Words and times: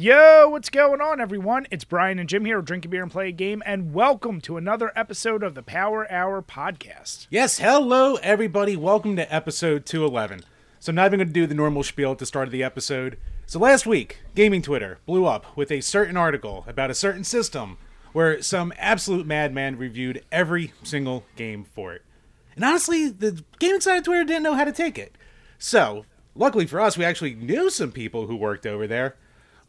Yo, 0.00 0.48
what's 0.50 0.70
going 0.70 1.00
on, 1.00 1.20
everyone? 1.20 1.66
It's 1.72 1.82
Brian 1.82 2.20
and 2.20 2.28
Jim 2.28 2.44
here, 2.44 2.62
drinking 2.62 2.92
beer 2.92 3.02
and 3.02 3.10
play 3.10 3.30
a 3.30 3.32
game, 3.32 3.64
and 3.66 3.92
welcome 3.92 4.40
to 4.42 4.56
another 4.56 4.92
episode 4.94 5.42
of 5.42 5.56
the 5.56 5.62
Power 5.64 6.08
Hour 6.08 6.40
podcast. 6.40 7.26
Yes, 7.30 7.58
hello 7.58 8.14
everybody. 8.22 8.76
Welcome 8.76 9.16
to 9.16 9.34
episode 9.34 9.84
211. 9.86 10.42
So 10.78 10.90
I'm 10.90 10.94
not 10.94 11.06
even 11.06 11.18
going 11.18 11.26
to 11.26 11.34
do 11.34 11.48
the 11.48 11.54
normal 11.56 11.82
spiel 11.82 12.12
at 12.12 12.18
the 12.18 12.26
start 12.26 12.46
of 12.46 12.52
the 12.52 12.62
episode. 12.62 13.18
So 13.46 13.58
last 13.58 13.86
week, 13.86 14.20
gaming 14.36 14.62
Twitter 14.62 15.00
blew 15.04 15.26
up 15.26 15.56
with 15.56 15.72
a 15.72 15.80
certain 15.80 16.16
article 16.16 16.64
about 16.68 16.92
a 16.92 16.94
certain 16.94 17.24
system 17.24 17.76
where 18.12 18.40
some 18.40 18.72
absolute 18.78 19.26
madman 19.26 19.78
reviewed 19.78 20.24
every 20.30 20.74
single 20.84 21.24
game 21.34 21.64
for 21.64 21.92
it. 21.92 22.02
And 22.54 22.64
honestly, 22.64 23.08
the 23.08 23.42
gaming 23.58 23.80
side 23.80 23.98
of 23.98 24.04
Twitter 24.04 24.22
didn't 24.22 24.44
know 24.44 24.54
how 24.54 24.62
to 24.62 24.70
take 24.70 24.96
it. 24.96 25.18
So, 25.58 26.04
luckily 26.36 26.66
for 26.66 26.80
us, 26.80 26.96
we 26.96 27.04
actually 27.04 27.34
knew 27.34 27.68
some 27.68 27.90
people 27.90 28.28
who 28.28 28.36
worked 28.36 28.64
over 28.64 28.86
there. 28.86 29.16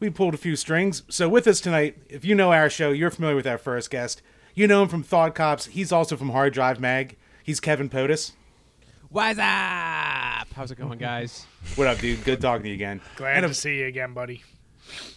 We 0.00 0.08
pulled 0.10 0.32
a 0.34 0.38
few 0.38 0.56
strings. 0.56 1.02
So 1.08 1.28
with 1.28 1.46
us 1.46 1.60
tonight, 1.60 1.98
if 2.08 2.24
you 2.24 2.34
know 2.34 2.52
our 2.52 2.70
show, 2.70 2.90
you're 2.90 3.10
familiar 3.10 3.36
with 3.36 3.46
our 3.46 3.58
first 3.58 3.90
guest. 3.90 4.22
You 4.54 4.66
know 4.66 4.82
him 4.82 4.88
from 4.88 5.02
Thought 5.02 5.34
Cops. 5.34 5.66
He's 5.66 5.92
also 5.92 6.16
from 6.16 6.30
Hard 6.30 6.54
Drive 6.54 6.80
Mag. 6.80 7.16
He's 7.44 7.60
Kevin 7.60 7.88
Podas. 7.90 8.32
What's 9.10 9.38
up? 9.38 10.46
How's 10.54 10.70
it 10.70 10.78
going, 10.78 10.98
guys? 10.98 11.46
What 11.76 11.86
up, 11.86 11.98
dude? 11.98 12.24
Good 12.24 12.40
talking 12.40 12.62
to 12.62 12.68
you 12.70 12.74
again. 12.74 13.00
Glad 13.16 13.36
and 13.36 13.42
to 13.44 13.50
of, 13.50 13.56
see 13.56 13.80
you 13.80 13.86
again, 13.86 14.14
buddy. 14.14 14.42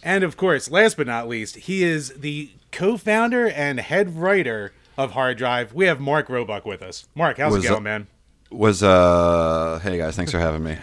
and 0.02 0.22
of 0.22 0.36
course, 0.36 0.70
last 0.70 0.96
but 0.98 1.06
not 1.06 1.26
least, 1.26 1.56
he 1.56 1.82
is 1.82 2.10
the 2.10 2.50
co-founder 2.70 3.48
and 3.48 3.80
head 3.80 4.14
writer 4.16 4.72
of 4.98 5.12
Hard 5.12 5.38
Drive. 5.38 5.72
We 5.72 5.86
have 5.86 6.00
Mark 6.00 6.28
Roebuck 6.28 6.66
with 6.66 6.82
us. 6.82 7.06
Mark, 7.14 7.38
how's 7.38 7.54
Was, 7.54 7.64
it 7.64 7.68
going, 7.68 7.78
uh, 7.78 7.80
man? 7.80 8.06
was 8.50 8.82
uh 8.84 9.80
hey 9.82 9.96
guys 9.98 10.14
thanks 10.14 10.30
for 10.30 10.38
having 10.38 10.62
me 10.62 10.76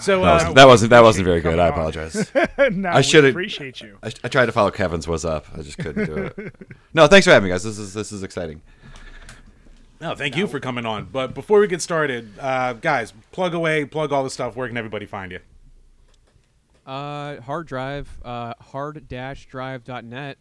So, 0.00 0.22
that, 0.22 0.28
uh, 0.28 0.46
was, 0.46 0.54
that 0.54 0.66
wasn't 0.66 0.90
that 0.90 1.02
wasn't 1.02 1.24
very 1.26 1.40
good 1.40 1.52
coming 1.54 1.60
i 1.60 1.68
apologize 1.68 2.30
no, 2.72 2.88
I 2.90 3.00
should've- 3.00 3.30
appreciate 3.30 3.80
you. 3.80 3.98
I, 4.02 4.12
I 4.24 4.28
tried 4.28 4.46
to 4.46 4.52
follow 4.52 4.70
kevin's 4.70 5.06
was 5.08 5.24
up 5.24 5.46
i 5.56 5.62
just 5.62 5.78
couldn't 5.78 6.06
do 6.06 6.14
it 6.36 6.54
no 6.94 7.06
thanks 7.06 7.26
for 7.26 7.32
having 7.32 7.48
me 7.48 7.52
guys 7.54 7.64
this 7.64 7.78
is 7.78 7.94
this 7.94 8.12
is 8.12 8.22
exciting 8.22 8.62
no, 10.00 10.14
thank 10.14 10.36
you 10.36 10.46
for 10.46 10.60
coming 10.60 10.86
on. 10.86 11.08
But 11.10 11.34
before 11.34 11.58
we 11.58 11.66
get 11.66 11.82
started, 11.82 12.30
uh, 12.38 12.74
guys, 12.74 13.12
plug 13.32 13.52
away, 13.52 13.84
plug 13.84 14.12
all 14.12 14.22
the 14.22 14.30
stuff. 14.30 14.54
Where 14.54 14.68
can 14.68 14.76
everybody 14.76 15.06
find 15.06 15.32
you? 15.32 15.40
Uh, 16.86 17.40
hard 17.40 17.66
drive, 17.66 18.08
uh, 18.24 18.54
hard-drive.net. 18.60 20.38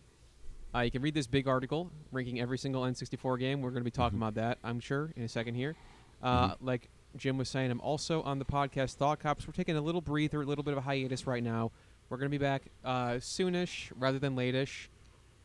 Uh, 0.75 0.79
you 0.81 0.91
can 0.91 1.01
read 1.01 1.13
this 1.15 1.27
big 1.27 1.47
article 1.47 1.89
ranking 2.11 2.39
every 2.39 2.57
single 2.59 2.83
N64 2.83 3.39
game. 3.39 3.61
We're 3.61 3.71
going 3.71 3.81
to 3.81 3.85
be 3.85 3.89
talking 3.89 4.19
about 4.19 4.35
that, 4.35 4.59
I'm 4.63 4.79
sure, 4.79 5.11
in 5.15 5.23
a 5.23 5.27
second 5.27 5.55
here. 5.55 5.75
Uh, 6.21 6.53
Like 6.61 6.89
Jim 7.17 7.37
was 7.37 7.49
saying, 7.49 7.71
I'm 7.71 7.81
also 7.81 8.21
on 8.23 8.39
the 8.39 8.45
podcast 8.45 8.95
Thought 8.95 9.19
Cops. 9.19 9.47
We're 9.47 9.53
taking 9.53 9.75
a 9.75 9.81
little 9.81 10.01
breather, 10.01 10.41
a 10.41 10.45
little 10.45 10.63
bit 10.63 10.73
of 10.73 10.77
a 10.77 10.81
hiatus 10.81 11.27
right 11.27 11.43
now. 11.43 11.71
We're 12.09 12.17
going 12.17 12.31
to 12.31 12.37
be 12.37 12.43
back 12.43 12.63
uh, 12.85 13.15
soonish 13.15 13.91
rather 13.97 14.19
than 14.19 14.35
lateish. 14.35 14.87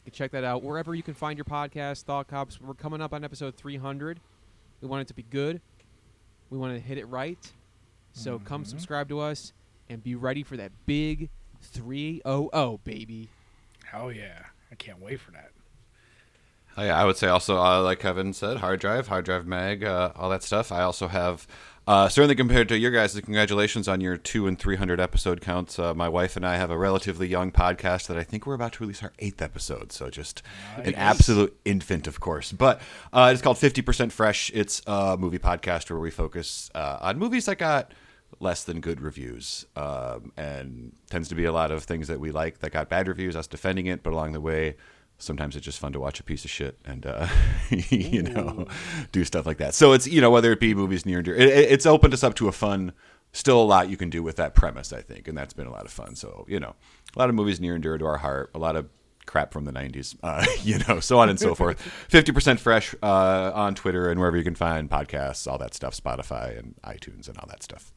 You 0.04 0.10
can 0.10 0.12
check 0.12 0.32
that 0.32 0.44
out 0.44 0.62
wherever 0.62 0.94
you 0.94 1.02
can 1.02 1.14
find 1.14 1.38
your 1.38 1.44
podcast, 1.44 2.02
Thought 2.02 2.28
Cops. 2.28 2.60
We're 2.60 2.74
coming 2.74 3.00
up 3.00 3.12
on 3.12 3.24
episode 3.24 3.56
300. 3.56 4.20
We 4.80 4.88
want 4.88 5.02
it 5.02 5.08
to 5.08 5.14
be 5.14 5.22
good. 5.22 5.60
We 6.50 6.58
want 6.58 6.74
to 6.74 6.80
hit 6.80 6.98
it 6.98 7.06
right. 7.06 7.38
So 8.12 8.38
come 8.38 8.64
subscribe 8.64 9.08
to 9.08 9.20
us 9.20 9.52
and 9.88 10.02
be 10.02 10.14
ready 10.14 10.42
for 10.42 10.56
that 10.58 10.72
big 10.86 11.30
300, 11.62 12.84
baby. 12.84 13.30
Hell 13.84 14.12
yeah. 14.12 14.42
I 14.70 14.74
can't 14.74 15.00
wait 15.00 15.20
for 15.20 15.30
that. 15.32 15.51
Oh, 16.76 16.84
yeah 16.84 17.00
i 17.00 17.04
would 17.04 17.16
say 17.16 17.28
also 17.28 17.56
uh, 17.58 17.82
like 17.82 17.98
kevin 18.00 18.32
said 18.32 18.58
hard 18.58 18.80
drive 18.80 19.08
hard 19.08 19.24
drive 19.24 19.46
mag 19.46 19.84
uh, 19.84 20.12
all 20.16 20.30
that 20.30 20.42
stuff. 20.42 20.70
I 20.72 20.82
also 20.82 21.08
have 21.08 21.46
uh, 21.84 22.08
certainly 22.08 22.36
compared 22.36 22.68
to 22.68 22.78
your 22.78 22.92
guys 22.92 23.18
congratulations 23.20 23.88
on 23.88 24.00
your 24.00 24.16
two 24.16 24.46
and 24.46 24.56
300 24.56 25.00
episode 25.00 25.40
counts. 25.40 25.80
Uh, 25.80 25.92
my 25.94 26.08
wife 26.08 26.36
and 26.36 26.46
i 26.46 26.56
have 26.56 26.70
a 26.70 26.78
relatively 26.78 27.26
young 27.26 27.50
podcast 27.50 28.06
that 28.06 28.16
i 28.16 28.22
think 28.22 28.46
we're 28.46 28.54
about 28.54 28.74
to 28.74 28.84
release 28.84 29.02
our 29.02 29.12
eighth 29.18 29.42
episode 29.42 29.90
so 29.90 30.08
just 30.08 30.42
an 30.76 30.94
absolute 30.94 31.58
infant 31.64 32.06
of 32.06 32.20
course. 32.20 32.52
But 32.52 32.80
uh, 33.12 33.30
it's 33.32 33.42
called 33.42 33.56
50% 33.56 34.12
fresh. 34.12 34.50
It's 34.54 34.82
a 34.86 35.16
movie 35.18 35.38
podcast 35.38 35.90
where 35.90 35.98
we 35.98 36.10
focus 36.10 36.70
uh, 36.74 36.98
on 37.00 37.18
movies 37.18 37.46
that 37.46 37.58
got 37.58 37.92
less 38.40 38.64
than 38.64 38.80
good 38.80 39.00
reviews 39.00 39.66
um, 39.76 40.32
and 40.36 40.92
tends 41.10 41.28
to 41.28 41.34
be 41.34 41.44
a 41.44 41.52
lot 41.52 41.70
of 41.70 41.84
things 41.84 42.08
that 42.08 42.18
we 42.18 42.30
like 42.30 42.58
that 42.60 42.72
got 42.72 42.88
bad 42.88 43.06
reviews 43.06 43.36
us 43.36 43.46
defending 43.46 43.86
it 43.86 44.02
but 44.02 44.12
along 44.12 44.32
the 44.32 44.40
way 44.40 44.74
sometimes 45.22 45.56
it's 45.56 45.64
just 45.64 45.78
fun 45.78 45.92
to 45.92 46.00
watch 46.00 46.18
a 46.20 46.22
piece 46.22 46.44
of 46.44 46.50
shit 46.50 46.78
and 46.84 47.06
uh, 47.06 47.26
you 47.70 48.22
know 48.22 48.66
do 49.12 49.24
stuff 49.24 49.46
like 49.46 49.58
that. 49.58 49.74
So 49.74 49.92
it's 49.92 50.06
you 50.06 50.20
know 50.20 50.30
whether 50.30 50.52
it 50.52 50.60
be 50.60 50.74
movies 50.74 51.06
near 51.06 51.18
and 51.18 51.24
dear 51.24 51.34
it, 51.36 51.48
it- 51.48 51.70
it's 51.72 51.86
opened 51.86 52.12
us 52.14 52.22
up 52.24 52.34
to 52.36 52.48
a 52.48 52.52
fun 52.52 52.92
still 53.32 53.62
a 53.62 53.64
lot 53.64 53.88
you 53.88 53.96
can 53.96 54.10
do 54.10 54.22
with 54.22 54.36
that 54.36 54.54
premise 54.54 54.92
i 54.92 55.00
think 55.00 55.26
and 55.26 55.38
that's 55.38 55.54
been 55.54 55.66
a 55.66 55.70
lot 55.70 55.86
of 55.86 55.90
fun. 55.90 56.14
So 56.14 56.44
you 56.48 56.60
know 56.60 56.74
a 57.16 57.18
lot 57.18 57.28
of 57.30 57.34
movies 57.34 57.60
near 57.60 57.74
and 57.74 57.82
dear 57.82 57.96
to 57.96 58.04
our 58.04 58.18
heart 58.18 58.50
a 58.54 58.58
lot 58.58 58.76
of 58.76 58.88
crap 59.24 59.52
from 59.52 59.64
the 59.64 59.72
90s 59.72 60.16
uh, 60.22 60.44
you 60.64 60.78
know 60.86 61.00
so 61.00 61.18
on 61.18 61.28
and 61.30 61.38
so 61.40 61.54
forth. 61.54 61.78
50% 62.10 62.58
fresh 62.58 62.94
uh, 63.02 63.52
on 63.54 63.74
twitter 63.74 64.10
and 64.10 64.18
wherever 64.20 64.36
you 64.36 64.44
can 64.44 64.54
find 64.54 64.90
podcasts 64.90 65.50
all 65.50 65.56
that 65.58 65.72
stuff 65.72 65.94
spotify 65.98 66.58
and 66.58 66.74
itunes 66.84 67.26
and 67.28 67.38
all 67.38 67.46
that 67.48 67.62
stuff 67.62 67.92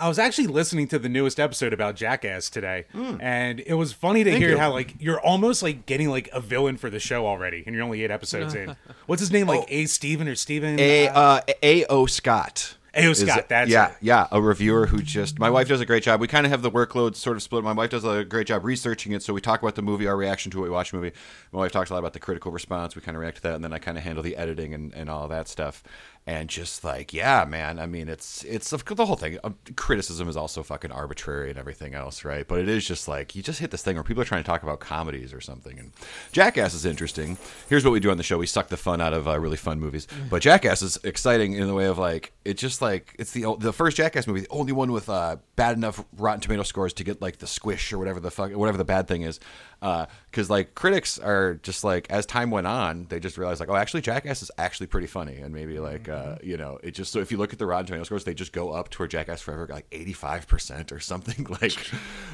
I 0.00 0.08
was 0.08 0.18
actually 0.18 0.46
listening 0.48 0.88
to 0.88 0.98
the 0.98 1.08
newest 1.08 1.38
episode 1.38 1.72
about 1.72 1.94
Jackass 1.94 2.48
today, 2.50 2.86
and 2.94 3.60
it 3.60 3.74
was 3.74 3.92
funny 3.92 4.24
to 4.24 4.36
hear 4.36 4.50
you. 4.50 4.58
how 4.58 4.72
like 4.72 4.94
you're 4.98 5.20
almost 5.20 5.62
like 5.62 5.86
getting 5.86 6.08
like 6.08 6.28
a 6.32 6.40
villain 6.40 6.76
for 6.76 6.90
the 6.90 6.98
show 6.98 7.26
already, 7.26 7.62
and 7.66 7.74
you're 7.74 7.84
only 7.84 8.02
eight 8.02 8.10
episodes 8.10 8.54
in. 8.54 8.76
What's 9.06 9.20
his 9.20 9.30
name? 9.30 9.46
Like 9.46 9.64
A. 9.68 9.86
Steven 9.86 10.26
or 10.28 10.34
Steven? 10.34 10.78
A 10.80 11.08
Uh, 11.08 11.12
uh, 11.20 11.40
A 11.62 11.84
O 11.86 12.06
Scott. 12.06 12.76
A.O. 12.94 13.12
Scott, 13.12 13.48
that's 13.48 13.70
yeah, 13.70 13.90
it. 13.90 13.96
yeah, 14.00 14.26
a 14.32 14.40
reviewer 14.40 14.86
who 14.86 15.00
just 15.02 15.38
my 15.38 15.50
wife 15.50 15.68
does 15.68 15.80
a 15.80 15.86
great 15.86 16.02
job. 16.02 16.20
We 16.20 16.26
kind 16.26 16.44
of 16.44 16.50
have 16.50 16.62
the 16.62 16.70
workload 16.70 17.14
sort 17.14 17.36
of 17.36 17.42
split. 17.42 17.62
My 17.62 17.72
wife 17.72 17.90
does 17.90 18.04
a 18.04 18.24
great 18.24 18.46
job 18.46 18.64
researching 18.64 19.12
it, 19.12 19.22
so 19.22 19.32
we 19.32 19.40
talk 19.40 19.62
about 19.62 19.76
the 19.76 19.82
movie, 19.82 20.06
our 20.06 20.16
reaction 20.16 20.50
to 20.52 20.58
it, 20.58 20.62
we 20.62 20.70
watch 20.70 20.90
the 20.90 20.96
movie. 20.96 21.12
My 21.52 21.60
wife 21.60 21.72
talks 21.72 21.90
a 21.90 21.92
lot 21.92 22.00
about 22.00 22.14
the 22.14 22.20
critical 22.20 22.50
response. 22.50 22.96
We 22.96 23.02
kind 23.02 23.16
of 23.16 23.20
react 23.20 23.36
to 23.36 23.42
that, 23.44 23.54
and 23.54 23.64
then 23.64 23.72
I 23.72 23.78
kind 23.78 23.96
of 23.96 24.04
handle 24.04 24.22
the 24.22 24.36
editing 24.36 24.74
and, 24.74 24.92
and 24.94 25.08
all 25.08 25.28
that 25.28 25.48
stuff. 25.48 25.82
And 26.26 26.50
just 26.50 26.84
like, 26.84 27.14
yeah, 27.14 27.46
man. 27.48 27.78
I 27.78 27.86
mean, 27.86 28.08
it's 28.08 28.44
it's 28.44 28.70
the 28.70 29.06
whole 29.06 29.16
thing. 29.16 29.38
Um, 29.42 29.56
criticism 29.74 30.28
is 30.28 30.36
also 30.36 30.62
fucking 30.62 30.92
arbitrary 30.92 31.48
and 31.48 31.58
everything 31.58 31.94
else, 31.94 32.24
right? 32.24 32.46
But 32.46 32.60
it 32.60 32.68
is 32.68 32.86
just 32.86 33.08
like 33.08 33.34
you 33.34 33.42
just 33.42 33.58
hit 33.58 33.70
this 33.70 33.82
thing 33.82 33.96
where 33.96 34.04
people 34.04 34.22
are 34.22 34.26
trying 34.26 34.42
to 34.42 34.46
talk 34.46 34.62
about 34.62 34.80
comedies 34.80 35.32
or 35.32 35.40
something. 35.40 35.78
And 35.78 35.92
Jackass 36.30 36.74
is 36.74 36.84
interesting. 36.84 37.38
Here's 37.68 37.84
what 37.84 37.92
we 37.92 38.00
do 38.00 38.10
on 38.10 38.18
the 38.18 38.22
show: 38.22 38.36
we 38.36 38.46
suck 38.46 38.68
the 38.68 38.76
fun 38.76 39.00
out 39.00 39.14
of 39.14 39.26
uh, 39.26 39.40
really 39.40 39.56
fun 39.56 39.80
movies. 39.80 40.06
But 40.28 40.42
Jackass 40.42 40.82
is 40.82 40.98
exciting 41.04 41.54
in 41.54 41.66
the 41.66 41.74
way 41.74 41.86
of 41.86 41.96
like 41.96 42.32
it 42.44 42.58
just 42.58 42.79
like 42.82 43.14
it's 43.18 43.32
the 43.32 43.56
the 43.58 43.72
first 43.72 43.96
Jackass 43.96 44.26
movie, 44.26 44.40
the 44.40 44.48
only 44.50 44.72
one 44.72 44.92
with 44.92 45.08
uh, 45.08 45.36
bad 45.56 45.76
enough 45.76 46.04
Rotten 46.16 46.40
Tomato 46.40 46.62
scores 46.62 46.92
to 46.94 47.04
get 47.04 47.20
like 47.20 47.38
the 47.38 47.46
squish 47.46 47.92
or 47.92 47.98
whatever 47.98 48.20
the 48.20 48.30
fuck 48.30 48.52
whatever 48.52 48.78
the 48.78 48.84
bad 48.84 49.08
thing 49.08 49.22
is. 49.22 49.40
Because 49.80 50.50
like 50.50 50.74
critics 50.74 51.18
are 51.18 51.54
just 51.62 51.84
like 51.84 52.10
as 52.10 52.26
time 52.26 52.50
went 52.50 52.66
on, 52.66 53.06
they 53.08 53.20
just 53.20 53.38
realized 53.38 53.60
like 53.60 53.68
oh 53.68 53.76
actually 53.76 54.02
Jackass 54.02 54.42
is 54.42 54.50
actually 54.58 54.86
pretty 54.86 55.06
funny 55.06 55.36
and 55.36 55.54
maybe 55.54 55.78
like 55.78 56.08
uh, 56.08 56.36
you 56.42 56.56
know 56.56 56.78
it 56.82 56.92
just 56.92 57.12
so 57.12 57.20
if 57.20 57.30
you 57.30 57.38
look 57.38 57.52
at 57.52 57.58
the 57.58 57.66
Rotten 57.66 57.86
Tomato 57.86 58.04
scores, 58.04 58.24
they 58.24 58.34
just 58.34 58.52
go 58.52 58.70
up 58.70 58.88
to 58.90 58.98
where 58.98 59.08
Jackass 59.08 59.40
Forever 59.40 59.66
got 59.66 59.74
like 59.74 59.86
eighty 59.92 60.12
five 60.12 60.46
percent 60.46 60.92
or 60.92 61.00
something 61.00 61.46
like 61.60 61.90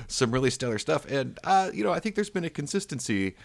some 0.09 0.31
really 0.31 0.51
stellar 0.51 0.79
stuff. 0.79 1.05
And 1.11 1.39
uh, 1.45 1.71
you 1.73 1.85
know 1.85 1.93
I 1.93 2.01
think 2.01 2.15
there's 2.15 2.31
been 2.31 2.45
a 2.45 2.51
consistency 2.51 3.37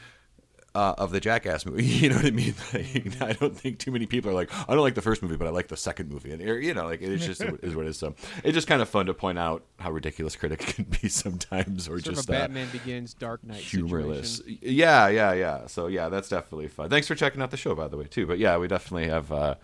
uh, 0.74 0.96
of 0.98 1.12
the 1.12 1.20
Jackass 1.20 1.66
movie. 1.66 1.84
You 2.02 2.10
know 2.10 2.16
what 2.16 2.26
I 2.26 2.32
mean? 2.32 2.56
Like, 2.74 3.22
I 3.22 3.34
don't 3.34 3.56
think 3.56 3.78
too 3.78 3.92
many 3.92 4.06
people 4.06 4.32
are 4.32 4.34
like, 4.34 4.50
I 4.68 4.74
don't 4.74 4.84
like 4.84 4.96
the 4.96 5.02
first 5.02 5.22
movie, 5.22 5.36
but 5.36 5.46
I 5.46 5.52
like 5.52 5.68
the 5.68 5.78
second 5.78 6.10
movie. 6.10 6.32
And 6.32 6.42
you 6.42 6.74
know, 6.74 6.86
like 6.86 7.02
it's 7.02 7.26
just 7.26 7.42
is 7.62 7.76
what 7.76 7.86
it 7.86 7.90
is. 7.90 7.98
So 7.98 8.16
it's 8.44 8.54
just 8.54 8.68
kind 8.68 8.82
of 8.82 8.90
fun 8.90 9.06
to 9.08 9.14
point 9.14 9.38
out 9.38 9.64
how 9.80 9.92
ridiculous 9.92 10.36
critics 10.36 10.74
can 10.74 10.86
be 10.86 11.10
sometimes, 11.10 11.88
or 11.88 12.00
Sort 12.00 12.16
just 12.16 12.30
of 12.30 12.36
uh, 12.36 12.40
Batman 12.40 12.68
Begins, 12.72 13.14
Dark 13.14 13.44
Knight 13.44 13.58
humorless. 13.58 14.38
situation. 14.38 14.60
Yeah, 14.64 15.08
yeah, 15.10 15.34
yeah. 15.34 15.68
So 15.68 15.88
yeah, 15.88 16.10
that's 16.10 16.30
definitely 16.30 16.70
fun. 16.70 16.90
Thanks 16.90 17.08
for 17.08 17.16
checking 17.16 17.42
out 17.42 17.52
the 17.52 17.58
show, 17.58 17.76
by 17.76 17.88
the 17.88 17.98
way, 17.98 18.06
too. 18.06 18.26
But 18.26 18.40
yeah, 18.40 18.58
we 18.58 18.68
definitely 18.68 19.10
have. 19.10 19.32
Uh, 19.32 19.56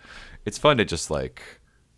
it's 0.45 0.57
fun 0.57 0.77
to 0.77 0.85
just 0.85 1.09
like 1.09 1.41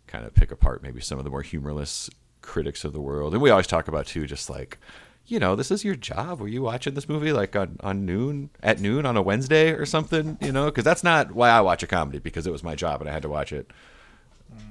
kind 0.06 0.24
of 0.24 0.34
pick 0.34 0.50
apart 0.50 0.82
maybe 0.82 1.00
some 1.00 1.18
of 1.18 1.24
the 1.24 1.30
more 1.30 1.42
humorless 1.42 2.08
critics 2.42 2.84
of 2.84 2.92
the 2.92 3.00
world, 3.00 3.32
and 3.34 3.42
we 3.42 3.50
always 3.50 3.66
talk 3.66 3.88
about 3.88 4.06
too, 4.06 4.26
just 4.26 4.48
like. 4.48 4.78
You 5.26 5.38
know, 5.38 5.54
this 5.54 5.70
is 5.70 5.84
your 5.84 5.94
job. 5.94 6.40
Were 6.40 6.48
you 6.48 6.62
watching 6.62 6.94
this 6.94 7.08
movie 7.08 7.32
like 7.32 7.54
on, 7.54 7.76
on 7.80 8.04
noon 8.04 8.50
at 8.62 8.80
noon 8.80 9.06
on 9.06 9.16
a 9.16 9.22
Wednesday 9.22 9.70
or 9.72 9.86
something? 9.86 10.36
You 10.40 10.50
know, 10.50 10.64
because 10.66 10.82
that's 10.84 11.04
not 11.04 11.32
why 11.32 11.50
I 11.50 11.60
watch 11.60 11.82
a 11.82 11.86
comedy 11.86 12.18
because 12.18 12.46
it 12.46 12.52
was 12.52 12.64
my 12.64 12.74
job 12.74 13.00
and 13.00 13.08
I 13.08 13.12
had 13.12 13.22
to 13.22 13.28
watch 13.28 13.52
it 13.52 13.70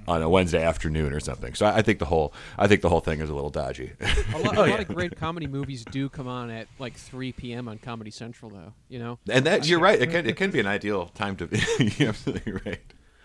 on 0.06 0.22
a 0.22 0.28
Wednesday 0.28 0.62
afternoon 0.62 1.14
or 1.14 1.22
something. 1.22 1.54
So 1.54 1.66
I, 1.66 1.78
I 1.78 1.82
think 1.82 2.00
the 2.00 2.06
whole 2.06 2.34
I 2.58 2.68
think 2.68 2.82
the 2.82 2.90
whole 2.90 3.00
thing 3.00 3.22
is 3.22 3.30
a 3.30 3.34
little 3.34 3.50
dodgy. 3.50 3.94
A, 4.02 4.38
lot, 4.40 4.58
Oh, 4.58 4.64
a 4.64 4.66
yeah. 4.68 4.72
lot 4.72 4.80
of 4.82 4.88
great 4.90 5.16
comedy 5.16 5.48
movies 5.48 5.86
do 5.86 6.10
come 6.10 6.28
on 6.28 6.50
at 6.50 6.68
like 6.78 6.96
3 6.96 7.32
p.m. 7.32 7.70
on 7.70 7.78
Comedy 7.78 8.12
Central, 8.12 8.52
though. 8.52 8.74
You 8.90 9.00
know, 9.00 9.20
and 9.30 9.46
that 9.46 9.66
you're 9.66 9.80
right. 9.80 10.02
It 10.02 10.08
can 10.08 10.26
it 10.28 10.36
can 10.36 10.52
be 10.52 10.60
an 10.60 10.68
ideal 10.78 11.06
time 11.08 11.38
to 11.38 11.48
be. 11.48 11.62
you're 11.98 12.10
absolutely 12.10 12.52
right. 12.66 12.82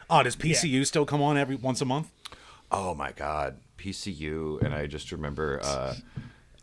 oh, 0.08 0.22
does 0.22 0.36
PCU 0.36 0.86
still 0.86 1.04
come 1.04 1.20
on 1.20 1.36
every 1.36 1.56
once 1.56 1.80
a 1.80 1.84
month? 1.84 2.12
Oh 2.70 2.94
my 2.94 3.10
god, 3.10 3.56
PCU, 3.76 4.62
and 4.62 4.72
I 4.72 4.86
just 4.86 5.10
remember. 5.10 5.58
Uh, 5.64 5.94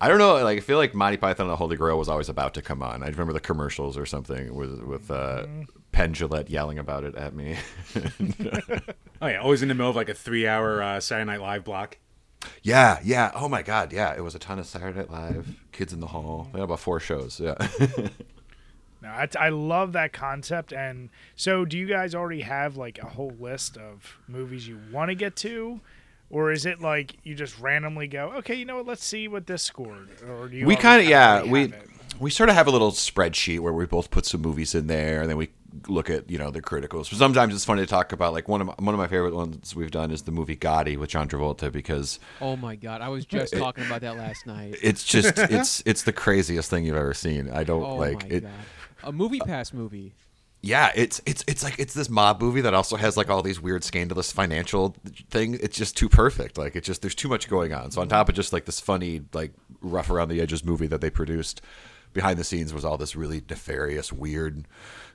I 0.02 0.08
don't 0.08 0.18
know. 0.18 0.44
Like 0.44 0.58
I 0.58 0.62
feel 0.62 0.78
like 0.78 0.96
Monty 0.96 1.18
Python 1.18 1.46
and 1.46 1.52
the 1.52 1.56
Holy 1.56 1.78
Grail 1.78 1.98
was 1.98 2.10
always 2.10 2.28
about 2.28 2.56
to 2.56 2.62
come 2.64 2.82
on. 2.82 3.04
I 3.04 3.08
remember 3.08 3.34
the 3.34 3.40
commercials 3.40 3.98
or 3.98 4.08
something 4.08 4.56
with 4.56 4.82
with 4.82 5.12
uh, 5.12 5.46
Penn 5.92 6.14
Jillette 6.14 6.50
yelling 6.50 6.80
about 6.80 7.04
it 7.04 7.16
at 7.16 7.36
me. 7.36 7.58
Oh 9.24 9.28
yeah, 9.28 9.40
always 9.40 9.62
in 9.62 9.68
the 9.68 9.76
middle 9.76 9.92
of 9.92 9.96
like 9.96 10.10
a 10.10 10.16
three-hour 10.16 10.82
uh, 10.82 11.00
Saturday 11.00 11.26
Night 11.30 11.42
Live 11.42 11.64
block. 11.64 12.00
Yeah, 12.64 12.98
yeah. 13.04 13.30
Oh 13.36 13.48
my 13.48 13.62
God, 13.62 13.94
yeah. 13.94 14.16
It 14.16 14.22
was 14.22 14.34
a 14.34 14.40
ton 14.40 14.58
of 14.58 14.66
Saturday 14.66 14.98
Night 14.98 15.12
Live, 15.12 15.48
Kids 15.72 15.94
in 15.94 16.00
the 16.00 16.08
Hall. 16.08 16.50
We 16.52 16.60
had 16.60 16.64
about 16.64 16.80
four 16.80 17.00
shows. 17.00 17.40
Yeah. 17.40 17.54
No, 19.04 19.10
I, 19.10 19.28
I 19.40 19.50
love 19.50 19.94
that 19.94 20.14
concept. 20.14 20.72
And 20.72 21.10
so, 21.36 21.66
do 21.66 21.76
you 21.76 21.88
guys 21.88 22.14
already 22.14 22.42
have 22.42 22.78
like 22.78 23.00
a 23.00 23.08
whole 23.08 23.34
list 23.40 23.76
of 23.76 24.18
movies 24.28 24.68
you 24.68 24.80
want 24.92 25.10
to 25.10 25.16
get 25.16 25.36
to? 25.38 25.82
Or 26.32 26.52
is 26.52 26.66
it 26.66 26.80
like 26.82 27.18
you 27.24 27.36
just 27.36 27.60
randomly 27.60 28.08
go, 28.08 28.32
okay, 28.38 28.56
you 28.56 28.66
know 28.66 28.78
what, 28.78 28.88
let's 28.88 29.04
see 29.04 29.28
what 29.28 29.46
this 29.48 29.64
scored? 29.64 30.10
Or 30.28 30.48
do 30.48 30.58
you 30.58 30.66
we 30.66 30.76
kind 30.76 31.02
of 31.02 31.08
yeah 31.08 31.44
we 31.44 31.66
it? 31.66 31.74
we 32.20 32.30
sort 32.30 32.50
of 32.50 32.56
have 32.56 32.68
a 32.68 32.72
little 32.72 32.92
spreadsheet 32.92 33.60
where 33.60 33.74
we 33.74 33.86
both 33.86 34.10
put 34.12 34.26
some 34.26 34.42
movies 34.42 34.74
in 34.76 34.88
there 34.88 35.22
and 35.22 35.30
then 35.30 35.38
we 35.38 35.50
look 35.88 36.10
at 36.10 36.30
you 36.30 36.38
know 36.38 36.52
the 36.52 36.62
criticals 36.62 37.06
sometimes 37.16 37.56
it's 37.56 37.64
funny 37.64 37.82
to 37.82 37.88
talk 37.88 38.12
about 38.12 38.34
like 38.34 38.50
one 38.50 38.60
of 38.60 38.68
my, 38.68 38.74
one 38.80 38.94
of 38.94 39.00
my 39.00 39.08
favorite 39.08 39.34
ones 39.34 39.74
we've 39.74 39.90
done 39.92 40.12
is 40.12 40.24
the 40.24 40.32
movie 40.32 40.56
Gotti 40.58 40.98
with 40.98 41.10
John 41.10 41.30
Travolta 41.30 41.72
because 41.72 42.20
Oh 42.42 42.58
my 42.58 42.76
god, 42.76 43.02
I 43.02 43.08
was 43.08 43.26
just 43.26 43.54
talking 43.58 43.86
about 43.86 44.02
that 44.02 44.18
last 44.18 44.46
night. 44.46 44.76
it's 44.82 45.04
just 45.06 45.38
it's 45.38 45.82
it's 45.86 46.04
the 46.04 46.12
craziest 46.14 46.70
thing 46.70 46.86
you've 46.86 46.98
ever 46.98 47.14
seen 47.14 47.50
I 47.50 47.64
don't 47.64 47.84
Oh 47.84 47.96
like 47.96 48.30
my 48.30 48.36
it 48.36 48.44
god, 48.44 48.52
a 49.06 49.12
movie 49.12 49.40
pass 49.40 49.72
movie. 49.74 50.14
Yeah 50.62 50.92
it's 50.96 51.22
it's 51.26 51.44
it's 51.48 51.64
like 51.64 51.78
it's 51.80 51.94
this 51.94 52.10
mob 52.10 52.40
movie 52.42 52.62
that 52.62 52.74
also 52.74 52.96
has 52.96 53.18
like 53.18 53.30
all 53.30 53.42
these 53.42 53.60
weird 53.60 53.84
scandalous 53.84 54.32
financial 54.32 54.96
thing 55.30 55.58
it's 55.62 55.76
just 55.78 55.98
too 55.98 56.08
perfect 56.08 56.58
like 56.58 56.76
it 56.76 56.84
just 56.84 57.02
there's 57.02 57.16
too 57.16 57.28
much 57.28 57.50
going 57.50 57.74
on 57.74 57.90
so 57.92 58.00
on 58.02 58.08
top 58.08 58.30
of 58.30 58.36
just 58.36 58.54
like 58.54 58.66
this 58.66 58.80
funny 58.80 59.22
like 59.34 59.52
rough 59.82 60.10
around 60.10 60.30
the 60.30 60.40
edges 60.40 60.64
movie 60.64 60.88
that 60.88 61.02
they 61.02 61.10
produced 61.10 61.62
behind 62.14 62.38
the 62.38 62.44
scenes 62.44 62.74
was 62.74 62.84
all 62.86 62.98
this 62.98 63.16
really 63.16 63.42
nefarious 63.50 64.12
weird 64.14 64.68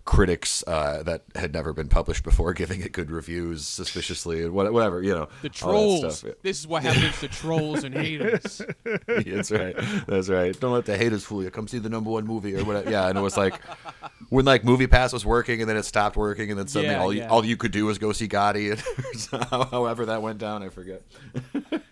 critics 0.06 0.62
uh, 0.68 1.02
that 1.02 1.24
had 1.34 1.52
never 1.52 1.72
been 1.72 1.88
published 1.88 2.22
before 2.24 2.52
giving 2.54 2.80
it 2.80 2.92
good 2.92 3.10
reviews 3.10 3.66
suspiciously 3.66 4.42
and 4.42 4.52
whatever 4.52 5.02
you 5.02 5.12
know 5.12 5.28
The 5.42 5.48
trolls. 5.48 6.18
stuff. 6.20 6.32
This 6.42 6.60
is 6.60 6.66
what 6.66 6.84
happens 6.84 7.18
to 7.20 7.28
trolls 7.28 7.82
and 7.84 7.92
haters. 7.94 8.62
That's 9.08 9.50
right. 9.50 9.74
That's 10.06 10.28
right. 10.28 10.58
Don't 10.58 10.72
let 10.72 10.86
the 10.86 10.96
haters 10.96 11.24
fool 11.24 11.42
you. 11.42 11.50
Come 11.50 11.66
see 11.66 11.78
the 11.80 11.88
number 11.88 12.08
one 12.10 12.24
movie 12.24 12.54
or 12.56 12.64
whatever. 12.64 12.88
Yeah, 12.88 13.08
and 13.08 13.18
it 13.18 13.20
was 13.20 13.36
like 13.36 13.60
when 14.28 14.44
like 14.44 14.64
Movie 14.64 14.86
Pass 14.86 15.12
was 15.12 15.24
working 15.24 15.60
and 15.60 15.68
then 15.68 15.76
it 15.76 15.84
stopped 15.84 16.16
working 16.16 16.50
and 16.50 16.58
then 16.58 16.66
suddenly 16.66 16.94
Yeah, 16.94 17.02
all 17.02 17.12
you, 17.12 17.24
all 17.24 17.44
you 17.44 17.56
could 17.56 17.72
do 17.72 17.86
was 17.86 17.98
go 17.98 18.12
see 18.12 18.28
Gotti. 18.28 18.72
And 18.72 19.70
however 19.70 20.06
that 20.06 20.22
went 20.22 20.38
down, 20.38 20.62
I 20.62 20.68
forget. 20.68 21.02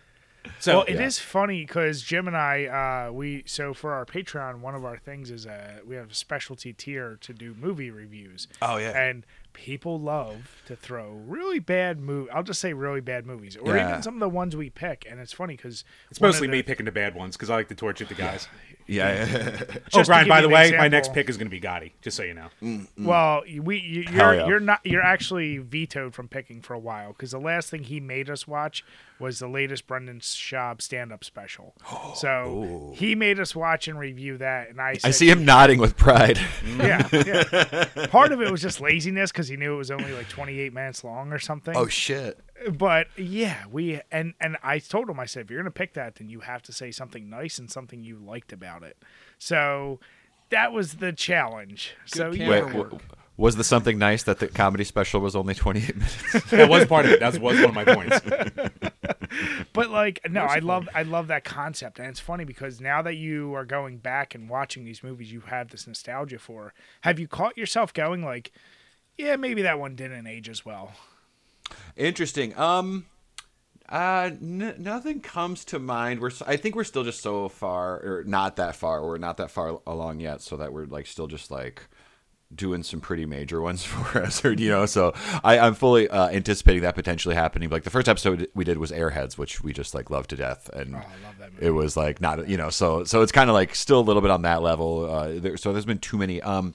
So 0.61 0.77
well, 0.77 0.85
it 0.89 0.99
is 0.99 1.19
yeah. 1.19 1.25
funny 1.27 1.61
because 1.67 2.01
Jim 2.01 2.27
and 2.27 2.35
I, 2.35 3.09
uh, 3.09 3.13
we 3.13 3.43
so 3.45 3.75
for 3.75 3.93
our 3.93 4.07
Patreon, 4.07 4.61
one 4.61 4.75
of 4.75 4.83
our 4.83 4.97
things 4.97 5.31
is 5.31 5.47
uh, 5.47 5.81
we 5.87 5.95
have 5.97 6.11
a 6.11 6.15
specialty 6.15 6.73
tier 6.73 7.19
to 7.21 7.35
do 7.35 7.55
movie 7.61 7.91
reviews. 7.91 8.49
Oh, 8.63 8.79
yeah. 8.79 8.99
and 8.99 9.27
people 9.55 9.99
love 9.99 10.63
to 10.67 10.77
throw 10.77 11.13
really 11.27 11.59
bad 11.59 11.99
movie. 11.99 12.31
I'll 12.31 12.43
just 12.43 12.61
say 12.61 12.75
really 12.75 13.01
bad 13.01 13.25
movies, 13.25 13.57
or 13.57 13.75
Yeah. 13.75 13.89
even 13.91 14.03
some 14.03 14.15
of 14.15 14.21
the 14.21 14.29
ones 14.29 14.55
we 14.55 14.69
pick. 14.69 15.07
And 15.09 15.19
it's 15.21 15.33
funny 15.33 15.57
because 15.57 15.85
it's 16.11 16.21
mostly 16.21 16.47
me 16.49 16.63
picking 16.63 16.85
the 16.85 16.93
bad 16.93 17.15
ones 17.15 17.37
because 17.37 17.49
I 17.49 17.55
like 17.55 17.69
to 17.69 17.75
torture 17.75 18.05
the 18.05 18.15
guys. 18.15 18.47
Yeah. 18.87 19.63
Oh, 19.95 20.03
Brian, 20.03 20.29
by 20.29 20.41
the 20.41 20.49
an 20.49 20.53
way, 20.53 20.73
my 20.77 20.89
next 20.89 21.13
pick 21.13 21.29
is 21.29 21.37
going 21.37 21.47
to 21.47 21.51
be 21.51 21.61
Gotti. 21.61 21.93
Just 22.03 22.17
so 22.17 22.25
you 22.25 22.35
know. 22.35 22.49
Mm, 22.61 22.89
mm. 22.99 23.05
Well, 23.07 23.43
we 23.63 23.79
you. 23.79 24.03
You're 24.11 24.35
yeah. 24.35 24.47
you're 24.47 24.61
not 24.61 24.81
you're 24.85 25.03
actually 25.03 25.59
vetoed 25.59 26.15
from 26.15 26.27
picking 26.27 26.61
for 26.61 26.75
a 26.75 26.79
while 26.79 27.13
because 27.13 27.31
the 27.31 27.39
last 27.39 27.71
thing 27.71 27.85
he 27.85 28.01
made 28.01 28.29
us 28.29 28.49
watch 28.49 28.85
was 29.21 29.39
the 29.39 29.49
latest 29.49 29.87
Brendan 29.87 30.21
Schaub 30.21 30.83
stand 30.83 31.13
up 31.13 31.25
special. 31.25 31.75
So 32.17 32.93
he 32.97 33.15
made 33.15 33.41
us 33.41 33.55
watch 33.57 33.89
and 33.89 33.99
review 33.99 34.39
that, 34.39 34.71
and 34.71 34.81
I 34.81 34.91
I 34.91 34.95
said, 34.99 35.15
see 35.15 35.31
him 35.31 35.45
nodding 35.45 35.79
with 35.81 35.97
pride. 35.97 36.39
Yeah, 36.79 37.09
yeah. 37.13 38.07
Part 38.09 38.33
of 38.33 38.41
it 38.41 38.51
was 38.51 38.63
just 38.63 38.81
laziness 38.91 39.31
because 39.33 39.49
he 39.49 39.57
knew 39.57 39.75
it 39.75 39.79
was 39.79 39.91
only 39.91 40.13
like 40.13 40.29
28 40.29 40.73
minutes 40.73 41.05
long 41.05 41.33
or 41.33 41.39
something. 41.39 41.77
oh 41.77 41.87
shit. 41.89 42.39
but 42.79 43.09
yeah, 43.17 43.65
we 43.71 44.01
and 44.13 44.35
and 44.41 44.57
I 44.63 44.79
told 44.79 45.09
him 45.11 45.19
I 45.21 45.27
said 45.27 45.45
if 45.45 45.51
you're 45.51 45.61
gonna 45.61 45.71
pick 45.71 45.95
that, 45.95 46.17
then 46.17 46.29
you 46.29 46.41
have 46.41 46.63
to 46.63 46.73
say 46.73 46.91
something 46.91 47.29
nice 47.29 47.59
and 47.59 47.71
something 47.71 48.03
you 48.05 48.17
liked 48.17 48.53
about 48.53 48.83
it. 48.83 48.97
So 49.39 50.01
that 50.51 50.73
was 50.73 50.95
the 50.95 51.13
challenge. 51.13 51.95
so 52.07 52.33
camera 52.33 52.59
yeah, 52.59 52.65
Wait, 52.67 52.75
work. 52.75 53.03
was 53.37 53.57
the 53.57 53.65
something 53.65 53.99
nice 53.99 54.23
that 54.25 54.39
the 54.39 54.49
comedy 54.49 54.85
special 54.85 55.21
was 55.21 55.35
only 55.35 55.55
28 55.55 55.97
minutes? 55.97 56.51
That 56.51 56.69
was 56.69 56.87
part 56.87 57.07
of 57.07 57.13
it. 57.13 57.21
That 57.21 57.39
was 57.39 57.61
one 57.61 57.65
of 57.65 57.75
my 57.75 57.85
points. 57.85 58.21
but 59.73 59.91
like 59.91 60.21
no, 60.31 60.43
I 60.43 60.59
love 60.59 60.89
I 60.95 61.03
love 61.03 61.29
that 61.29 61.45
concept, 61.45 61.99
and 61.99 62.09
it's 62.09 62.21
funny 62.21 62.45
because 62.45 62.81
now 62.81 63.03
that 63.03 63.15
you 63.15 63.55
are 63.55 63.65
going 63.65 63.99
back 63.99 64.35
and 64.35 64.49
watching 64.49 64.85
these 64.85 65.03
movies, 65.03 65.33
you 65.33 65.41
have 65.41 65.71
this 65.71 65.87
nostalgia 65.87 66.39
for. 66.39 66.75
Have 67.03 67.19
you 67.19 67.29
caught 67.29 67.57
yourself 67.57 67.93
going 67.93 68.25
like, 68.25 68.53
yeah, 69.17 69.37
maybe 69.37 69.63
that 69.63 69.79
one 69.79 69.97
didn't 69.97 70.27
age 70.27 70.49
as 70.49 70.65
well? 70.65 70.93
Interesting. 71.97 72.57
Um, 72.59 73.07
uh, 73.89 74.31
n- 74.41 74.75
nothing 74.79 75.21
comes 75.21 75.65
to 75.67 75.79
mind. 75.79 76.21
We're, 76.21 76.31
I 76.47 76.57
think 76.57 76.75
we're 76.75 76.85
still 76.85 77.05
just 77.05 77.21
so 77.21 77.49
far, 77.49 77.97
or 78.01 78.25
not 78.27 78.57
that 78.57 78.77
far. 78.77 79.05
We're 79.05 79.19
not 79.19 79.37
that 79.37 79.51
far 79.51 79.81
along 79.87 80.21
yet, 80.21 80.41
so 80.41 80.57
that 80.57 80.73
we're 80.73 80.87
like 80.87 81.07
still 81.07 81.27
just 81.27 81.51
like 81.51 81.87
doing 82.55 82.83
some 82.83 83.01
pretty 83.01 83.27
major 83.27 83.61
ones 83.61 83.85
for 83.85 84.23
us, 84.23 84.45
or 84.45 84.53
you 84.53 84.69
know. 84.69 84.87
So 84.87 85.13
I, 85.43 85.59
I'm 85.59 85.75
fully 85.75 86.09
uh, 86.09 86.29
anticipating 86.29 86.83
that 86.83 86.95
potentially 86.95 87.35
happening. 87.35 87.71
Like 87.71 87.83
the 87.85 87.91
first 87.91 88.09
episode 88.09 88.49
we 88.55 88.65
did 88.65 88.79
was 88.79 88.91
Airheads, 88.93 89.37
which 89.39 89.63
we 89.63 89.73
just 89.73 89.95
like 89.95 90.11
love 90.11 90.27
to 90.29 90.37
death, 90.37 90.69
and 90.73 90.95
Oh, 90.95 90.99
I 90.99 91.27
love 91.27 91.39
that 91.39 91.53
movie. 91.55 91.67
it 91.67 91.71
was 91.71 91.97
like 91.97 92.21
not 92.21 92.49
you 92.49 92.57
know 92.57 92.71
so 92.71 93.05
so 93.05 93.23
it's 93.23 93.33
kind 93.33 93.51
of 93.51 93.55
like 93.55 93.75
still 93.75 94.01
a 94.01 94.03
little 94.03 94.23
bit 94.23 94.31
on 94.31 94.43
that 94.43 94.63
level 94.63 95.05
uh 95.11 95.33
there, 95.35 95.57
so 95.57 95.73
there's 95.73 95.85
been 95.85 95.99
too 95.99 96.17
many 96.17 96.41
um 96.43 96.75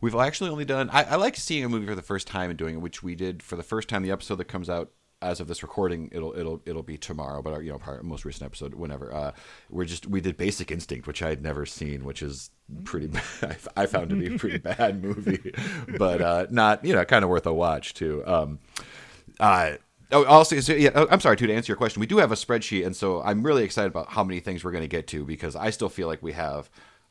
we've 0.00 0.14
actually 0.14 0.50
only 0.50 0.64
done 0.64 0.90
I, 0.92 1.04
I 1.04 1.14
like 1.16 1.36
seeing 1.36 1.64
a 1.64 1.68
movie 1.68 1.86
for 1.86 1.94
the 1.94 2.02
first 2.02 2.26
time 2.26 2.50
and 2.50 2.58
doing 2.58 2.74
it 2.76 2.78
which 2.80 3.02
we 3.02 3.14
did 3.14 3.42
for 3.42 3.56
the 3.56 3.62
first 3.62 3.88
time 3.88 4.02
the 4.02 4.10
episode 4.10 4.36
that 4.36 4.46
comes 4.46 4.68
out 4.68 4.90
as 5.20 5.40
of 5.40 5.48
this 5.48 5.62
recording 5.62 6.08
it'll 6.12 6.32
it'll 6.38 6.60
it'll 6.64 6.82
be 6.82 6.96
tomorrow 6.96 7.42
but 7.42 7.52
our 7.52 7.60
you 7.60 7.72
know 7.72 7.80
our 7.86 8.02
most 8.02 8.24
recent 8.24 8.44
episode 8.44 8.74
whenever 8.74 9.12
uh 9.12 9.32
we're 9.68 9.84
just 9.84 10.06
we 10.06 10.20
did 10.20 10.36
basic 10.36 10.70
instinct 10.70 11.06
which 11.06 11.22
i 11.22 11.28
had 11.28 11.42
never 11.42 11.66
seen 11.66 12.04
which 12.04 12.22
is 12.22 12.50
pretty 12.84 13.06
bad 13.40 13.58
i 13.76 13.84
found 13.86 14.10
to 14.10 14.16
be 14.16 14.34
a 14.34 14.38
pretty 14.38 14.58
bad 14.58 15.02
movie 15.02 15.52
but 15.98 16.20
uh 16.20 16.46
not 16.50 16.84
you 16.84 16.94
know 16.94 17.04
kind 17.04 17.24
of 17.24 17.30
worth 17.30 17.46
a 17.46 17.52
watch 17.52 17.94
too 17.94 18.22
um 18.26 18.60
uh, 19.40 19.76
oh, 20.12 20.24
also, 20.24 20.58
so, 20.60 20.72
yeah, 20.72 20.90
oh, 20.94 21.06
I'm 21.10 21.20
sorry, 21.20 21.36
too, 21.36 21.46
to 21.46 21.54
answer 21.54 21.70
your 21.70 21.76
question. 21.76 22.00
We 22.00 22.06
do 22.06 22.18
have 22.18 22.32
a 22.32 22.36
spreadsheet, 22.36 22.84
and 22.84 22.94
so 22.94 23.22
I'm 23.22 23.42
really 23.42 23.64
excited 23.64 23.88
about 23.88 24.08
how 24.10 24.24
many 24.24 24.40
things 24.40 24.64
we're 24.64 24.72
going 24.72 24.84
to 24.84 24.88
get 24.88 25.06
to 25.08 25.24
because 25.24 25.54
I 25.56 25.70
still 25.70 25.88
feel 25.88 26.08
like 26.08 26.22
we 26.22 26.32
have. 26.32 26.70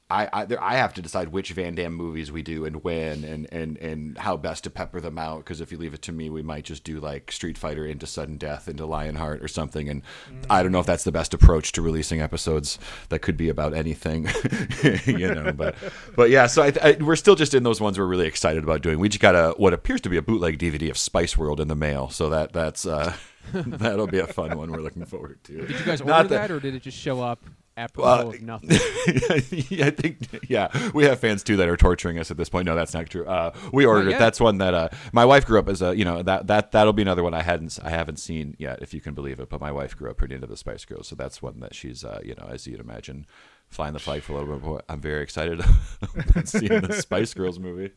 I 0.09 0.29
I, 0.31 0.45
there, 0.45 0.63
I 0.63 0.75
have 0.75 0.93
to 0.93 1.01
decide 1.01 1.29
which 1.29 1.51
Van 1.51 1.75
Damme 1.75 1.93
movies 1.93 2.31
we 2.31 2.41
do 2.41 2.65
and 2.65 2.83
when, 2.83 3.23
and 3.23 3.47
and 3.51 3.77
and 3.77 4.17
how 4.17 4.37
best 4.37 4.63
to 4.63 4.69
pepper 4.69 5.01
them 5.01 5.17
out. 5.17 5.39
Because 5.39 5.59
if 5.59 5.71
you 5.71 5.77
leave 5.77 5.93
it 5.93 6.01
to 6.03 6.11
me, 6.11 6.29
we 6.29 6.41
might 6.41 6.63
just 6.63 6.83
do 6.83 6.99
like 6.99 7.31
Street 7.31 7.57
Fighter 7.57 7.85
into 7.85 8.07
Sudden 8.07 8.37
Death 8.37 8.69
into 8.69 8.85
Lionheart 8.85 9.43
or 9.43 9.47
something. 9.47 9.89
And 9.89 10.01
I 10.49 10.63
don't 10.63 10.71
know 10.71 10.79
if 10.79 10.85
that's 10.85 11.03
the 11.03 11.11
best 11.11 11.33
approach 11.33 11.73
to 11.73 11.81
releasing 11.81 12.21
episodes 12.21 12.79
that 13.09 13.19
could 13.19 13.35
be 13.35 13.49
about 13.49 13.73
anything, 13.73 14.29
you 15.05 15.33
know. 15.33 15.51
But 15.51 15.75
but 16.15 16.29
yeah, 16.29 16.47
so 16.47 16.63
I, 16.63 16.73
I, 16.81 16.97
we're 17.01 17.17
still 17.17 17.35
just 17.35 17.53
in 17.53 17.63
those 17.63 17.81
ones 17.81 17.99
we're 17.99 18.05
really 18.05 18.27
excited 18.27 18.63
about 18.63 18.81
doing. 18.81 18.99
We 18.99 19.09
just 19.09 19.21
got 19.21 19.35
a 19.35 19.55
what 19.57 19.73
appears 19.73 20.01
to 20.01 20.09
be 20.09 20.17
a 20.17 20.21
bootleg 20.21 20.57
DVD 20.57 20.89
of 20.89 20.97
Spice 20.97 21.37
World 21.37 21.59
in 21.59 21.67
the 21.67 21.75
mail, 21.75 22.09
so 22.09 22.29
that 22.29 22.53
that's 22.53 22.85
uh, 22.85 23.13
that'll 23.53 24.07
be 24.07 24.19
a 24.19 24.27
fun 24.27 24.57
one. 24.57 24.71
We're 24.71 24.79
looking 24.79 25.05
forward 25.05 25.43
to. 25.45 25.67
Did 25.67 25.79
you 25.79 25.85
guys 25.85 25.99
order 25.99 26.29
that, 26.29 26.49
or 26.49 26.61
did 26.61 26.75
it 26.75 26.81
just 26.81 26.97
show 26.97 27.21
up 27.21 27.43
apropos 27.77 28.09
Uh, 28.09 28.29
of 28.29 28.41
nothing? 28.41 28.71
I 28.71 29.89
think 29.91 30.49
yeah, 30.49 30.91
we 30.91 31.05
have 31.05 31.19
fans 31.19 31.43
too 31.43 31.55
that 31.57 31.69
are 31.69 31.77
torturing 31.77 32.17
us 32.19 32.31
at 32.31 32.37
this 32.37 32.49
point. 32.49 32.65
No, 32.65 32.75
that's 32.75 32.93
not 32.93 33.09
true. 33.09 33.25
Uh, 33.25 33.53
we 33.71 33.85
ordered 33.85 34.09
it. 34.11 34.19
That's 34.19 34.39
one 34.39 34.57
that 34.57 34.73
uh, 34.73 34.89
my 35.13 35.23
wife 35.23 35.45
grew 35.45 35.59
up 35.59 35.69
as 35.69 35.81
a 35.81 35.95
you 35.95 36.03
know 36.03 36.23
that 36.23 36.47
that 36.47 36.71
that'll 36.71 36.93
be 36.93 37.03
another 37.03 37.23
one 37.23 37.33
I 37.33 37.43
hadn't 37.43 37.77
I 37.83 37.89
haven't 37.91 38.17
seen 38.17 38.55
yet 38.57 38.81
if 38.81 38.93
you 38.93 38.99
can 38.99 39.13
believe 39.13 39.39
it. 39.39 39.49
But 39.49 39.61
my 39.61 39.71
wife 39.71 39.95
grew 39.95 40.09
up 40.09 40.17
pretty 40.17 40.35
into 40.35 40.47
the 40.47 40.57
Spice 40.57 40.83
Girls, 40.83 41.07
so 41.07 41.15
that's 41.15 41.41
one 41.41 41.59
that 41.61 41.73
she's 41.75 42.03
uh, 42.03 42.19
you 42.23 42.35
know 42.35 42.47
as 42.49 42.67
you'd 42.67 42.79
imagine 42.79 43.25
flying 43.69 43.93
the 43.93 43.99
flag 43.99 44.23
for 44.23 44.33
a 44.33 44.35
little 44.39 44.55
bit. 44.55 44.63
More. 44.65 44.81
I'm 44.89 44.99
very 44.99 45.21
excited 45.23 45.59
about 46.17 46.47
seeing 46.47 46.81
the 46.81 46.93
Spice 46.93 47.33
Girls 47.33 47.59
movie. 47.59 47.91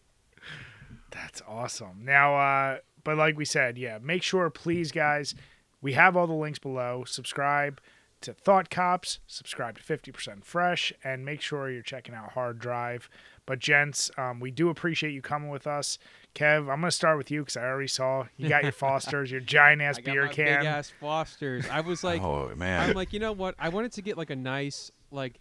That's 1.10 1.42
awesome. 1.49 2.04
Now, 2.04 2.37
uh, 2.37 2.78
but 3.02 3.16
like 3.16 3.37
we 3.37 3.44
said, 3.44 3.76
yeah, 3.78 3.99
make 4.00 4.22
sure, 4.22 4.49
please, 4.50 4.92
guys, 4.92 5.34
we 5.82 5.94
have 5.94 6.16
all 6.16 6.26
the 6.26 6.32
links 6.34 6.58
below. 6.58 7.04
Subscribe 7.04 7.80
to 8.23 8.35
Thought 8.35 8.71
Cops, 8.71 9.19
subscribe 9.27 9.79
to 9.79 9.83
50% 9.83 10.45
Fresh, 10.45 10.93
and 11.03 11.25
make 11.25 11.41
sure 11.41 11.71
you're 11.71 11.83
checking 11.83 12.15
out 12.15 12.33
Hard 12.33 12.59
Drive. 12.59 13.09
But, 13.47 13.59
gents, 13.59 14.11
um, 14.17 14.41
we 14.41 14.50
do 14.50 14.69
appreciate 14.69 15.12
you 15.12 15.23
coming 15.23 15.49
with 15.49 15.67
us. 15.67 15.99
Kev, 16.35 16.61
I'm 16.61 16.81
going 16.81 16.83
to 16.83 16.91
start 16.91 17.19
with 17.19 17.31
you 17.31 17.41
because 17.41 17.57
I 17.57 17.65
already 17.65 17.89
saw 17.89 18.27
you 18.37 18.49
got 18.49 18.62
your 18.62 18.73
Fosters, 18.81 19.31
your 19.31 19.41
giant 19.41 19.83
ass 19.83 19.99
beer 19.99 20.27
my 20.27 20.33
can. 20.33 20.61
big 20.61 20.67
ass 20.67 20.93
Fosters. 21.00 21.69
I 21.69 21.81
was 21.81 22.05
like, 22.05 22.23
oh 22.23 22.55
man, 22.55 22.89
I'm 22.91 22.95
like, 22.95 23.12
you 23.12 23.19
know 23.19 23.33
what? 23.33 23.55
I 23.59 23.71
wanted 23.71 23.93
to 23.93 24.03
get 24.03 24.17
like 24.17 24.31
a 24.31 24.37
nice 24.37 24.93
like 25.11 25.41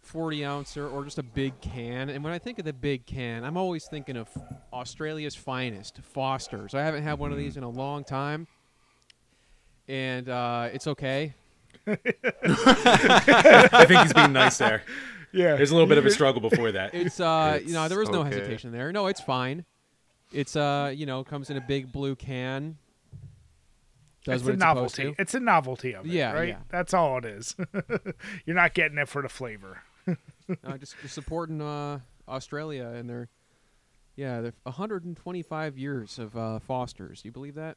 40 0.00 0.44
ouncer 0.44 0.88
or 0.88 1.04
just 1.04 1.18
a 1.18 1.22
big 1.22 1.60
can. 1.60 2.10
And 2.10 2.24
when 2.24 2.32
I 2.32 2.38
think 2.38 2.58
of 2.58 2.64
the 2.64 2.72
big 2.72 3.06
can, 3.06 3.44
I'm 3.44 3.56
always 3.56 3.86
thinking 3.86 4.16
of 4.16 4.28
Australia's 4.72 5.36
finest, 5.36 6.00
Foster's. 6.02 6.74
I 6.74 6.82
haven't 6.82 7.04
had 7.04 7.18
one 7.18 7.30
of 7.30 7.38
these 7.38 7.56
in 7.56 7.62
a 7.62 7.68
long 7.68 8.02
time, 8.02 8.48
and 9.86 10.28
uh, 10.28 10.70
it's 10.72 10.88
okay. 10.88 11.34
I 12.42 13.84
think 13.86 14.00
he's 14.02 14.12
being 14.12 14.32
nice 14.32 14.58
there. 14.58 14.82
Yeah. 15.32 15.56
There's 15.56 15.70
a 15.70 15.74
little 15.74 15.88
bit 15.88 15.98
of 15.98 16.06
a 16.06 16.10
struggle 16.10 16.40
before 16.40 16.72
that. 16.72 16.94
It's 16.94 17.20
uh, 17.20 17.60
you 17.64 17.72
know, 17.72 17.88
there 17.88 17.98
was 17.98 18.08
no 18.08 18.20
okay. 18.20 18.30
hesitation 18.36 18.72
there. 18.72 18.92
No, 18.92 19.06
it's 19.08 19.20
fine. 19.20 19.64
It's 20.32 20.56
uh, 20.56 20.92
you 20.94 21.06
know, 21.06 21.24
comes 21.24 21.50
in 21.50 21.56
a 21.56 21.60
big 21.60 21.92
blue 21.92 22.16
can. 22.16 22.78
does 24.24 24.36
it's 24.36 24.44
what 24.44 24.50
a 24.50 24.54
it's 24.54 24.60
novelty. 24.60 25.02
to. 25.02 25.14
It's 25.18 25.34
a 25.34 25.40
novelty 25.40 25.94
of 25.94 26.06
it, 26.06 26.12
Yeah, 26.12 26.32
right? 26.32 26.48
yeah. 26.48 26.58
That's 26.70 26.94
all 26.94 27.18
it 27.18 27.24
is. 27.24 27.56
You're 28.46 28.56
not 28.56 28.74
getting 28.74 28.98
it 28.98 29.08
for 29.08 29.22
the 29.22 29.28
flavor. 29.28 29.82
uh, 30.08 30.78
just, 30.78 30.94
just 31.02 31.14
supporting 31.14 31.60
uh, 31.60 31.98
Australia 32.28 32.86
and 32.88 33.08
their 33.08 33.28
yeah, 34.16 34.40
they're 34.40 34.54
125 34.62 35.76
years 35.78 36.18
of 36.18 36.36
uh, 36.36 36.60
Fosters. 36.60 37.22
You 37.24 37.32
believe 37.32 37.56
that? 37.56 37.76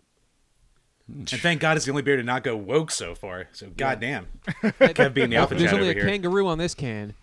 And 1.07 1.29
thank 1.29 1.61
God 1.61 1.77
it's 1.77 1.85
the 1.85 1.91
only 1.91 2.03
beer 2.03 2.17
to 2.17 2.23
not 2.23 2.43
go 2.43 2.55
woke 2.57 2.91
so 2.91 3.15
far. 3.15 3.47
So 3.53 3.67
goddamn, 3.75 4.27
Kev 4.47 5.13
being 5.13 5.29
the 5.29 5.37
alpha 5.37 5.55
There's 5.55 5.71
chat 5.71 5.79
only 5.79 5.89
over 5.91 5.99
a 5.99 6.03
here. 6.03 6.11
kangaroo 6.11 6.47
on 6.47 6.57
this 6.57 6.73
can. 6.75 7.13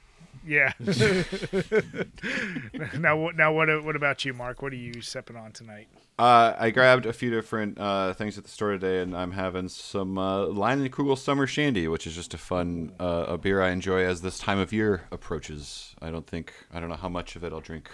Yeah. 0.46 0.72
now, 2.98 3.16
what- 3.16 3.36
now, 3.36 3.52
what? 3.52 3.84
What 3.84 3.96
about 3.96 4.24
you, 4.24 4.32
Mark? 4.34 4.62
What 4.62 4.72
are 4.72 4.76
you 4.76 5.00
sipping 5.00 5.36
on 5.36 5.52
tonight? 5.52 5.88
Uh, 6.18 6.54
I 6.58 6.70
grabbed 6.70 7.06
a 7.06 7.12
few 7.12 7.30
different 7.30 7.78
uh, 7.78 8.12
things 8.14 8.38
at 8.38 8.44
the 8.44 8.50
store 8.50 8.72
today, 8.72 9.02
and 9.02 9.16
I'm 9.16 9.32
having 9.32 9.68
some 9.68 10.16
uh, 10.16 10.46
Leinenkugel 10.46 11.18
Summer 11.18 11.46
Shandy, 11.46 11.88
which 11.88 12.06
is 12.06 12.14
just 12.14 12.34
a 12.34 12.38
fun 12.38 12.92
uh, 13.00 13.24
a 13.28 13.38
beer 13.38 13.60
I 13.62 13.70
enjoy 13.70 14.04
as 14.04 14.22
this 14.22 14.38
time 14.38 14.58
of 14.58 14.72
year 14.72 15.06
approaches. 15.10 15.94
I 16.00 16.10
don't 16.10 16.26
think 16.26 16.52
I 16.72 16.80
don't 16.80 16.88
know 16.88 16.96
how 16.96 17.08
much 17.08 17.36
of 17.36 17.44
it 17.44 17.52
I'll 17.52 17.60
drink. 17.60 17.90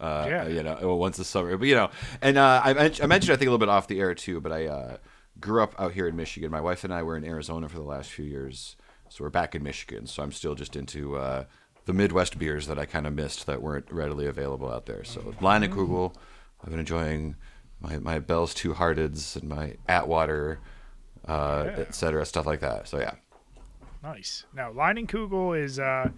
Uh, 0.00 0.26
Yeah. 0.28 0.46
you 0.46 0.62
know, 0.62 0.94
once 0.96 1.16
the 1.16 1.24
summer, 1.24 1.56
but 1.56 1.66
you 1.66 1.74
know, 1.74 1.90
and 2.22 2.38
uh, 2.38 2.62
I, 2.64 2.70
I 3.02 3.06
mentioned 3.06 3.32
I 3.32 3.36
think 3.36 3.48
a 3.48 3.50
little 3.50 3.58
bit 3.58 3.68
off 3.68 3.88
the 3.88 3.98
air 4.00 4.14
too, 4.14 4.40
but 4.40 4.52
I 4.52 4.66
uh, 4.66 4.96
grew 5.40 5.62
up 5.62 5.74
out 5.78 5.92
here 5.92 6.06
in 6.06 6.14
Michigan. 6.14 6.50
My 6.52 6.60
wife 6.60 6.84
and 6.84 6.94
I 6.94 7.02
were 7.02 7.16
in 7.16 7.24
Arizona 7.24 7.68
for 7.68 7.78
the 7.78 7.84
last 7.84 8.10
few 8.10 8.24
years, 8.24 8.76
so 9.08 9.24
we're 9.24 9.30
back 9.30 9.54
in 9.56 9.62
Michigan. 9.64 10.06
So 10.06 10.22
I'm 10.22 10.30
still 10.30 10.54
just 10.54 10.76
into 10.76 11.16
uh, 11.16 11.44
the 11.86 11.92
Midwest 11.92 12.38
beers 12.38 12.68
that 12.68 12.78
I 12.78 12.86
kind 12.86 13.06
of 13.08 13.12
missed 13.12 13.46
that 13.46 13.60
weren't 13.60 13.90
readily 13.90 14.26
available 14.26 14.70
out 14.70 14.86
there. 14.86 15.02
So 15.02 15.20
Leinenkugel, 15.40 16.14
I've 16.62 16.70
been 16.70 16.78
enjoying 16.78 17.34
my 17.80 17.98
my 17.98 18.20
Bell's 18.20 18.54
Two 18.54 18.74
Hearteds 18.74 19.34
and 19.34 19.48
my 19.48 19.76
Atwater, 19.88 20.60
uh, 21.26 21.64
Yeah. 21.66 21.74
et 21.78 21.94
cetera, 21.94 22.24
stuff 22.24 22.46
like 22.46 22.60
that. 22.60 22.86
So 22.86 22.98
yeah, 23.00 23.14
Nice. 24.02 24.44
Now, 24.54 24.70
Leinenkugel 24.72 25.60
is 25.60 25.80
uh, 25.80 26.10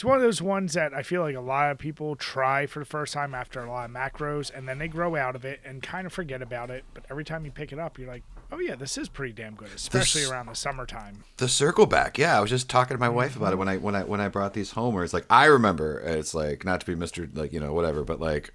it's 0.00 0.04
one 0.06 0.16
of 0.16 0.22
those 0.22 0.40
ones 0.40 0.72
that 0.72 0.94
I 0.94 1.02
feel 1.02 1.20
like 1.20 1.36
a 1.36 1.42
lot 1.42 1.70
of 1.70 1.76
people 1.76 2.16
try 2.16 2.64
for 2.64 2.78
the 2.78 2.86
first 2.86 3.12
time 3.12 3.34
after 3.34 3.62
a 3.62 3.70
lot 3.70 3.84
of 3.84 3.94
macros, 3.94 4.50
and 4.50 4.66
then 4.66 4.78
they 4.78 4.88
grow 4.88 5.14
out 5.14 5.36
of 5.36 5.44
it 5.44 5.60
and 5.62 5.82
kind 5.82 6.06
of 6.06 6.12
forget 6.14 6.40
about 6.40 6.70
it. 6.70 6.84
But 6.94 7.04
every 7.10 7.22
time 7.22 7.44
you 7.44 7.50
pick 7.50 7.70
it 7.70 7.78
up, 7.78 7.98
you're 7.98 8.08
like, 8.08 8.22
oh 8.50 8.60
yeah, 8.60 8.76
this 8.76 8.96
is 8.96 9.10
pretty 9.10 9.34
damn 9.34 9.54
good, 9.54 9.68
especially 9.74 10.22
This- 10.22 10.30
around 10.30 10.46
the 10.46 10.54
summertime. 10.54 11.24
the 11.36 11.48
circle 11.48 11.84
back. 11.84 12.16
Yeah, 12.16 12.38
I 12.38 12.40
was 12.40 12.48
just 12.48 12.70
talking 12.70 12.96
to 12.96 12.98
my 12.98 13.10
wife 13.10 13.36
about 13.36 13.52
it 13.52 13.56
when 13.56 13.68
I 13.68 13.76
when 13.76 13.94
I 13.94 14.04
when 14.04 14.22
I 14.22 14.28
brought 14.28 14.54
these 14.54 14.70
home. 14.70 14.94
Where 14.94 15.04
it's 15.04 15.12
like 15.12 15.26
I 15.28 15.44
remember 15.44 16.00
it's 16.00 16.32
like 16.32 16.64
not 16.64 16.80
to 16.80 16.86
be 16.86 16.94
Mister 16.94 17.28
like 17.34 17.52
you 17.52 17.60
know 17.60 17.74
whatever, 17.74 18.02
but 18.02 18.20
like 18.22 18.54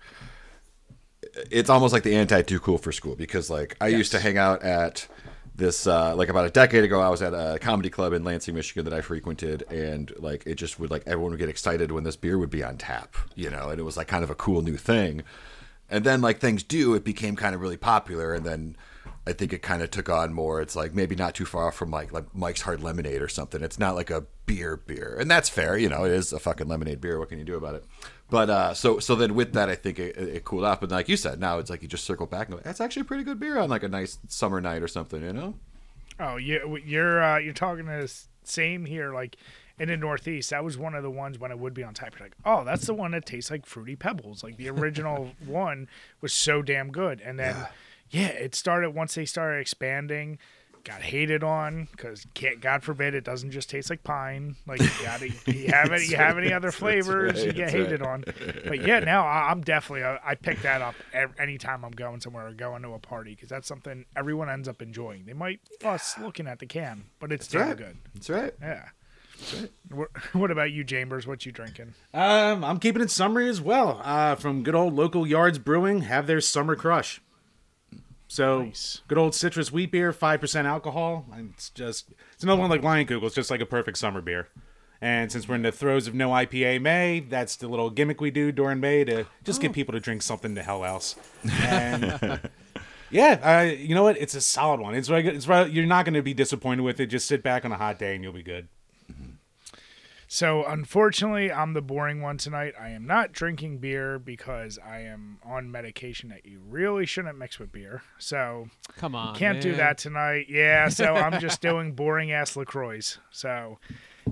it's 1.51 1.69
almost 1.69 1.93
like 1.93 2.01
the 2.01 2.15
anti 2.15 2.41
too 2.41 2.59
cool 2.59 2.79
for 2.79 2.91
school 2.91 3.15
because 3.15 3.51
like 3.51 3.77
I 3.79 3.89
used 3.89 4.11
to 4.13 4.19
hang 4.19 4.39
out 4.39 4.63
at 4.63 5.07
this 5.57 5.87
uh, 5.87 6.15
like 6.15 6.29
about 6.29 6.45
a 6.45 6.49
decade 6.49 6.83
ago 6.83 6.99
I 6.99 7.09
was 7.09 7.21
at 7.21 7.33
a 7.33 7.57
comedy 7.59 7.89
club 7.89 8.13
in 8.13 8.23
Lansing, 8.23 8.55
Michigan 8.55 8.85
that 8.85 8.93
I 8.93 9.01
frequented 9.01 9.63
and 9.69 10.11
like 10.17 10.45
it 10.45 10.55
just 10.55 10.79
would 10.79 10.91
like 10.91 11.03
everyone 11.05 11.31
would 11.31 11.39
get 11.39 11.49
excited 11.49 11.91
when 11.91 12.03
this 12.03 12.15
beer 12.15 12.37
would 12.37 12.49
be 12.49 12.63
on 12.63 12.77
tap, 12.77 13.15
you 13.35 13.49
know, 13.49 13.69
and 13.69 13.79
it 13.79 13.83
was 13.83 13.97
like 13.97 14.07
kind 14.07 14.23
of 14.23 14.29
a 14.29 14.35
cool 14.35 14.61
new 14.61 14.77
thing. 14.77 15.23
And 15.89 16.03
then 16.03 16.21
like 16.21 16.39
things 16.39 16.63
do, 16.63 16.93
it 16.95 17.03
became 17.03 17.35
kind 17.35 17.55
of 17.55 17.61
really 17.61 17.77
popular 17.77 18.33
and 18.33 18.45
then 18.45 18.75
I 19.27 19.33
think 19.33 19.53
it 19.53 19.61
kind 19.61 19.81
of 19.81 19.89
took 19.89 20.09
on 20.09 20.33
more. 20.33 20.61
It's 20.61 20.75
like 20.75 20.93
maybe 20.93 21.15
not 21.15 21.33
too 21.33 21.45
far 21.45 21.71
from 21.71 21.89
like 21.89 22.11
like 22.11 22.35
Mike's 22.35 22.61
Hard 22.61 22.83
Lemonade 22.83 23.21
or 23.21 23.27
something. 23.27 23.63
It's 23.63 23.79
not 23.79 23.95
like 23.95 24.11
a 24.11 24.25
beer 24.45 24.77
beer, 24.77 25.17
and 25.19 25.29
that's 25.29 25.49
fair. 25.49 25.77
You 25.77 25.89
know, 25.89 26.03
it 26.03 26.11
is 26.11 26.31
a 26.31 26.39
fucking 26.39 26.67
lemonade 26.67 27.01
beer. 27.01 27.17
What 27.17 27.29
can 27.29 27.39
you 27.39 27.45
do 27.45 27.55
about 27.55 27.75
it? 27.75 27.85
But 28.29 28.49
uh, 28.49 28.73
so 28.73 28.99
so 28.99 29.15
then 29.15 29.35
with 29.35 29.53
that, 29.53 29.69
I 29.69 29.75
think 29.75 29.99
it, 29.99 30.17
it 30.17 30.45
cooled 30.45 30.63
off. 30.63 30.81
But 30.81 30.91
like 30.91 31.07
you 31.07 31.17
said, 31.17 31.39
now 31.39 31.59
it's 31.59 31.69
like 31.69 31.81
you 31.81 31.87
just 31.87 32.05
circle 32.05 32.25
back 32.25 32.47
and 32.47 32.57
go, 32.57 32.63
that's 32.63 32.81
actually 32.81 33.01
a 33.01 33.05
pretty 33.05 33.23
good 33.23 33.39
beer 33.39 33.59
on 33.59 33.69
like 33.69 33.83
a 33.83 33.87
nice 33.87 34.17
summer 34.27 34.59
night 34.59 34.81
or 34.81 34.87
something. 34.87 35.21
You 35.21 35.33
know? 35.33 35.53
Oh, 36.19 36.37
you, 36.37 36.79
you're 36.83 37.23
uh, 37.23 37.37
you're 37.37 37.53
talking 37.53 37.85
the 37.85 38.11
same 38.43 38.85
here, 38.85 39.13
like 39.13 39.37
in 39.77 39.89
the 39.89 39.97
Northeast. 39.97 40.49
That 40.49 40.63
was 40.63 40.77
one 40.77 40.95
of 40.95 41.03
the 41.03 41.09
ones 41.09 41.37
when 41.37 41.51
it 41.51 41.59
would 41.59 41.73
be 41.73 41.83
on 41.83 41.93
tap. 41.93 42.13
You're 42.17 42.27
like, 42.27 42.37
oh, 42.45 42.63
that's 42.63 42.87
the 42.87 42.93
one 42.93 43.11
that 43.11 43.25
tastes 43.25 43.51
like 43.51 43.65
fruity 43.65 43.95
pebbles. 43.95 44.43
Like 44.43 44.57
the 44.57 44.69
original 44.69 45.31
one 45.45 45.87
was 46.21 46.33
so 46.33 46.61
damn 46.63 46.91
good, 46.91 47.21
and 47.21 47.37
then 47.37 47.67
yeah. 48.09 48.27
it 48.27 48.55
started 48.55 48.91
once 48.91 49.15
they 49.15 49.25
started 49.25 49.59
expanding. 49.59 50.39
Got 50.85 51.01
hated 51.01 51.43
on 51.43 51.87
because 51.89 52.27
God 52.61 52.83
forbid 52.83 53.15
it 53.15 53.23
doesn't 53.23 53.49
just 53.49 53.71
taste 53.71 53.89
like 53.89 54.03
pine. 54.03 54.55
Like 54.67 54.79
you 54.79 54.89
got 55.01 55.19
to 55.19 55.29
you 55.51 55.67
have 55.71 55.91
any 55.91 56.05
you 56.09 56.15
have 56.15 56.37
any 56.37 56.53
other 56.53 56.71
flavors, 56.71 57.43
you 57.43 57.53
get 57.53 57.71
hated 57.71 58.01
right. 58.01 58.09
on. 58.09 58.23
But 58.67 58.81
yeah, 58.87 58.99
now 58.99 59.25
I- 59.25 59.49
I'm 59.49 59.61
definitely 59.61 60.03
I 60.03 60.19
I 60.23 60.35
pick 60.35 60.61
that 60.61 60.83
up 60.83 60.93
anytime 61.39 61.83
I'm 61.83 61.91
going 61.91 62.21
somewhere 62.21 62.45
or 62.47 62.51
going 62.51 62.83
to 62.83 62.93
a 62.93 62.99
party 62.99 63.31
because 63.31 63.49
that's 63.49 63.67
something 63.67 64.05
everyone 64.15 64.47
ends 64.47 64.67
up 64.67 64.79
enjoying. 64.79 65.25
They 65.25 65.33
might 65.33 65.59
fuss 65.81 66.19
looking 66.19 66.45
at 66.45 66.59
the 66.59 66.67
can, 66.67 67.05
but 67.19 67.31
it's 67.31 67.47
damn 67.47 67.67
right. 67.69 67.77
good. 67.77 67.97
That's 68.13 68.29
right. 68.29 68.53
Yeah. 68.61 68.89
What, 69.89 70.09
what 70.33 70.51
about 70.51 70.71
you, 70.71 70.83
Chambers? 70.83 71.25
What 71.25 71.47
you 71.47 71.51
drinking? 71.51 71.95
Um, 72.13 72.63
I'm 72.63 72.77
keeping 72.79 73.01
it 73.01 73.09
summery 73.09 73.49
as 73.49 73.59
well. 73.59 74.01
Uh, 74.03 74.35
from 74.35 74.61
good 74.63 74.75
old 74.75 74.93
local 74.93 75.25
yards 75.25 75.57
brewing, 75.57 76.01
have 76.01 76.27
their 76.27 76.41
summer 76.41 76.75
crush. 76.75 77.21
So 78.27 78.63
Nice. 78.63 79.01
good 79.07 79.17
old 79.17 79.35
citrus 79.35 79.71
wheat 79.71 79.91
beer, 79.91 80.11
five 80.11 80.39
percent 80.41 80.67
alcohol. 80.67 81.25
It's 81.53 81.69
just 81.69 82.11
it's 82.33 82.43
another 82.43 82.59
one 82.61 82.69
like 82.69 82.81
Leinenkugel. 82.81 83.23
It's 83.23 83.35
just 83.35 83.51
like 83.51 83.61
a 83.61 83.65
perfect 83.65 83.97
summer 83.97 84.21
beer. 84.21 84.47
And 85.01 85.31
since 85.31 85.47
we're 85.47 85.55
in 85.55 85.61
the 85.61 85.71
throes 85.71 86.07
of 86.07 86.15
no 86.15 86.29
IPA 86.31 86.81
May, 86.81 87.19
that's 87.19 87.57
the 87.57 87.67
little 87.67 87.89
gimmick 87.89 88.21
we 88.21 88.31
do 88.31 88.51
during 88.51 88.79
May 88.79 89.03
to 89.03 89.25
just 89.43 89.61
get 89.61 89.73
people 89.73 89.91
to 89.93 89.99
drink 89.99 90.21
something 90.23 90.55
to 90.55 90.63
hell 90.63 90.83
else. 90.85 91.15
And 91.61 92.39
yeah, 93.11 93.39
uh, 93.43 93.71
you 93.71 93.93
know 93.93 94.03
what? 94.03 94.17
It's 94.17 94.33
a 94.35 94.41
solid 94.41 94.79
one. 94.79 94.95
It's 94.95 95.09
right. 95.09 95.25
It's 95.25 95.47
right. 95.47 95.69
You're 95.69 95.85
not 95.85 96.05
going 96.05 96.15
to 96.15 96.23
be 96.23 96.33
disappointed 96.33 96.81
with 96.81 96.99
it. 96.99 97.07
Just 97.07 97.27
sit 97.27 97.43
back 97.43 97.65
on 97.65 97.71
a 97.71 97.77
hot 97.77 97.99
day 97.99 98.15
and 98.15 98.23
you'll 98.23 98.33
be 98.33 98.41
good. 98.41 98.67
So 100.27 100.65
unfortunately, 100.65 101.51
I'm 101.51 101.73
the 101.73 101.81
boring 101.81 102.21
one 102.21 102.37
tonight. 102.37 102.73
I 102.79 102.89
am 102.89 103.05
not 103.05 103.31
drinking 103.31 103.77
beer 103.77 104.17
because 104.17 104.79
I 104.83 105.01
am 105.01 105.37
on 105.43 105.71
medication 105.71 106.29
that 106.29 106.45
you 106.45 106.59
really 106.67 107.05
shouldn't 107.05 107.37
mix 107.37 107.59
with 107.59 107.71
beer. 107.71 108.01
So 108.17 108.69
Come 108.97 109.13
on, 109.15 109.35
can't 109.35 109.61
do 109.61 109.75
that 109.75 109.97
tonight. 109.97 110.47
Yeah, 110.49 110.89
so 110.89 111.13
I'm 111.15 111.39
just 111.41 111.61
doing 111.61 111.93
boring 111.93 112.31
ass 112.31 112.55
Lacroix. 112.57 113.01
So 113.29 113.77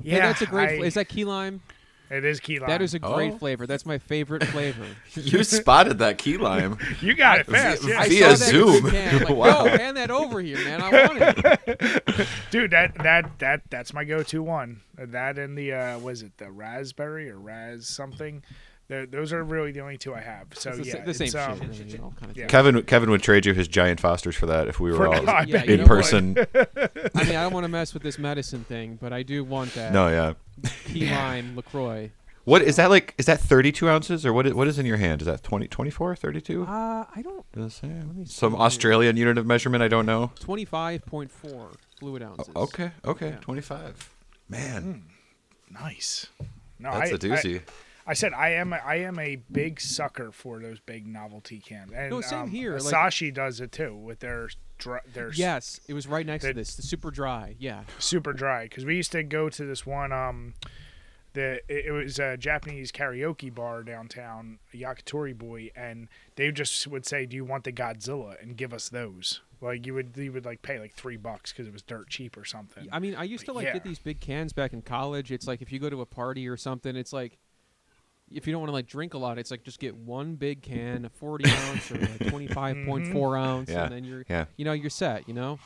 yeah, 0.01 0.15
Hey, 0.15 0.19
that's 0.21 0.41
a 0.41 0.45
great. 0.47 0.81
I- 0.81 0.85
is 0.85 0.95
that 0.95 1.09
key 1.09 1.25
lime? 1.25 1.61
It 2.09 2.23
is 2.25 2.39
key 2.39 2.59
lime. 2.59 2.69
That 2.69 2.81
is 2.81 2.93
a 2.93 2.99
great 2.99 3.33
Oh. 3.33 3.37
flavor. 3.37 3.65
That's 3.65 3.85
my 3.85 3.97
favorite 3.97 4.43
flavor. 4.45 4.85
You 5.15 5.43
spotted 5.43 5.99
that 5.99 6.17
key 6.17 6.37
lime. 6.37 6.77
you 7.01 7.15
got 7.15 7.39
it 7.39 7.47
fast, 7.47 7.83
yeah. 7.87 7.99
I 8.01 8.09
Via 8.09 8.35
saw 8.35 8.45
that 8.45 8.51
Zoom. 8.51 8.89
can. 8.91 9.19
Like, 9.23 9.29
Wow. 9.29 9.65
Yo, 9.65 9.77
hand 9.77 9.97
that 9.97 10.11
over 10.11 10.41
here, 10.41 10.57
man. 10.57 10.81
I 10.81 10.89
want 11.07 11.17
it. 11.67 12.27
dude. 12.51 12.71
That 12.71 12.95
that 13.03 13.39
that 13.39 13.61
that's 13.69 13.93
my 13.93 14.03
go-to 14.03 14.41
one. 14.43 14.81
That 14.97 15.37
and 15.37 15.57
the 15.57 15.73
uh, 15.73 15.99
was 15.99 16.21
it 16.23 16.37
the 16.37 16.51
raspberry 16.51 17.29
or 17.29 17.39
raz 17.39 17.87
something. 17.87 18.43
They're, 18.89 19.05
those 19.05 19.31
are 19.31 19.43
really 19.43 19.71
the 19.71 19.79
only 19.79 19.97
two 19.97 20.13
I 20.13 20.19
have. 20.21 20.47
So 20.53 20.71
It's 20.71 20.79
the, 20.79 20.85
yeah, 20.85 21.03
the 21.05 21.13
same 21.13 21.27
it's, 21.27 21.35
um. 21.35 21.59
You 21.87 21.97
know, 21.97 22.13
kind 22.19 22.31
of 22.31 22.37
yeah. 22.37 22.47
Kevin 22.47 22.81
Kevin 22.83 23.09
would 23.11 23.21
trade 23.23 23.45
you 23.45 23.53
his 23.53 23.67
giant 23.67 23.99
Fosters 24.01 24.35
for 24.35 24.45
that 24.47 24.67
if 24.67 24.79
we 24.79 24.91
were 24.91 24.97
For- 24.97 25.07
all 25.07 25.23
Yeah, 25.23 25.45
bet 25.45 25.67
you 25.67 25.73
in 25.75 25.79
know 25.81 25.85
person. 25.87 26.37
I 26.55 27.23
mean, 27.23 27.35
I 27.35 27.43
don't 27.43 27.53
want 27.53 27.63
to 27.63 27.69
mess 27.69 27.93
with 27.93 28.03
this 28.03 28.19
medicine 28.19 28.65
thing, 28.65 28.99
but 29.01 29.13
I 29.13 29.23
do 29.23 29.43
want 29.43 29.73
that 29.75 29.93
No, 29.93 30.09
yeah. 30.09 30.33
key 30.85 31.09
lime 31.11 31.55
Lacroix. 31.55 32.11
What 32.45 32.61
is 32.61 32.75
that 32.75 32.89
like? 32.89 33.13
Is 33.17 33.25
that 33.27 33.39
32 33.39 33.87
ounces 33.89 34.25
or 34.25 34.33
what? 34.33 34.45
Is, 34.45 34.53
what 34.53 34.67
is 34.67 34.77
in 34.77 34.85
your 34.85 34.97
hand? 34.97 35.21
Is 35.21 35.27
that 35.27 35.43
20, 35.43 35.69
24, 35.69 36.17
32? 36.17 36.63
Uh, 36.63 37.05
I 37.15 37.21
don't. 37.21 37.49
Does 37.53 37.67
it 37.67 37.75
say? 37.77 37.87
me 37.87 38.25
Some. 38.25 38.53
Australian 38.55 39.15
unit 39.15 39.37
of 39.37 39.45
measurement. 39.45 39.81
I 39.81 39.87
don't 39.87 40.05
know. 40.05 40.33
Twenty-five 40.41 41.05
point 41.05 41.31
four 41.31 41.69
fluid 41.99 42.21
ounces. 42.21 42.51
Oh, 42.53 42.63
okay, 42.63 42.91
okay, 43.05 43.29
Yeah. 43.29 43.35
25. 43.37 44.09
Man, 44.49 45.05
nice. 45.71 46.27
No, 46.79 46.91
that's 46.91 47.11
a 47.11 47.15
a 47.15 47.17
doozy. 47.17 47.59
I 47.59 47.63
said 48.11 48.33
I 48.33 48.49
am 48.49 48.73
a, 48.73 48.77
I 48.77 48.95
am 48.95 49.17
a 49.17 49.37
big 49.51 49.79
sucker 49.79 50.33
for 50.33 50.59
those 50.59 50.81
big 50.81 51.07
novelty 51.07 51.59
cans. 51.59 51.93
And, 51.95 52.09
No, 52.09 52.19
same 52.19 52.39
um, 52.41 52.49
here, 52.49 52.77
like- 52.77 52.93
Asahi 52.93 53.33
does 53.33 53.61
it 53.61 53.71
too 53.71 53.95
with 53.95 54.19
their 54.19 54.49
their 55.13 55.31
Yes, 55.31 55.79
it 55.87 55.93
was 55.93 56.07
right 56.07 56.25
next 56.25 56.43
to 56.43 56.53
this. 56.53 56.75
The 56.75 56.81
super 56.81 57.09
dry. 57.09 57.55
Yeah. 57.57 57.83
super 57.99 58.33
dry. 58.33 58.63
Because 58.63 58.83
we 58.83 58.97
used 58.97 59.13
to 59.13 59.23
go 59.23 59.47
to 59.47 59.65
this 59.65 59.85
one 59.85 60.11
um, 60.11 60.55
the 61.33 61.61
it, 61.67 61.85
it 61.87 61.91
was 61.91 62.19
a 62.19 62.37
Japanese 62.37 62.91
karaoke 62.91 63.53
bar 63.53 63.83
downtown, 63.83 64.59
Yakitori 64.73 65.37
Boy, 65.37 65.71
and 65.75 66.07
they 66.35 66.51
just 66.51 66.87
would 66.87 67.05
say, 67.05 67.25
"Do 67.25 67.35
you 67.35 67.45
want 67.45 67.63
the 67.63 67.71
Godzilla?" 67.71 68.41
and 68.41 68.55
give 68.55 68.73
us 68.73 68.89
those. 68.89 69.41
Like 69.61 69.85
you 69.85 69.93
would 69.93 70.13
you 70.15 70.31
would 70.31 70.45
like 70.45 70.61
pay 70.61 70.79
like 70.79 70.93
three 70.93 71.17
bucks 71.17 71.51
because 71.51 71.67
it 71.67 71.73
was 71.73 71.81
dirt 71.81 72.09
cheap 72.09 72.37
or 72.37 72.45
something. 72.45 72.87
I 72.91 72.99
mean, 72.99 73.15
I 73.15 73.23
used 73.23 73.45
to 73.45 73.53
like 73.53 73.65
yeah. 73.65 73.73
get 73.73 73.83
these 73.83 73.99
big 73.99 74.19
cans 74.19 74.53
back 74.53 74.73
in 74.73 74.81
college. 74.81 75.31
It's 75.31 75.47
like 75.47 75.61
if 75.61 75.71
you 75.71 75.79
go 75.79 75.89
to 75.89 76.01
a 76.01 76.05
party 76.05 76.47
or 76.47 76.57
something, 76.57 76.95
it's 76.95 77.13
like 77.13 77.37
if 78.33 78.47
you 78.47 78.53
don't 78.53 78.61
want 78.61 78.69
to 78.69 78.73
like 78.73 78.87
drink 78.87 79.13
a 79.13 79.17
lot, 79.17 79.37
it's 79.37 79.51
like 79.51 79.63
just 79.63 79.79
get 79.79 79.95
one 79.95 80.35
big 80.35 80.61
can, 80.61 81.05
a 81.05 81.09
forty 81.09 81.49
ounce 81.49 81.91
or 81.91 81.97
like 81.97 82.27
twenty 82.29 82.47
five 82.47 82.77
point 82.85 83.05
mm-hmm. 83.05 83.13
four 83.13 83.37
ounce, 83.37 83.69
Yeah, 83.69 83.83
and 83.85 83.93
then 83.93 84.03
you're 84.03 84.25
yeah. 84.29 84.45
you 84.57 84.65
know 84.65 84.73
you're 84.73 84.89
set. 84.89 85.27
You 85.27 85.33
know. 85.33 85.59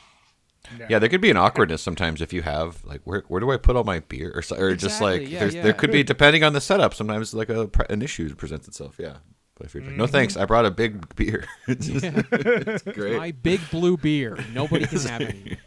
Yeah, 0.88 0.98
there 0.98 1.08
could 1.08 1.20
be 1.20 1.30
an 1.30 1.36
awkwardness 1.36 1.80
sometimes 1.82 2.20
if 2.20 2.32
you 2.32 2.42
have 2.42 2.84
like 2.84 3.00
where 3.04 3.22
where 3.28 3.40
do 3.40 3.50
I 3.50 3.56
put 3.56 3.76
all 3.76 3.84
my 3.84 4.00
beer 4.00 4.32
or 4.34 4.42
so, 4.42 4.56
or 4.56 4.74
just 4.74 5.00
like 5.00 5.28
yeah, 5.28 5.40
there's, 5.40 5.54
yeah. 5.54 5.62
there 5.62 5.72
could 5.72 5.90
be 5.90 6.02
depending 6.14 6.44
on 6.44 6.52
the 6.52 6.60
setup. 6.60 6.94
Sometimes 6.94 7.32
like 7.32 7.48
a 7.48 7.70
an 7.88 8.02
issue 8.02 8.34
presents 8.34 8.68
itself. 8.68 8.96
Yeah, 8.98 9.18
By 9.58 9.66
Friedrich. 9.66 9.96
No 9.96 10.04
mm-hmm. 10.04 10.12
thanks. 10.12 10.36
I 10.36 10.44
brought 10.44 10.66
a 10.66 10.70
big 10.70 11.14
beer. 11.16 11.46
it's 11.68 11.86
just- 11.86 12.04
it's 12.04 12.82
great. 12.82 13.16
My 13.16 13.30
big 13.30 13.60
blue 13.70 13.96
beer. 13.96 14.36
Nobody 14.52 14.86
can 14.86 14.98
have 15.00 15.20
any. 15.22 15.58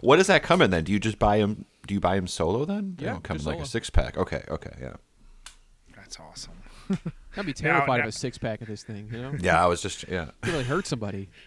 What 0.00 0.16
does 0.16 0.26
that 0.28 0.42
come 0.42 0.62
in 0.62 0.70
then? 0.70 0.84
Do 0.84 0.92
you 0.92 0.98
just 0.98 1.18
buy 1.18 1.38
him? 1.38 1.64
Do 1.86 1.94
you 1.94 2.00
buy 2.00 2.16
him 2.16 2.26
solo 2.26 2.64
then? 2.64 2.94
They 2.96 3.06
Yeah, 3.06 3.12
don't 3.12 3.24
come 3.24 3.36
in 3.36 3.44
like 3.44 3.54
solo. 3.56 3.64
a 3.64 3.66
six 3.66 3.90
pack. 3.90 4.16
Okay, 4.16 4.42
okay, 4.48 4.72
yeah. 4.80 4.94
That's 6.16 6.48
awesome. 6.48 7.12
I'd 7.36 7.46
be 7.46 7.52
terrified 7.52 7.98
now- 7.98 8.02
of 8.04 8.08
a 8.08 8.12
six 8.12 8.38
pack 8.38 8.60
of 8.60 8.68
this 8.68 8.82
thing. 8.82 9.08
You 9.12 9.22
know, 9.22 9.34
Yeah, 9.38 9.62
I 9.62 9.66
was 9.66 9.82
just 9.82 10.06
yeah. 10.08 10.30
Could 10.42 10.52
really 10.52 10.64
hurt 10.64 10.86
somebody. 10.86 11.28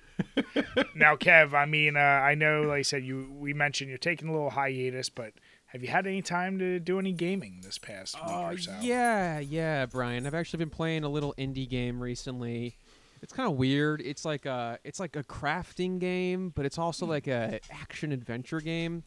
Now, 0.95 1.15
Kev, 1.15 1.53
I 1.53 1.65
mean, 1.65 1.95
uh, 1.95 1.99
I 1.99 2.35
know, 2.35 2.63
like 2.63 2.79
I 2.79 2.81
said, 2.81 3.05
you 3.05 3.31
we 3.39 3.53
mentioned 3.53 3.89
you're 3.89 3.97
taking 3.97 4.27
a 4.27 4.31
little 4.33 4.49
hiatus, 4.49 5.07
but 5.09 5.31
have 5.67 5.81
you 5.81 5.87
had 5.87 6.05
any 6.05 6.21
time 6.21 6.59
to 6.59 6.77
do 6.79 6.99
any 6.99 7.13
gaming 7.13 7.61
this 7.63 7.77
past 7.77 8.15
week 8.15 8.23
Oh 8.27 8.43
or 8.47 8.57
so? 8.57 8.75
yeah, 8.81 9.39
yeah, 9.39 9.85
Brian. 9.85 10.27
I've 10.27 10.33
actually 10.33 10.57
been 10.57 10.69
playing 10.69 11.05
a 11.05 11.09
little 11.09 11.33
indie 11.37 11.69
game 11.69 12.01
recently. 12.03 12.75
It's 13.21 13.31
kind 13.31 13.49
of 13.49 13.55
weird. 13.57 14.01
It's 14.01 14.25
like 14.25 14.45
a 14.45 14.77
it's 14.83 14.99
like 14.99 15.15
a 15.15 15.23
crafting 15.23 15.99
game, 15.99 16.51
but 16.53 16.65
it's 16.65 16.77
also 16.77 17.05
like 17.05 17.27
a 17.27 17.61
action 17.71 18.11
adventure 18.11 18.59
game. 18.59 19.03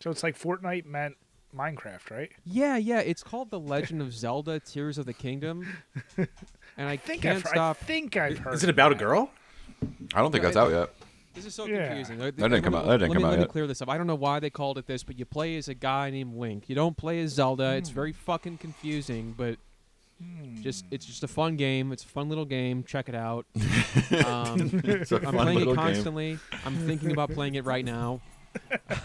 So 0.00 0.10
it's 0.10 0.22
like 0.22 0.38
Fortnite 0.38 0.84
meant 0.84 1.16
Minecraft, 1.56 2.10
right? 2.10 2.30
Yeah, 2.44 2.76
yeah. 2.76 3.00
It's 3.00 3.22
called 3.22 3.50
The 3.50 3.60
Legend 3.60 4.00
of 4.02 4.12
Zelda: 4.14 4.58
Tears 4.60 4.98
of 4.98 5.06
the 5.06 5.12
Kingdom, 5.12 5.66
and 6.16 6.28
I, 6.78 6.92
I 6.92 6.96
think 6.96 7.22
can't 7.22 7.44
I've, 7.44 7.48
stop. 7.50 7.78
I 7.80 7.84
think 7.84 8.16
I've 8.16 8.38
heard. 8.38 8.54
Is 8.54 8.64
it 8.64 8.70
about 8.70 8.92
a 8.92 8.94
girl? 8.94 9.30
I 10.14 10.20
don't 10.20 10.30
think 10.32 10.42
No, 10.44 10.48
that's 10.50 10.56
it- 10.56 10.60
out 10.60 10.70
yet. 10.70 10.94
This 11.34 11.46
is 11.46 11.54
so 11.54 11.64
Yeah. 11.66 11.86
confusing. 11.88 12.18
That 12.18 12.36
didn't 12.36 12.62
come 12.62 12.74
out- 12.74 12.84
that 12.86 12.98
didn't 12.98 13.08
let 13.08 13.14
come 13.14 13.22
me, 13.22 13.26
out 13.26 13.30
let 13.30 13.38
me 13.38 13.42
yet. 13.44 13.48
clear 13.50 13.66
this 13.66 13.80
up. 13.80 13.88
I 13.88 13.96
don't 13.96 14.06
know 14.06 14.14
why 14.14 14.38
they 14.38 14.50
called 14.50 14.76
it 14.76 14.86
this, 14.86 15.02
but 15.02 15.18
you 15.18 15.24
play 15.24 15.56
as 15.56 15.66
a 15.68 15.72
guy 15.74 16.10
named 16.10 16.34
Link. 16.36 16.68
You 16.68 16.74
don't 16.74 16.94
play 16.96 17.20
as 17.22 17.32
Zelda. 17.32 17.70
Hmm. 17.72 17.78
It's 17.78 17.88
very 17.88 18.12
fucking 18.12 18.58
confusing, 18.58 19.34
but 19.36 19.56
just 20.60 20.84
it's 20.90 21.04
just 21.06 21.24
a 21.24 21.28
fun 21.28 21.56
game. 21.56 21.90
It's 21.90 22.04
a 22.04 22.08
fun 22.08 22.28
little 22.28 22.44
game. 22.44 22.84
Check 22.84 23.08
it 23.08 23.14
out. 23.14 23.46
Um, 24.26 24.80
It's 24.84 25.10
a 25.12 25.16
I'm 25.16 25.22
fun 25.22 25.32
playing 25.34 25.48
it 25.56 25.58
little 25.60 25.74
game. 25.74 25.84
constantly. 25.84 26.38
I'm 26.66 26.76
thinking 26.86 27.12
about 27.12 27.30
playing 27.30 27.54
it 27.54 27.64
right 27.64 27.84
now. 27.84 28.20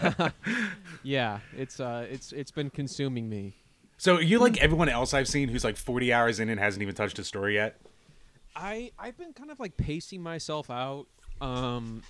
yeah, 1.02 1.40
it's 1.56 1.80
uh, 1.80 2.06
it's 2.10 2.32
it's 2.32 2.50
been 2.50 2.70
consuming 2.70 3.28
me. 3.28 3.54
So 3.96 4.16
are 4.16 4.22
you 4.22 4.38
like 4.38 4.58
everyone 4.58 4.88
else 4.88 5.12
I've 5.12 5.28
seen 5.28 5.48
who's 5.48 5.64
like 5.64 5.76
40 5.76 6.12
hours 6.12 6.38
in 6.38 6.48
and 6.48 6.60
hasn't 6.60 6.82
even 6.82 6.94
touched 6.94 7.18
a 7.18 7.24
story 7.24 7.54
yet? 7.54 7.80
I 8.54 8.92
I've 8.98 9.16
been 9.18 9.32
kind 9.32 9.50
of 9.50 9.58
like 9.58 9.76
pacing 9.76 10.22
myself 10.22 10.70
out, 10.70 11.06
um, 11.40 12.02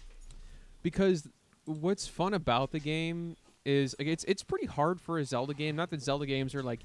because 0.83 1.29
what's 1.65 2.07
fun 2.07 2.35
about 2.35 2.73
the 2.73 2.79
game 2.79 3.37
is 3.65 3.95
like, 3.99 4.09
it's 4.09 4.25
it's 4.25 4.43
pretty 4.43 4.67
hard 4.67 5.01
for 5.01 5.19
a 5.19 5.25
Zelda 5.25 5.55
game. 5.55 5.77
Not 5.77 5.91
that 5.91 6.03
Zelda 6.03 6.27
games 6.27 6.55
are 6.55 6.63
like 6.63 6.81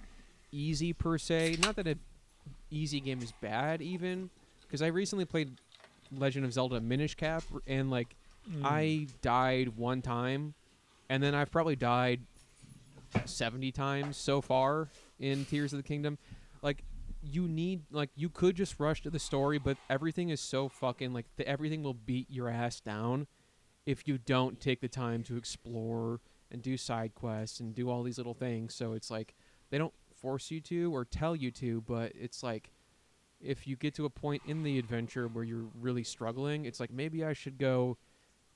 easy 0.51 0.93
per 0.93 1.17
se. 1.17 1.57
Not 1.61 1.75
that 1.77 1.87
a 1.87 1.97
easy 2.69 2.99
game 2.99 3.21
is 3.21 3.31
bad 3.41 3.81
even, 3.81 4.29
because 4.61 4.81
I 4.81 4.87
recently 4.87 5.25
played 5.25 5.51
Legend 6.17 6.45
of 6.45 6.53
Zelda 6.53 6.79
Minish 6.79 7.15
Cap 7.15 7.43
and 7.67 7.89
like 7.89 8.15
Mm. 8.49 8.61
I 8.63 9.07
died 9.21 9.77
one 9.77 10.01
time, 10.01 10.53
and 11.09 11.21
then 11.23 11.33
I've 11.35 11.51
probably 11.51 11.75
died 11.75 12.21
seventy 13.25 13.71
times 13.71 14.17
so 14.17 14.41
far 14.41 14.89
in 15.19 15.45
Tears 15.45 15.73
of 15.73 15.77
the 15.77 15.83
Kingdom. 15.83 16.17
Like 16.61 16.83
you 17.21 17.47
need 17.47 17.83
like 17.91 18.09
you 18.15 18.29
could 18.29 18.55
just 18.55 18.79
rush 18.79 19.01
to 19.03 19.09
the 19.09 19.19
story, 19.19 19.57
but 19.57 19.77
everything 19.89 20.29
is 20.29 20.41
so 20.41 20.67
fucking 20.67 21.13
like 21.13 21.25
the, 21.37 21.47
everything 21.47 21.83
will 21.83 21.93
beat 21.93 22.29
your 22.29 22.49
ass 22.49 22.79
down 22.79 23.27
if 23.85 24.07
you 24.07 24.17
don't 24.17 24.59
take 24.59 24.81
the 24.81 24.87
time 24.87 25.23
to 25.23 25.37
explore 25.37 26.19
and 26.51 26.61
do 26.61 26.77
side 26.77 27.15
quests 27.15 27.59
and 27.59 27.73
do 27.73 27.89
all 27.89 28.03
these 28.03 28.17
little 28.17 28.33
things. 28.33 28.75
So 28.75 28.93
it's 28.93 29.09
like 29.09 29.33
they 29.69 29.77
don't 29.77 29.93
force 30.15 30.51
you 30.51 30.61
to 30.61 30.93
or 30.93 31.05
tell 31.05 31.35
you 31.35 31.51
to, 31.51 31.81
but 31.81 32.11
it's 32.19 32.43
like 32.43 32.71
if 33.41 33.67
you 33.67 33.75
get 33.75 33.93
to 33.95 34.05
a 34.05 34.09
point 34.09 34.41
in 34.47 34.63
the 34.63 34.79
adventure 34.79 35.27
where 35.27 35.43
you're 35.43 35.67
really 35.79 36.03
struggling, 36.03 36.65
it's 36.65 36.79
like 36.79 36.91
maybe 36.91 37.23
I 37.25 37.33
should 37.33 37.57
go 37.57 37.97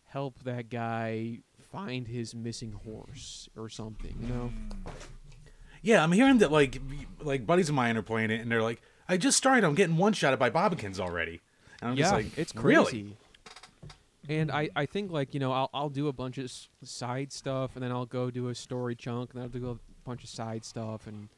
help 0.07 0.43
that 0.43 0.69
guy 0.69 1.39
find 1.71 2.07
his 2.07 2.33
missing 2.33 2.73
horse 2.85 3.49
or 3.55 3.69
something, 3.69 4.15
you 4.21 4.27
know? 4.27 4.51
Yeah, 5.81 6.03
I'm 6.03 6.11
hearing 6.11 6.39
that 6.39 6.51
like 6.51 6.81
like 7.21 7.45
buddies 7.45 7.69
of 7.69 7.75
mine 7.75 7.97
are 7.97 8.01
playing 8.01 8.31
it 8.31 8.41
and 8.41 8.51
they're 8.51 8.63
like, 8.63 8.81
I 9.07 9.17
just 9.17 9.37
started. 9.37 9.63
I'm 9.63 9.75
getting 9.75 9.97
one 9.97 10.13
shotted 10.13 10.37
by 10.37 10.49
Bokoblins 10.49 10.99
already. 10.99 11.41
And 11.81 11.91
I'm 11.91 11.97
yeah, 11.97 12.03
just 12.03 12.13
like, 12.13 12.37
it's 12.37 12.55
really? 12.55 12.85
crazy. 12.85 13.17
And 14.29 14.51
I, 14.51 14.69
I 14.75 14.85
think 14.85 15.11
like 15.11 15.33
you 15.33 15.39
know 15.39 15.51
I'll 15.53 15.69
I'll 15.73 15.89
do 15.89 16.07
a 16.07 16.13
bunch 16.13 16.37
of 16.37 16.51
side 16.83 17.31
stuff 17.31 17.71
and 17.75 17.83
then 17.83 17.91
I'll 17.91 18.05
go 18.05 18.29
do 18.29 18.49
a 18.49 18.55
story 18.55 18.95
chunk 18.95 19.33
and 19.33 19.41
then 19.41 19.43
I'll 19.43 19.59
do 19.59 19.69
a 19.69 19.77
bunch 20.03 20.23
of 20.23 20.29
side 20.29 20.65
stuff 20.65 21.07
and 21.07 21.29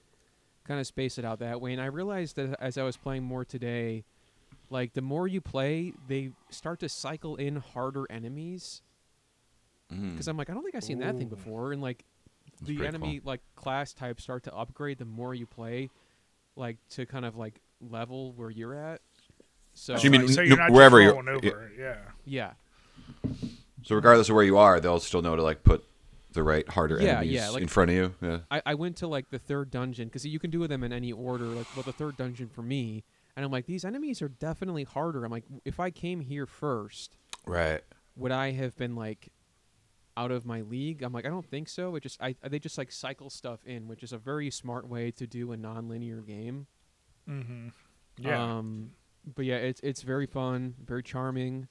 kind 0.66 0.80
of 0.80 0.88
space 0.88 1.18
it 1.18 1.26
out 1.26 1.40
that 1.40 1.62
way. 1.62 1.74
And 1.74 1.82
I 1.82 1.86
realized 1.86 2.36
that 2.38 2.56
as 2.60 2.78
I 2.78 2.84
was 2.84 2.98
playing 2.98 3.24
more 3.24 3.46
today, 3.46 4.06
like 4.70 4.94
the 4.94 5.02
more 5.02 5.28
you 5.28 5.42
play, 5.42 5.94
they 6.08 6.32
start 6.50 6.80
to 6.82 6.90
cycle 6.90 7.36
in 7.36 7.58
harder 7.58 8.06
enemies. 8.12 8.82
Mm. 9.94 10.12
Because 10.12 10.28
I'm 10.28 10.38
like 10.38 10.50
I 10.50 10.54
don't 10.54 10.64
think 10.64 10.76
I've 10.76 10.84
seen 10.84 11.00
that 11.00 11.18
thing 11.18 11.30
before, 11.30 11.72
and 11.72 11.82
like 11.82 12.04
That's 12.46 12.62
the 12.68 12.76
pretty 12.76 12.88
enemy 12.88 13.22
like 13.24 13.42
class 13.56 13.94
types 13.94 14.24
start 14.24 14.44
to 14.44 14.54
upgrade 14.56 15.00
the 15.00 15.06
more 15.06 15.34
you 15.34 15.46
play, 15.48 15.90
like 16.56 16.78
to 16.92 17.06
kind 17.06 17.26
of 17.26 17.36
like 17.36 17.60
level 17.82 18.34
where 18.34 18.50
you're 18.52 18.76
at. 18.76 19.02
So, 19.74 19.96
So 19.96 20.04
you 20.04 20.12
mean 20.12 20.28
so 20.28 20.42
you're 20.42 20.58
not 20.58 20.72
wherever 20.72 20.98
just 21.02 21.16
you're- 21.16 21.26
rolling 21.26 21.46
over, 21.46 21.72
yeah. 21.78 21.98
yeah. 22.26 22.52
So 23.84 23.96
regardless 23.96 24.30
of 24.30 24.36
where 24.36 24.44
you 24.44 24.58
are, 24.58 24.80
they'll 24.80 25.00
still 25.00 25.22
know 25.22 25.36
to 25.36 25.42
like 25.44 25.64
put 25.64 25.84
the 26.34 26.44
right 26.44 26.68
harder 26.70 27.00
Yeah, 27.02 27.18
enemies 27.20 27.32
yeah, 27.32 27.50
like- 27.50 27.62
in 27.64 27.68
front 27.68 27.90
of 27.92 27.96
you. 27.96 28.14
Yeah. 28.22 28.40
I, 28.52 28.62
I 28.68 28.74
went 28.76 28.98
to 28.98 29.08
like 29.08 29.30
the 29.32 29.40
third 29.40 29.72
dungeon 29.72 30.08
because 30.10 30.26
you 30.26 30.38
can 30.38 30.52
do 30.52 30.68
them 30.68 30.84
in 30.84 30.92
any 30.94 31.12
order. 31.12 31.46
Like, 31.46 31.66
well, 31.76 31.84
the 31.84 31.94
third 31.94 32.18
dungeon 32.18 32.50
for 32.50 32.62
me, 32.62 33.04
and 33.40 33.46
I'm 33.46 33.52
like, 33.52 33.68
these 33.68 33.86
enemies 33.86 34.22
are 34.22 34.28
definitely 34.28 34.84
harder. 34.84 35.24
I'm 35.24 35.32
like, 35.32 35.46
if 35.64 35.80
I 35.80 35.92
came 35.92 36.20
here 36.20 36.46
first, 36.46 37.18
Right. 37.48 37.82
would 38.18 38.34
I 38.34 38.52
have 38.52 38.76
been 38.76 38.96
like 38.98 39.30
out 40.18 40.30
of 40.30 40.46
my 40.46 40.60
league? 40.60 41.04
I'm 41.04 41.14
like, 41.14 41.26
I 41.26 41.30
don't 41.30 41.46
think 41.46 41.70
so. 41.70 41.96
It 41.96 42.04
just 42.04 42.22
I 42.22 42.36
they 42.44 42.60
just 42.60 42.78
like 42.78 42.92
cycle 42.92 43.30
stuff 43.30 43.66
in, 43.66 43.88
which 43.88 44.04
is 44.04 44.12
a 44.12 44.18
very 44.18 44.52
smart 44.52 44.90
way 44.90 45.12
to 45.12 45.26
do 45.26 45.54
a 45.54 45.58
non-linear 45.58 46.20
game. 46.20 46.68
Mm-hmm. 47.30 47.70
Yeah. 48.18 48.58
Um, 48.58 48.92
but 49.36 49.46
yeah, 49.46 49.56
it's 49.56 49.80
it's 49.82 50.02
very 50.02 50.26
fun, 50.26 50.76
very 50.84 51.02
charming, 51.02 51.70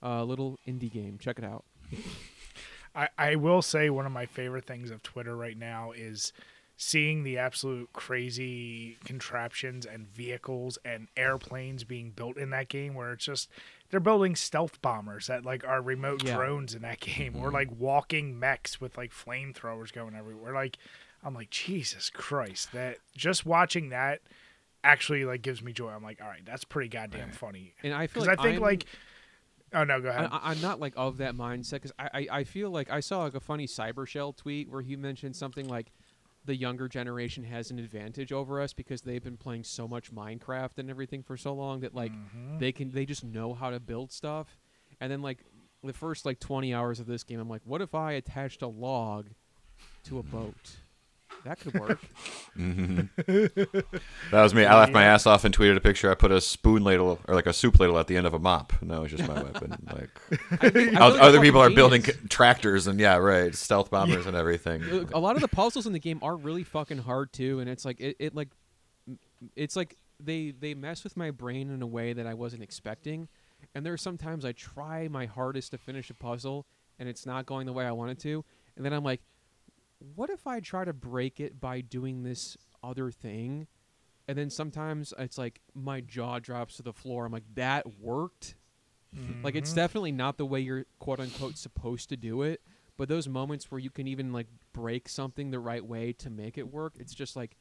uh, 0.00 0.22
little 0.22 0.56
indie 0.68 0.92
game. 0.92 1.18
Check 1.18 1.38
it 1.40 1.44
out. 1.44 1.64
I, 2.94 3.08
I 3.18 3.34
will 3.36 3.62
say 3.62 3.90
one 3.90 4.06
of 4.06 4.12
my 4.12 4.26
favorite 4.26 4.66
things 4.66 4.90
of 4.92 5.02
Twitter 5.02 5.36
right 5.36 5.56
now 5.56 5.90
is 5.92 6.32
seeing 6.80 7.24
the 7.24 7.36
absolute 7.36 7.92
crazy 7.92 8.96
contraptions 9.04 9.84
and 9.84 10.06
vehicles 10.06 10.78
and 10.84 11.08
airplanes 11.16 11.82
being 11.82 12.10
built 12.12 12.36
in 12.36 12.50
that 12.50 12.68
game 12.68 12.94
where 12.94 13.10
it's 13.12 13.24
just 13.24 13.50
they're 13.90 13.98
building 13.98 14.36
stealth 14.36 14.80
bombers 14.80 15.26
that 15.26 15.44
like 15.44 15.66
are 15.66 15.82
remote 15.82 16.22
Yeah. 16.22 16.36
drones 16.36 16.74
in 16.74 16.82
that 16.82 17.00
game. 17.16 17.34
Or 17.34 17.46
mm-hmm. 17.46 17.54
like 17.54 17.68
walking 17.76 18.38
mechs 18.38 18.80
with 18.80 18.96
like 18.96 19.10
flamethrowers 19.10 19.92
going 19.92 20.14
everywhere. 20.14 20.54
Like 20.54 20.78
i'm 21.24 21.34
like 21.34 21.50
jesus 21.50 22.10
christ 22.10 22.70
that 22.70 22.98
just 23.16 23.44
watching 23.44 23.88
that 23.88 24.20
actually 24.84 25.24
like 25.24 25.42
gives 25.42 25.60
me 25.60 25.72
joy. 25.72 25.88
I'm 25.90 26.04
like 26.04 26.20
all 26.22 26.28
right 26.28 26.44
that's 26.46 26.62
pretty 26.62 26.88
goddamn 26.88 27.32
funny. 27.32 27.74
And 27.82 27.92
I 27.92 28.06
feel 28.06 28.22
because 28.22 28.28
like 28.28 28.38
i 28.38 28.42
think 28.44 28.54
I'm- 28.54 28.62
like 28.62 28.84
oh 29.74 29.82
no 29.82 30.00
go 30.00 30.10
ahead. 30.10 30.28
I- 30.30 30.52
I'm 30.52 30.60
not 30.60 30.78
like 30.78 30.92
of 30.96 31.16
that 31.16 31.34
mindset 31.34 31.72
because 31.72 31.92
I, 31.98 32.08
I, 32.14 32.26
I 32.30 32.44
feel 32.44 32.70
like 32.70 32.88
I 32.88 33.00
saw 33.00 33.24
like 33.24 33.34
a 33.34 33.40
funny 33.40 33.66
Cybershell 33.66 34.36
tweet 34.36 34.70
where 34.70 34.80
he 34.80 34.94
mentioned 34.94 35.34
something 35.34 35.66
like 35.66 35.90
the 36.48 36.56
younger 36.56 36.88
generation 36.88 37.44
has 37.44 37.70
an 37.70 37.78
advantage 37.78 38.32
over 38.32 38.60
us 38.60 38.72
because 38.72 39.02
they've 39.02 39.22
been 39.22 39.36
playing 39.36 39.62
so 39.62 39.86
much 39.86 40.12
Minecraft 40.12 40.78
and 40.78 40.90
everything 40.90 41.22
for 41.22 41.36
so 41.36 41.52
long 41.52 41.80
that 41.80 41.94
like 41.94 42.10
Mm-hmm. 42.10 42.58
they 42.58 42.72
can 42.72 42.90
they 42.90 43.04
just 43.06 43.22
know 43.22 43.54
how 43.54 43.70
to 43.70 43.78
build 43.78 44.10
stuff 44.10 44.56
and 45.00 45.12
then 45.12 45.22
like 45.22 45.38
the 45.84 45.92
first 45.92 46.24
like 46.26 46.40
20 46.40 46.74
hours 46.74 46.98
of 47.00 47.06
this 47.06 47.22
game 47.22 47.38
I'm 47.38 47.48
like 47.48 47.62
what 47.64 47.80
if 47.82 47.94
I 47.94 48.12
attached 48.12 48.62
a 48.62 48.66
log 48.66 49.28
to 50.04 50.18
a 50.18 50.22
boat 50.22 50.76
that 51.44 51.60
could 51.60 51.74
work 51.74 52.00
That 52.56 54.42
was 54.42 54.54
me. 54.54 54.64
I 54.64 54.74
laughed 54.74 54.92
my 54.92 55.04
ass 55.04 55.26
off 55.26 55.44
and 55.44 55.56
tweeted 55.56 55.76
a 55.76 55.80
picture. 55.80 56.10
I 56.10 56.14
put 56.14 56.30
a 56.30 56.40
spoon 56.40 56.84
ladle 56.84 57.20
or 57.28 57.34
like 57.34 57.46
a 57.46 57.52
soup 57.52 57.78
ladle 57.80 57.98
at 57.98 58.06
the 58.06 58.16
end 58.16 58.26
of 58.26 58.34
a 58.34 58.38
mop. 58.38 58.72
And 58.80 58.90
that 58.90 59.00
was 59.00 59.10
just 59.10 59.26
my 59.28 59.42
weapon. 59.42 59.76
Like 59.92 60.10
I 60.62 60.70
feel- 60.70 60.88
I 60.88 61.10
feel 61.10 61.22
other 61.22 61.40
people 61.40 61.60
are 61.60 61.70
building 61.70 62.02
c- 62.02 62.12
tractors 62.28 62.86
and 62.86 62.98
yeah, 62.98 63.16
right, 63.16 63.54
stealth 63.54 63.90
bombers 63.90 64.26
and 64.26 64.36
everything. 64.36 64.82
A 65.12 65.18
lot 65.18 65.36
of 65.36 65.42
the 65.42 65.48
puzzles 65.48 65.86
in 65.86 65.92
the 65.92 65.98
game 65.98 66.18
are 66.22 66.36
really 66.36 66.64
fucking 66.64 66.98
hard 66.98 67.32
too 67.32 67.60
and 67.60 67.68
it's 67.70 67.84
like 67.84 68.00
it, 68.00 68.16
it 68.18 68.34
like 68.34 68.48
it's 69.56 69.76
like 69.76 69.96
they 70.20 70.50
they 70.58 70.74
mess 70.74 71.04
with 71.04 71.16
my 71.16 71.30
brain 71.30 71.70
in 71.70 71.80
a 71.82 71.86
way 71.86 72.12
that 72.12 72.26
i 72.26 72.34
wasn't 72.34 72.62
expecting 72.62 73.28
and 73.74 73.86
there 73.86 73.92
are 73.92 73.96
sometimes 73.98 74.44
i 74.44 74.50
try 74.52 75.06
my 75.08 75.26
hardest 75.26 75.70
to 75.70 75.78
finish 75.78 76.10
a 76.10 76.14
puzzle 76.14 76.66
and 76.98 77.08
it's 77.08 77.24
not 77.24 77.46
going 77.46 77.64
the 77.66 77.72
way 77.72 77.84
i 77.84 77.92
want 77.92 78.10
it 78.10 78.18
to 78.18 78.44
and 78.76 78.84
then 78.84 78.92
i'm 78.92 79.04
like 79.04 79.20
what 80.14 80.30
if 80.30 80.46
i 80.46 80.60
try 80.60 80.84
to 80.84 80.92
break 80.92 81.40
it 81.40 81.60
by 81.60 81.80
doing 81.80 82.22
this 82.22 82.56
other 82.82 83.10
thing 83.10 83.66
and 84.26 84.36
then 84.36 84.50
sometimes 84.50 85.12
it's 85.18 85.38
like 85.38 85.60
my 85.74 86.00
jaw 86.00 86.38
drops 86.38 86.76
to 86.76 86.82
the 86.82 86.92
floor 86.92 87.26
i'm 87.26 87.32
like 87.32 87.54
that 87.54 87.98
worked 88.00 88.54
like 89.42 89.54
it's 89.54 89.70
mm-hmm. 89.70 89.76
definitely 89.76 90.12
not 90.12 90.36
the 90.36 90.44
way 90.44 90.60
you're 90.60 90.84
quote 90.98 91.20
unquote 91.20 91.56
supposed 91.56 92.08
to 92.10 92.16
do 92.16 92.42
it, 92.42 92.60
but 92.96 93.08
those 93.08 93.28
moments 93.28 93.70
where 93.70 93.78
you 93.78 93.90
can 93.90 94.06
even 94.06 94.32
like 94.32 94.48
break 94.72 95.08
something 95.08 95.50
the 95.50 95.58
right 95.58 95.84
way 95.84 96.12
to 96.14 96.30
make 96.30 96.58
it 96.58 96.70
work, 96.70 96.94
it's 96.98 97.14
just 97.14 97.36
like 97.36 97.56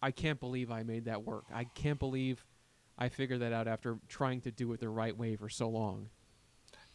I 0.00 0.10
can't 0.10 0.40
believe 0.40 0.70
I 0.70 0.82
made 0.84 1.04
that 1.04 1.24
work. 1.24 1.44
I 1.52 1.64
can't 1.64 1.98
believe 1.98 2.46
I 2.96 3.08
figured 3.08 3.40
that 3.40 3.52
out 3.52 3.68
after 3.68 3.98
trying 4.08 4.40
to 4.42 4.50
do 4.50 4.72
it 4.72 4.80
the 4.80 4.88
right 4.88 5.16
way 5.16 5.36
for 5.36 5.48
so 5.48 5.68
long. 5.68 6.08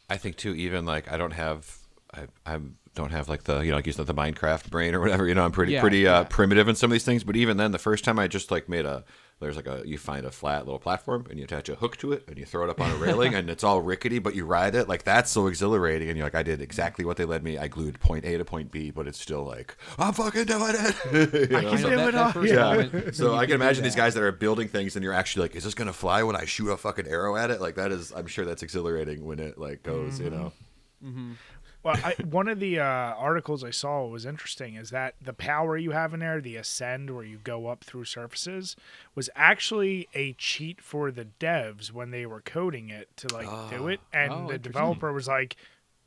I 0.10 0.18
think 0.18 0.38
too. 0.38 0.56
Even 0.56 0.86
like 0.86 1.12
I 1.12 1.18
don't 1.18 1.32
have, 1.32 1.78
I 2.14 2.28
I 2.46 2.60
don't 2.96 3.12
have 3.12 3.28
like 3.28 3.44
the 3.46 3.60
you 3.62 3.72
know 3.72 3.78
like 3.78 3.88
you 3.88 3.92
said 3.94 4.06
the 4.08 4.14
Minecraft 4.14 4.70
brain 4.70 4.94
or 4.96 5.00
whatever. 5.00 5.28
You 5.28 5.36
know, 5.36 5.44
I'm 5.46 5.52
pretty 5.52 5.74
Yeah, 5.74 5.82
pretty 5.82 6.08
uh, 6.08 6.20
yeah. 6.22 6.24
primitive 6.30 6.68
in 6.68 6.76
some 6.76 6.92
of 6.92 6.94
these 6.94 7.04
things. 7.06 7.24
But 7.24 7.36
even 7.36 7.58
then, 7.58 7.72
the 7.72 7.80
first 7.80 8.04
time 8.04 8.20
I 8.20 8.28
just 8.28 8.52
like 8.52 8.70
made 8.70 8.86
a 8.86 9.04
there's 9.40 9.56
like 9.58 9.68
a 9.68 9.82
you 9.84 9.98
find 9.98 10.26
a 10.26 10.32
flat 10.32 10.64
little 10.66 10.80
platform 10.80 11.26
and 11.30 11.38
you 11.38 11.44
attach 11.44 11.68
a 11.68 11.76
hook 11.76 11.98
to 11.98 12.14
it 12.14 12.24
and 12.30 12.38
you 12.38 12.46
throw 12.46 12.64
it 12.64 12.70
up 12.70 12.80
on 12.80 12.92
a 12.92 12.96
railing 12.96 13.34
and 13.40 13.50
it's 13.50 13.64
all 13.64 13.82
rickety, 13.82 14.20
but 14.20 14.36
you 14.36 14.46
ride 14.46 14.76
it 14.76 14.88
like 14.88 15.04
that's 15.04 15.32
so 15.32 15.48
exhilarating. 15.48 16.08
And 16.10 16.16
you're 16.18 16.26
like, 16.28 16.36
I 16.36 16.44
did 16.44 16.62
exactly 16.62 17.04
what 17.04 17.18
they 17.18 17.26
led 17.26 17.44
me. 17.44 17.58
I 17.58 17.68
glued 17.68 18.00
point 18.00 18.26
A 18.26 18.38
to 18.38 18.46
point 18.46 18.72
B, 18.72 18.92
but 18.92 19.08
it's 19.08 19.20
still 19.20 19.44
like 19.44 19.76
I'm 19.98 20.14
fucking 20.14 20.46
doing 20.46 20.76
it. 20.78 21.50
You 21.52 21.58
I 21.58 21.62
know, 21.62 21.70
can 21.72 21.78
so- 21.80 21.90
do 21.90 21.96
that- 21.96 22.08
it 22.10 22.16
all. 22.16 22.46
Yeah. 22.46 22.76
moment 22.76 23.16
so 23.16 23.34
I 23.36 23.46
can 23.48 23.56
imagine 23.56 23.84
these 23.84 23.96
guys 23.96 24.14
that 24.14 24.24
are 24.24 24.32
building 24.32 24.68
things, 24.68 24.96
and 24.96 25.04
you're 25.04 25.14
actually 25.14 25.42
like, 25.48 25.56
"Is 25.56 25.64
this 25.64 25.74
gonna 25.74 25.94
fly 25.94 26.22
when 26.24 26.36
I 26.36 26.46
shoot 26.46 26.70
a 26.70 26.78
fucking 26.78 27.08
arrow 27.08 27.36
at 27.36 27.50
it?" 27.50 27.60
Like 27.60 27.74
that 27.76 27.92
is, 27.92 28.14
I'm 28.16 28.28
sure 28.28 28.46
that's 28.46 28.62
exhilarating 28.62 29.26
when 29.26 29.40
it 29.40 29.58
like 29.58 29.82
goes, 29.84 30.20
you 30.20 30.30
know. 30.30 30.54
Well, 31.84 31.98
I, 32.02 32.16
one 32.24 32.48
of 32.48 32.60
the 32.62 32.80
uh, 32.80 32.84
articles 32.84 33.62
I 33.64 33.72
saw 33.72 34.06
was 34.08 34.26
interesting 34.26 34.76
is 34.76 34.90
that 34.92 35.16
the 35.22 35.34
power 35.34 35.78
you 35.78 35.92
have 35.92 36.14
in 36.14 36.22
there, 36.22 36.40
the 36.40 36.56
ascend 36.56 37.14
where 37.14 37.26
you 37.26 37.40
go 37.44 37.68
up 37.68 37.84
through 37.84 38.06
surfaces, 38.06 38.78
was 39.16 39.30
actually 39.36 40.08
a 40.14 40.32
cheat 40.34 40.82
for 40.82 41.12
the 41.12 41.28
devs 41.42 41.92
when 41.92 42.12
they 42.12 42.26
were 42.26 42.40
coding 42.42 42.90
it 42.90 43.10
to 43.18 43.34
like 43.34 43.70
do 43.70 43.90
it, 43.90 44.00
and 44.14 44.32
Oh, 44.32 44.48
the 44.48 44.58
developer 44.58 45.12
was 45.12 45.28
like, 45.28 45.58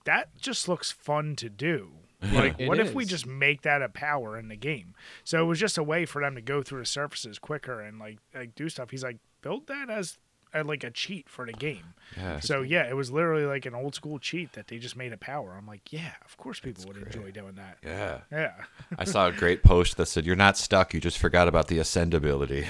"That 0.05 0.35
just 0.39 0.67
looks 0.67 0.91
fun 0.91 1.37
to 1.37 1.51
do." 1.51 1.91
Like, 2.33 2.59
It 2.59 2.67
what 2.67 2.81
if 2.81 2.95
we 2.95 3.05
just 3.05 3.27
make 3.27 3.61
that 3.63 3.83
a 3.83 3.91
power 3.91 4.39
in 4.39 4.49
the 4.49 4.57
game? 4.57 4.95
So 5.23 5.43
it 5.43 5.47
was 5.47 5.61
just 5.61 5.77
a 5.77 5.83
way 5.83 6.07
for 6.07 6.23
them 6.23 6.35
to 6.35 6.41
go 6.41 6.63
through 6.63 6.81
the 6.81 6.87
surfaces 6.87 7.39
quicker 7.39 7.79
and 7.83 7.99
like 7.99 8.19
like 8.35 8.55
do 8.55 8.71
stuff. 8.71 8.89
He's 8.91 9.05
like, 9.05 9.19
build 9.43 9.67
that 9.67 9.91
as 9.91 10.17
uh, 10.61 10.65
like 10.65 10.85
a 10.85 10.91
cheat 10.91 11.29
for 11.29 11.47
the 11.47 11.53
game. 11.53 11.95
Yeah. 12.17 12.41
So 12.41 12.63
yeah, 12.63 12.89
it 12.89 12.95
was 12.95 13.11
literally 13.11 13.45
like 13.45 13.67
an 13.67 13.75
old 13.75 13.95
school 13.95 14.19
cheat 14.19 14.53
that 14.53 14.69
they 14.69 14.79
just 14.79 14.97
made 14.97 15.13
a 15.13 15.17
power. 15.17 15.55
I'm 15.57 15.67
like, 15.67 15.93
yeah, 15.93 16.13
of 16.25 16.37
course 16.37 16.61
people 16.61 16.85
would 16.87 16.97
enjoy 16.97 17.31
doing 17.31 17.55
that. 17.57 17.79
Yeah. 17.85 18.21
Yeah. 18.33 18.53
I 18.99 19.05
saw 19.05 19.27
a 19.27 19.33
great 19.33 19.63
post 19.63 19.97
that 19.97 20.07
said, 20.07 20.25
"You're 20.25 20.37
not 20.37 20.57
stuck. 20.57 20.95
You 20.95 21.01
just 21.01 21.19
forgot 21.19 21.49
about 21.49 21.69
the 21.69 21.79
ascend 21.79 22.15
ability," 22.15 22.67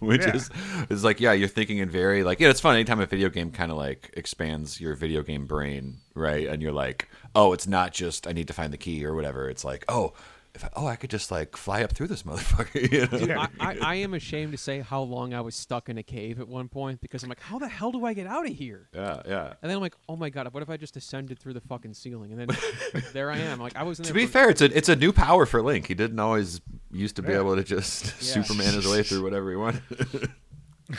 which 0.00 0.22
Yeah. 0.22 0.36
is 0.36 0.50
is 0.90 1.04
like, 1.04 1.20
yeah, 1.20 1.32
you're 1.32 1.48
thinking 1.48 1.78
in 1.78 1.88
very 1.88 2.22
like, 2.24 2.40
yeah, 2.40 2.48
it's 2.50 2.60
fun 2.60 2.74
anytime 2.74 3.00
a 3.00 3.06
video 3.06 3.28
game 3.28 3.50
kind 3.50 3.70
of 3.70 3.76
like 3.78 4.10
expands 4.16 4.80
your 4.80 4.94
video 4.94 5.22
game 5.22 5.46
brain, 5.46 5.98
right? 6.14 6.46
And 6.46 6.62
you're 6.62 6.72
like, 6.72 7.08
oh, 7.34 7.52
it's 7.52 7.66
not 7.66 7.92
just 7.92 8.26
I 8.26 8.32
need 8.32 8.48
to 8.48 8.52
find 8.54 8.72
the 8.72 8.78
key 8.78 9.04
or 9.04 9.14
whatever. 9.14 9.48
It's 9.48 9.64
like, 9.64 9.84
oh, 9.88 10.12
if 10.54 10.64
I, 10.64 10.68
oh, 10.76 10.86
I 10.86 10.96
could 10.96 11.08
just 11.10 11.30
like 11.30 11.56
fly 11.56 11.82
up 11.82 11.92
through 11.92 12.08
this 12.08 12.22
motherfucker. 12.24 12.90
You 12.92 13.06
know? 13.20 13.26
Yeah. 13.26 13.46
I, 13.60 13.72
I, 13.72 13.78
I 13.82 13.94
am 13.96 14.14
ashamed 14.14 14.52
to 14.52 14.58
say 14.58 14.80
how 14.80 15.00
long 15.02 15.32
I 15.32 15.40
was 15.40 15.54
stuck 15.54 15.88
in 15.88 15.96
a 15.98 16.02
cave 16.02 16.38
at 16.40 16.46
one 16.48 16.68
point 16.68 17.00
because 17.00 17.22
I'm 17.22 17.28
like, 17.28 17.40
how 17.40 17.58
the 17.58 17.68
hell 17.68 17.90
do 17.92 18.04
I 18.04 18.12
get 18.14 18.26
out 18.26 18.46
of 18.46 18.52
here? 18.52 18.88
Yeah, 18.94 19.22
yeah. 19.26 19.46
And 19.62 19.70
then 19.70 19.76
I'm 19.76 19.80
like, 19.82 19.96
oh 20.08 20.16
my 20.16 20.28
god, 20.30 20.52
what 20.52 20.62
if 20.62 20.68
I 20.70 20.76
just 20.76 20.96
ascended 20.96 21.38
through 21.38 21.54
the 21.54 21.60
fucking 21.62 21.94
ceiling? 21.94 22.32
And 22.32 22.40
then 22.40 23.02
there 23.12 23.30
I 23.30 23.38
am. 23.38 23.58
Like 23.60 23.76
I 23.76 23.82
was 23.82 23.98
in 23.98 24.04
To 24.06 24.12
be 24.14 24.26
fair, 24.26 24.50
it's 24.50 24.60
a 24.60 24.76
it's 24.76 24.88
a 24.88 24.96
new 24.96 25.12
power 25.12 25.46
for 25.46 25.62
Link. 25.62 25.86
He 25.86 25.94
didn't 25.94 26.18
always 26.18 26.60
used 26.90 27.16
to 27.16 27.22
be 27.22 27.32
Yeah. 27.32 27.38
able 27.40 27.56
to 27.56 27.64
just 27.64 28.04
Yeah. 28.04 28.42
Superman 28.42 28.74
his 28.74 28.86
way 28.86 29.02
through 29.02 29.22
whatever 29.22 29.50
he 29.50 29.56
wanted. 29.56 30.30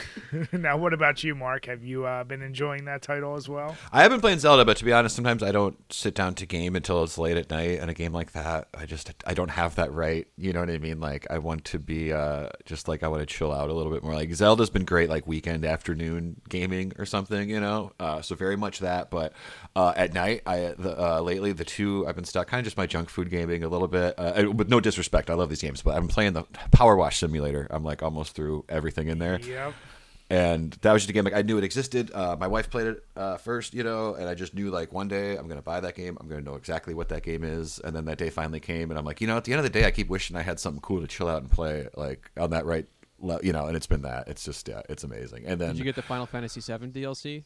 now, 0.51 0.77
what 0.77 0.93
about 0.93 1.23
you, 1.23 1.36
Mark? 1.36 1.65
Have 1.65 1.84
you 1.84 2.06
uh, 2.06 2.23
been 2.23 2.41
enjoying 2.41 2.86
that 2.86 3.01
title 3.01 3.36
as 3.36 3.47
well? 3.49 3.75
I 3.91 4.01
have 4.01 4.12
been 4.12 4.21
playing 4.21 4.39
Zelda, 4.39 4.65
but 4.65 4.77
to 4.77 4.86
be 4.86 4.93
honest, 4.93 5.15
sometimes 5.15 5.43
I 5.43 5.51
don't 5.51 5.77
sit 5.91 6.15
down 6.15 6.36
to 6.36 6.45
game 6.45 6.75
until 6.75 7.03
it's 7.03 7.17
late 7.17 7.38
at 7.38 7.49
night. 7.49 7.79
And 7.79 7.89
a 7.89 7.93
game 7.93 8.13
like 8.13 8.32
that, 8.32 8.67
I 8.73 8.86
just 8.86 9.12
I 9.25 9.34
don't 9.34 9.49
have 9.49 9.75
that 9.75 9.91
right. 9.91 10.27
You 10.38 10.53
know 10.53 10.62
what 10.62 10.69
I 10.69 10.77
mean? 10.77 10.99
Like 10.99 11.27
I 11.29 11.38
want 11.38 11.65
to 11.65 11.79
be 11.79 12.13
uh, 12.13 12.49
just 12.65 12.88
like 12.88 13.03
I 13.03 13.08
want 13.08 13.21
to 13.21 13.25
chill 13.25 13.51
out 13.51 13.69
a 13.69 13.73
little 13.73 13.91
bit 13.91 14.03
more. 14.03 14.13
Like 14.13 14.34
Zelda's 14.34 14.69
been 14.69 14.86
great, 14.86 15.10
like 15.10 15.27
weekend 15.27 15.65
afternoon 15.65 16.41
gaming 16.49 16.93
or 16.97 17.06
something. 17.06 17.49
You 17.49 17.60
know, 17.60 17.91
uh, 17.99 18.21
so 18.21 18.36
very 18.36 18.56
much 18.56 18.79
that. 18.79 19.12
But 19.12 19.34
uh, 19.75 19.93
at 19.95 20.13
night, 20.13 20.41
I 20.45 20.73
the, 20.77 20.95
uh, 20.99 21.21
lately 21.21 21.51
the 21.51 21.65
two 21.65 22.08
I've 22.08 22.15
been 22.15 22.25
stuck 22.25 22.47
kind 22.47 22.60
of 22.60 22.65
just 22.65 22.77
my 22.77 22.86
junk 22.86 23.10
food 23.10 23.29
gaming 23.29 23.63
a 23.63 23.69
little 23.69 23.88
bit. 23.88 24.15
Uh, 24.17 24.51
with 24.51 24.69
no 24.69 24.79
disrespect, 24.79 25.29
I 25.29 25.34
love 25.34 25.49
these 25.49 25.62
games, 25.62 25.82
but 25.82 25.95
I'm 25.95 26.08
playing 26.08 26.34
the 26.34 26.43
Power 26.71 26.95
Wash 26.95 27.19
Simulator. 27.19 27.67
I'm 27.69 27.84
like 27.84 28.01
almost 28.01 28.36
through 28.36 28.65
everything 28.69 29.08
in 29.08 29.19
there 29.19 29.34
Yep. 29.39 29.73
And 30.34 30.72
that 30.82 30.91
was 30.91 31.04
just 31.04 31.12
a 31.12 31.13
game 31.13 31.26
like 31.26 31.36
I 31.36 31.43
knew 31.43 31.60
it 31.60 31.63
existed. 31.63 32.12
Uh, 32.12 32.36
my 32.39 32.48
wife 32.48 32.72
played 32.72 32.88
it 32.88 33.04
uh, 33.15 33.38
first, 33.38 33.76
you 33.76 33.84
know, 33.84 34.15
and 34.15 34.28
I 34.28 34.34
just 34.34 34.56
knew 34.56 34.72
like 34.72 34.91
one 34.91 35.08
day 35.08 35.38
I'm 35.38 35.48
gonna 35.48 35.62
buy 35.62 35.80
that 35.80 35.93
game. 35.93 36.17
I'm 36.19 36.28
gonna 36.28 36.41
know 36.41 36.56
exactly 36.56 36.96
what 36.96 37.10
that 37.10 37.22
game 37.22 37.43
is. 37.43 37.78
And 37.80 37.96
then 37.96 38.06
that 38.06 38.17
day 38.17 38.32
finally 38.32 38.60
came, 38.60 38.89
and 38.89 38.98
I'm 38.98 39.06
like, 39.06 39.22
you 39.22 39.28
know, 39.28 39.38
at 39.38 39.43
the 39.43 39.52
end 39.52 39.60
of 39.60 39.63
the 39.63 39.69
day, 39.69 39.86
I 39.86 39.91
keep 39.91 40.10
wishing 40.10 40.36
I 40.36 40.41
had 40.41 40.60
something 40.60 40.82
cool 40.82 41.02
to 41.02 41.08
chill 41.08 41.28
out 41.28 41.43
and 41.43 41.52
play, 41.52 41.88
like 41.96 42.32
on 42.36 42.50
that 42.50 42.65
right, 42.65 42.88
le- 43.19 43.43
you 43.43 43.54
know. 43.54 43.67
And 43.67 43.78
it's 43.78 43.86
been 43.86 44.02
that. 44.02 44.28
It's 44.28 44.43
just 44.43 44.67
yeah, 44.67 44.82
it's 44.89 45.04
amazing. 45.04 45.46
And 45.46 45.62
then 45.62 45.69
Did 45.69 45.78
you 45.78 45.84
get 45.84 45.96
the 45.96 46.02
Final 46.02 46.26
Fantasy 46.26 46.62
VII 46.62 46.88
DLC? 46.88 47.43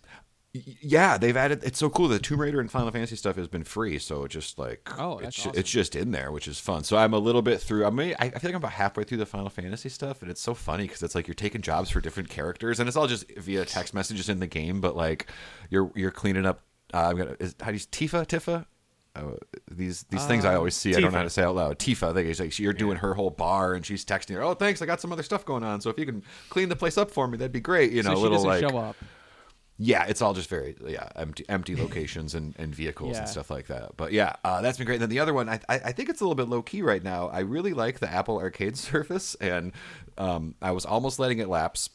Yeah, 0.82 1.18
they've 1.18 1.36
added. 1.38 1.64
It's 1.64 1.80
so 1.80 1.90
cool. 1.90 2.08
The 2.08 2.20
Tomb 2.20 2.42
Raider 2.42 2.60
and 2.60 2.70
Final 2.72 2.92
Fantasy 2.92 3.16
stuff 3.16 3.36
has 3.36 3.48
been 3.48 3.64
free, 3.64 4.00
so 4.00 4.24
it's 4.26 4.34
just 4.34 4.58
like 4.60 4.88
Oh, 5.00 5.18
it's, 5.20 5.40
awesome. 5.40 5.52
it's 5.56 5.70
just 5.70 5.96
in 5.96 6.12
there, 6.12 6.32
which 6.32 6.48
is 6.48 6.60
fun. 6.60 6.84
So 6.84 6.98
I'm 6.98 7.14
a 7.14 7.20
little 7.20 7.42
bit 7.42 7.60
through. 7.62 7.86
I 7.86 7.90
mean, 7.90 8.16
I 8.20 8.30
feel 8.30 8.40
like 8.44 8.46
I'm 8.52 8.56
about 8.56 8.72
halfway 8.74 9.04
through 9.04 9.18
the 9.20 9.26
Final 9.26 9.50
Fantasy 9.50 9.90
stuff, 9.90 10.22
and 10.22 10.30
it's 10.32 10.42
so 10.42 10.54
funny 10.54 10.84
because 10.84 11.04
it's 11.04 11.16
like 11.16 11.28
you're 11.28 11.34
taking 11.36 11.62
jobs 11.62 11.90
for 11.90 12.02
different 12.02 12.30
characters, 12.30 12.80
and 12.80 12.88
it's 12.88 12.98
all 12.98 13.08
just 13.08 13.26
via 13.38 13.66
text 13.66 13.94
messages 13.94 14.30
in 14.30 14.40
the 14.40 14.48
game. 14.48 14.82
But 14.82 14.96
like 14.96 15.28
you're 15.70 15.92
you're 15.96 16.12
cleaning 16.12 16.46
up. 16.46 16.62
Uh, 16.94 17.10
I'm 17.10 17.18
gonna 17.18 17.36
is, 17.40 17.56
how 17.60 17.68
do 17.68 17.74
you 17.74 17.80
Tifa 17.80 18.26
Tifa. 18.26 18.66
Oh, 19.20 19.36
these 19.72 20.04
these 20.12 20.24
things 20.28 20.46
I 20.46 20.54
Uh, 20.54 20.58
always 20.58 20.76
see. 20.76 20.92
I 20.96 21.00
don't 21.00 21.12
know 21.12 21.18
how 21.18 21.24
to 21.24 21.30
say 21.32 21.42
out 21.42 21.56
loud. 21.56 21.80
Tifa. 21.80 22.14
They, 22.14 22.32
like 22.36 22.60
you're 22.60 22.72
doing 22.72 22.98
her 22.98 23.16
whole 23.16 23.32
bar, 23.32 23.74
and 23.74 23.84
she's 23.84 24.06
texting 24.06 24.36
her. 24.36 24.44
Oh, 24.44 24.54
thanks. 24.54 24.80
I 24.82 24.86
got 24.86 25.02
some 25.02 25.12
other 25.12 25.24
stuff 25.24 25.44
going 25.44 25.64
on. 25.64 25.82
So 25.82 25.90
if 25.90 25.98
you 25.98 26.06
can 26.06 26.22
clean 26.50 26.70
the 26.70 26.76
place 26.76 27.00
up 27.00 27.10
for 27.10 27.28
me, 27.28 27.36
that'd 27.38 27.52
be 27.52 27.60
great. 27.60 27.92
You 27.92 28.04
know, 28.04 28.14
so 28.14 28.22
little 28.22 28.44
like 28.44 28.62
show 28.62 28.78
up. 28.78 28.96
Yeah, 29.80 30.06
it's 30.06 30.22
all 30.22 30.34
just 30.34 30.50
very 30.50 30.76
yeah 30.88 31.10
empty 31.16 31.46
empty 31.48 31.76
locations 31.76 32.34
and, 32.34 32.56
and 32.58 32.74
vehicles 32.74 33.14
Yeah. 33.14 33.20
and 33.20 33.30
stuff 33.30 33.50
like 33.52 33.68
that. 33.68 33.96
But 33.98 34.12
yeah, 34.12 34.36
uh, 34.44 34.62
that's 34.62 34.78
been 34.78 34.86
great. 34.88 34.96
And 34.96 35.04
then 35.04 35.10
the 35.10 35.20
other 35.20 35.34
one, 35.34 35.48
I, 35.50 35.60
I 35.70 35.76
I 35.86 35.92
think 35.92 36.10
it's 36.10 36.20
a 36.22 36.24
little 36.24 36.36
bit 36.36 36.50
low 36.50 36.62
key 36.62 36.82
right 36.82 37.04
now. 37.04 37.28
I 37.30 37.40
really 37.42 37.74
like 37.74 38.00
the 38.00 38.12
Apple 38.12 38.40
Arcade 38.40 38.78
Surface, 38.90 39.36
and 39.36 39.72
um, 40.18 40.56
I 40.62 40.72
was 40.72 40.86
almost 40.86 41.20
letting 41.20 41.40
it 41.40 41.48
lapse. 41.48 41.90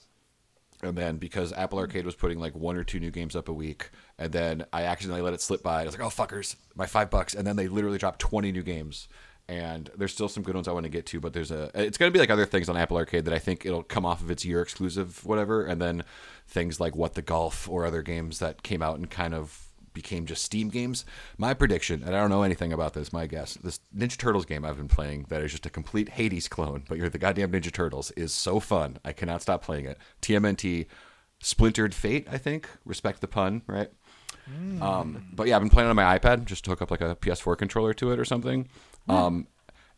And 0.84 0.98
then 0.98 1.18
because 1.18 1.52
Apple 1.52 1.78
Arcade 1.78 2.04
was 2.04 2.16
putting 2.16 2.40
like 2.40 2.56
one 2.56 2.76
or 2.76 2.82
two 2.82 2.98
new 2.98 3.12
games 3.12 3.36
up 3.36 3.48
a 3.48 3.52
week, 3.52 3.90
and 4.18 4.32
then 4.32 4.64
I 4.72 4.82
accidentally 4.82 5.22
let 5.22 5.32
it 5.32 5.40
slip 5.40 5.62
by. 5.62 5.82
I 5.82 5.84
was 5.84 5.96
like, 5.96 6.04
"Oh 6.04 6.10
fuckers, 6.10 6.56
my 6.74 6.86
five 6.86 7.08
bucks!" 7.08 7.34
And 7.34 7.46
then 7.46 7.54
they 7.54 7.68
literally 7.68 7.98
dropped 7.98 8.18
twenty 8.18 8.50
new 8.50 8.64
games, 8.64 9.06
and 9.48 9.88
there's 9.96 10.12
still 10.12 10.28
some 10.28 10.42
good 10.42 10.56
ones 10.56 10.66
I 10.66 10.72
want 10.72 10.82
to 10.82 10.90
get 10.90 11.06
to. 11.06 11.20
But 11.20 11.34
there's 11.34 11.52
a, 11.52 11.70
it's 11.74 11.98
gonna 11.98 12.10
be 12.10 12.18
like 12.18 12.30
other 12.30 12.46
things 12.46 12.68
on 12.68 12.76
Apple 12.76 12.96
Arcade 12.96 13.24
that 13.26 13.34
I 13.34 13.38
think 13.38 13.64
it'll 13.64 13.84
come 13.84 14.04
off 14.04 14.22
of 14.22 14.30
its 14.32 14.44
year 14.44 14.60
exclusive, 14.60 15.24
whatever, 15.24 15.64
and 15.64 15.80
then 15.80 16.02
things 16.46 16.80
like 16.80 16.96
What 16.96 17.14
the 17.14 17.22
Golf 17.22 17.68
or 17.68 17.86
other 17.86 18.02
games 18.02 18.38
that 18.38 18.62
came 18.62 18.82
out 18.82 18.98
and 18.98 19.10
kind 19.10 19.34
of 19.34 19.68
became 19.94 20.26
just 20.26 20.42
Steam 20.44 20.68
games. 20.68 21.04
My 21.38 21.54
prediction, 21.54 22.02
and 22.02 22.16
I 22.16 22.20
don't 22.20 22.30
know 22.30 22.42
anything 22.42 22.72
about 22.72 22.94
this, 22.94 23.12
my 23.12 23.26
guess, 23.26 23.54
this 23.54 23.80
Ninja 23.96 24.16
Turtles 24.16 24.46
game 24.46 24.64
I've 24.64 24.76
been 24.76 24.88
playing 24.88 25.26
that 25.28 25.42
is 25.42 25.50
just 25.50 25.66
a 25.66 25.70
complete 25.70 26.10
Hades 26.10 26.48
clone, 26.48 26.84
but 26.88 26.98
you're 26.98 27.08
the 27.08 27.18
goddamn 27.18 27.52
Ninja 27.52 27.72
Turtles 27.72 28.10
is 28.12 28.32
so 28.32 28.60
fun. 28.60 28.98
I 29.04 29.12
cannot 29.12 29.42
stop 29.42 29.62
playing 29.62 29.86
it. 29.86 29.98
TMNT 30.22 30.86
Splintered 31.40 31.94
Fate, 31.94 32.26
I 32.30 32.38
think. 32.38 32.68
Respect 32.84 33.20
the 33.20 33.28
pun, 33.28 33.62
right? 33.66 33.90
Um, 34.82 35.26
but 35.32 35.46
yeah, 35.46 35.56
I've 35.56 35.62
been 35.62 35.70
playing 35.70 35.88
on 35.88 35.96
my 35.96 36.18
iPad, 36.18 36.44
just 36.46 36.64
to 36.64 36.70
hook 36.70 36.82
up 36.82 36.90
like 36.90 37.00
a 37.00 37.14
PS4 37.16 37.56
controller 37.56 37.94
to 37.94 38.10
it 38.12 38.18
or 38.18 38.24
something. 38.24 38.68
Um, 39.08 39.46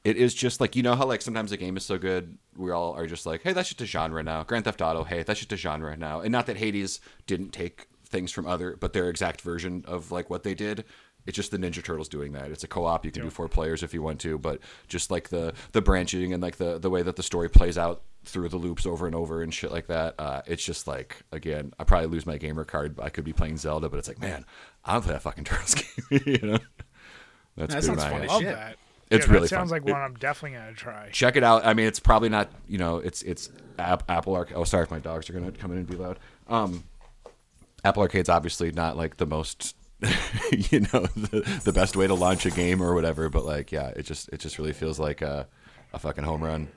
it 0.05 0.17
is 0.17 0.35
just 0.35 0.61
like 0.61 0.77
you 0.77 0.83
know 0.83 0.95
how 0.95 1.07
like 1.07 1.23
sometimes 1.23 1.51
a 1.53 1.57
game 1.57 1.77
is 1.77 1.85
so 1.85 1.99
good, 1.99 2.37
we 2.57 2.71
all 2.71 2.93
are 2.95 3.07
just 3.07 3.27
like, 3.27 3.43
hey, 3.43 3.53
that's 3.53 3.69
just 3.71 3.81
a 3.81 3.87
genre 3.87 4.23
now. 4.23 4.43
Grand 4.45 4.65
Theft 4.65 4.83
Auto, 4.83 5.05
hey, 5.05 5.23
that's 5.23 5.41
just 5.41 5.53
a 5.53 5.57
genre 5.57 5.97
now. 5.97 6.21
And 6.21 6.31
not 6.31 6.47
that 6.47 6.57
Hades 6.59 7.01
didn't 7.27 7.51
take 7.51 7.89
things 8.07 8.31
from 8.31 8.47
other, 8.47 8.77
but 8.79 8.93
their 8.93 9.09
exact 9.09 9.41
version 9.41 9.85
of 9.87 10.13
like 10.13 10.31
what 10.31 10.43
they 10.43 10.55
did. 10.55 10.85
It's 11.27 11.37
just 11.37 11.51
the 11.51 11.57
Ninja 11.57 11.83
Turtles 11.83 12.11
doing 12.11 12.33
that. 12.33 12.51
It's 12.51 12.65
a 12.65 12.69
co-op. 12.69 13.03
You 13.07 13.11
can 13.11 13.23
do 13.23 13.31
four 13.31 13.49
players 13.49 13.83
if 13.83 13.95
you 13.95 14.03
want 14.03 14.21
to, 14.21 14.37
but 14.37 14.61
just 14.89 15.11
like 15.11 15.31
the 15.31 15.55
the 15.73 15.81
branching 15.81 16.35
and 16.35 16.43
like 16.43 16.57
the 16.57 16.79
the 16.79 16.91
way 16.91 17.01
that 17.03 17.17
the 17.17 17.23
story 17.23 17.49
plays 17.49 17.79
out 17.79 18.03
through 18.27 18.51
the 18.51 18.59
loops 18.59 18.85
over 18.85 19.07
and 19.07 19.15
over 19.15 19.41
and 19.43 19.55
shit 19.55 19.73
like 19.73 19.87
that. 19.87 20.15
Uh, 20.19 20.43
it's 20.47 20.63
just 20.63 20.87
like 20.87 21.23
again, 21.33 21.73
I 21.79 21.85
probably 21.85 22.09
lose 22.09 22.27
my 22.27 22.37
gamer 22.37 22.67
card. 22.67 23.01
I 23.01 23.09
could 23.09 23.25
be 23.25 23.33
playing 23.33 23.57
Zelda, 23.57 23.89
but 23.89 23.99
it's 23.99 24.09
like, 24.09 24.21
man, 24.21 24.45
I 24.85 24.93
don't 24.93 25.03
play 25.03 25.15
that 25.15 25.23
fucking 25.23 25.45
Turtles 25.45 25.75
game. 26.11 26.21
you 26.27 26.39
know, 26.47 26.59
that's 27.57 27.73
That 27.75 27.81
good 27.81 27.85
sounds 27.85 27.99
my 28.05 28.11
fun 28.11 28.19
ass. 28.21 28.25
as 28.25 28.29
Love 28.29 28.41
shit. 28.43 28.55
that. 28.55 28.77
It's 29.11 29.27
Yeah, 29.27 29.33
really 29.33 29.45
that 29.45 29.49
sounds 29.49 29.71
fun. 29.71 29.83
like 29.83 29.93
one 29.93 30.01
I'm 30.01 30.15
definitely 30.15 30.59
gonna 30.59 30.73
try. 30.73 31.09
check 31.13 31.37
it 31.37 31.45
out. 31.45 31.65
I 31.67 31.75
mean, 31.75 31.87
it's 31.87 32.01
probably 32.01 32.29
not. 32.29 32.51
You 32.69 32.79
know, 32.79 32.97
it's 32.99 33.23
it's 33.23 33.51
App, 33.79 34.03
Apple 34.11 34.35
Arcade. 34.35 34.57
Oh, 34.57 34.65
sorry 34.65 34.85
if 34.85 34.91
my 34.91 34.99
dogs 34.99 35.29
are 35.29 35.33
gonna 35.33 35.53
come 35.53 35.71
in 35.73 35.79
and 35.79 35.87
be 35.87 35.97
loud. 35.97 36.19
Um, 36.49 36.85
Apple 37.85 38.03
Arcade's 38.03 38.29
obviously 38.29 38.73
not 38.73 38.97
like 38.97 39.19
the 39.19 39.27
most, 39.27 39.77
you 40.51 40.81
know, 40.81 41.07
the, 41.17 41.61
the 41.65 41.73
best 41.73 41.97
way 41.97 42.07
to 42.07 42.15
launch 42.15 42.47
a 42.47 42.51
game 42.51 42.83
or 42.83 42.95
whatever. 42.95 43.29
But 43.29 43.45
like, 43.45 43.71
yeah, 43.73 43.89
it 43.89 44.03
just 44.05 44.29
it 44.31 44.41
just 44.41 44.59
really 44.59 44.73
feels 44.73 44.99
like 44.99 45.21
a, 45.23 45.47
a 45.93 45.99
fucking 45.99 46.25
home 46.25 46.43
run. 46.43 46.69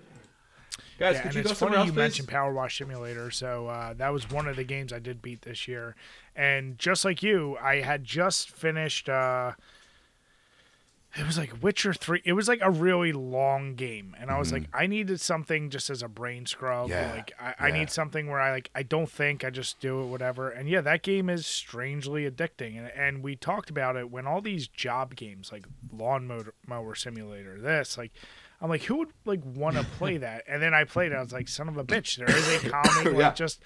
Guys, 0.99 1.13
yeah, 1.15 1.27
and 1.27 1.35
it's 1.37 1.51
funny 1.53 1.85
you 1.85 1.93
mentioned 1.93 2.27
Power 2.27 2.51
Wash 2.51 2.79
Simulator. 2.79 3.29
So 3.29 3.67
uh, 3.67 3.93
that 3.93 4.09
was 4.11 4.29
one 4.31 4.47
of 4.47 4.55
the 4.55 4.63
games 4.63 4.91
I 4.91 4.97
did 4.99 5.21
beat 5.21 5.43
this 5.43 5.67
year, 5.67 5.95
and 6.35 6.77
just 6.79 7.05
like 7.05 7.21
you, 7.21 7.55
I 7.61 7.81
had 7.81 8.03
just 8.03 8.49
finished. 8.49 9.07
Uh, 9.07 9.51
it 11.17 11.25
was 11.25 11.37
like 11.37 11.63
Witcher 11.63 11.93
3. 11.93 12.21
It 12.25 12.33
was 12.33 12.47
like 12.47 12.59
a 12.61 12.69
really 12.69 13.11
long 13.11 13.75
game. 13.75 14.15
And 14.19 14.29
I 14.29 14.37
was 14.37 14.51
like, 14.51 14.63
mm-hmm. 14.63 14.75
I 14.77 14.87
needed 14.87 15.19
something 15.19 15.69
just 15.69 15.89
as 15.89 16.03
a 16.03 16.07
brain 16.07 16.45
scrub. 16.45 16.89
Yeah, 16.89 17.11
Like, 17.11 17.31
I, 17.39 17.67
I 17.67 17.71
need 17.71 17.89
something 17.89 18.27
where 18.27 18.39
I 18.39 18.51
like, 18.51 18.69
I 18.75 18.83
don't 18.83 19.09
think, 19.09 19.43
I 19.43 19.49
just 19.49 19.79
do 19.79 20.01
it, 20.01 20.05
whatever. 20.05 20.49
And 20.49 20.69
yeah, 20.69 20.81
that 20.81 21.01
game 21.01 21.29
is 21.29 21.45
strangely 21.45 22.29
addicting. 22.29 22.77
And, 22.77 22.91
and 22.95 23.23
we 23.23 23.35
talked 23.35 23.69
about 23.69 23.95
it 23.95 24.11
when 24.11 24.27
all 24.27 24.41
these 24.41 24.67
job 24.67 25.15
games, 25.15 25.51
like 25.51 25.65
Lawn 25.91 26.27
Mower, 26.27 26.53
mower 26.67 26.93
Simulator, 26.93 27.59
this, 27.59 27.97
like, 27.97 28.11
I'm 28.61 28.69
like, 28.69 28.83
who 28.83 28.97
would 28.97 29.09
like 29.25 29.41
want 29.43 29.75
to 29.77 29.83
play 29.83 30.17
that? 30.17 30.43
And 30.47 30.61
then 30.61 30.73
I 30.73 30.83
played 30.83 31.11
it. 31.11 31.15
I 31.15 31.21
was 31.21 31.33
like, 31.33 31.47
son 31.47 31.67
of 31.67 31.77
a 31.77 31.83
bitch. 31.83 32.17
There 32.17 32.29
is 32.29 32.63
a 32.63 32.69
calming, 32.71 33.15
Yeah. 33.17 33.27
like, 33.27 33.35
just, 33.35 33.61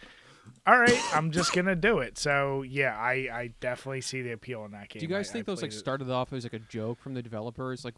all 0.67 0.77
right, 0.79 0.99
I'm 1.15 1.31
just 1.31 1.53
gonna 1.53 1.75
do 1.75 1.99
it. 1.99 2.17
So 2.17 2.61
yeah, 2.63 2.95
I, 2.97 3.11
I 3.31 3.53
definitely 3.59 4.01
see 4.01 4.21
the 4.21 4.31
appeal 4.33 4.63
in 4.65 4.71
that 4.71 4.89
game. 4.89 4.99
Do 4.99 5.05
you 5.05 5.09
guys 5.13 5.29
I- 5.29 5.33
think 5.33 5.47
I 5.47 5.51
those 5.51 5.61
like 5.61 5.71
played 5.71 5.77
it. 5.77 5.79
started 5.79 6.09
off 6.11 6.33
as 6.33 6.43
like 6.43 6.53
a 6.53 6.59
joke 6.59 6.99
from 6.99 7.13
the 7.13 7.21
developers? 7.21 7.83
Like, 7.83 7.95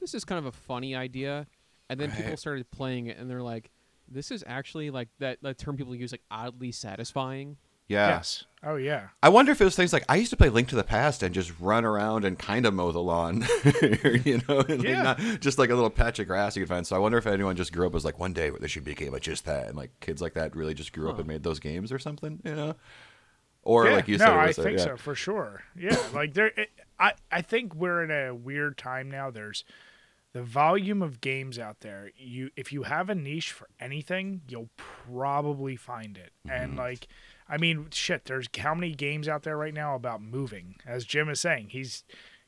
this 0.00 0.14
is 0.14 0.24
kind 0.24 0.38
of 0.38 0.46
a 0.46 0.52
funny 0.52 0.94
idea, 0.94 1.46
and 1.88 1.98
then 1.98 2.12
people 2.12 2.36
started 2.36 2.70
playing 2.70 3.06
it, 3.06 3.16
and 3.18 3.30
they're 3.30 3.42
like, 3.42 3.70
"This 4.08 4.30
is 4.30 4.44
actually 4.46 4.90
like 4.90 5.08
that." 5.20 5.38
That 5.42 5.58
term 5.58 5.76
people 5.76 5.94
use 5.94 6.12
like 6.12 6.22
oddly 6.30 6.70
satisfying. 6.72 7.56
Yeah. 7.88 8.08
Yes. 8.08 8.44
Oh 8.68 8.74
yeah. 8.76 9.08
I 9.22 9.28
wonder 9.28 9.52
if 9.52 9.60
it 9.60 9.64
was 9.64 9.76
things 9.76 9.92
like 9.92 10.04
I 10.08 10.16
used 10.16 10.30
to 10.30 10.36
play 10.36 10.48
Link 10.48 10.66
to 10.68 10.74
the 10.76 10.82
Past 10.82 11.22
and 11.22 11.32
just 11.32 11.52
run 11.60 11.84
around 11.84 12.24
and 12.24 12.36
kind 12.36 12.66
of 12.66 12.74
mow 12.74 12.90
the 12.90 12.98
lawn, 13.00 13.46
you 14.24 14.40
know, 14.48 14.58
and 14.60 14.68
like 14.80 14.82
Yeah. 14.82 15.02
not, 15.02 15.20
just 15.40 15.56
like 15.58 15.70
a 15.70 15.74
little 15.74 15.88
patch 15.88 16.18
of 16.18 16.26
grass 16.26 16.56
you 16.56 16.62
could 16.62 16.68
find. 16.68 16.84
So 16.86 16.96
I 16.96 16.98
wonder 16.98 17.16
if 17.16 17.26
anyone 17.28 17.54
just 17.54 17.72
grew 17.72 17.86
up 17.86 17.94
as 17.94 18.04
like 18.04 18.18
one 18.18 18.32
day 18.32 18.50
there 18.50 18.68
should 18.68 18.82
be 18.84 18.90
a 18.92 18.96
game 18.96 19.14
of 19.14 19.20
just 19.20 19.44
that, 19.44 19.68
and 19.68 19.76
like 19.76 19.92
kids 20.00 20.20
like 20.20 20.34
that 20.34 20.56
really 20.56 20.74
just 20.74 20.92
grew 20.92 21.08
up 21.08 21.18
and 21.18 21.28
made 21.28 21.44
those 21.44 21.60
games 21.60 21.92
or 21.92 21.98
something, 22.00 22.40
you 22.44 22.54
know, 22.56 22.74
or 23.62 23.86
yeah, 23.86 23.94
like 23.94 24.08
you 24.08 24.18
no, 24.18 24.24
said, 24.24 24.34
it 24.34 24.38
I 24.38 24.46
was 24.48 24.58
a- 24.58 24.62
think 24.64 24.78
yeah. 24.78 24.84
so 24.84 24.96
for 24.96 25.14
sure. 25.14 25.62
Yeah, 25.78 25.96
like 26.12 26.34
there, 26.34 26.48
it, 26.48 26.70
I 26.98 27.12
I 27.30 27.42
think 27.42 27.72
we're 27.74 28.02
in 28.02 28.10
a 28.10 28.34
weird 28.34 28.76
time 28.78 29.08
now. 29.10 29.30
There's 29.30 29.64
the 30.32 30.42
volume 30.42 31.02
of 31.02 31.20
games 31.20 31.56
out 31.58 31.80
there. 31.80 32.10
You 32.16 32.50
if 32.56 32.72
you 32.72 32.82
have 32.82 33.10
a 33.10 33.14
niche 33.14 33.52
for 33.52 33.68
anything, 33.78 34.42
you'll 34.48 34.70
probably 34.76 35.76
find 35.76 36.16
it. 36.16 36.32
Mm-hmm. 36.46 36.62
And 36.62 36.76
like, 36.76 37.06
I 37.48 37.58
mean, 37.58 37.86
shit. 37.90 38.24
There's 38.24 38.46
how 38.58 38.74
many 38.74 38.92
games 38.92 39.28
out 39.28 39.42
there 39.44 39.56
right 39.56 39.74
now 39.74 39.94
about 39.94 40.20
moving? 40.22 40.76
As 40.86 41.04
Jim 41.04 41.28
is 41.28 41.40
saying, 41.40 41.68
he's 41.70 42.02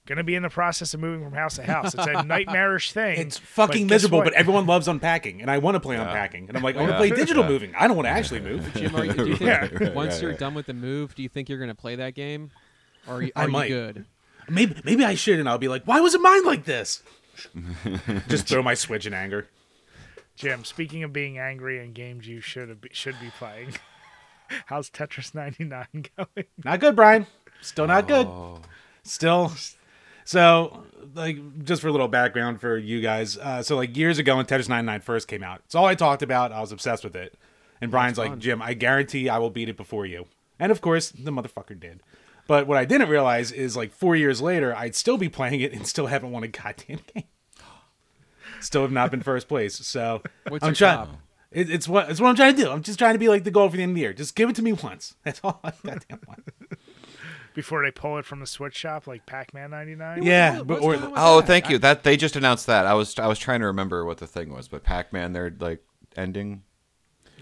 gonna 0.07 0.25
be 0.25 0.35
in 0.35 0.43
the 0.43 0.49
process 0.49 0.95
of 0.95 1.01
moving 1.01 1.23
from 1.23 1.35
house 1.35 1.57
to 1.57 1.63
house. 1.65 1.95
It's 1.95 2.07
a 2.07 2.23
nightmarish 2.25 2.93
thing. 2.93 3.21
It's 3.21 3.37
fucking 3.39 3.87
but 3.87 3.95
miserable, 3.95 4.23
but 4.23 4.33
everyone 4.33 4.67
loves 4.67 4.89
unpacking, 4.89 5.41
and 5.43 5.51
I 5.51 5.59
want 5.59 5.75
to 5.77 5.81
play 5.81 5.97
unpacking. 5.97 6.49
And 6.49 6.57
I'm 6.57 6.63
like, 6.63 6.77
I 6.77 6.81
want 6.81 6.91
to 6.91 6.95
Yeah. 6.95 6.99
play 6.99 7.11
digital 7.11 7.45
moving. 7.45 7.75
I 7.79 7.87
don't 7.87 7.97
want 7.97 8.07
to 8.07 8.11
actually 8.11 8.41
move. 8.41 8.73
Jim, 8.75 8.93
you, 8.97 9.03
you 9.05 9.13
think 9.37 9.41
Yeah. 9.41 9.69
right, 9.73 9.95
once 9.95 10.15
right, 10.15 10.23
you're 10.23 10.31
right. 10.31 10.39
done 10.41 10.55
with 10.55 10.67
the 10.67 10.75
move, 10.75 11.15
do 11.15 11.23
you 11.23 11.29
think 11.29 11.49
you're 11.49 11.59
gonna 11.61 11.75
play 11.75 11.95
that 11.97 12.15
game, 12.15 12.51
or 13.07 13.17
are 13.17 13.23
you, 13.23 13.33
I 13.37 13.43
are 13.43 13.47
you 13.47 13.53
might. 13.53 13.69
good? 13.69 14.07
Maybe 14.49 14.75
maybe 14.85 15.05
I 15.05 15.15
should, 15.15 15.39
and 15.39 15.49
I'll 15.49 15.59
be 15.59 15.69
like, 15.69 15.85
why 15.85 16.01
was 16.01 16.15
it 16.15 16.21
mine 16.23 16.45
like 16.45 16.65
this? 16.65 17.03
Just 18.29 18.49
throw 18.49 18.63
my 18.63 18.75
switch 18.75 19.07
in 19.07 19.13
anger. 19.15 19.47
Jim, 20.37 20.65
speaking 20.65 21.03
of 21.03 21.13
being 21.13 21.37
angry 21.39 21.85
in 21.85 21.93
games 21.93 22.27
you 22.27 22.41
should 22.41 22.69
have, 22.69 22.79
should 22.93 23.19
be 23.21 23.31
playing. 23.39 23.75
How's 24.67 24.91
Tetris 24.91 25.35
99 25.35 25.87
going? 26.17 26.47
Not 26.65 26.81
good, 26.81 26.97
Brian. 26.97 27.27
Still 27.61 27.87
not 27.87 28.07
good. 28.09 28.27
Oh. 28.27 28.61
Still. 29.03 29.53
So, 30.25 30.85
like, 31.15 31.65
just 31.65 31.81
for 31.81 31.89
a 31.89 31.93
little 31.93 32.09
background 32.09 32.61
for 32.61 32.77
you 32.77 33.01
guys. 33.01 33.39
Uh, 33.39 33.63
so, 33.63 33.77
like, 33.77 33.97
years 33.97 34.19
ago 34.19 34.37
when 34.37 34.45
Tetris 34.47 34.69
99 34.69 35.01
first 35.01 35.27
came 35.29 35.43
out, 35.43 35.63
it's 35.65 35.75
all 35.75 35.87
I 35.87 35.95
talked 35.95 36.23
about. 36.23 36.53
I 36.53 36.61
was 36.61 36.71
obsessed 36.73 37.03
with 37.05 37.17
it. 37.17 37.35
And 37.81 37.91
Brian's 37.91 38.19
like, 38.19 38.31
fun. 38.31 38.41
Jim, 38.41 38.61
I 38.61 38.75
guarantee 38.75 39.29
I 39.29 39.39
will 39.39 39.51
beat 39.51 39.69
it 39.69 39.77
before 39.77 40.05
you. 40.05 40.27
And 40.59 40.71
of 40.71 40.81
course, 40.81 41.11
the 41.11 41.31
motherfucker 41.31 41.79
did. 41.79 42.01
But 42.47 42.67
what 42.67 42.77
I 42.77 42.85
didn't 42.85 43.09
realize 43.09 43.53
is, 43.53 43.77
like, 43.77 43.93
four 43.93 44.17
years 44.17 44.41
later, 44.43 44.75
I'd 44.77 44.95
still 44.95 45.17
be 45.17 45.29
playing 45.29 45.61
it 45.61 45.73
and 45.73 45.87
still 45.87 46.07
haven't 46.07 46.31
won 46.33 46.43
a 46.43 46.49
goddamn 46.49 47.01
game. 47.15 47.25
Still 48.61 48.83
have 48.83 48.93
not 48.93 49.11
been 49.11 49.23
first 49.23 49.49
place. 49.49 49.77
So, 49.77 50.23
What's 50.49 50.65
I'm 50.65 50.71
your 50.71 50.75
trying. 50.75 51.09
Top? 51.53 51.59
It, 51.59 51.71
it's 51.71 51.89
what 51.89 52.11
it's 52.11 52.21
what 52.21 52.29
I'm 52.29 52.37
trying 52.37 52.57
to 52.57 52.63
do. 52.63 52.71
I'm 52.71 52.83
just 52.83 52.99
trying 52.99 53.15
to 53.15 53.19
be 53.19 53.29
like 53.29 53.45
the 53.45 53.51
goal 53.51 53.69
for 53.69 53.77
the 53.77 53.83
end 53.83 53.91
of 53.91 53.95
the 53.97 54.01
year. 54.03 54.13
Just 54.13 54.35
give 54.35 54.49
it 54.51 54.57
to 54.57 54.63
me 54.63 54.73
once. 54.73 55.15
That's 55.25 55.41
all 55.43 55.61
I 55.65 55.73
goddamn 55.85 56.21
want. 56.27 56.45
Before 57.55 57.83
they 57.85 57.91
pull 57.91 58.19
it 58.19 58.25
from 58.25 58.39
the 58.41 58.47
Switch 58.47 58.77
shop 58.77 59.07
like 59.09 59.27
Pac 59.27 59.53
Man 59.53 59.71
99? 59.71 60.23
Yeah, 60.23 60.59
What- 60.59 60.67
but 60.67 60.75
what's 60.75 60.85
or 60.85 60.93
going 60.93 61.05
on 61.05 61.11
with 61.11 61.19
Oh, 61.21 61.41
that? 61.41 61.47
thank 61.49 61.69
you. 61.71 61.79
That 61.79 62.05
they 62.05 62.17
just 62.17 62.37
announced 62.37 62.67
that. 62.67 62.87
I 62.87 62.95
was 62.95 63.19
I 63.19 63.27
was 63.27 63.39
trying 63.39 63.61
to 63.61 63.67
remember 63.67 64.05
what 64.05 64.19
the 64.19 64.27
thing 64.27 64.53
was, 64.53 64.69
but 64.69 64.85
Pac-Man, 64.85 65.33
they're 65.33 65.53
like 65.59 65.83
ending. 66.17 66.63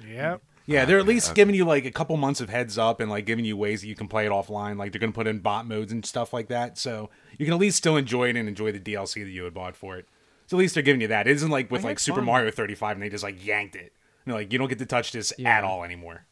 Yep. 0.09 0.43
Yeah, 0.69 0.85
they're 0.85 0.99
at 0.99 1.07
least 1.07 1.35
giving 1.37 1.55
you 1.55 1.65
like 1.65 1.85
a 1.85 1.93
couple 1.93 2.17
months 2.17 2.41
of 2.41 2.49
heads 2.49 2.77
up 2.77 2.99
and 3.01 3.09
like 3.11 3.25
giving 3.25 3.45
you 3.45 3.57
ways 3.57 3.83
that 3.83 3.87
you 3.89 3.95
can 3.95 4.09
play 4.09 4.27
it 4.27 4.33
offline. 4.33 4.77
Like 4.79 4.91
they're 4.93 4.99
gonna 5.01 5.13
put 5.13 5.27
in 5.29 5.39
bot 5.41 5.67
modes 5.67 5.93
and 5.93 6.05
stuff 6.05 6.33
like 6.33 6.49
that, 6.49 6.77
so 6.79 7.09
you 7.39 7.45
can 7.45 7.53
at 7.55 7.61
least 7.61 7.77
still 7.77 7.97
enjoy 7.97 8.31
it 8.31 8.37
and 8.37 8.49
enjoy 8.49 8.73
the 8.73 8.81
DLC 8.81 9.23
that 9.23 9.31
you 9.31 9.45
had 9.45 9.55
bought 9.55 9.77
for 9.77 9.97
it. 9.97 10.09
So 10.47 10.57
at 10.57 10.61
least 10.61 10.75
they're 10.75 10.83
giving 10.83 11.01
you 11.01 11.09
that. 11.09 11.27
It 11.29 11.33
isn't 11.33 11.51
like 11.51 11.71
with 11.71 11.83
I 11.83 11.89
like 11.89 11.97
had 11.97 12.01
Super 12.01 12.17
fun. 12.19 12.25
Mario 12.27 12.51
35 12.51 12.97
and 12.97 13.03
they 13.03 13.09
just 13.11 13.23
like 13.25 13.45
yanked 13.45 13.77
it. 13.77 13.93
You 14.27 14.33
know, 14.33 14.35
like 14.39 14.53
you 14.53 14.59
don't 14.59 14.69
get 14.69 14.79
to 14.81 14.87
touch 14.87 15.13
this 15.13 15.33
Yeah. 15.39 15.57
at 15.59 15.65
all 15.65 15.85
anymore. 15.85 16.27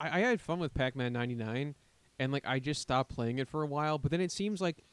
I, 0.00 0.18
I 0.18 0.20
had 0.20 0.40
fun 0.40 0.58
with 0.58 0.74
Pac-Man 0.74 1.12
'99, 1.12 1.74
and 2.18 2.32
like 2.32 2.44
I 2.46 2.58
just 2.58 2.82
stopped 2.82 3.14
playing 3.14 3.38
it 3.38 3.48
for 3.48 3.62
a 3.62 3.66
while. 3.66 3.98
But 3.98 4.10
then 4.10 4.20
it 4.20 4.32
seems 4.32 4.60
like, 4.60 4.84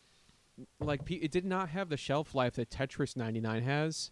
like 0.80 1.02
it 1.10 1.32
did 1.32 1.45
not 1.45 1.69
have 1.69 1.89
the 1.89 1.97
shelf 1.97 2.36
life 2.36 2.54
that 2.56 2.69
Tetris 2.69 3.15
'99 3.17 3.63
has. 3.63 4.12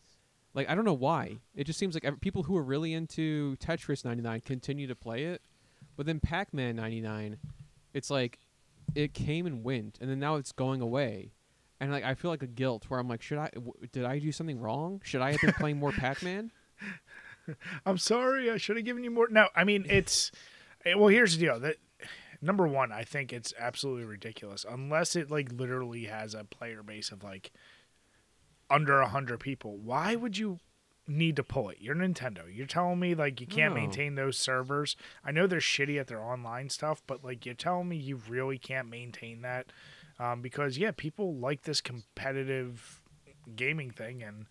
Like 0.55 0.69
I 0.69 0.75
don't 0.75 0.85
know 0.85 0.93
why. 0.93 1.37
It 1.55 1.65
just 1.65 1.77
seems 1.77 1.93
like 1.95 2.05
ev- 2.05 2.19
people 2.21 2.43
who 2.43 2.57
are 2.57 2.63
really 2.63 2.93
into 2.93 3.55
Tetris 3.57 4.03
'99 4.03 4.41
continue 4.41 4.87
to 4.87 4.95
play 4.95 5.25
it, 5.25 5.41
but 5.95 6.05
then 6.05 6.19
Pac-Man 6.19 6.75
'99, 6.77 7.37
it's 7.93 8.09
like 8.09 8.39
it 8.95 9.13
came 9.13 9.45
and 9.45 9.63
went, 9.63 9.97
and 10.01 10.09
then 10.09 10.19
now 10.19 10.35
it's 10.35 10.51
going 10.51 10.81
away. 10.81 11.33
And 11.79 11.91
like 11.91 12.05
I 12.05 12.13
feel 12.15 12.31
like 12.31 12.41
a 12.41 12.47
guilt 12.47 12.85
where 12.87 12.99
I'm 12.99 13.07
like, 13.09 13.21
should 13.21 13.37
I? 13.37 13.49
W- 13.53 13.73
did 13.91 14.05
I 14.05 14.17
do 14.17 14.31
something 14.31 14.59
wrong? 14.59 15.01
Should 15.03 15.21
I 15.21 15.33
have 15.33 15.41
been 15.41 15.53
playing 15.53 15.77
more 15.77 15.91
Pac-Man? 15.91 16.51
I'm 17.85 17.97
sorry. 17.97 18.49
I 18.49 18.57
should 18.57 18.75
have 18.77 18.85
given 18.85 19.03
you 19.03 19.11
more. 19.11 19.27
No, 19.29 19.47
I 19.55 19.63
mean, 19.63 19.85
it's. 19.89 20.31
eh, 20.85 20.93
Well, 20.95 21.07
here's 21.09 21.37
the 21.37 21.45
deal. 21.45 21.59
That 21.59 21.77
number 22.41 22.67
one, 22.67 22.91
I 22.91 23.03
think 23.03 23.31
it's 23.33 23.53
absolutely 23.59 24.05
ridiculous. 24.05 24.65
Unless 24.69 25.15
it 25.15 25.29
like 25.31 25.51
literally 25.51 26.05
has 26.05 26.33
a 26.33 26.43
player 26.43 26.83
base 26.83 27.11
of 27.11 27.23
like 27.23 27.51
under 28.69 28.99
a 29.01 29.07
hundred 29.07 29.39
people. 29.39 29.77
Why 29.77 30.15
would 30.15 30.37
you 30.37 30.59
need 31.07 31.35
to 31.35 31.43
pull 31.43 31.69
it? 31.69 31.77
You're 31.79 31.95
Nintendo. 31.95 32.43
You're 32.51 32.65
telling 32.65 32.99
me 32.99 33.13
like 33.13 33.39
you 33.39 33.45
can't 33.47 33.73
No. 33.75 33.81
maintain 33.81 34.15
those 34.15 34.37
servers. 34.37 34.95
I 35.23 35.31
know 35.31 35.45
they're 35.45 35.59
shitty 35.59 35.99
at 35.99 36.07
their 36.07 36.21
online 36.23 36.69
stuff, 36.69 37.03
but 37.05 37.23
like 37.23 37.45
you're 37.45 37.53
telling 37.55 37.89
me 37.89 37.97
you 37.97 38.19
really 38.27 38.57
can't 38.57 38.89
maintain 38.89 39.41
that 39.41 39.67
um, 40.19 40.41
because 40.41 40.77
yeah, 40.79 40.91
people 40.95 41.35
like 41.35 41.61
this 41.63 41.79
competitive 41.81 43.01
gaming 43.55 43.91
thing, 43.91 44.23
and 44.23 44.47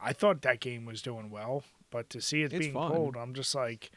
I 0.00 0.12
thought 0.12 0.42
that 0.42 0.60
game 0.60 0.84
was 0.84 1.02
doing 1.02 1.28
well, 1.30 1.64
but 1.90 2.10
to 2.10 2.20
see 2.20 2.42
it 2.42 2.52
It's 2.52 2.58
being 2.60 2.72
fun. 2.74 2.92
pulled, 2.92 3.16
I'm 3.16 3.34
just 3.34 3.54
like. 3.54 3.90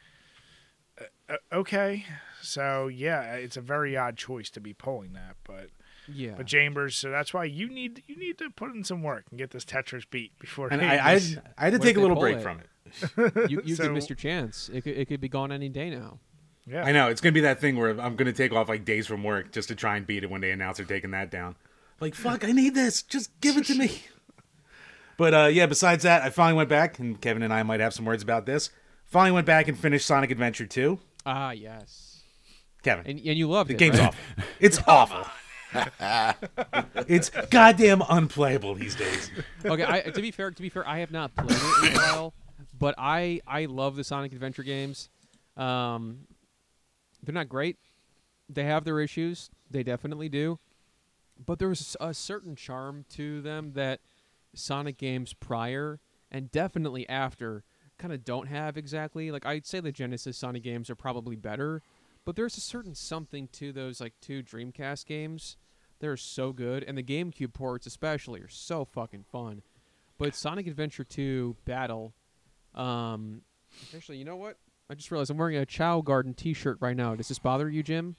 uh, 1.00 1.04
uh, 1.28 1.36
Okay, 1.52 2.04
so 2.42 2.88
yeah, 2.88 3.34
it's 3.34 3.56
a 3.56 3.60
very 3.60 3.96
odd 3.96 4.16
choice 4.16 4.50
to 4.50 4.60
be 4.60 4.72
pulling 4.72 5.12
that, 5.14 5.36
but 5.44 5.68
Yeah. 6.08 6.34
but 6.36 6.46
Chambers, 6.46 6.96
so 6.96 7.10
that's 7.10 7.32
why 7.34 7.44
you 7.44 7.68
need 7.68 8.02
you 8.06 8.16
need 8.16 8.38
to 8.38 8.50
put 8.50 8.74
in 8.74 8.84
some 8.84 9.02
work 9.02 9.24
and 9.30 9.38
get 9.38 9.50
this 9.50 9.64
Tetris 9.64 10.04
beat 10.10 10.38
before. 10.38 10.68
And 10.72 10.82
I, 10.82 11.12
I, 11.14 11.20
I 11.58 11.64
had 11.64 11.72
to 11.74 11.78
take 11.78 11.96
a 11.96 12.00
little 12.00 12.18
break 12.18 12.38
it? 12.38 12.42
from 12.42 12.60
it. 12.60 12.66
you 13.50 13.62
you 13.64 13.74
So- 13.76 13.84
could 13.84 13.92
miss 13.92 14.08
your 14.08 14.16
chance. 14.16 14.68
It 14.72 14.82
could, 14.82 14.96
it 14.96 15.06
could 15.08 15.20
be 15.20 15.28
gone 15.28 15.52
any 15.52 15.68
day 15.68 15.90
now. 15.90 16.18
yeah, 16.66 16.84
I 16.84 16.92
know 16.92 17.08
it's 17.08 17.20
gonna 17.20 17.32
be 17.32 17.40
that 17.42 17.60
thing 17.60 17.76
where 17.76 17.98
I'm 18.00 18.16
gonna 18.16 18.32
take 18.32 18.52
off 18.52 18.68
like 18.68 18.84
days 18.84 19.06
from 19.06 19.22
work 19.24 19.52
just 19.52 19.68
to 19.68 19.74
try 19.74 19.96
and 19.96 20.06
beat 20.06 20.24
it 20.24 20.30
when 20.30 20.40
they 20.40 20.50
announce 20.50 20.78
they're 20.78 20.86
taking 20.86 21.10
that 21.12 21.30
down. 21.30 21.56
Like 22.00 22.14
fuck, 22.14 22.44
I 22.44 22.52
need 22.52 22.74
this. 22.74 23.02
Just 23.02 23.30
give 23.40 23.56
it 23.56 23.66
to 23.66 23.74
me. 23.74 24.02
But 25.20 25.34
uh, 25.34 25.46
yeah, 25.52 25.66
besides 25.66 26.02
that, 26.04 26.22
I 26.22 26.30
finally 26.30 26.56
went 26.56 26.70
back, 26.70 26.98
and 26.98 27.20
Kevin 27.20 27.42
and 27.42 27.52
I 27.52 27.62
might 27.62 27.80
have 27.80 27.92
some 27.92 28.06
words 28.06 28.22
about 28.22 28.46
this. 28.46 28.70
Finally 29.04 29.32
went 29.32 29.46
back 29.46 29.68
and 29.68 29.78
finished 29.78 30.06
Sonic 30.06 30.30
Adventure 30.30 30.64
2. 30.64 30.98
Ah, 31.26 31.50
yes. 31.50 32.22
Kevin, 32.82 33.04
And 33.06 33.18
and 33.26 33.36
you 33.38 33.46
loved 33.46 33.68
the 33.68 33.74
it. 33.74 33.76
game's 33.76 33.98
right? 33.98 34.08
awful. 34.08 34.44
It's 34.60 34.80
awful. 34.88 35.26
it's 37.06 37.28
goddamn 37.50 38.02
unplayable 38.08 38.74
these 38.76 38.94
days. 38.94 39.30
okay, 39.62 39.84
I, 39.86 40.00
to 40.00 40.22
be 40.22 40.30
fair, 40.30 40.52
to 40.52 40.62
be 40.62 40.70
fair, 40.70 40.88
I 40.88 41.00
have 41.00 41.10
not 41.10 41.36
played 41.36 41.50
it 41.50 41.90
in 41.90 41.92
a 41.92 41.98
while, 41.98 42.34
but 42.78 42.94
I 42.96 43.42
I 43.46 43.66
love 43.66 43.96
the 43.96 44.04
Sonic 44.04 44.32
Adventure 44.32 44.62
games. 44.62 45.10
Um, 45.54 46.20
they're 47.22 47.34
not 47.34 47.50
great. 47.50 47.76
They 48.48 48.64
have 48.64 48.84
their 48.84 49.00
issues. 49.00 49.50
They 49.70 49.82
definitely 49.82 50.30
do. 50.30 50.58
But 51.44 51.58
there's 51.58 51.94
a 52.00 52.14
certain 52.14 52.56
charm 52.56 53.04
to 53.10 53.42
them 53.42 53.72
that 53.74 54.00
Sonic 54.54 54.96
games 54.96 55.32
prior 55.32 56.00
and 56.30 56.50
definitely 56.50 57.08
after 57.08 57.64
kind 57.98 58.12
of 58.12 58.24
don't 58.24 58.48
have 58.48 58.76
exactly. 58.76 59.30
Like 59.30 59.46
I'd 59.46 59.66
say 59.66 59.80
the 59.80 59.92
Genesis 59.92 60.38
Sonic 60.38 60.62
games 60.62 60.90
are 60.90 60.94
probably 60.94 61.36
better, 61.36 61.82
but 62.24 62.34
there's 62.34 62.56
a 62.56 62.60
certain 62.60 62.94
something 62.94 63.48
to 63.52 63.72
those 63.72 64.00
like 64.00 64.14
two 64.20 64.42
Dreamcast 64.42 65.06
games. 65.06 65.56
They're 66.00 66.16
so 66.16 66.52
good, 66.52 66.82
and 66.82 66.96
the 66.96 67.02
GameCube 67.02 67.52
ports 67.52 67.86
especially 67.86 68.40
are 68.40 68.48
so 68.48 68.86
fucking 68.86 69.24
fun. 69.30 69.62
But 70.16 70.34
Sonic 70.34 70.66
Adventure 70.66 71.04
2 71.04 71.56
Battle, 71.66 72.14
um, 72.74 73.42
actually, 73.94 74.16
you 74.16 74.24
know 74.24 74.36
what? 74.36 74.56
I 74.88 74.94
just 74.94 75.10
realized 75.10 75.30
I'm 75.30 75.36
wearing 75.36 75.56
a 75.56 75.66
Chao 75.66 76.00
Garden 76.00 76.34
T-shirt 76.34 76.78
right 76.80 76.96
now. 76.96 77.14
Does 77.14 77.28
this 77.28 77.38
bother 77.38 77.68
you, 77.68 77.82
Jim? 77.82 78.16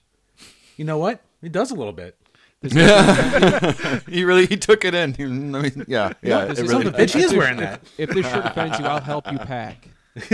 You 0.78 0.86
know 0.86 0.98
what? 0.98 1.22
It 1.42 1.52
does 1.52 1.72
a 1.72 1.76
little 1.76 1.94
bit. 1.94 2.18
This- 2.62 4.04
he 4.08 4.24
really 4.24 4.46
he 4.46 4.58
took 4.58 4.86
it 4.86 4.94
in. 4.94 5.16
I 5.56 5.62
mean, 5.62 5.86
yeah, 5.88 6.14
yeah. 6.22 6.46
this 6.46 6.60
it 6.60 6.64
is 6.66 6.70
really 6.70 6.84
something- 6.86 7.02
And 7.02 7.10
she 7.10 7.22
is 7.22 7.34
wearing 7.34 7.58
that. 7.58 7.82
If 7.98 8.12
this 8.12 8.26
shirt 8.26 8.46
offends 8.46 8.80
you, 8.80 8.86
I'll 8.86 9.02
help 9.02 9.32
you 9.32 9.38
pack. 9.40 9.88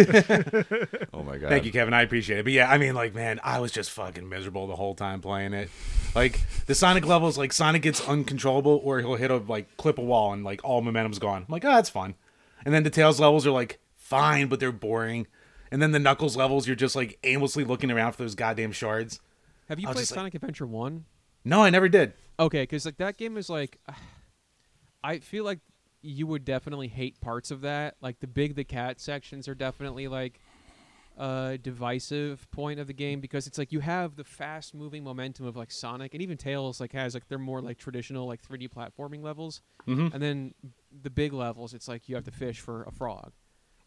Oh 1.14 1.24
my 1.24 1.38
god. 1.38 1.50
Thank 1.50 1.66
you, 1.66 1.72
Kevin. 1.72 1.94
I 1.94 2.02
appreciate 2.02 2.40
it. 2.40 2.44
But 2.44 2.54
yeah, 2.54 2.70
I 2.70 2.78
mean, 2.78 2.94
like, 2.96 3.14
man, 3.16 3.40
I 3.44 3.60
was 3.60 3.72
just 3.72 3.92
fucking 3.92 4.28
miserable 4.28 4.68
the 4.68 4.76
whole 4.76 4.94
time 4.96 5.22
playing 5.22 5.54
it. 5.54 5.70
Like 6.16 6.40
the 6.66 6.76
Sonic 6.76 7.06
levels, 7.06 7.38
like 7.38 7.54
Sonic 7.54 7.82
gets 7.84 8.06
uncontrollable, 8.08 8.82
or 8.84 9.00
he'll 9.00 9.16
hit 9.16 9.32
a 9.32 9.38
like 9.38 9.76
clip 9.78 9.98
a 9.98 10.02
wall 10.04 10.34
and 10.34 10.44
like 10.44 10.62
all 10.64 10.82
momentum's 10.82 11.20
gone. 11.20 11.44
I'm 11.48 11.52
like, 11.52 11.64
oh, 11.66 11.70
that's 11.72 11.90
fun. 11.90 12.16
And 12.66 12.74
then 12.74 12.84
the 12.84 12.90
Tails 12.90 13.20
levels 13.20 13.46
are 13.48 13.52
like 13.52 13.80
fine, 13.96 14.48
but 14.48 14.60
they're 14.60 14.72
boring. 14.72 15.28
And 15.72 15.82
then 15.82 15.92
the 15.92 16.00
Knuckles 16.00 16.36
levels, 16.36 16.66
you're 16.68 16.76
just 16.76 16.96
like 16.96 17.18
aimlessly 17.24 17.64
looking 17.64 17.92
around 17.92 18.14
for 18.14 18.24
those 18.24 18.36
goddamn 18.36 18.72
shards. 18.72 19.20
Have 19.70 19.80
you 19.80 19.88
played 19.88 19.98
just 19.98 20.12
like- 20.12 20.18
Sonic 20.18 20.36
Adventure 20.36 20.66
One? 20.68 21.06
No, 21.48 21.64
I 21.64 21.70
never 21.70 21.88
did. 21.90 22.14
Okay, 22.40 22.64
because 22.64 22.86
like 22.86 22.98
that 22.98 23.18
game 23.18 23.38
is 23.38 23.50
like, 23.50 23.80
I 25.04 25.20
feel 25.20 25.44
like 25.46 25.60
you 26.02 26.28
would 26.28 26.46
definitely 26.46 26.88
hate 26.88 27.20
parts 27.22 27.52
of 27.52 27.62
that. 27.62 27.96
Like 28.02 28.20
the 28.20 28.28
big 28.28 28.56
the 28.56 28.64
cat 28.64 29.00
sections 29.00 29.48
are 29.48 29.56
definitely 29.56 30.08
like 30.08 30.40
a 31.18 31.58
divisive 31.60 32.50
point 32.52 32.80
of 32.80 32.86
the 32.88 32.94
game 32.94 33.20
because 33.20 33.48
it's 33.48 33.58
like 33.58 33.72
you 33.72 33.80
have 33.80 34.16
the 34.16 34.24
fast 34.24 34.76
moving 34.76 35.04
momentum 35.04 35.46
of 35.48 35.56
like 35.56 35.72
Sonic 35.72 36.14
and 36.14 36.22
even 36.22 36.38
Tails 36.38 36.80
like 36.80 36.92
has 36.94 37.14
like 37.16 37.28
they're 37.28 37.40
more 37.40 37.62
like 37.62 37.78
traditional 37.80 38.28
like 38.28 38.42
3D 38.48 38.70
platforming 38.70 39.24
levels, 39.24 39.62
Mhm. 39.88 40.14
and 40.14 40.22
then 40.22 40.54
the 41.02 41.10
big 41.10 41.34
levels 41.34 41.74
it's 41.74 41.88
like 41.88 42.08
you 42.08 42.16
have 42.16 42.26
to 42.26 42.32
fish 42.32 42.60
for 42.60 42.84
a 42.84 42.92
frog, 42.92 43.32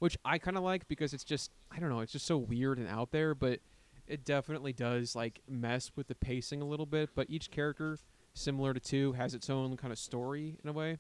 which 0.01 0.17
I 0.25 0.39
kind 0.39 0.57
of 0.57 0.65
like 0.65 0.89
because 0.89 1.13
it's 1.15 1.23
just 1.25 1.53
I 1.71 1.79
don't 1.79 1.89
know 1.91 2.01
it's 2.01 2.13
just 2.13 2.27
so 2.27 2.37
weird 2.39 2.79
and 2.79 2.89
out 2.89 3.13
there, 3.13 3.35
but 3.37 3.61
it 4.11 4.25
definitely 4.25 4.73
does 4.73 5.15
like 5.15 5.41
mess 5.49 5.93
with 5.97 6.09
the 6.09 6.15
pacing 6.15 6.61
a 6.61 6.67
little 6.67 6.87
bit. 6.87 7.11
But 7.15 7.31
each 7.31 7.51
character, 7.51 7.99
similar 8.35 8.75
to 8.75 8.81
two, 8.81 9.13
has 9.13 9.35
its 9.35 9.49
own 9.49 9.77
kind 9.77 9.93
of 9.93 9.99
story 9.99 10.59
in 10.63 10.69
a 10.69 10.73
way. 10.73 10.99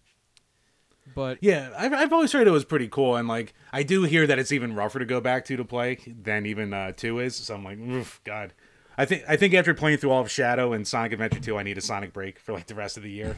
But 1.15 1.39
Yeah, 1.41 1.71
I've, 1.77 1.93
I've 1.93 2.13
always 2.13 2.33
heard 2.33 2.47
it 2.47 2.53
was 2.53 2.65
pretty 2.65 2.89
cool, 2.89 3.17
and 3.17 3.27
like 3.27 3.55
I 3.73 3.83
do 3.83 4.05
hear 4.05 4.27
that 4.27 4.39
it's 4.39 4.53
even 4.53 4.75
rougher 4.75 4.99
to 4.99 5.05
go 5.05 5.21
back 5.21 5.45
to 5.47 5.57
to 5.57 5.65
play 5.65 5.99
than 6.07 6.47
even 6.47 6.73
uh, 6.73 6.93
two 6.93 7.19
is. 7.19 7.35
So 7.35 7.55
I'm 7.55 7.65
like, 7.65 7.79
oof, 7.79 8.21
God. 8.25 8.53
I 8.97 9.07
think 9.07 9.25
I 9.27 9.37
think 9.37 9.55
after 9.55 9.73
playing 9.75 9.99
through 9.99 10.11
all 10.11 10.21
of 10.21 10.31
Shadow 10.31 10.73
and 10.73 10.87
Sonic 10.87 11.13
Adventure 11.13 11.41
2, 11.41 11.57
I 11.57 11.63
need 11.63 11.79
a 11.79 11.81
Sonic 11.81 12.13
break 12.13 12.39
for 12.39 12.53
like 12.53 12.67
the 12.67 12.75
rest 12.75 12.97
of 12.97 13.03
the 13.03 13.11
year. 13.11 13.37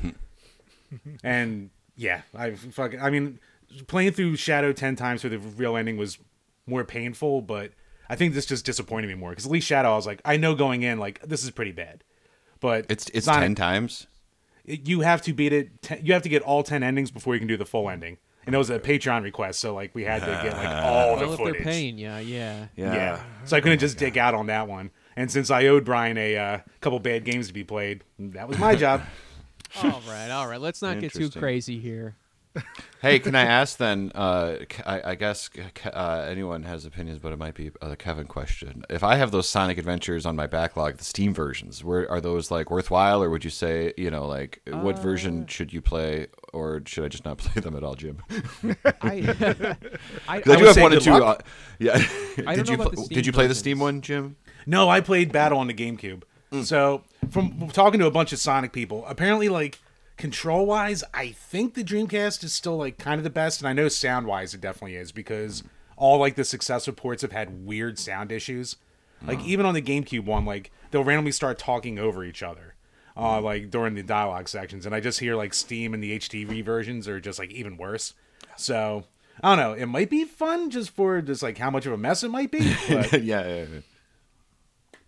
and 1.25 1.71
yeah, 1.97 2.23
I 2.35 2.53
fucking 2.53 3.01
I 3.01 3.11
mean, 3.11 3.39
playing 3.87 4.13
through 4.13 4.37
Shadow 4.37 4.73
ten 4.73 4.97
times 4.97 5.23
for 5.23 5.29
the 5.29 5.39
real 5.39 5.77
ending 5.77 5.97
was 5.97 6.19
more 6.67 6.85
painful, 6.85 7.43
but 7.43 7.73
I 8.09 8.17
think 8.17 8.35
this 8.35 8.47
just 8.47 8.65
disappointed 8.67 9.07
me 9.09 9.15
more 9.15 9.31
because 9.31 9.47
at 9.47 9.53
least 9.53 9.67
Shadow, 9.67 9.93
I 9.93 9.97
was 9.97 10.07
like, 10.07 10.21
I 10.25 10.37
know 10.37 10.55
going 10.55 10.83
in 10.83 10.99
like 10.99 11.21
this 11.23 11.45
is 11.45 11.51
pretty 11.51 11.73
bad, 11.73 12.05
but 12.61 12.87
It's 12.89 13.09
it's 13.15 13.27
Sonic- 13.27 13.43
ten 13.43 13.55
times. 13.55 14.07
it- 14.65 14.87
you 14.89 15.01
have 15.01 15.23
to 15.23 15.33
beat 15.33 15.53
it. 15.53 15.83
Ten, 15.83 16.01
you 16.05 16.13
have 16.13 16.23
to 16.23 16.29
get 16.29 16.43
all 16.43 16.63
ten 16.63 16.83
endings 16.83 17.11
before 17.11 17.35
you 17.35 17.39
can 17.41 17.49
do 17.49 17.57
the 17.57 17.67
full 17.67 17.89
ending. 17.89 18.19
And 18.45 18.55
it 18.57 18.59
was 18.59 18.71
a 18.71 18.81
Patreon 18.81 19.23
request, 19.23 19.61
so 19.61 19.73
like 19.73 19.95
we 19.95 20.03
had 20.03 20.21
to 20.21 20.41
get 20.43 20.57
like 20.57 20.69
all 20.85 21.17
the 21.17 21.23
well, 21.27 21.33
if 21.35 21.39
they're 21.39 21.47
footage. 21.49 21.63
paying, 21.63 21.97
yeah, 21.97 22.19
yeah. 22.19 22.67
Yeah. 22.77 23.23
So 23.45 23.57
I 23.57 23.61
couldn't 23.61 23.79
just 23.79 23.99
dig 23.99 24.19
out 24.19 24.35
on 24.35 24.47
that 24.47 24.67
one. 24.67 24.91
And 25.15 25.31
since 25.31 25.49
I 25.51 25.67
owed 25.67 25.85
Brian 25.85 26.19
a 26.19 26.37
uh, 26.37 26.59
couple 26.81 26.99
bad 26.99 27.25
games 27.25 27.47
to 27.49 27.53
be 27.53 27.63
played, 27.63 28.03
that 28.19 28.49
was 28.49 28.59
my 28.59 28.75
job. 28.75 29.03
all 29.83 30.03
right, 30.09 30.29
all 30.31 30.49
right. 30.49 30.61
Let's 30.61 30.83
not 30.83 30.99
get 30.99 31.13
too 31.13 31.31
crazy 31.31 31.79
here. 31.79 32.17
Hey, 33.01 33.19
can 33.19 33.35
I 33.35 33.43
ask 33.45 33.79
then? 33.79 34.13
Uh, 34.15 34.57
I, 34.87 35.11
I 35.13 35.15
guess 35.17 35.51
uh, 35.87 36.27
anyone 36.29 36.63
has 36.65 36.85
opinions, 36.85 37.19
but 37.19 37.33
it 37.33 37.39
might 37.39 37.55
be 37.55 37.71
a 37.81 37.97
Kevin 37.97 38.27
question. 38.27 38.85
If 38.91 39.03
I 39.03 39.17
have 39.17 39.31
those 39.31 39.49
Sonic 39.49 39.79
Adventures 39.79 40.25
on 40.27 40.37
my 40.37 40.47
backlog, 40.47 40.99
the 40.99 41.05
Steam 41.05 41.35
versions, 41.35 41.83
where 41.83 42.09
are 42.11 42.21
those 42.21 42.51
like 42.51 42.71
worthwhile, 42.71 43.23
or 43.23 43.31
would 43.31 43.43
you 43.45 43.51
say, 43.51 43.93
you 43.97 44.11
know, 44.11 44.27
like 44.27 44.61
what 44.67 44.99
Uh, 44.99 45.01
version 45.01 45.47
should 45.47 45.73
you 45.73 45.81
play, 45.81 46.27
or 46.53 46.83
should 46.87 47.05
I 47.05 47.09
just 47.09 47.25
not 47.25 47.39
play 47.45 47.61
them 47.61 47.75
at 47.75 47.83
all, 47.83 47.95
Jim? 47.95 48.19
I, 48.31 48.77
I, 50.29 50.41
'Cause 50.41 50.53
I, 50.53 50.55
I 50.55 50.57
do 50.57 50.65
have 50.67 50.77
one 50.77 50.93
and 50.93 51.03
good 51.03 51.03
two. 51.03 51.13
Uh, 51.25 51.39
yeah. 51.79 51.99
Did 51.99 52.45
don't 52.45 52.47
know 52.47 52.63
you 52.69 52.75
about 52.75 52.93
pl- 52.95 53.07
did 53.09 53.27
you 53.27 53.33
play 53.33 53.47
the. 53.47 53.55
Steam 53.55 53.79
one, 53.81 54.01
Jim? 54.01 54.37
No, 54.67 54.89
I 54.89 55.01
played 55.01 55.33
Battle 55.33 55.59
on 55.59 55.67
the 55.67 55.75
GameCube. 55.75 56.23
So 56.65 57.03
from 57.31 57.69
talking 57.71 57.99
to 58.01 58.07
a 58.07 58.11
bunch 58.11 58.33
of 58.33 58.39
Sonic 58.39 58.73
people, 58.73 59.05
apparently 59.07 59.49
like 59.49 59.81
control 60.17 60.67
wise, 60.67 61.03
I 61.13 61.29
think 61.29 61.75
the 61.75 61.85
Dreamcast 61.85 62.45
is 62.45 62.53
still 62.53 62.77
like 62.77 62.99
kind 62.99 63.19
of 63.19 63.25
the 63.25 63.31
best, 63.31 63.61
and 63.61 63.69
I 63.69 63.73
know 63.73 63.89
sound 63.89 64.27
wise 64.27 64.55
it 64.55 64.61
definitely 64.61 64.97
is 64.97 65.13
because 65.13 65.63
all 65.97 66.19
like 66.19 66.37
the 66.37 66.45
successor 66.45 66.93
ports 66.93 67.23
have 67.23 67.33
had 67.33 67.67
weird 67.67 67.99
sound 67.99 68.33
issues. 68.33 68.77
Like 69.25 69.41
even 69.45 69.67
on 69.67 69.75
the 69.75 69.83
GameCube 69.83 70.25
one, 70.25 70.45
like 70.45 70.73
they'll 70.91 71.05
randomly 71.05 71.31
start 71.31 71.59
talking 71.59 71.99
over 71.99 72.25
each 72.25 72.43
other. 72.43 72.75
Uh, 73.15 73.41
like 73.41 73.71
during 73.71 73.95
the 73.95 74.03
dialogue 74.03 74.49
sections, 74.49 74.87
and 74.87 74.95
I 74.95 75.01
just 75.01 75.21
hear 75.21 75.37
like 75.37 75.53
Steam 75.53 75.93
and 75.93 76.03
the 76.03 76.19
HTV 76.19 76.65
versions 76.65 77.07
are 77.07 77.21
just 77.21 77.39
like 77.39 77.51
even 77.53 77.77
worse. 77.77 78.15
So 78.57 79.05
I 79.43 79.55
don't 79.55 79.59
know. 79.59 79.75
It 79.75 79.87
might 79.87 80.09
be 80.09 80.25
fun 80.25 80.71
just 80.71 80.91
for 80.91 81.21
just 81.21 81.43
like 81.43 81.59
how 81.59 81.71
much 81.71 81.85
of 81.85 81.93
a 81.93 81.99
mess 81.99 82.23
it 82.23 82.31
might 82.31 82.51
be. 82.51 82.75
But 82.89 83.23
yeah, 83.23 83.47
yeah, 83.47 83.65
yeah. 83.73 85.01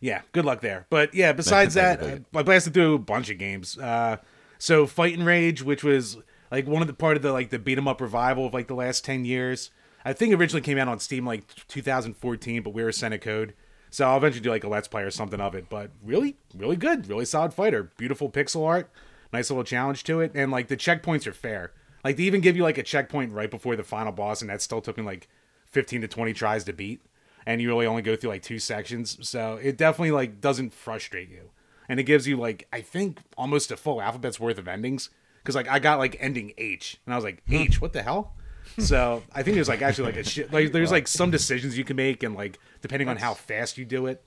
yeah, 0.00 0.22
good 0.32 0.46
luck 0.46 0.62
there. 0.62 0.86
But 0.88 1.14
yeah, 1.14 1.32
besides 1.32 1.74
that, 1.74 2.02
you, 2.02 2.24
I 2.34 2.42
blasted 2.42 2.72
through 2.74 2.94
a 2.94 2.98
bunch 2.98 3.28
of 3.30 3.38
games. 3.38 3.78
Uh, 3.78 4.16
so 4.60 4.86
Fight'N 4.86 5.24
Rage, 5.24 5.62
which 5.62 5.82
was 5.82 6.18
like 6.50 6.66
one 6.66 6.82
of 6.82 6.86
the 6.86 6.94
part 6.94 7.16
of 7.16 7.22
the 7.22 7.32
like 7.32 7.48
the 7.48 7.58
beat 7.58 7.78
'em 7.78 7.88
up 7.88 8.00
revival 8.00 8.46
of 8.46 8.54
like 8.54 8.68
the 8.68 8.74
last 8.74 9.04
ten 9.04 9.24
years. 9.24 9.70
I 10.04 10.12
think 10.12 10.34
originally 10.34 10.60
came 10.60 10.78
out 10.78 10.86
on 10.86 11.00
Steam 11.00 11.26
like 11.26 11.42
2014, 11.68 12.62
but 12.62 12.74
we 12.74 12.82
were 12.82 12.92
sent 12.92 13.14
a 13.14 13.18
code. 13.18 13.54
So 13.88 14.06
I'll 14.06 14.18
eventually 14.18 14.42
do 14.42 14.50
like 14.50 14.62
a 14.62 14.68
let's 14.68 14.86
play 14.86 15.02
or 15.02 15.10
something 15.10 15.40
of 15.40 15.54
it. 15.54 15.68
But 15.68 15.90
really, 16.04 16.36
really 16.54 16.76
good, 16.76 17.08
really 17.08 17.24
solid 17.24 17.54
fighter. 17.54 17.90
Beautiful 17.96 18.30
pixel 18.30 18.66
art, 18.66 18.90
nice 19.32 19.50
little 19.50 19.64
challenge 19.64 20.04
to 20.04 20.20
it, 20.20 20.32
and 20.34 20.52
like 20.52 20.68
the 20.68 20.76
checkpoints 20.76 21.26
are 21.26 21.32
fair. 21.32 21.72
Like 22.04 22.16
they 22.16 22.22
even 22.24 22.42
give 22.42 22.56
you 22.56 22.62
like 22.62 22.78
a 22.78 22.82
checkpoint 22.82 23.32
right 23.32 23.50
before 23.50 23.76
the 23.76 23.82
final 23.82 24.12
boss, 24.12 24.42
and 24.42 24.50
that 24.50 24.62
still 24.62 24.80
took 24.80 24.98
me 24.98 25.02
like 25.02 25.26
15 25.70 26.02
to 26.02 26.08
20 26.08 26.32
tries 26.34 26.64
to 26.64 26.72
beat 26.72 27.00
and 27.46 27.60
you 27.60 27.68
really 27.68 27.86
only 27.86 28.02
go 28.02 28.16
through 28.16 28.30
like 28.30 28.42
two 28.42 28.58
sections 28.58 29.16
so 29.26 29.58
it 29.62 29.76
definitely 29.76 30.10
like 30.10 30.40
doesn't 30.40 30.72
frustrate 30.72 31.30
you 31.30 31.50
and 31.90 32.00
it 32.00 32.04
gives 32.04 32.26
you 32.26 32.36
like 32.36 32.66
i 32.72 32.80
think 32.80 33.18
almost 33.36 33.70
a 33.70 33.76
full 33.76 34.00
alphabet's 34.00 34.40
worth 34.40 34.58
of 34.58 34.66
endings 34.66 35.10
because 35.42 35.54
like 35.54 35.68
i 35.68 35.78
got 35.78 35.98
like 35.98 36.16
ending 36.20 36.52
h 36.56 36.98
and 37.04 37.12
i 37.12 37.16
was 37.16 37.24
like 37.24 37.42
hmm. 37.46 37.56
h 37.56 37.80
what 37.80 37.92
the 37.92 38.02
hell 38.02 38.32
so 38.78 39.22
i 39.34 39.42
think 39.42 39.56
there's 39.56 39.68
like 39.68 39.82
actually 39.82 40.04
like 40.04 40.16
a 40.16 40.24
shit 40.24 40.52
like 40.52 40.72
there's 40.72 40.92
like 40.92 41.06
some 41.08 41.30
decisions 41.30 41.76
you 41.76 41.84
can 41.84 41.96
make 41.96 42.22
and 42.22 42.34
like 42.34 42.58
depending 42.80 43.08
on 43.08 43.16
how 43.16 43.34
fast 43.34 43.76
you 43.76 43.84
do 43.84 44.06
it 44.06 44.24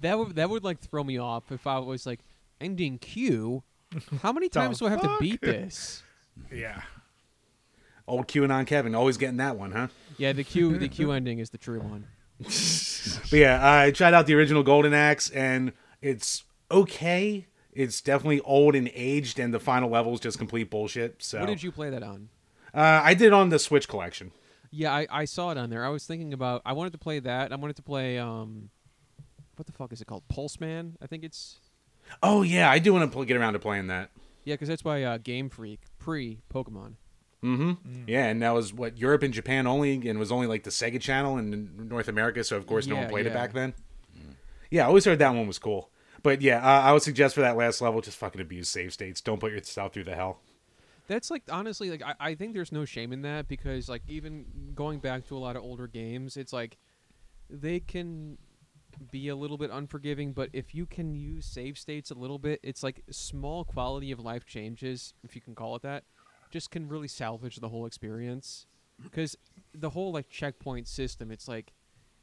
that 0.00 0.18
would 0.18 0.36
that 0.36 0.50
would 0.50 0.64
like 0.64 0.80
throw 0.80 1.02
me 1.04 1.18
off 1.18 1.50
if 1.50 1.66
I 1.66 1.78
was 1.78 2.06
like 2.06 2.20
ending 2.60 2.98
Q. 2.98 3.62
How 4.22 4.32
many 4.32 4.48
times 4.50 4.78
do 4.78 4.86
I 4.86 4.90
have 4.90 5.02
to 5.02 5.16
beat 5.20 5.40
this? 5.40 6.02
Yeah. 6.50 6.80
old 8.08 8.26
qanon 8.26 8.66
kevin 8.66 8.94
always 8.94 9.18
getting 9.18 9.36
that 9.36 9.58
one 9.58 9.72
huh 9.72 9.88
Yeah, 10.16 10.32
the 10.32 10.42
Q 10.42 10.78
the 10.78 10.88
Q 10.88 11.12
ending 11.12 11.38
is 11.38 11.50
the 11.50 11.58
true 11.58 11.80
one. 11.80 12.06
But 12.38 13.32
yeah, 13.32 13.58
I 13.60 13.90
tried 13.90 14.14
out 14.14 14.26
the 14.26 14.34
original 14.34 14.62
Golden 14.62 14.94
Axe, 14.94 15.28
and 15.28 15.72
it's 16.00 16.44
okay. 16.70 17.46
It's 17.72 18.00
definitely 18.00 18.40
old 18.40 18.74
and 18.74 18.90
aged, 18.94 19.38
and 19.38 19.54
the 19.54 19.60
final 19.60 19.88
level 19.90 20.12
is 20.14 20.20
just 20.20 20.38
complete 20.38 20.70
bullshit. 20.70 21.22
So 21.22 21.38
What 21.40 21.46
did 21.46 21.62
you 21.62 21.70
play 21.70 21.88
that 21.90 22.02
on? 22.02 22.28
Uh, 22.74 23.00
I 23.02 23.14
did 23.14 23.28
it 23.28 23.32
on 23.32 23.48
the 23.50 23.58
Switch 23.58 23.88
collection. 23.88 24.32
Yeah, 24.72 24.92
I, 24.92 25.06
I 25.10 25.24
saw 25.24 25.50
it 25.50 25.58
on 25.58 25.70
there. 25.70 25.84
I 25.84 25.88
was 25.88 26.04
thinking 26.06 26.32
about 26.32 26.62
I 26.64 26.72
wanted 26.72 26.92
to 26.92 26.98
play 26.98 27.18
that. 27.20 27.52
I 27.52 27.56
wanted 27.56 27.76
to 27.76 27.82
play 27.82 28.18
um 28.18 28.70
what 29.56 29.66
the 29.66 29.72
fuck 29.72 29.92
is 29.92 30.00
it 30.00 30.06
called? 30.06 30.22
Pulseman? 30.28 30.94
I 31.02 31.06
think 31.06 31.22
it's 31.24 31.58
Oh 32.22 32.42
yeah, 32.42 32.70
I 32.70 32.78
do 32.80 32.92
want 32.92 33.10
to 33.10 33.14
pl- 33.14 33.24
get 33.24 33.36
around 33.36 33.52
to 33.54 33.58
playing 33.60 33.86
that. 33.88 34.10
yeah, 34.44 34.54
because 34.54 34.68
that's 34.68 34.84
why 34.84 35.02
uh, 35.02 35.18
Game 35.18 35.48
Freak 35.48 35.80
pre 35.98 36.40
Pokemon. 36.52 36.94
Mm-hmm. 37.44 38.04
Yeah, 38.06 38.26
and 38.26 38.42
that 38.42 38.50
was 38.50 38.72
what 38.72 38.98
Europe 38.98 39.22
and 39.22 39.32
Japan 39.32 39.66
only, 39.66 40.08
and 40.08 40.18
was 40.18 40.30
only 40.32 40.46
like 40.46 40.64
the 40.64 40.70
Sega 40.70 41.00
Channel 41.00 41.38
in 41.38 41.88
North 41.88 42.08
America. 42.08 42.42
So 42.44 42.56
of 42.56 42.66
course 42.66 42.86
no 42.86 42.94
Yeah, 42.96 43.00
one 43.02 43.10
played 43.10 43.26
it 43.26 43.32
back 43.32 43.52
then. 43.52 43.74
Yeah, 44.70 44.84
I 44.84 44.86
always 44.86 45.04
heard 45.04 45.18
that 45.18 45.34
one 45.34 45.46
was 45.46 45.58
cool. 45.58 45.90
But 46.22 46.42
yeah, 46.42 46.58
uh, 46.58 46.82
I 46.82 46.92
would 46.92 47.02
suggest 47.02 47.34
for 47.34 47.40
that 47.40 47.56
last 47.56 47.80
level, 47.80 48.00
just 48.00 48.18
fucking 48.18 48.40
abuse 48.40 48.68
save 48.68 48.92
states. 48.92 49.20
Don't 49.20 49.40
put 49.40 49.52
yourself 49.52 49.92
through 49.92 50.04
the 50.04 50.14
hell. 50.14 50.40
That's 51.06 51.30
like 51.30 51.42
honestly 51.50 51.90
like 51.90 52.02
I, 52.02 52.14
I 52.20 52.34
think 52.36 52.54
there's 52.54 52.70
no 52.70 52.84
shame 52.84 53.12
in 53.12 53.22
that 53.22 53.48
because 53.48 53.88
like 53.88 54.02
even 54.06 54.72
going 54.74 55.00
back 55.00 55.26
to 55.28 55.36
a 55.36 55.40
lot 55.40 55.56
of 55.56 55.62
older 55.62 55.88
games, 55.88 56.36
it's 56.36 56.52
like 56.52 56.78
they 57.48 57.80
can 57.80 58.38
be 59.10 59.28
a 59.28 59.36
little 59.36 59.58
bit 59.58 59.70
unforgiving, 59.70 60.32
but 60.32 60.50
if 60.52 60.74
you 60.74 60.86
can 60.86 61.14
use 61.14 61.46
save 61.46 61.78
states 61.78 62.10
a 62.10 62.14
little 62.14 62.38
bit, 62.38 62.60
it's 62.62 62.82
like 62.82 63.02
small 63.10 63.64
quality 63.64 64.12
of 64.12 64.20
life 64.20 64.44
changes, 64.44 65.14
if 65.24 65.34
you 65.34 65.40
can 65.40 65.54
call 65.54 65.74
it 65.76 65.82
that, 65.82 66.04
just 66.50 66.70
can 66.70 66.88
really 66.88 67.08
salvage 67.08 67.56
the 67.56 67.68
whole 67.68 67.86
experience. 67.86 68.66
Because 69.02 69.36
the 69.74 69.90
whole 69.90 70.12
like 70.12 70.28
checkpoint 70.28 70.86
system, 70.86 71.30
it's 71.30 71.48
like 71.48 71.72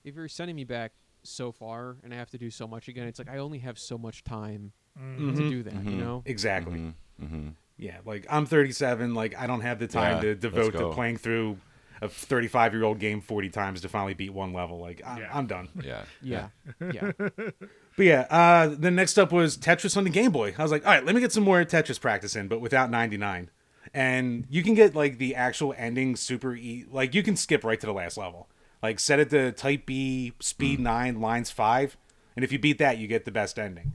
if 0.04 0.16
you're 0.16 0.28
sending 0.28 0.56
me 0.56 0.64
back 0.64 0.94
so 1.24 1.52
far 1.52 1.98
and 2.04 2.14
I 2.14 2.18
have 2.18 2.30
to 2.32 2.38
do 2.38 2.50
so 2.50 2.68
much 2.68 2.88
again, 2.88 3.08
it's 3.08 3.20
like 3.20 3.30
I 3.30 3.38
only 3.38 3.60
have 3.60 3.78
so 3.80 3.98
much 3.98 4.24
time 4.24 4.72
Mm-hmm. 5.00 5.36
to 5.36 5.50
do 5.50 5.62
that, 5.62 5.84
you 5.86 5.92
know? 5.92 6.24
Exactly. 6.26 6.92
Mm-hmm. 7.24 7.50
Yeah, 7.78 7.98
like 8.04 8.26
I'm 8.32 8.48
37. 8.48 9.14
Like 9.14 9.38
I 9.38 9.46
don't 9.46 9.62
have 9.62 9.78
the 9.78 9.86
time 9.88 10.16
Yeah, 10.16 10.22
to 10.22 10.36
devote 10.36 10.72
to 10.74 10.90
playing 10.90 11.18
through 11.18 11.60
a 12.02 12.10
35 12.10 12.74
year 12.74 12.84
old 12.84 12.98
game 12.98 13.22
40 13.22 13.50
times 13.50 13.82
to 13.82 13.90
finally 13.90 14.16
beat 14.16 14.34
one 14.34 14.54
level. 14.54 14.80
Like 14.80 15.04
I, 15.06 15.20
Yeah. 15.20 15.30
I'm 15.32 15.46
done. 15.46 15.70
Yeah. 15.84 16.02
Yeah. 16.24 16.48
Yeah. 16.92 17.12
But 17.96 18.06
yeah, 18.06 18.22
uh, 18.30 18.68
the 18.78 18.92
next 18.92 19.18
up 19.18 19.32
was 19.32 19.58
Tetris 19.58 19.98
on 19.98 20.04
the 20.04 20.12
Game 20.12 20.32
Boy. 20.32 20.54
I 20.56 20.62
was 20.62 20.72
like, 20.72 20.86
all 20.86 20.94
right, 20.94 21.04
let 21.04 21.16
me 21.16 21.22
get 21.22 21.32
some 21.32 21.44
more 21.44 21.64
Tetris 21.66 22.00
practice 22.00 22.36
in, 22.36 22.48
but 22.48 22.62
without 22.62 22.92
99. 22.92 23.50
And 23.92 24.46
you 24.52 24.62
can 24.62 24.76
get 24.76 24.94
like 24.96 25.18
the 25.18 25.34
actual 25.36 25.74
ending 25.78 26.16
super 26.16 26.56
e 26.56 26.86
like 26.92 27.16
you 27.16 27.24
can 27.24 27.36
skip 27.36 27.64
right 27.64 27.80
to 27.80 27.86
the 27.88 27.94
last 27.94 28.16
level. 28.18 28.50
Like 28.82 29.00
set 29.00 29.20
it 29.20 29.30
to 29.32 29.52
type 29.52 29.86
B, 29.86 30.34
speed 30.40 30.80
mm. 30.80 30.84
9, 30.84 31.22
lines 31.22 31.50
5, 31.50 31.98
and 32.36 32.44
if 32.44 32.52
you 32.52 32.60
beat 32.60 32.78
that, 32.78 32.98
you 32.98 33.08
get 33.08 33.26
the 33.26 33.32
best 33.32 33.58
ending. 33.58 33.94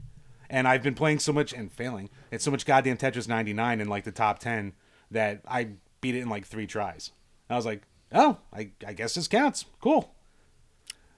And 0.49 0.67
I've 0.67 0.83
been 0.83 0.93
playing 0.93 1.19
so 1.19 1.33
much 1.33 1.53
and 1.53 1.71
failing. 1.71 2.09
It's 2.29 2.43
so 2.43 2.51
much 2.51 2.65
goddamn 2.65 2.97
Tetris 2.97 3.27
99 3.27 3.79
in 3.81 3.87
like 3.87 4.03
the 4.03 4.11
top 4.11 4.39
10 4.39 4.73
that 5.11 5.41
I 5.47 5.69
beat 6.01 6.15
it 6.15 6.21
in 6.21 6.29
like 6.29 6.45
3 6.45 6.67
tries. 6.67 7.11
I 7.49 7.55
was 7.55 7.65
like, 7.65 7.83
"Oh, 8.11 8.37
I 8.51 8.71
I 8.85 8.93
guess 8.93 9.15
this 9.15 9.27
counts. 9.27 9.65
Cool." 9.81 10.13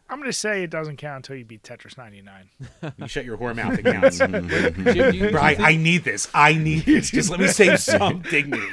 I'm 0.08 0.20
gonna 0.20 0.32
say 0.34 0.62
it 0.64 0.70
doesn't 0.70 0.98
count 0.98 1.18
until 1.28 1.36
you 1.36 1.46
beat 1.46 1.64
Tetris 1.64 1.98
99. 1.98 2.50
You 2.98 3.08
shut 3.08 3.26
your 3.26 3.38
whore 3.38 3.56
mouth. 3.56 3.80
It 3.80 3.84
counts. 3.92 4.20
Jim, 4.20 4.32
do 4.48 4.94
you- 4.94 5.12
do 5.12 5.18
you 5.18 5.32
Bro, 5.32 5.42
I, 5.42 5.56
I 5.60 5.76
need 5.76 6.04
this. 6.04 6.28
I 6.34 6.54
need 6.54 6.80
this. 6.86 7.10
Just 7.10 7.30
let 7.32 7.40
me 7.40 7.48
save 7.48 7.80
some 7.80 8.22
dignity. 8.22 8.64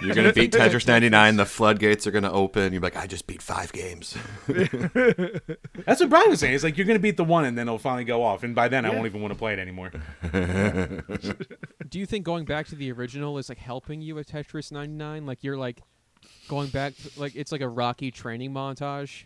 You're 0.00 0.14
gonna 0.14 0.32
beat 0.32 0.52
Tetris 0.52 0.86
99. 0.86 1.36
The 1.36 1.44
floodgates 1.46 2.06
are 2.06 2.12
gonna 2.12 2.32
open. 2.32 2.72
You're 2.72 2.80
like, 2.82 2.96
I 2.96 3.06
just 3.08 3.26
beat 3.26 3.42
five 3.42 3.72
games. 3.72 4.16
That's 4.46 6.00
what 6.00 6.08
Brian 6.08 6.30
was 6.30 6.40
saying. 6.40 6.54
It's 6.54 6.62
like 6.64 6.76
you're 6.78 6.86
gonna 6.86 6.98
beat 7.00 7.16
the 7.16 7.24
one, 7.24 7.44
and 7.44 7.58
then 7.58 7.66
it'll 7.66 7.78
finally 7.78 8.04
go 8.04 8.22
off, 8.22 8.42
and 8.44 8.54
by 8.54 8.68
then 8.68 8.84
I 8.86 8.90
won't 8.90 9.06
even 9.06 9.20
want 9.20 9.32
to 9.34 9.38
play 9.38 9.52
it 9.52 9.58
anymore. 9.58 9.90
Do 11.88 11.98
you 11.98 12.06
think 12.06 12.24
going 12.24 12.44
back 12.44 12.66
to 12.68 12.76
the 12.76 12.92
original 12.92 13.38
is 13.38 13.48
like 13.48 13.58
helping 13.58 14.00
you 14.00 14.14
with 14.14 14.28
Tetris 14.30 14.70
99? 14.70 15.26
Like 15.26 15.42
you're 15.42 15.56
like 15.56 15.82
going 16.48 16.68
back, 16.68 16.94
like 17.16 17.34
it's 17.34 17.50
like 17.50 17.60
a 17.60 17.68
Rocky 17.68 18.10
training 18.10 18.52
montage. 18.52 19.24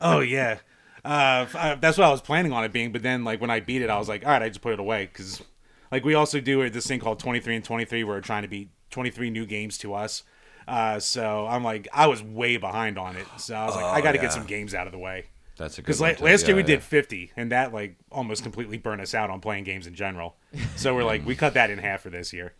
Oh 0.00 0.20
yeah, 0.20 0.58
uh, 1.04 1.46
f- 1.48 1.56
uh, 1.56 1.74
that's 1.80 1.98
what 1.98 2.06
I 2.06 2.10
was 2.10 2.20
planning 2.20 2.52
on 2.52 2.64
it 2.64 2.72
being. 2.72 2.92
But 2.92 3.02
then, 3.02 3.24
like 3.24 3.40
when 3.40 3.50
I 3.50 3.60
beat 3.60 3.82
it, 3.82 3.90
I 3.90 3.98
was 3.98 4.08
like, 4.08 4.24
all 4.24 4.30
right, 4.30 4.42
I 4.42 4.48
just 4.48 4.60
put 4.60 4.72
it 4.72 4.80
away 4.80 5.06
because, 5.06 5.42
like, 5.90 6.04
we 6.04 6.14
also 6.14 6.40
do 6.40 6.68
this 6.70 6.86
thing 6.86 7.00
called 7.00 7.18
23 7.18 7.56
and 7.56 7.64
23, 7.64 8.04
where 8.04 8.16
we're 8.16 8.20
trying 8.20 8.42
to 8.42 8.48
beat 8.48 8.70
23 8.90 9.30
new 9.30 9.46
games 9.46 9.78
to 9.78 9.94
us. 9.94 10.22
Uh, 10.68 11.00
so 11.00 11.46
I'm 11.46 11.64
like, 11.64 11.88
I 11.92 12.06
was 12.06 12.22
way 12.22 12.56
behind 12.56 12.98
on 12.98 13.16
it. 13.16 13.26
So 13.38 13.54
I 13.56 13.66
was 13.66 13.74
like, 13.74 13.86
I 13.86 14.00
got 14.00 14.12
to 14.12 14.18
yeah. 14.18 14.22
get 14.22 14.32
some 14.32 14.46
games 14.46 14.74
out 14.74 14.86
of 14.86 14.92
the 14.92 14.98
way. 14.98 15.26
That's 15.56 15.78
a 15.78 15.82
good. 15.82 15.98
Because 15.98 16.18
too. 16.18 16.24
last 16.24 16.46
year 16.46 16.56
we 16.56 16.62
Yeah, 16.62 16.66
did 16.76 16.82
50, 16.82 17.32
and 17.36 17.50
that 17.52 17.72
like 17.72 17.96
almost 18.12 18.42
completely 18.42 18.78
burned 18.78 19.00
us 19.02 19.14
out 19.14 19.30
on 19.30 19.40
playing 19.40 19.64
games 19.64 19.86
in 19.86 19.94
general. 19.94 20.36
So 20.76 20.94
we're 20.94 21.04
like, 21.04 21.26
we 21.26 21.34
cut 21.34 21.54
that 21.54 21.70
in 21.70 21.78
half 21.78 22.02
for 22.02 22.10
this 22.10 22.32
year. 22.32 22.54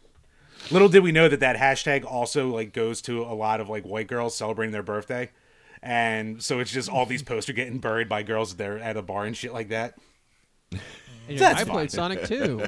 Little 0.70 0.88
did 0.88 1.02
we 1.02 1.12
know 1.12 1.28
that 1.28 1.40
that 1.40 1.56
hashtag 1.56 2.04
also 2.04 2.48
like 2.48 2.72
goes 2.72 3.00
to 3.02 3.22
a 3.22 3.34
lot 3.34 3.60
of 3.60 3.68
like 3.68 3.84
white 3.84 4.06
girls 4.08 4.36
celebrating 4.36 4.72
their 4.72 4.82
birthday, 4.82 5.30
and 5.82 6.42
so 6.42 6.60
it's 6.60 6.70
just 6.70 6.88
all 6.88 7.06
these 7.06 7.22
posts 7.22 7.48
are 7.50 7.54
getting 7.54 7.78
buried 7.78 8.08
by 8.08 8.22
girls 8.22 8.56
there 8.56 8.78
at 8.78 8.96
a 8.96 9.02
bar 9.02 9.24
and 9.24 9.36
shit 9.36 9.52
like 9.52 9.68
that. 9.70 9.96
And 10.72 10.80
you're 11.28 11.38
That's 11.38 11.60
like, 11.60 11.68
I 11.68 11.70
played 11.70 11.90
Sonic 11.92 12.24
2. 12.24 12.64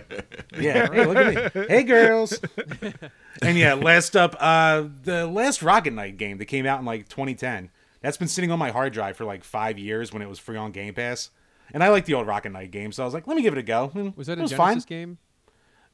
Yeah, 0.58 0.88
hey, 0.92 1.06
look 1.06 1.16
at 1.16 1.54
me. 1.54 1.66
Hey, 1.68 1.82
girls. 1.82 2.38
and 3.42 3.56
yeah, 3.58 3.74
last 3.74 4.16
up, 4.16 4.36
uh, 4.38 4.84
the 5.02 5.26
last 5.26 5.62
Rocket 5.62 5.92
Knight 5.92 6.16
game 6.16 6.38
that 6.38 6.44
came 6.46 6.66
out 6.66 6.78
in 6.78 6.84
like 6.86 7.08
2010. 7.08 7.70
That's 8.02 8.16
been 8.16 8.28
sitting 8.28 8.50
on 8.50 8.58
my 8.58 8.70
hard 8.70 8.92
drive 8.92 9.16
for 9.16 9.24
like 9.24 9.42
five 9.44 9.78
years 9.78 10.12
when 10.12 10.22
it 10.22 10.28
was 10.28 10.38
free 10.38 10.56
on 10.56 10.70
Game 10.72 10.94
Pass. 10.94 11.30
And 11.72 11.82
I 11.82 11.88
like 11.88 12.04
the 12.04 12.14
old 12.14 12.26
Rocket 12.26 12.50
Knight 12.50 12.70
game, 12.70 12.92
so 12.92 13.02
I 13.02 13.06
was 13.06 13.14
like, 13.14 13.26
let 13.26 13.36
me 13.36 13.42
give 13.42 13.54
it 13.54 13.58
a 13.58 13.62
go. 13.62 13.90
And 13.94 14.16
Was 14.16 14.26
that 14.26 14.34
it 14.34 14.40
a 14.40 14.42
was 14.42 14.50
Genesis 14.50 14.84
fine. 14.84 14.88
game? 14.88 15.18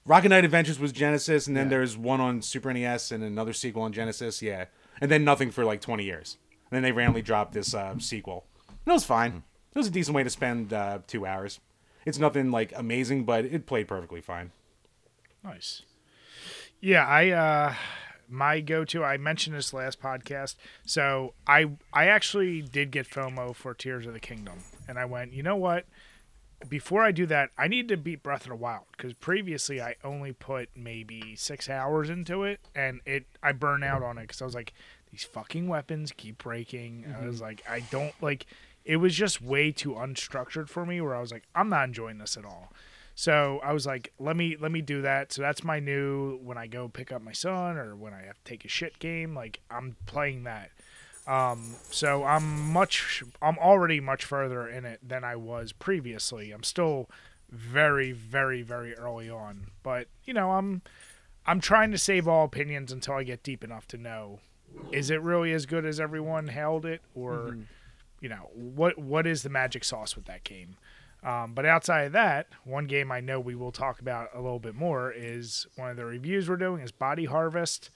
Rocket 0.04 0.30
Knight 0.30 0.44
Adventures 0.44 0.78
was 0.80 0.90
Genesis, 0.92 1.46
and 1.46 1.56
then 1.56 1.66
Yeah. 1.66 1.70
there's 1.70 1.96
one 1.96 2.20
on 2.20 2.42
Super 2.42 2.72
NES 2.72 3.12
and 3.12 3.22
another 3.22 3.52
sequel 3.52 3.82
on 3.82 3.92
Genesis. 3.92 4.40
Yeah, 4.42 4.66
and 5.00 5.10
then 5.10 5.22
nothing 5.24 5.50
for 5.50 5.64
like 5.64 5.80
20 5.80 6.04
years. 6.04 6.38
And 6.70 6.76
then 6.76 6.82
they 6.82 6.92
randomly 6.92 7.22
dropped 7.22 7.52
this 7.52 7.74
uh, 7.74 7.98
sequel. 7.98 8.44
And 8.68 8.76
it 8.86 8.92
was 8.92 9.04
fine. 9.04 9.42
It 9.74 9.78
was 9.78 9.86
a 9.88 9.90
decent 9.90 10.14
way 10.14 10.22
to 10.22 10.30
spend 10.30 10.72
uh, 10.72 10.98
two 11.06 11.26
hours. 11.26 11.60
It's 12.04 12.18
nothing 12.18 12.50
like 12.50 12.72
amazing, 12.76 13.24
but 13.24 13.44
it 13.44 13.66
played 13.66 13.88
perfectly 13.88 14.20
fine. 14.20 14.50
Nice. 15.44 15.82
Yeah, 16.80 17.06
I 17.06 17.30
uh 17.30 17.74
my 18.28 18.60
go-to 18.60 19.02
I 19.02 19.16
mentioned 19.16 19.56
this 19.56 19.72
last 19.72 20.00
podcast. 20.00 20.54
So 20.86 21.34
I 21.46 21.70
I 21.92 22.06
actually 22.06 22.62
did 22.62 22.90
get 22.90 23.08
FOMO 23.08 23.54
for 23.54 23.74
Tears 23.74 24.06
of 24.06 24.12
the 24.12 24.20
Kingdom 24.20 24.58
and 24.88 24.98
I 24.98 25.04
went, 25.04 25.32
"You 25.32 25.42
know 25.42 25.56
what? 25.56 25.86
Before 26.68 27.02
I 27.02 27.12
do 27.12 27.24
that, 27.26 27.50
I 27.56 27.68
need 27.68 27.88
to 27.88 27.96
beat 27.96 28.22
Breath 28.22 28.42
of 28.42 28.48
the 28.48 28.56
Wild 28.56 28.86
cuz 28.96 29.12
previously 29.14 29.80
I 29.80 29.94
only 30.02 30.32
put 30.32 30.70
maybe 30.76 31.36
6 31.36 31.68
hours 31.68 32.10
into 32.10 32.42
it 32.44 32.60
and 32.74 33.00
it 33.06 33.26
I 33.42 33.52
burn 33.52 33.82
out 33.82 34.02
on 34.02 34.18
it 34.18 34.28
cuz 34.28 34.42
I 34.42 34.44
was 34.44 34.54
like 34.54 34.72
these 35.10 35.24
fucking 35.24 35.68
weapons 35.68 36.12
keep 36.16 36.38
breaking. 36.38 37.04
I 37.20 37.26
was 37.26 37.40
like 37.40 37.62
I 37.68 37.80
don't 37.90 38.14
like 38.20 38.46
it 38.84 38.96
was 38.96 39.14
just 39.14 39.42
way 39.42 39.72
too 39.72 39.92
unstructured 39.92 40.68
for 40.68 40.86
me 40.86 41.00
where 41.00 41.14
I 41.14 41.20
was 41.20 41.32
like 41.32 41.44
I'm 41.54 41.68
not 41.68 41.84
enjoying 41.84 42.18
this 42.18 42.36
at 42.36 42.44
all. 42.44 42.72
So 43.14 43.58
I 43.64 43.72
was 43.72 43.84
like, 43.84 44.12
let 44.20 44.36
me 44.36 44.56
let 44.60 44.70
me 44.70 44.80
do 44.80 45.02
that. 45.02 45.32
So 45.32 45.42
that's 45.42 45.64
my 45.64 45.80
new 45.80 46.38
when 46.38 46.56
I 46.56 46.68
go 46.68 46.88
pick 46.88 47.10
up 47.10 47.20
my 47.20 47.32
son 47.32 47.76
or 47.76 47.96
when 47.96 48.14
I 48.14 48.22
have 48.22 48.36
to 48.36 48.44
take 48.44 48.64
a 48.64 48.68
shit 48.68 49.00
game. 49.00 49.34
Like 49.34 49.60
I'm 49.70 49.96
playing 50.06 50.44
that. 50.44 50.70
Um, 51.26 51.74
so 51.90 52.22
I'm 52.22 52.72
much 52.72 53.24
I'm 53.42 53.58
already 53.58 53.98
much 53.98 54.24
further 54.24 54.68
in 54.68 54.84
it 54.84 55.00
than 55.02 55.24
I 55.24 55.34
was 55.34 55.72
previously. 55.72 56.52
I'm 56.52 56.62
still 56.62 57.10
very 57.50 58.12
very 58.12 58.62
very 58.62 58.94
early 58.94 59.28
on, 59.28 59.72
but 59.82 60.06
you 60.24 60.32
know 60.32 60.52
I'm 60.52 60.82
I'm 61.44 61.60
trying 61.60 61.90
to 61.90 61.98
save 61.98 62.28
all 62.28 62.44
opinions 62.44 62.92
until 62.92 63.14
I 63.14 63.24
get 63.24 63.42
deep 63.42 63.64
enough 63.64 63.88
to 63.88 63.96
know 63.96 64.38
is 64.92 65.10
it 65.10 65.20
really 65.22 65.52
as 65.52 65.66
good 65.66 65.84
as 65.84 66.00
everyone 66.00 66.48
hailed 66.48 66.86
it 66.86 67.00
or 67.14 67.58
you 68.20 68.28
know 68.28 68.48
what 68.54 68.98
what 68.98 69.26
is 69.26 69.42
the 69.42 69.48
magic 69.50 69.84
sauce 69.84 70.16
with 70.16 70.24
that 70.26 70.42
game 70.44 70.76
um, 71.24 71.52
but 71.52 71.66
outside 71.66 72.02
of 72.02 72.12
that 72.12 72.46
one 72.64 72.86
game 72.86 73.10
i 73.12 73.20
know 73.20 73.38
we 73.40 73.54
will 73.54 73.72
talk 73.72 74.00
about 74.00 74.28
a 74.34 74.40
little 74.40 74.58
bit 74.60 74.74
more 74.74 75.12
is 75.12 75.66
one 75.76 75.90
of 75.90 75.96
the 75.96 76.04
reviews 76.04 76.48
we're 76.48 76.56
doing 76.56 76.80
is 76.82 76.90
body 76.92 77.24
harvest 77.26 77.90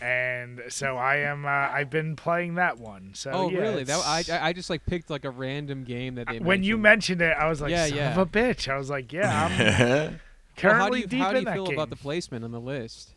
and 0.00 0.60
so 0.68 0.96
i 0.98 1.16
am 1.16 1.46
uh, 1.46 1.48
i've 1.48 1.88
been 1.88 2.14
playing 2.14 2.56
that 2.56 2.78
one 2.78 3.12
so 3.14 3.30
Oh, 3.32 3.48
yeah, 3.50 3.58
really? 3.60 3.82
That 3.84 4.02
I, 4.04 4.22
I 4.30 4.48
I 4.48 4.52
just 4.52 4.68
like 4.68 4.84
picked 4.84 5.08
like 5.08 5.24
a 5.24 5.30
random 5.30 5.84
game 5.84 6.16
that 6.16 6.26
they 6.28 6.38
when 6.38 6.62
you 6.62 6.76
mentioned. 6.76 7.20
mentioned 7.20 7.22
it 7.22 7.42
i 7.42 7.48
was 7.48 7.60
like 7.62 7.70
Yeah, 7.70 7.86
son 7.86 7.96
yeah. 7.96 8.12
of 8.12 8.18
a 8.18 8.26
bitch 8.26 8.68
i 8.68 8.76
was 8.76 8.90
like 8.90 9.10
yeah 9.12 9.46
i'm 9.46 10.18
Well, 10.62 10.72
currently 10.74 10.80
how 10.84 10.90
do 10.90 10.98
you, 10.98 11.06
deep 11.06 11.20
how 11.20 11.32
do 11.32 11.38
you 11.38 11.44
that 11.46 11.54
feel 11.54 11.64
game 11.64 11.74
about 11.74 11.88
the 11.88 11.96
placement 11.96 12.44
on 12.44 12.50
the 12.52 12.60
list? 12.60 13.14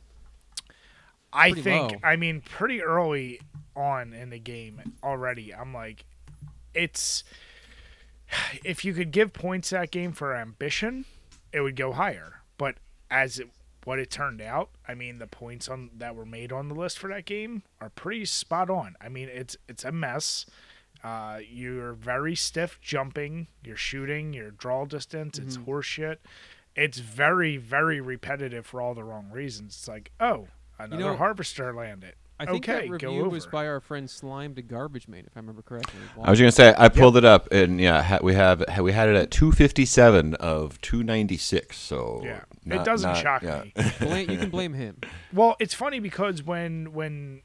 I 1.33 1.49
Pretty 1.49 1.61
think 1.63 1.91
low. 1.93 1.97
I 2.03 2.15
mean 2.15 2.41
pretty 2.41 2.81
early 2.81 3.39
on 3.75 4.13
in 4.13 4.29
the 4.29 4.39
game 4.39 4.81
already. 5.03 5.53
I'm 5.53 5.73
like, 5.73 6.05
it's 6.73 7.23
if 8.63 8.83
you 8.85 8.93
could 8.93 9.11
give 9.11 9.33
points 9.33 9.69
that 9.71 9.91
game 9.91 10.11
for 10.11 10.35
ambition, 10.35 11.05
it 11.51 11.61
would 11.61 11.75
go 11.75 11.91
higher. 11.93 12.41
But 12.57 12.75
as 13.11 13.39
it, 13.39 13.49
what 13.83 13.99
it 13.99 14.09
turned 14.09 14.41
out, 14.41 14.69
I 14.87 14.93
mean, 14.95 15.19
the 15.19 15.27
points 15.27 15.67
on 15.67 15.89
that 15.97 16.15
were 16.15 16.25
made 16.25 16.51
on 16.51 16.67
the 16.69 16.75
list 16.75 16.97
for 16.99 17.09
that 17.09 17.25
game 17.25 17.63
are 17.81 17.89
pretty 17.89 18.25
spot 18.25 18.69
on. 18.69 18.95
I 19.01 19.09
mean, 19.09 19.29
it's 19.31 19.57
it's 19.67 19.83
a 19.83 19.91
mess. 19.91 20.45
Uh, 21.03 21.39
you're 21.49 21.93
very 21.93 22.33
stiff 22.35 22.79
jumping. 22.81 23.47
You're 23.63 23.75
shooting. 23.75 24.33
Your 24.33 24.51
draw 24.51 24.85
distance. 24.85 25.37
It's 25.37 25.57
Mm-hmm. 25.57 25.69
horseshit. 25.69 26.17
It's 26.75 26.97
very 26.99 27.57
very 27.57 27.99
repetitive 28.01 28.65
for 28.65 28.81
all 28.81 28.93
the 28.95 29.03
wrong 29.03 29.29
reasons. 29.31 29.75
It's 29.75 29.87
like, 29.87 30.11
oh, 30.19 30.47
another 30.79 31.03
know, 31.03 31.15
harvester 31.15 31.73
landed. 31.73 32.13
I 32.39 32.45
think 32.45 32.67
okay, 32.67 32.87
that 32.87 32.89
review 32.89 33.29
was 33.29 33.45
by 33.45 33.67
our 33.67 33.79
friend 33.79 34.09
Slime 34.09 34.55
to 34.55 34.61
Garbage 34.61 35.07
Man, 35.07 35.23
if 35.25 35.37
I 35.37 35.39
remember 35.39 35.61
correctly. 35.61 35.99
I 36.21 36.29
was 36.31 36.39
gonna 36.39 36.51
say 36.51 36.73
I 36.77 36.89
pulled 36.89 37.15
it 37.15 37.23
up 37.23 37.51
and 37.51 37.79
yeah, 37.79 38.01
ha- 38.01 38.19
we 38.21 38.33
have 38.33 38.63
ha- 38.67 38.81
we 38.81 38.91
had 38.91 39.07
it 39.07 39.15
at 39.15 39.31
257 39.31 40.33
of 40.35 40.81
296. 40.81 41.77
So 41.77 42.21
Yeah, 42.23 42.41
it 42.65 42.83
doesn't 42.83 43.11
not- 43.11 43.21
shock 43.21 43.43
yeah. 43.43 43.63
me. 43.63 43.73
blame, 43.99 44.29
you 44.31 44.37
can 44.37 44.49
blame 44.49 44.73
him. 44.73 44.97
Well, 45.31 45.55
it's 45.59 45.73
funny 45.75 45.99
because 45.99 46.43
when 46.43 46.91
when 46.91 47.43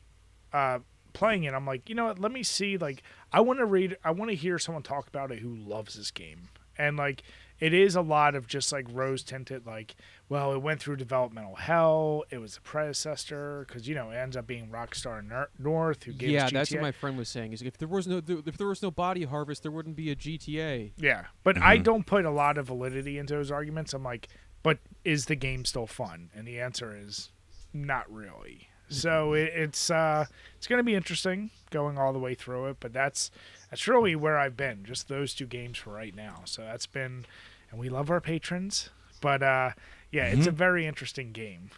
uh, 0.53 0.79
playing 1.13 1.45
it, 1.45 1.53
I'm 1.53 1.67
like, 1.67 1.89
you 1.89 1.95
know 1.95 2.07
what? 2.07 2.19
Let 2.19 2.33
me 2.33 2.43
see. 2.43 2.79
Like, 2.79 3.03
I 3.31 3.41
want 3.43 3.59
to 3.59 3.67
read. 3.67 3.97
I 4.03 4.11
want 4.13 4.31
to 4.31 4.37
hear 4.37 4.59
someone 4.59 4.83
talk 4.83 5.07
about 5.07 5.31
it 5.31 5.41
who 5.41 5.55
loves 5.55 5.95
this 5.95 6.11
game, 6.11 6.49
and 6.79 6.97
like, 6.97 7.23
it 7.61 7.75
is 7.75 7.97
a 7.97 8.01
lot 8.01 8.35
of 8.35 8.47
just 8.47 8.73
like 8.73 8.87
rose 8.91 9.23
tinted. 9.23 9.67
Like, 9.67 9.97
well, 10.29 10.53
it 10.53 10.63
went 10.63 10.81
through 10.81 10.97
developmental 10.97 11.57
hell. 11.57 12.25
It 12.31 12.39
was 12.39 12.57
a 12.57 12.61
predecessor 12.61 13.65
because 13.67 13.89
you 13.89 13.95
know 13.95 14.11
it 14.11 14.17
ends 14.17 14.37
up 14.37 14.47
being 14.47 14.69
Rockstar 14.69 15.27
Nor- 15.27 15.51
North 15.59 16.05
who 16.05 16.13
gave 16.13 16.31
yeah, 16.31 16.47
GTA. 16.47 16.53
that's 16.53 16.73
what 16.73 16.83
my 16.83 16.93
friend 16.93 17.19
was 17.19 17.29
saying. 17.29 17.53
Is 17.53 17.63
if 17.63 17.79
there 17.79 17.89
was 17.89 18.07
no 18.07 18.23
if 18.27 18.57
there 18.57 18.67
was 18.67 18.83
no 18.83 18.91
body 18.91 19.25
harvest, 19.25 19.63
there 19.63 19.73
wouldn't 19.73 19.97
be 19.97 20.11
a 20.11 20.17
GTA. 20.17 20.93
Yeah, 20.97 21.27
but 21.43 21.61
I 21.61 21.79
don't 21.79 22.07
put 22.07 22.25
a 22.25 22.31
lot 22.31 22.59
of 22.59 22.67
validity 22.67 23.19
into 23.19 23.35
those 23.35 23.51
arguments. 23.51 23.93
I'm 23.93 24.05
like, 24.05 24.29
but 24.63 24.79
is 25.05 25.27
the 25.27 25.37
game 25.37 25.65
still 25.65 25.87
fun? 25.87 26.31
And 26.35 26.47
the 26.47 26.61
answer 26.61 26.97
is 26.97 27.31
not 27.73 28.11
really. 28.13 28.69
So 28.91 29.35
it, 29.35 29.53
it's 29.55 29.91
uh, 29.91 30.27
it's 30.57 30.67
going 30.67 30.79
to 30.79 30.85
be 30.85 30.95
interesting 30.95 31.51
going 31.71 31.99
all 31.99 32.13
the 32.13 32.19
way 32.19 32.35
through 32.35 32.67
it. 32.67 32.77
But 32.81 32.93
that's 32.93 33.31
that's 33.71 33.87
really 33.87 34.17
where 34.17 34.39
I've 34.39 34.57
been. 34.57 34.85
Just 34.85 35.09
those 35.09 35.35
two 35.35 35.47
games 35.47 35.79
for 35.79 35.93
right 35.93 36.15
now. 36.15 36.43
So 36.45 36.63
that's 36.63 36.87
been, 36.87 37.27
and 37.71 37.81
we 37.81 37.89
love 37.89 38.11
our 38.11 38.21
patrons. 38.21 38.91
But 39.21 39.43
uh, 39.43 39.71
yeah, 40.11 40.27
it's 40.27 40.47
a 40.47 40.53
very 40.53 40.87
interesting 40.87 41.33
game. 41.33 41.71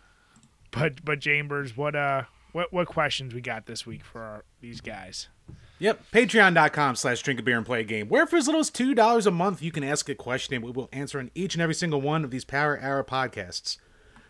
But 0.71 1.05
but 1.05 1.21
Chambers, 1.21 1.77
what 1.77 1.97
uh, 1.97 2.25
what 2.53 2.73
what 2.73 2.87
questions 2.87 3.35
we 3.35 3.41
got 3.41 3.67
this 3.67 3.87
week 3.87 4.05
for 4.05 4.23
our, 4.23 4.45
these 4.61 4.81
guys? 4.81 5.29
Yep, 5.81 6.05
patreon.com 6.13 6.95
slash 6.97 7.23
drink 7.23 7.41
a 7.41 7.43
beer 7.43 7.57
and 7.57 7.65
play 7.65 7.81
a 7.81 7.85
game. 7.85 8.09
Where 8.09 8.27
for 8.27 8.37
as 8.37 8.47
little 8.47 8.61
as 8.61 8.71
$2 8.71 9.27
a 9.27 9.31
month, 9.31 9.63
you 9.63 9.73
can 9.73 9.83
ask 9.83 10.11
a 10.11 10.15
question 10.15 10.55
and 10.55 10.63
we 10.63 10.71
will 10.71 10.91
answer 10.93 11.19
on 11.19 11.31
each 11.35 11.55
and 11.55 11.63
every 11.63 11.75
single 11.75 12.03
one 12.03 12.23
of 12.23 12.31
these 12.31 12.45
Power 12.45 12.79
Hour 12.79 13.03
podcasts. 13.03 13.79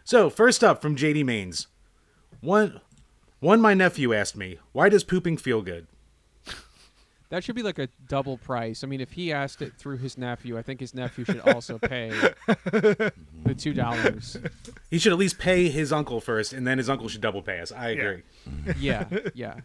So, 0.04 0.30
first 0.30 0.62
up 0.62 0.80
from 0.80 0.94
JD 0.94 1.24
Mains. 1.24 1.66
One, 2.40 2.80
one 3.40 3.60
my 3.60 3.74
nephew 3.74 4.14
asked 4.14 4.36
me, 4.36 4.58
why 4.70 4.88
does 4.88 5.02
pooping 5.02 5.38
feel 5.38 5.60
good? 5.60 5.88
That 7.30 7.44
should 7.44 7.54
be 7.54 7.62
like 7.62 7.78
a 7.78 7.88
double 8.08 8.36
price. 8.38 8.82
I 8.82 8.88
mean, 8.88 9.00
if 9.00 9.12
he 9.12 9.32
asked 9.32 9.62
it 9.62 9.74
through 9.78 9.98
his 9.98 10.18
nephew, 10.18 10.58
I 10.58 10.62
think 10.62 10.80
his 10.80 10.94
nephew 10.94 11.24
should 11.24 11.40
also 11.40 11.78
pay 11.78 12.10
the 12.72 13.54
two 13.56 13.72
dollars. 13.72 14.36
He 14.90 14.98
should 14.98 15.12
at 15.12 15.18
least 15.18 15.38
pay 15.38 15.68
his 15.68 15.92
uncle 15.92 16.20
first, 16.20 16.52
and 16.52 16.66
then 16.66 16.78
his 16.78 16.90
uncle 16.90 17.08
should 17.08 17.20
double 17.20 17.40
pay 17.42 17.60
us. 17.60 17.70
I 17.72 17.90
agree. 17.90 18.22
Yeah, 18.78 19.04
yeah. 19.34 19.60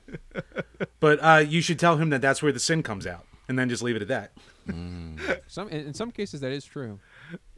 But 1.00 1.20
uh, 1.24 1.44
you 1.48 1.62
should 1.62 1.80
tell 1.80 1.98
him 1.98 2.10
that 2.12 2.22
that's 2.22 2.44
where 2.44 2.52
the 2.52 2.60
sin 2.60 2.84
comes 2.84 3.08
out, 3.08 3.26
and 3.48 3.58
then 3.58 3.68
just 3.68 3.82
leave 3.82 3.96
it 3.96 4.02
at 4.04 4.08
that. 4.10 4.32
Some 5.48 5.70
in, 5.70 5.88
in 5.88 5.94
some 5.94 6.12
cases 6.12 6.42
that 6.42 6.52
is 6.52 6.66
true. 6.66 7.00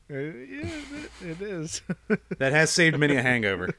Uh, 0.09 0.13
yeah, 0.13 0.21
it, 0.21 1.11
it 1.21 1.41
is. 1.41 1.81
That 2.37 2.53
has 2.53 2.69
saved 2.69 2.97
many 2.97 3.15
a 3.17 3.21
hangover. 3.21 3.75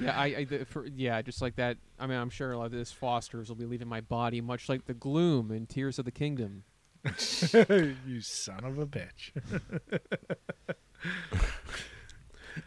Yeah, 0.00 0.18
I, 0.18 0.24
I 0.24 0.44
the, 0.44 0.64
for, 0.64 0.86
yeah, 0.86 1.20
just 1.22 1.42
like 1.42 1.56
that. 1.56 1.76
I 1.98 2.06
mean, 2.06 2.18
I'm 2.18 2.30
sure 2.30 2.52
a 2.52 2.58
lot 2.58 2.66
of 2.66 2.72
this 2.72 2.92
Foster's 2.92 3.48
will 3.48 3.56
be 3.56 3.66
leaving 3.66 3.88
my 3.88 4.00
body, 4.00 4.40
much 4.40 4.68
like 4.68 4.86
the 4.86 4.94
gloom 4.94 5.50
in 5.50 5.66
Tears 5.66 5.98
of 5.98 6.04
the 6.04 6.10
Kingdom. 6.10 6.64
you 7.04 8.20
son 8.20 8.64
of 8.64 8.78
a 8.78 8.86
bitch. 8.86 9.30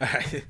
I 0.00 0.42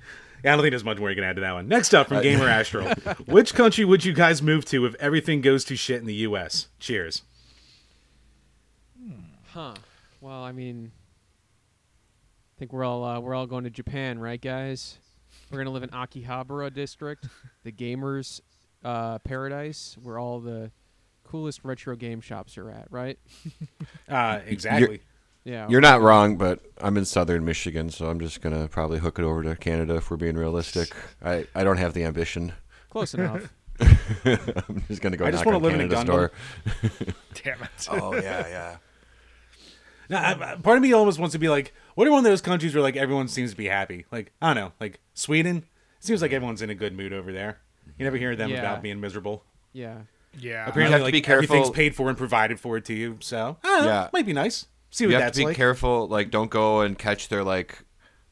don't 0.43 0.61
think 0.61 0.73
there's 0.73 0.85
much 0.85 0.99
more 0.99 1.11
you 1.11 1.17
can 1.17 1.25
add 1.25 1.37
to 1.37 1.43
that 1.43 1.53
one. 1.53 1.69
Next 1.69 1.95
up 1.95 2.09
from 2.09 2.23
Gamer 2.23 2.49
Astral. 2.49 2.89
Which 3.27 3.55
country 3.55 3.85
would 3.85 4.05
you 4.05 4.13
guys 4.13 4.43
move 4.43 4.65
to 4.67 4.87
if 4.87 4.95
everything 4.97 5.41
goes 5.41 5.65
to 5.67 5.77
shit 5.77 6.01
in 6.01 6.07
the 6.07 6.15
U.S.? 6.15 6.69
Cheers. 6.79 7.23
Huh. 9.53 9.75
Well, 10.21 10.43
I 10.43 10.53
mean, 10.53 10.91
I 12.57 12.59
think 12.59 12.73
we're 12.73 12.85
all 12.85 13.05
uh, 13.05 13.21
we're 13.21 13.35
all 13.35 13.47
going 13.47 13.65
to 13.65 13.71
Japan, 13.71 14.19
right, 14.19 14.41
guys? 14.41 14.99
We're 15.55 15.61
gonna 15.61 15.71
live 15.71 15.85
in 15.85 15.91
Akihabara 15.91 16.75
district, 16.75 17.29
the 17.63 17.71
gamers' 17.73 18.41
uh, 18.85 19.19
paradise, 19.21 19.97
where 20.03 20.19
all 20.19 20.41
the 20.41 20.73
coolest 21.23 21.61
retro 21.63 21.95
game 21.97 22.21
shops 22.21 22.59
are 22.59 22.71
at, 22.71 22.89
right? 22.91 23.19
Uh, 24.09 24.41
exactly. 24.47 25.01
Yeah. 25.45 25.67
You're 25.69 25.81
not 25.81 26.01
wrong, 26.03 26.37
but 26.37 26.61
I'm 26.79 26.97
in 26.99 27.05
southern 27.07 27.45
Michigan, 27.45 27.91
so 27.91 28.07
I'm 28.09 28.19
just 28.21 28.41
gonna 28.43 28.69
probably 28.69 28.99
hook 28.99 29.19
it 29.19 29.25
over 29.25 29.43
to 29.45 29.57
Canada 29.57 29.97
if 29.97 30.11
we're 30.11 30.17
being 30.19 30.37
realistic. 30.37 30.95
I, 31.23 31.47
I 31.55 31.65
don't 31.65 31.79
have 31.79 31.95
the 31.95 32.05
ambition. 32.05 32.53
close 32.91 33.15
enough. 33.15 33.53
I'm 33.81 34.85
just 34.89 35.01
gonna 35.01 35.17
go 35.17 35.25
I 35.25 35.31
just 35.31 35.45
knock 35.45 35.47
wanna 35.47 35.57
on 35.59 35.63
live 35.63 35.75
in 35.75 35.81
a 35.81 35.89
Canada's 35.89 36.05
Gundam. 36.05 36.07
door. 36.07 36.33
Damn 37.43 37.63
it. 37.63 37.89
Oh 37.91 38.15
yeah, 38.15 38.47
yeah. 38.49 38.77
Now, 40.09 40.23
I, 40.23 40.53
I- 40.53 40.57
part 40.57 40.77
of 40.77 40.83
me 40.83 40.93
almost 40.93 41.19
wants 41.19 41.33
to 41.33 41.39
be 41.39 41.49
like, 41.49 41.73
what 41.95 42.07
are 42.07 42.11
one 42.11 42.19
of 42.19 42.25
those 42.25 42.41
countries 42.41 42.75
where 42.75 42.83
like 42.83 42.97
everyone 42.97 43.29
seems 43.29 43.51
to 43.53 43.57
be 43.57 43.67
happy? 43.67 44.07
Like 44.11 44.33
I 44.43 44.53
don't 44.53 44.65
know, 44.65 44.73
like 44.81 45.01
Sweden. 45.15 45.59
It 45.99 46.05
seems 46.05 46.21
like 46.23 46.31
mm-hmm. 46.31 46.37
everyone's 46.37 46.63
in 46.63 46.71
a 46.71 46.75
good 46.75 46.95
mood 46.97 47.13
over 47.13 47.33
there. 47.33 47.59
You 47.99 48.05
never 48.05 48.17
hear 48.17 48.35
them 48.37 48.51
Yeah. 48.51 48.61
about 48.61 48.83
being 48.83 49.01
miserable. 49.01 49.45
Yeah. 49.73 49.99
Yeah. 50.39 50.67
Apparently, 50.69 50.93
have 50.93 51.01
to 51.01 51.05
like 51.05 51.13
be 51.13 51.21
careful- 51.21 51.45
everything's 51.45 51.75
paid 51.75 51.95
for 51.95 52.09
and 52.09 52.19
provided 52.19 52.59
for 52.61 52.81
to 52.81 52.93
you. 52.95 53.19
So 53.21 53.57
I 53.63 53.69
don't 53.69 53.85
know, 53.85 53.89
Yeah. 53.89 54.09
might 54.13 54.27
be 54.27 54.33
nice. 54.33 54.67
See 54.91 55.07
what 55.07 55.11
You 55.11 55.15
have 55.17 55.25
that's 55.27 55.37
to 55.39 55.43
be 55.43 55.47
like. 55.47 55.57
careful. 55.57 56.07
Like, 56.09 56.31
don't 56.31 56.51
go 56.51 56.81
and 56.81 56.99
catch 56.99 57.29
their 57.29 57.43
like 57.43 57.85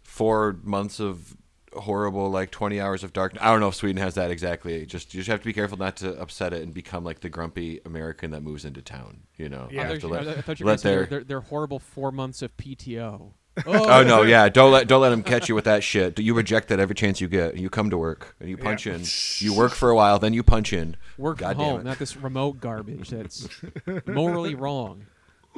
four 0.02 0.58
months 0.62 1.00
of 1.00 1.36
horrible 1.74 2.30
like 2.30 2.50
20 2.50 2.80
hours 2.80 3.02
of 3.04 3.12
darkness. 3.12 3.42
I 3.42 3.50
don't 3.50 3.60
know 3.60 3.68
if 3.68 3.74
Sweden 3.74 4.02
has 4.02 4.14
that 4.14 4.30
exactly. 4.30 4.84
Just 4.86 5.14
you 5.14 5.20
just 5.20 5.28
have 5.30 5.40
to 5.40 5.44
be 5.44 5.52
careful 5.52 5.78
not 5.78 5.96
to 5.98 6.18
upset 6.20 6.52
it 6.52 6.62
and 6.62 6.72
become 6.74 7.04
like 7.04 7.20
the 7.20 7.28
grumpy 7.28 7.80
American 7.84 8.30
that 8.32 8.42
moves 8.42 8.64
into 8.64 8.82
town. 8.82 9.20
You 9.36 9.48
know, 9.48 9.68
Yeah. 9.70 9.82
I 9.82 9.84
have 9.86 9.98
to 10.00 10.08
let- 10.08 10.28
I 10.28 10.40
thought 10.40 10.60
you 10.60 10.64
were 10.66 10.68
gonna 10.68 10.72
let 10.72 10.80
say 10.80 10.88
their- 10.90 10.98
their, 10.98 11.06
their, 11.06 11.24
their 11.24 11.40
horrible 11.40 11.78
four 11.78 12.12
months 12.12 12.42
of 12.42 12.56
PTO. 12.56 13.32
Oh 13.66 14.02
no, 14.02 14.20
oh. 14.20 14.22
yeah. 14.22 14.48
Don't 14.48 14.72
let 14.72 14.88
don't 14.88 15.02
let 15.02 15.10
them 15.10 15.22
catch 15.22 15.46
you 15.50 15.54
with 15.54 15.64
that 15.66 15.84
shit. 15.84 16.14
Do 16.14 16.22
You 16.22 16.32
reject 16.32 16.68
that 16.68 16.80
every 16.80 16.94
chance 16.94 17.20
you 17.20 17.28
get. 17.28 17.54
You 17.58 17.68
come 17.68 17.90
to 17.90 17.98
work 17.98 18.34
and 18.40 18.48
you 18.48 18.56
punch 18.56 18.86
Yeah. 18.86 18.94
in. 18.94 19.02
You 19.40 19.54
work 19.54 19.72
for 19.72 19.90
a 19.90 19.94
while, 19.94 20.18
then 20.18 20.32
you 20.32 20.42
punch 20.42 20.72
in. 20.72 20.96
Work 21.18 21.38
God 21.38 21.56
from 21.56 21.58
damn 21.58 21.70
home, 21.72 21.80
it. 21.80 21.84
not 21.84 21.98
this 21.98 22.16
remote 22.16 22.60
garbage 22.60 23.10
that's 23.10 23.46
morally 24.06 24.54
wrong. 24.54 25.04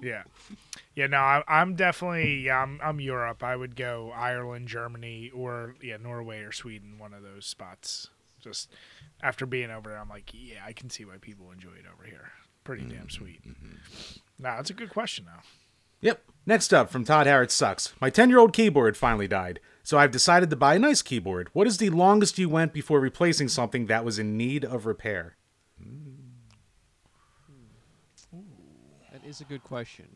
Yeah. 0.02 0.24
Yeah, 0.94 1.08
no, 1.08 1.18
I, 1.18 1.42
I'm 1.48 1.74
definitely 1.74 2.40
yeah, 2.40 2.58
I'm 2.58 2.78
I'm 2.82 3.00
Europe. 3.00 3.42
I 3.42 3.56
would 3.56 3.74
go 3.74 4.12
Ireland, 4.14 4.68
Germany, 4.68 5.30
or 5.34 5.74
yeah, 5.82 5.96
Norway 5.96 6.40
or 6.40 6.52
Sweden, 6.52 6.98
one 6.98 7.12
of 7.12 7.22
those 7.22 7.46
spots. 7.46 8.08
Just 8.40 8.70
after 9.22 9.46
being 9.46 9.70
over 9.70 9.90
there, 9.90 9.98
I'm 9.98 10.08
like, 10.08 10.30
yeah, 10.32 10.60
I 10.64 10.72
can 10.72 10.90
see 10.90 11.04
why 11.04 11.16
people 11.20 11.50
enjoy 11.50 11.70
it 11.70 11.86
over 11.92 12.04
here. 12.04 12.30
Pretty 12.62 12.84
damn 12.84 12.98
mm-hmm. 12.98 13.08
sweet. 13.08 13.42
Mm-hmm. 13.46 13.76
Nah, 14.38 14.56
that's 14.56 14.70
a 14.70 14.74
good 14.74 14.90
question 14.90 15.24
though. 15.26 15.42
Yep. 16.00 16.22
Next 16.46 16.74
up 16.74 16.90
from 16.90 17.04
Todd 17.04 17.26
Harrod 17.26 17.50
sucks. 17.50 17.94
My 18.00 18.10
10 18.10 18.28
year 18.28 18.38
old 18.38 18.52
keyboard 18.52 18.96
finally 18.96 19.26
died, 19.26 19.60
so 19.82 19.98
I've 19.98 20.10
decided 20.10 20.50
to 20.50 20.56
buy 20.56 20.74
a 20.74 20.78
nice 20.78 21.00
keyboard. 21.00 21.48
What 21.54 21.66
is 21.66 21.78
the 21.78 21.90
longest 21.90 22.38
you 22.38 22.48
went 22.48 22.74
before 22.74 23.00
replacing 23.00 23.48
something 23.48 23.86
that 23.86 24.04
was 24.04 24.18
in 24.18 24.36
need 24.36 24.64
of 24.64 24.84
repair? 24.86 25.36
That 29.12 29.24
is 29.24 29.40
a 29.40 29.44
good 29.44 29.62
question. 29.62 30.06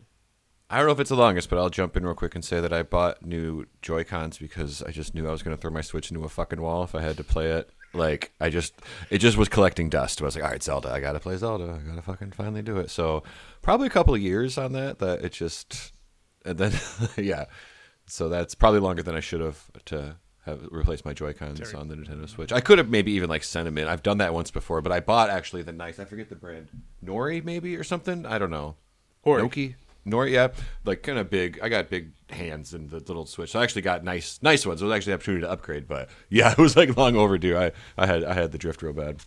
I 0.70 0.76
don't 0.76 0.86
know 0.86 0.92
if 0.92 1.00
it's 1.00 1.08
the 1.08 1.16
longest, 1.16 1.48
but 1.48 1.58
I'll 1.58 1.70
jump 1.70 1.96
in 1.96 2.04
real 2.04 2.14
quick 2.14 2.34
and 2.34 2.44
say 2.44 2.60
that 2.60 2.72
I 2.72 2.82
bought 2.82 3.24
new 3.24 3.66
Joy 3.80 4.04
Cons 4.04 4.36
because 4.36 4.82
I 4.82 4.90
just 4.90 5.14
knew 5.14 5.26
I 5.26 5.30
was 5.30 5.42
going 5.42 5.56
to 5.56 5.60
throw 5.60 5.70
my 5.70 5.80
Switch 5.80 6.10
into 6.10 6.24
a 6.24 6.28
fucking 6.28 6.60
wall 6.60 6.84
if 6.84 6.94
I 6.94 7.00
had 7.00 7.16
to 7.16 7.24
play 7.24 7.46
it. 7.52 7.70
Like 7.94 8.32
I 8.38 8.50
just, 8.50 8.74
it 9.08 9.18
just 9.18 9.38
was 9.38 9.48
collecting 9.48 9.88
dust. 9.88 10.20
I 10.20 10.26
was 10.26 10.34
like, 10.34 10.44
all 10.44 10.50
right, 10.50 10.62
Zelda, 10.62 10.90
I 10.90 11.00
gotta 11.00 11.20
play 11.20 11.38
Zelda. 11.38 11.80
I 11.82 11.88
gotta 11.88 12.02
fucking 12.02 12.32
finally 12.32 12.60
do 12.60 12.76
it. 12.76 12.90
So 12.90 13.22
probably 13.62 13.86
a 13.86 13.90
couple 13.90 14.14
of 14.14 14.20
years 14.20 14.58
on 14.58 14.72
that. 14.72 14.98
That 14.98 15.24
it 15.24 15.32
just, 15.32 15.92
and 16.44 16.58
then 16.58 16.72
yeah. 17.16 17.46
So 18.04 18.28
that's 18.28 18.54
probably 18.54 18.80
longer 18.80 19.02
than 19.02 19.14
I 19.16 19.20
should 19.20 19.40
have 19.40 19.70
to 19.86 20.16
have 20.44 20.68
replaced 20.70 21.06
my 21.06 21.14
Joy 21.14 21.32
Cons 21.32 21.72
on 21.72 21.88
the 21.88 21.94
Nintendo 21.94 22.28
Switch. 22.28 22.52
I 22.52 22.60
could 22.60 22.76
have 22.76 22.90
maybe 22.90 23.12
even 23.12 23.30
like 23.30 23.42
sent 23.42 23.64
them 23.64 23.78
in. 23.78 23.88
I've 23.88 24.02
done 24.02 24.18
that 24.18 24.34
once 24.34 24.50
before, 24.50 24.82
but 24.82 24.92
I 24.92 25.00
bought 25.00 25.30
actually 25.30 25.62
the 25.62 25.72
nice. 25.72 25.98
I 25.98 26.04
forget 26.04 26.28
the 26.28 26.36
brand, 26.36 26.68
Nori 27.02 27.42
maybe 27.42 27.74
or 27.76 27.84
something. 27.84 28.26
I 28.26 28.38
don't 28.38 28.50
know. 28.50 28.76
Hori. 29.22 29.42
Noki. 29.42 29.74
Nori, 30.06 30.30
yeah, 30.30 30.48
like 30.84 31.02
kind 31.02 31.18
of 31.18 31.28
big. 31.30 31.58
I 31.62 31.68
got 31.68 31.88
big 31.90 32.12
hands 32.30 32.72
in 32.74 32.88
the 32.88 32.98
little 32.98 33.26
Switch. 33.26 33.50
So 33.50 33.60
I 33.60 33.62
actually 33.62 33.82
got 33.82 34.04
nice, 34.04 34.38
nice 34.42 34.64
ones. 34.66 34.80
It 34.80 34.84
was 34.86 34.94
actually 34.94 35.12
an 35.12 35.16
opportunity 35.16 35.42
to 35.42 35.50
upgrade, 35.50 35.86
but 35.88 36.08
yeah, 36.30 36.52
it 36.52 36.58
was 36.58 36.76
like 36.76 36.96
long 36.96 37.16
overdue. 37.16 37.56
I, 37.56 37.72
I 37.96 38.06
had, 38.06 38.24
I 38.24 38.34
had 38.34 38.52
the 38.52 38.58
drift 38.58 38.82
real 38.82 38.92
bad. 38.92 39.18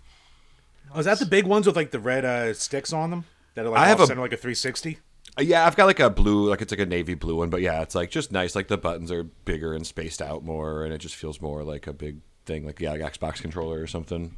Oh, 0.93 0.99
is 0.99 1.05
that 1.05 1.19
the 1.19 1.25
big 1.25 1.45
ones 1.45 1.67
with 1.67 1.75
like 1.75 1.91
the 1.91 1.99
red 1.99 2.25
uh, 2.25 2.53
sticks 2.53 2.91
on 2.93 3.11
them? 3.11 3.25
That 3.55 3.65
are 3.65 3.69
like 3.69 3.79
I 3.81 3.87
have 3.87 3.99
a- 3.99 4.05
like 4.07 4.33
a 4.33 4.37
360? 4.37 4.97
Uh, 5.37 5.41
Yeah, 5.41 5.65
I've 5.65 5.75
got 5.75 5.85
like 5.85 5.99
a 5.99 6.09
blue, 6.09 6.49
like 6.49 6.61
it's 6.61 6.71
like 6.71 6.79
a 6.79 6.85
navy 6.85 7.13
blue 7.13 7.35
one, 7.37 7.49
but 7.49 7.61
yeah, 7.61 7.81
it's 7.81 7.95
like 7.95 8.09
just 8.11 8.31
nice. 8.31 8.55
Like 8.55 8.67
the 8.67 8.77
buttons 8.77 9.11
are 9.11 9.23
bigger 9.23 9.73
and 9.73 9.85
spaced 9.85 10.21
out 10.21 10.43
more, 10.43 10.83
and 10.83 10.93
it 10.93 10.97
just 10.97 11.15
feels 11.15 11.39
more 11.41 11.63
like 11.63 11.85
a 11.87 11.93
big 11.93 12.17
thing, 12.45 12.65
like 12.65 12.79
yeah, 12.79 12.91
like 12.93 13.01
Xbox 13.01 13.41
controller 13.41 13.79
or 13.81 13.87
something. 13.87 14.35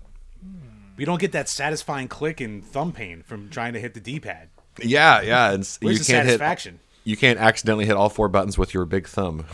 You 0.98 1.06
don't 1.08 1.20
get 1.22 1.32
that 1.32 1.50
satisfying 1.50 2.08
click 2.08 2.40
and 2.42 2.64
thumb 2.64 2.92
pain 2.92 3.24
from 3.24 3.50
trying 3.50 3.74
to 3.74 3.80
hit 3.80 3.94
the 3.96 4.00
D 4.00 4.20
pad. 4.20 4.50
Yeah, 4.82 5.22
yeah, 5.22 5.52
and 5.52 5.62
s- 5.62 5.78
Where's 5.82 6.00
you 6.00 6.04
the 6.06 6.12
can't 6.12 6.28
hit. 6.28 6.74
You 7.06 7.18
can't 7.18 7.38
accidentally 7.40 7.86
hit 7.86 7.96
all 7.98 8.10
four 8.10 8.30
buttons 8.30 8.58
with 8.58 8.74
your 8.74 8.86
big 8.86 9.08
thumb. 9.08 9.46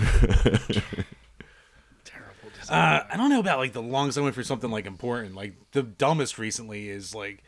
Terrible. 2.06 2.50
Uh, 2.70 3.02
I 3.10 3.18
don't 3.18 3.30
know 3.30 3.40
about 3.40 3.58
like 3.60 3.74
the 3.74 3.82
longest 3.82 4.18
I 4.18 4.22
went 4.22 4.36
for 4.36 4.44
something 4.44 4.70
like 4.70 4.86
important. 4.86 5.36
Like 5.36 5.56
the 5.72 5.84
dumbest 5.84 6.38
recently 6.38 6.90
is 6.90 7.16
like 7.16 7.44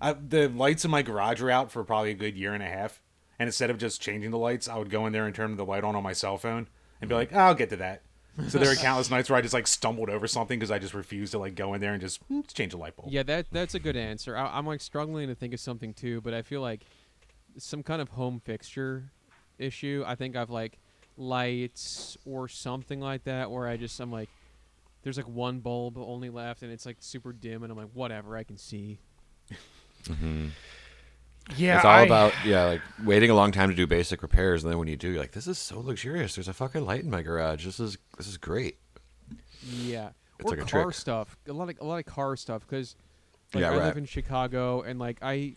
I, 0.00 0.12
the 0.12 0.48
lights 0.48 0.84
in 0.84 0.90
my 0.90 1.02
garage 1.02 1.40
are 1.40 1.50
out 1.50 1.70
for 1.72 1.84
probably 1.84 2.10
a 2.10 2.14
good 2.14 2.36
year 2.36 2.54
and 2.54 2.62
a 2.62 2.66
half. 2.68 3.00
And 3.38 3.46
instead 3.48 3.70
of 3.70 3.78
just 3.78 4.00
changing 4.02 4.30
the 4.32 4.38
lights, 4.38 4.68
I 4.68 4.76
would 4.78 4.90
go 4.90 5.06
in 5.06 5.12
there 5.12 5.24
and 5.24 5.34
turn 5.34 5.56
the 5.56 5.64
light 5.64 5.84
on 5.84 5.94
on 5.94 6.02
my 6.02 6.12
cell 6.12 6.38
phone 6.38 6.68
and 7.00 7.08
be 7.08 7.14
like, 7.14 7.30
"Oh, 7.32 7.38
I'll 7.38 7.54
get 7.54 7.70
to 7.70 7.76
that. 7.76 8.02
So 8.48 8.58
there 8.58 8.70
are 8.70 8.74
countless 8.76 9.10
nights 9.10 9.30
where 9.30 9.38
I 9.38 9.42
just 9.42 9.54
like 9.54 9.66
stumbled 9.68 10.10
over 10.10 10.26
something 10.26 10.58
because 10.58 10.70
I 10.72 10.78
just 10.80 10.92
refused 10.94 11.32
to 11.32 11.38
like 11.38 11.54
go 11.54 11.72
in 11.74 11.80
there 11.80 11.92
and 11.92 12.00
just 12.00 12.20
"Hmm, 12.24 12.36
let's 12.38 12.52
change 12.52 12.74
a 12.74 12.76
light 12.76 12.96
bulb. 12.96 13.10
Yeah, 13.12 13.22
that 13.24 13.46
that's 13.52 13.74
a 13.74 13.78
good 13.78 13.96
answer. 13.96 14.36
I, 14.36 14.46
I'm 14.58 14.66
like 14.66 14.80
struggling 14.80 15.28
to 15.28 15.34
think 15.36 15.54
of 15.54 15.60
something 15.60 15.94
too, 15.94 16.20
but 16.20 16.34
I 16.34 16.42
feel 16.42 16.60
like 16.60 16.82
some 17.58 17.82
kind 17.82 18.00
of 18.02 18.10
home 18.10 18.40
fixture 18.40 19.10
issue. 19.58 20.04
I 20.06 20.14
think 20.14 20.36
I've 20.36 20.50
like 20.50 20.78
lights 21.16 22.16
or 22.24 22.48
something 22.48 23.00
like 23.00 23.24
that, 23.24 23.50
where 23.50 23.66
I 23.66 23.76
just 23.76 23.98
I'm 24.00 24.10
like, 24.12 24.28
there's 25.02 25.16
like 25.16 25.28
one 25.28 25.60
bulb 25.60 25.96
only 25.98 26.30
left, 26.30 26.62
and 26.62 26.72
it's 26.72 26.86
like 26.86 26.96
super 27.00 27.32
dim, 27.32 27.62
and 27.62 27.70
I'm 27.72 27.78
like, 27.78 27.90
whatever, 27.92 28.36
I 28.36 28.42
can 28.44 28.56
see. 28.56 28.98
Mm-hmm. 30.04 30.48
yeah, 31.56 31.76
it's 31.76 31.84
all 31.84 31.90
I- 31.92 32.02
about 32.02 32.32
yeah, 32.44 32.64
like 32.64 32.80
waiting 33.04 33.30
a 33.30 33.34
long 33.34 33.52
time 33.52 33.68
to 33.70 33.74
do 33.74 33.86
basic 33.86 34.22
repairs, 34.22 34.62
and 34.64 34.70
then 34.72 34.78
when 34.78 34.88
you 34.88 34.96
do, 34.96 35.08
you're 35.10 35.20
like, 35.20 35.32
this 35.32 35.46
is 35.46 35.58
so 35.58 35.80
luxurious. 35.80 36.34
There's 36.34 36.48
a 36.48 36.52
fucking 36.52 36.84
light 36.84 37.02
in 37.04 37.10
my 37.10 37.22
garage. 37.22 37.64
This 37.64 37.80
is 37.80 37.98
this 38.16 38.26
is 38.28 38.36
great. 38.36 38.78
Yeah, 39.70 40.10
It's 40.38 40.50
or 40.50 40.56
like 40.56 40.66
a 40.66 40.70
car 40.70 40.84
trick. 40.84 40.94
stuff. 40.94 41.36
A 41.48 41.52
lot 41.52 41.68
of 41.68 41.80
a 41.80 41.84
lot 41.84 41.98
of 41.98 42.06
car 42.06 42.36
stuff 42.36 42.62
because 42.68 42.94
like, 43.54 43.62
Yeah, 43.62 43.70
I 43.70 43.76
right. 43.76 43.84
live 43.86 43.96
in 43.96 44.04
Chicago 44.04 44.82
and 44.82 44.98
like 44.98 45.18
I 45.22 45.54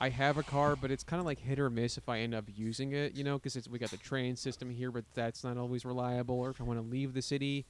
I 0.00 0.10
have 0.10 0.38
a 0.38 0.42
car, 0.42 0.76
but 0.76 0.90
it's 0.90 1.02
kind 1.02 1.18
of 1.18 1.26
like 1.26 1.40
hit 1.40 1.58
or 1.58 1.70
miss 1.70 1.98
if 1.98 2.08
I 2.08 2.20
end 2.20 2.34
up 2.34 2.44
using 2.54 2.92
it. 2.92 3.14
You 3.14 3.24
know, 3.24 3.36
because 3.36 3.56
it's 3.56 3.68
we 3.68 3.78
got 3.78 3.90
the 3.90 3.96
train 3.96 4.36
system 4.36 4.70
here, 4.70 4.90
but 4.92 5.04
that's 5.14 5.42
not 5.42 5.56
always 5.56 5.84
reliable. 5.84 6.38
Or 6.38 6.50
if 6.50 6.60
I 6.60 6.64
want 6.64 6.78
to 6.78 6.86
leave 6.86 7.14
the 7.14 7.22
city. 7.22 7.66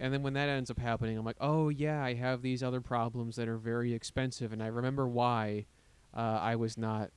And 0.00 0.14
then 0.14 0.22
when 0.22 0.34
that 0.34 0.48
ends 0.48 0.70
up 0.70 0.78
happening, 0.78 1.18
I'm 1.18 1.24
like, 1.24 1.38
oh 1.40 1.70
yeah, 1.70 2.04
I 2.04 2.14
have 2.14 2.40
these 2.40 2.62
other 2.62 2.80
problems 2.80 3.34
that 3.36 3.48
are 3.48 3.56
very 3.56 3.94
expensive, 3.94 4.52
and 4.52 4.62
I 4.62 4.68
remember 4.68 5.08
why 5.08 5.66
uh, 6.14 6.38
I 6.40 6.54
was 6.54 6.78
not 6.78 7.10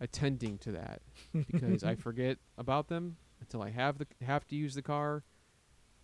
attending 0.00 0.58
to 0.58 0.72
that 0.72 1.00
because 1.50 1.82
I 1.82 1.96
forget 1.96 2.38
about 2.58 2.88
them 2.88 3.16
until 3.40 3.62
I 3.62 3.70
have 3.70 3.98
the 3.98 4.06
have 4.24 4.46
to 4.48 4.54
use 4.54 4.74
the 4.76 4.82
car, 4.82 5.24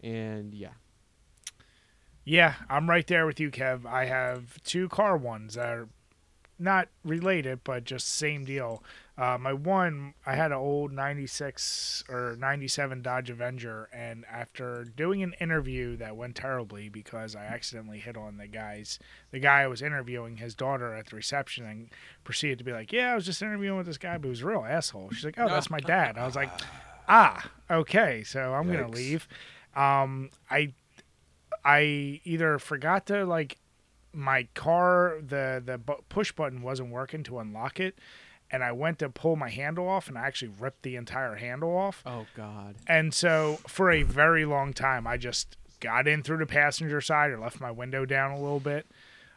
and 0.02 0.52
yeah, 0.52 0.72
Yeah, 2.24 2.54
I'm 2.68 2.90
right 2.90 3.06
there 3.06 3.24
with 3.26 3.38
you, 3.38 3.50
Kev. 3.52 3.86
I 3.86 4.06
have 4.06 4.60
two 4.64 4.88
car 4.88 5.16
ones 5.16 5.54
that 5.54 5.68
are 5.68 5.88
not 6.62 6.88
related, 7.04 7.60
but 7.64 7.84
just 7.84 8.08
same 8.08 8.44
deal. 8.44 8.82
Uh, 9.18 9.36
my 9.38 9.52
one, 9.52 10.14
I 10.24 10.34
had 10.36 10.52
an 10.52 10.58
old 10.58 10.90
96 10.92 12.04
or 12.08 12.36
97 12.38 13.02
Dodge 13.02 13.28
Avenger, 13.28 13.88
and 13.92 14.24
after 14.30 14.84
doing 14.84 15.22
an 15.22 15.34
interview 15.40 15.96
that 15.98 16.16
went 16.16 16.36
terribly 16.36 16.88
because 16.88 17.36
I 17.36 17.44
accidentally 17.44 17.98
hit 17.98 18.16
on 18.16 18.38
the 18.38 18.46
guy's, 18.46 18.98
the 19.30 19.38
guy 19.38 19.60
I 19.60 19.66
was 19.66 19.82
interviewing, 19.82 20.38
his 20.38 20.54
daughter 20.54 20.94
at 20.94 21.06
the 21.10 21.16
reception, 21.16 21.66
and 21.66 21.90
proceeded 22.24 22.58
to 22.58 22.64
be 22.64 22.72
like, 22.72 22.92
Yeah, 22.92 23.12
I 23.12 23.14
was 23.14 23.26
just 23.26 23.42
interviewing 23.42 23.76
with 23.76 23.86
this 23.86 23.98
guy, 23.98 24.16
but 24.16 24.24
he 24.24 24.30
was 24.30 24.42
a 24.42 24.46
real 24.46 24.64
asshole. 24.66 25.10
She's 25.12 25.24
like, 25.24 25.38
Oh, 25.38 25.48
that's 25.48 25.70
my 25.70 25.80
dad. 25.80 26.16
I 26.16 26.24
was 26.24 26.36
like, 26.36 26.50
Ah, 27.08 27.50
okay, 27.70 28.22
so 28.24 28.54
I'm 28.54 28.66
going 28.66 28.84
to 28.84 28.88
leave. 28.88 29.28
Um, 29.76 30.30
I 30.50 30.72
I 31.64 32.20
either 32.24 32.58
forgot 32.58 33.06
to 33.06 33.24
like 33.24 33.56
my 34.12 34.46
car 34.54 35.18
the 35.20 35.62
the 35.64 35.78
push 36.08 36.32
button 36.32 36.62
wasn't 36.62 36.90
working 36.90 37.22
to 37.24 37.38
unlock 37.38 37.80
it 37.80 37.98
and 38.50 38.62
I 38.62 38.72
went 38.72 38.98
to 38.98 39.08
pull 39.08 39.36
my 39.36 39.48
handle 39.48 39.88
off 39.88 40.08
and 40.08 40.18
I 40.18 40.26
actually 40.26 40.52
ripped 40.60 40.82
the 40.82 40.96
entire 40.96 41.36
handle 41.36 41.74
off. 41.76 42.02
oh 42.04 42.26
god, 42.36 42.74
And 42.86 43.14
so 43.14 43.58
for 43.66 43.90
a 43.90 44.02
very 44.02 44.44
long 44.44 44.74
time 44.74 45.06
I 45.06 45.16
just 45.16 45.56
got 45.80 46.06
in 46.06 46.22
through 46.22 46.36
the 46.38 46.46
passenger 46.46 47.00
side 47.00 47.30
or 47.30 47.38
left 47.38 47.60
my 47.60 47.70
window 47.70 48.04
down 48.04 48.30
a 48.30 48.38
little 48.40 48.60
bit. 48.60 48.86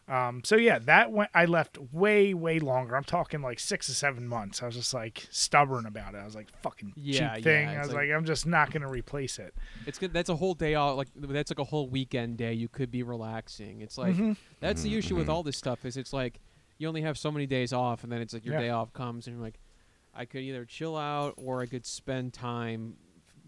Um, 0.07 0.41
so 0.43 0.55
yeah, 0.55 0.77
that 0.79 1.11
went 1.11 1.31
I 1.33 1.45
left 1.45 1.79
way 1.91 2.33
way 2.35 2.59
longer. 2.59 2.95
I'm 2.95 3.03
talking 3.03 3.41
like 3.41 3.59
6 3.59 3.89
or 3.89 3.93
7 3.93 4.27
months. 4.27 4.61
I 4.61 4.67
was 4.67 4.75
just 4.75 4.93
like 4.93 5.25
stubborn 5.31 5.87
about 5.87 6.13
it. 6.13 6.19
I 6.19 6.25
was 6.25 6.35
like 6.35 6.47
fucking 6.61 6.93
Yeah, 6.95 7.35
cheap 7.35 7.43
thing. 7.43 7.69
yeah, 7.69 7.77
I 7.77 7.79
was 7.79 7.87
like- 7.89 8.07
like, 8.09 8.11
I'm 8.15 8.23
just 8.25 8.45
not 8.45 8.69
going 8.71 8.83
to 8.83 8.87
replace 8.87 9.39
it. 9.39 9.55
it's 9.87 9.97
good. 9.97 10.13
That's 10.13 10.29
a 10.29 10.35
whole 10.35 10.53
day 10.53 10.75
out. 10.75 10.95
Like 10.95 11.07
that's 11.15 11.49
like 11.49 11.57
a 11.59 11.63
whole 11.63 11.89
weekend 11.89 12.37
day. 12.37 12.53
You 12.53 12.67
could 12.67 12.91
be 12.91 13.01
relaxing. 13.01 13.81
It's 13.81 13.97
like 13.97 14.13
Mm-hmm. 14.13 14.33
that's 14.59 14.83
the 14.83 14.95
issue 14.95 15.15
with 15.15 15.27
all 15.27 15.41
this 15.41 15.57
stuff. 15.57 15.85
Is 15.85 15.97
it's 15.97 16.13
like 16.13 16.39
you 16.77 16.87
only 16.87 17.01
have 17.01 17.17
so 17.17 17.31
many 17.31 17.47
days 17.47 17.73
off, 17.73 18.03
and 18.03 18.11
then 18.11 18.21
it's 18.21 18.33
like 18.33 18.45
your 18.45 18.55
Yeah. 18.55 18.61
day 18.61 18.69
off 18.69 18.93
comes, 18.93 19.25
and 19.27 19.35
you're 19.37 19.43
like, 19.43 19.59
I 20.13 20.25
could 20.25 20.41
either 20.41 20.65
chill 20.65 20.95
out 20.95 21.33
or 21.37 21.61
I 21.61 21.65
could 21.65 21.85
spend 21.85 22.33
time 22.33 22.97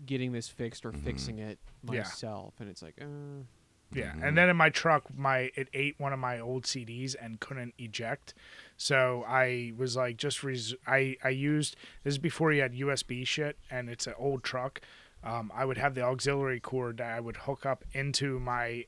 getting 0.05 0.31
this 0.31 0.47
fixed 0.47 0.85
or 0.85 0.91
fixing 0.91 1.37
it 1.39 1.59
Yeah. 1.83 1.99
myself. 2.01 2.53
And 2.59 2.67
it's 2.69 2.81
like, 2.81 2.95
uh, 3.01 3.05
Yeah, 3.93 4.13
and 4.21 4.37
then 4.37 4.49
in 4.49 4.57
my 4.57 4.69
truck, 4.69 5.05
my 5.15 5.51
it 5.55 5.69
ate 5.73 5.95
one 5.97 6.11
of 6.13 6.19
my 6.19 6.39
old 6.39 6.63
CDs 6.63 7.15
and 7.19 7.39
couldn't 7.39 7.73
eject, 7.77 8.33
so 8.75 9.23
I 9.27 9.73
was 9.77 9.95
like, 9.95 10.17
just 10.17 10.43
res- 10.43 10.75
I 10.85 11.15
I 11.23 11.29
used 11.29 11.75
this 12.03 12.15
is 12.15 12.17
before 12.17 12.51
you 12.51 12.61
had 12.61 12.73
USB 12.73 13.25
shit, 13.25 13.57
and 13.71 13.89
it's 13.89 14.05
an 14.05 14.13
old 14.17 14.43
truck. 14.43 14.81
Um, 15.23 15.51
I 15.55 15.65
would 15.65 15.77
have 15.77 15.95
the 15.95 16.01
auxiliary 16.03 16.59
cord 16.59 16.97
that 16.97 17.11
I 17.11 17.19
would 17.19 17.37
hook 17.37 17.65
up 17.65 17.83
into 17.93 18.39
my 18.39 18.85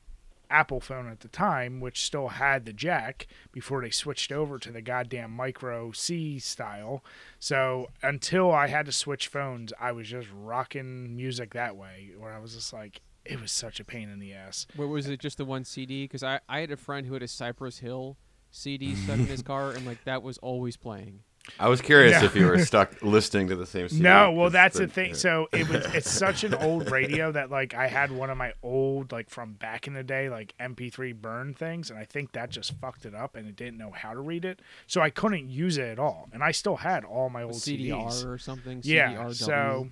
Apple 0.50 0.80
phone 0.80 1.08
at 1.08 1.20
the 1.20 1.28
time, 1.28 1.80
which 1.80 2.02
still 2.02 2.28
had 2.28 2.64
the 2.64 2.72
jack 2.72 3.26
before 3.52 3.82
they 3.82 3.90
switched 3.90 4.32
over 4.32 4.58
to 4.58 4.72
the 4.72 4.82
goddamn 4.82 5.30
micro 5.30 5.92
C 5.92 6.38
style. 6.38 7.04
So 7.38 7.90
until 8.02 8.52
I 8.52 8.66
had 8.66 8.86
to 8.86 8.92
switch 8.92 9.28
phones, 9.28 9.72
I 9.80 9.92
was 9.92 10.08
just 10.08 10.28
rocking 10.34 11.16
music 11.16 11.54
that 11.54 11.76
way, 11.76 12.10
where 12.18 12.32
I 12.32 12.40
was 12.40 12.54
just 12.54 12.72
like, 12.72 13.00
it 13.24 13.40
was 13.40 13.52
such 13.52 13.80
a 13.80 13.84
pain 13.84 14.08
in 14.08 14.18
the 14.18 14.32
ass. 14.32 14.66
What 14.76 14.88
was 14.88 15.06
it? 15.08 15.20
Just 15.20 15.38
the 15.38 15.44
one 15.44 15.64
CD? 15.64 16.04
Because 16.04 16.22
I 16.22 16.40
I 16.48 16.60
had 16.60 16.70
a 16.70 16.76
friend 16.76 17.06
who 17.06 17.14
had 17.14 17.22
a 17.22 17.28
Cypress 17.28 17.78
Hill 17.78 18.16
CD 18.50 18.94
stuck 18.94 19.18
in 19.18 19.26
his 19.26 19.42
car, 19.52 19.70
and 19.72 19.86
like 19.86 20.04
that 20.04 20.22
was 20.22 20.38
always 20.38 20.76
playing. 20.76 21.20
I 21.58 21.68
was 21.68 21.80
curious 21.80 22.20
No. 22.20 22.26
if 22.26 22.36
you 22.36 22.46
were 22.46 22.58
stuck 22.64 23.00
listening 23.02 23.48
to 23.48 23.56
the 23.56 23.64
same. 23.66 23.88
CD, 23.88 24.02
No, 24.02 24.30
well 24.30 24.50
that's 24.50 24.76
the 24.76 24.86
the- 24.86 24.92
thing. 24.92 25.08
yeah. 25.08 25.14
So 25.16 25.48
it 25.52 25.68
was 25.68 25.84
it's 25.94 26.10
such 26.10 26.44
an 26.44 26.52
old 26.54 26.90
radio 26.90 27.32
that 27.32 27.50
like 27.50 27.72
I 27.74 27.86
had 27.88 28.12
one 28.12 28.28
of 28.28 28.36
my 28.36 28.52
old 28.62 29.10
like 29.10 29.30
from 29.30 29.54
back 29.54 29.86
in 29.86 29.94
the 29.94 30.02
day 30.04 30.28
like 30.28 30.54
MP3 30.60 31.14
burn 31.14 31.54
things 31.54 31.88
and 31.90 31.98
I 31.98 32.04
think 32.04 32.32
that 32.32 32.50
just 32.50 32.74
fucked 32.78 33.06
it 33.06 33.14
up 33.14 33.36
and 33.36 33.48
it 33.48 33.56
didn't 33.56 33.78
know 33.78 33.90
how 33.90 34.12
to 34.12 34.20
read 34.20 34.44
it. 34.44 34.60
So 34.86 35.00
I 35.00 35.08
couldn't 35.10 35.48
use 35.48 35.78
it 35.78 35.88
at 35.88 35.98
all. 35.98 36.28
And 36.32 36.42
I 36.44 36.50
still 36.52 36.76
had 36.76 37.04
all 37.06 37.30
my 37.30 37.42
old 37.42 37.54
CDR 37.54 38.08
CDs. 38.10 38.26
or 38.26 38.36
something. 38.36 38.82
Yeah. 38.84 39.14
CDRW. 39.14 39.34
So 39.34 39.88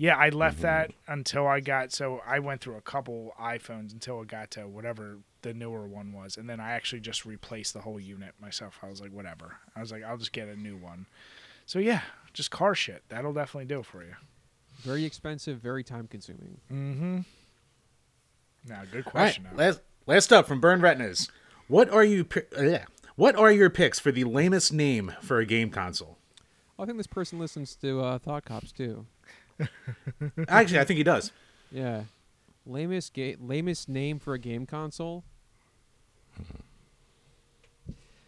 yeah, 0.00 0.16
I 0.16 0.30
left 0.30 0.62
that 0.62 0.92
until 1.06 1.46
I 1.46 1.60
got 1.60 1.92
so 1.92 2.22
I 2.26 2.38
went 2.38 2.62
through 2.62 2.76
a 2.76 2.80
couple 2.80 3.34
iPhones 3.38 3.92
until 3.92 4.22
it 4.22 4.28
got 4.28 4.50
to 4.52 4.66
whatever 4.66 5.18
the 5.42 5.52
newer 5.52 5.86
one 5.86 6.14
was 6.14 6.38
and 6.38 6.48
then 6.48 6.58
I 6.58 6.70
actually 6.70 7.00
just 7.00 7.26
replaced 7.26 7.74
the 7.74 7.82
whole 7.82 8.00
unit 8.00 8.32
myself. 8.40 8.78
I 8.82 8.88
was 8.88 9.02
like 9.02 9.12
whatever. 9.12 9.56
I 9.76 9.80
was 9.80 9.92
like 9.92 10.02
I'll 10.02 10.16
just 10.16 10.32
get 10.32 10.48
a 10.48 10.56
new 10.56 10.78
one. 10.78 11.04
So 11.66 11.78
yeah, 11.78 12.00
just 12.32 12.50
car 12.50 12.74
shit. 12.74 13.02
That'll 13.10 13.34
definitely 13.34 13.66
do 13.66 13.80
it 13.80 13.86
for 13.86 14.02
you. 14.02 14.14
very 14.78 15.04
expensive, 15.04 15.58
very 15.58 15.84
time 15.84 16.06
consuming. 16.06 16.56
Mm-hmm. 16.72 17.18
Now, 18.66 18.82
good 18.90 19.04
question. 19.04 19.44
now. 19.44 19.50
last, 19.54 19.80
last 20.06 20.32
up 20.32 20.48
from 20.48 20.60
Burn 20.60 20.80
Retinas. 20.80 21.28
What 21.68 21.90
are 21.90 22.04
you? 22.04 22.26
uh, 22.58 22.62
yeah. 22.62 22.84
What 23.16 23.36
are 23.36 23.52
your 23.52 23.68
picks 23.68 23.98
for 23.98 24.10
the 24.10 24.24
lamest 24.24 24.72
name 24.72 25.12
for 25.20 25.40
a 25.40 25.44
game 25.44 25.68
console? 25.68 26.16
I 26.78 26.86
think 26.86 26.96
this 26.96 27.06
person 27.06 27.38
listens 27.38 27.76
to 27.76 28.00
uh, 28.00 28.18
Thought 28.18 28.46
Cops 28.46 28.72
too. 28.72 29.04
Actually, 30.48 30.80
I 30.80 30.84
think 30.84 30.98
he 30.98 31.04
does. 31.04 31.32
Yeah. 31.70 32.04
Lamest 32.66 33.14
ga- 33.14 33.36
lamest 33.40 33.88
name 33.88 34.18
for 34.18 34.34
a 34.34 34.38
game 34.38 34.66
console. 34.66 35.24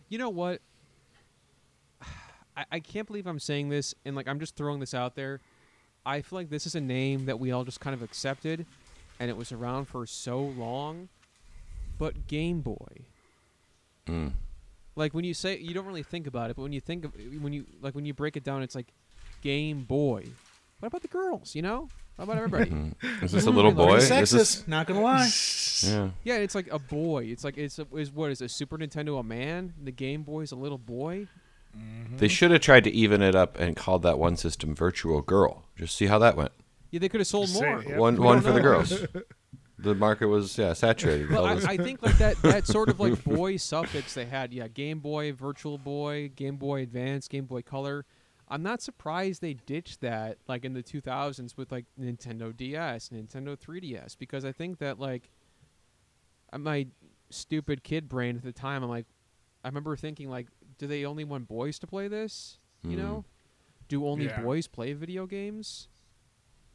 You 0.09 0.19
know 0.19 0.31
what? 0.31 0.61
I, 2.57 2.65
I 2.73 2.81
can't 2.81 3.07
believe 3.07 3.27
I'm 3.27 3.39
saying 3.39 3.69
this 3.69 3.95
and 4.05 4.15
like 4.17 4.29
I'm 4.29 4.41
just 4.41 4.57
throwing 4.57 4.81
this 4.81 4.95
out 4.95 5.15
there. 5.15 5.41
I 6.05 6.21
feel 6.21 6.39
like 6.39 6.51
this 6.51 6.67
is 6.67 6.75
a 6.75 6.81
name 6.81 7.27
that 7.27 7.39
we 7.39 7.53
all 7.53 7.65
just 7.65 7.81
kind 7.81 7.95
of 7.95 8.03
accepted 8.03 8.67
and 9.21 9.31
it 9.31 9.37
was 9.37 9.53
around 9.53 9.87
for 9.87 10.05
so 10.07 10.41
long. 10.41 11.09
But 11.99 12.27
Game 12.27 12.61
Boy. 12.61 13.07
Mm. 14.07 14.33
Like 14.97 15.15
when 15.15 15.25
you 15.25 15.35
say 15.35 15.59
you 15.59 15.73
don't 15.73 15.87
really 15.87 16.03
think 16.03 16.27
about 16.27 16.51
it, 16.51 16.57
but 16.57 16.63
when 16.63 16.73
you 16.73 16.81
think 16.81 17.05
of 17.05 17.13
when 17.41 17.53
you 17.53 17.67
like 17.81 17.95
when 17.95 18.05
you 18.05 18.15
break 18.15 18.37
it 18.37 18.45
down 18.45 18.63
it's 18.63 18.75
like 18.75 18.89
Game 19.43 19.85
Boy. 19.85 20.27
What 20.83 20.89
about 20.89 21.03
the 21.03 21.09
girls, 21.09 21.55
you 21.55 21.63
know? 21.63 21.89
What 22.17 22.25
about 22.25 22.39
everybody? 22.39 22.93
Is 23.23 23.31
this 23.31 23.47
a 23.47 23.51
little 23.51 23.71
boy? 23.71 24.01
Pretty 24.01 24.15
Is 24.17 24.31
this- 24.33 24.67
not 24.67 24.89
gonna 24.89 25.01
lie. 25.01 25.29
yeah. 25.85 26.11
Yeah, 26.25 26.39
it's 26.39 26.57
like 26.57 26.67
a 26.73 26.81
boy. 26.81 27.27
It's 27.27 27.45
like 27.45 27.57
it's 27.57 27.79
a, 27.79 27.87
is 27.95 28.11
what 28.11 28.33
is 28.33 28.41
a 28.43 28.49
Super 28.49 28.77
Nintendo 28.79 29.21
a 29.21 29.23
man? 29.23 29.75
The 29.81 29.93
Game 29.93 30.25
Boy 30.25 30.41
is 30.41 30.51
a 30.51 30.57
little 30.57 30.79
boy. 30.79 31.29
Mm-hmm. 31.79 32.17
They 32.17 32.27
should 32.27 32.51
have 32.51 32.63
tried 32.63 32.83
to 32.83 32.91
even 32.91 33.23
it 33.23 33.37
up 33.37 33.61
and 33.61 33.77
called 33.77 34.03
that 34.03 34.19
one 34.19 34.37
system 34.37 34.75
Virtual 34.75 35.23
Girl. 35.23 35.63
Just 35.77 35.95
see 35.95 36.07
how 36.07 36.19
that 36.19 36.37
went. 36.37 36.51
Yeah, 36.91 36.99
they 36.99 37.09
could 37.09 37.21
have 37.21 37.29
sold 37.29 37.49
Say- 37.49 37.61
more. 37.61 37.83
Yep. 37.85 37.99
One 37.99 38.15
We 38.17 38.21
one 38.25 38.35
don't 38.39 38.43
for 38.47 38.51
the 38.53 38.61
girls. 38.61 39.07
the 39.79 39.95
market 39.95 40.27
was 40.27 40.59
yeah 40.59 40.73
saturated. 40.73 41.31
Well, 41.31 41.47
I, 41.47 41.53
I 41.53 41.77
think 41.77 42.03
like 42.03 42.19
that 42.19 42.43
that 42.43 42.67
sort 42.67 42.89
of 42.89 42.99
like 42.99 43.23
boy 43.25 43.57
suffix 43.57 44.15
they 44.15 44.25
had. 44.27 44.53
Yeah, 44.53 44.67
Game 44.67 44.99
Boy, 44.99 45.33
Virtual 45.33 45.79
Boy, 45.79 46.33
Game 46.35 46.57
Boy 46.57 46.83
Advance, 46.83 47.29
Game 47.29 47.45
Boy 47.45 47.63
Color. 47.63 48.05
I'm 48.53 48.63
not 48.63 48.83
surprised 48.83 49.41
they 49.41 49.55
ditched 49.55 50.03
that 50.03 50.37
like 50.47 50.67
in 50.67 50.75
the 50.75 50.83
2000s 50.83 51.57
with 51.57 51.73
like 51.73 51.87
Nintendo 51.99 52.55
DS, 52.55 53.09
Nintendo 53.09 53.57
3DS 53.59 54.15
because 54.15 54.45
I 54.45 54.53
think 54.53 54.77
that 54.79 54.99
like 54.99 55.31
uh, 56.53 56.59
my 56.59 56.89
stupid 57.31 57.83
kid 57.83 58.11
brain 58.11 58.37
at 58.37 58.43
the 58.43 58.53
time, 58.53 58.83
I'm 58.83 58.91
like, 58.91 59.07
I 59.65 59.69
remember 59.69 59.97
thinking 59.97 60.29
like, 60.29 60.49
do 60.77 60.87
they 60.87 61.07
only 61.07 61.25
want 61.25 61.49
boys 61.49 61.79
to 61.79 61.87
play 61.87 62.09
this? 62.09 62.59
You 62.83 62.91
Hmm. 62.91 62.97
know, 62.97 63.25
do 63.89 64.07
only 64.07 64.27
Yeah. 64.27 64.39
boys 64.39 64.67
play 64.67 64.93
video 64.93 65.25
games? 65.27 65.89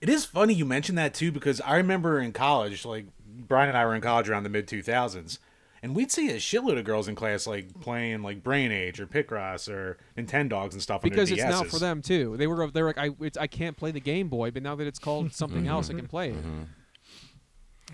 It 0.02 0.10
is 0.10 0.26
funny 0.26 0.56
you 0.56 0.66
mentioned 0.66 0.98
that 0.98 1.14
too 1.14 1.32
because 1.32 1.62
I 1.62 1.76
remember 1.76 2.20
in 2.20 2.32
college, 2.34 2.86
like 2.86 3.06
Brian 3.24 3.70
and 3.70 3.78
I 3.78 3.86
were 3.86 3.94
in 3.94 4.02
college 4.02 4.30
around 4.30 4.44
the 4.44 4.50
mid 4.50 4.68
2000s, 4.68 5.38
and 5.84 5.96
we'd 5.96 6.12
see 6.12 6.30
a 6.30 6.36
shitload 6.36 6.78
of 6.78 6.86
girls 6.86 7.08
in 7.08 7.16
class 7.16 7.48
like 7.48 7.80
playing 7.82 8.24
like 8.24 8.44
Brain 8.44 8.72
Age 8.72 9.00
or 9.00 9.08
Picross 9.08 9.70
or 9.70 9.98
Nintendogs 10.18 10.74
and 10.74 10.82
stuff. 10.82 11.04
on 11.04 11.10
their 11.10 11.12
because 11.12 11.32
it's 11.32 11.44
now 11.44 11.64
for 11.64 11.80
them 11.80 12.02
too. 12.02 12.38
They 12.38 12.48
were 12.48 12.70
they're 12.72 12.86
like 12.86 12.98
I 12.98 13.12
it's, 13.20 13.38
I 13.38 13.48
can't 13.48 13.78
play 13.78 13.92
the 13.92 14.00
Game 14.00 14.30
Boy, 14.30 14.52
but 14.52 14.64
now 14.64 14.76
that 14.76 14.88
it's 14.88 15.00
called 15.00 15.34
something 15.34 15.62
mm-hmm. 15.62 15.70
else, 15.70 15.90
I 15.90 15.94
can 15.94 16.08
play 16.08 16.30
it. 16.30 16.36
Mm-hmm. 16.36 16.64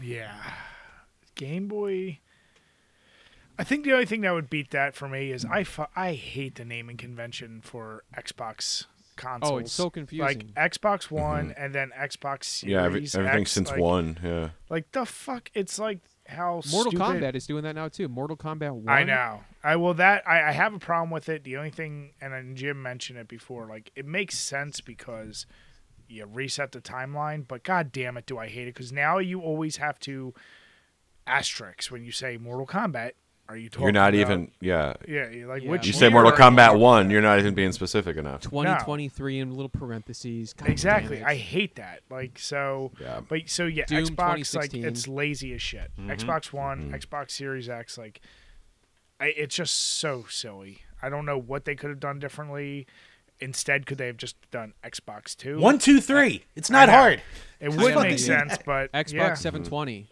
Yeah. 0.02 0.36
Game 1.36 1.68
Boy. 1.68 2.20
I 3.58 3.64
think 3.64 3.86
the 3.86 3.94
only 3.94 4.06
thing 4.06 4.22
that 4.22 4.34
would 4.34 4.50
beat 4.50 4.72
that 4.72 4.96
for 4.96 5.08
me 5.08 5.32
is 5.32 5.46
I, 5.46 5.64
fu- 5.64 5.86
I 5.96 6.14
hate 6.14 6.56
the 6.56 6.66
naming 6.66 6.98
convention 6.98 7.62
for 7.62 8.04
Xbox 8.18 8.86
consoles. 9.16 9.52
Oh, 9.52 9.58
it's 9.58 9.72
so 9.72 9.90
confusing. 9.92 10.26
Like 10.26 10.72
Xbox 10.72 11.06
mm-hmm. 11.06 11.16
One 11.16 11.54
and 11.56 11.74
then 11.74 11.92
Xbox 11.98 12.46
Series. 12.46 12.74
yeah, 12.74 12.84
every, 12.84 13.08
everything 13.14 13.42
X, 13.42 13.52
since 13.52 13.70
like, 13.70 13.80
one. 13.80 14.20
Yeah. 14.24 14.50
Like 14.70 14.92
the 14.92 15.06
fuck? 15.06 15.52
It's 15.54 15.78
like 15.78 16.00
how 16.34 16.62
Mortal 16.72 16.92
stupid- 16.92 17.00
Kombat 17.00 17.36
is 17.36 17.48
doing 17.48 17.64
that 17.64 17.76
now 17.76 17.88
too. 17.88 18.08
Mortal 18.08 18.38
Kombat 18.38 18.72
One. 18.74 18.90
I 18.90 19.04
know. 19.04 19.42
I 19.64 19.76
will 19.78 19.94
that 19.96 20.28
I, 20.28 20.50
I 20.50 20.52
have 20.52 20.74
a 20.74 20.80
problem 20.80 21.10
with 21.10 21.30
it. 21.30 21.44
The 21.44 21.56
only 21.58 21.70
thing, 21.70 22.12
and 22.20 22.58
Jim 22.58 22.82
mentioned 22.82 23.18
it 23.20 23.28
before, 23.28 23.68
like 23.68 23.92
it 23.96 24.06
makes 24.06 24.38
sense 24.38 24.82
because 24.82 25.46
you 26.08 26.26
reset 26.26 26.74
the 26.74 26.82
timeline. 26.82 27.48
But 27.48 27.64
god 27.64 27.92
damn 27.92 28.18
it, 28.18 28.26
do 28.26 28.38
I 28.38 28.48
hate 28.48 28.68
it? 28.68 28.74
Because 28.74 28.92
now 28.92 29.20
you 29.20 29.40
always 29.42 29.78
have 29.78 30.00
to 30.00 30.34
asterisk 31.26 31.92
when 31.92 32.04
you 32.04 32.12
say 32.12 32.38
Mortal 32.38 32.68
Kombat 32.68 33.12
are 33.50 33.58
you 33.58 33.70
talking 33.70 33.84
You're 33.84 33.92
not 33.92 34.14
about? 34.14 34.32
even. 34.32 34.52
Yeah. 34.62 34.94
Yeah, 35.08 35.30
you're 35.30 35.48
like 35.48 35.64
Yeah. 35.64 35.70
which 35.70 35.86
You 35.86 35.92
Well, 35.94 36.00
say 36.00 36.10
Mortal 36.10 36.32
Kombat 36.32 36.80
One. 36.80 37.10
You're 37.10 37.22
not 37.22 37.40
even 37.40 37.54
being 37.54 37.72
specific 37.74 38.16
enough. 38.18 38.42
2023 38.42 39.40
in 39.40 39.52
little 39.52 39.70
parentheses. 39.70 40.54
God 40.54 40.70
Exactly. 40.70 41.22
I 41.24 41.36
hate 41.36 41.76
that. 41.76 42.02
Like 42.10 42.40
so. 42.40 42.92
Yeah. 43.02 43.20
But 43.28 43.50
so 43.50 43.66
yeah, 43.66 43.86
Doom 43.86 44.06
Xbox 44.06 44.56
like 44.56 44.74
it's 44.74 45.08
lazy 45.08 45.54
as 45.54 45.62
shit. 45.62 45.92
Mm-hmm. 46.00 46.12
Xbox 46.12 46.54
One, 46.54 46.84
mm-hmm. 46.92 46.96
Xbox 46.96 47.32
Series 47.32 47.68
X, 47.70 47.98
like, 47.98 48.22
I, 49.20 49.28
it's 49.28 49.56
just 49.56 49.74
so 49.76 50.26
silly. 50.30 50.80
I 51.02 51.10
don't 51.10 51.26
know 51.26 51.38
what 51.38 51.66
they 51.66 51.76
could 51.76 51.90
have 51.90 52.00
done 52.00 52.20
differently. 52.20 52.88
Instead, 53.40 53.86
could 53.86 53.98
they 53.98 54.08
have 54.08 54.16
just 54.18 54.38
done 54.52 54.74
Xbox 54.86 55.36
Two? 55.36 55.60
One, 55.60 55.78
two, 55.80 56.00
three. 56.00 56.46
It's 56.56 56.70
not 56.70 56.88
hard. 56.88 57.22
It 57.60 57.70
would 57.74 57.96
make 57.96 58.20
sense, 58.20 58.58
but 58.66 58.90
Xbox 58.94 59.12
yeah, 59.14 59.34
720, 59.34 60.08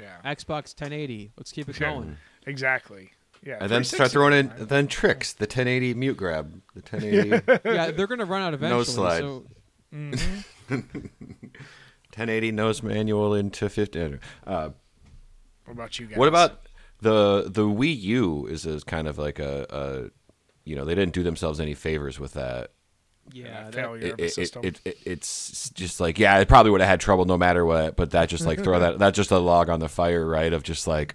yeah, 0.00 0.16
Xbox 0.24 0.74
1080. 0.74 1.30
Let's 1.36 1.52
keep 1.52 1.68
it 1.68 1.76
Sure. 1.76 1.88
going. 1.88 2.16
Exactly. 2.46 3.10
Yeah, 3.44 3.58
And 3.60 3.68
then 3.70 3.82
start 3.82 4.12
throwing 4.12 4.34
in 4.34 4.48
fine. 4.50 4.66
then 4.66 4.86
tricks. 4.86 5.32
The 5.32 5.44
1080 5.46 5.94
mute 5.94 6.16
grab. 6.16 6.60
The 6.74 6.80
1080 6.80 7.60
yeah, 7.74 7.90
they're 7.90 8.06
gonna 8.06 8.24
run 8.24 8.42
out 8.42 8.54
eventually. 8.54 8.78
No 8.78 8.84
slide. 8.84 9.18
So 9.20 9.44
1080 12.14 12.52
nose 12.52 12.82
manual 12.82 13.34
into 13.34 13.68
50. 13.68 14.18
Uh, 14.46 14.70
What 15.64 15.72
about 15.72 15.98
you 15.98 16.06
guys? 16.06 16.18
What 16.18 16.28
about 16.28 16.60
the 17.00 17.46
the 17.48 17.62
Wii 17.62 17.98
U? 18.02 18.46
Is 18.46 18.66
is 18.66 18.84
kind 18.84 19.08
of 19.08 19.18
like 19.18 19.38
a, 19.38 19.66
a 19.70 20.10
you 20.64 20.76
know 20.76 20.84
they 20.84 20.94
didn't 20.94 21.14
do 21.14 21.22
themselves 21.22 21.58
any 21.60 21.74
favors 21.74 22.20
with 22.20 22.34
that. 22.34 22.70
yeah, 23.32 23.64
that- 23.64 23.74
failure 23.74 24.06
It, 24.06 24.12
of 24.12 24.18
a 24.20 24.24
it, 24.26 24.32
system? 24.34 24.64
it, 24.64 24.80
it, 24.84 24.98
it's 25.04 25.70
just 25.70 26.00
like 26.00 26.18
yeah, 26.18 26.38
it 26.38 26.48
probably 26.48 26.70
would 26.70 26.80
have 26.80 26.90
had 26.90 27.00
trouble 27.00 27.24
no 27.24 27.36
matter 27.38 27.64
what. 27.64 27.96
But 27.96 28.10
that 28.12 28.28
just 28.28 28.46
like 28.46 28.60
throw 28.64 28.78
that 28.78 28.98
that's 28.98 29.16
just 29.16 29.30
a 29.30 29.38
log 29.38 29.68
on 29.68 29.80
the 29.80 29.88
fire, 29.88 30.24
right? 30.26 30.52
Of 30.52 30.62
just 30.62 30.86
like, 30.86 31.14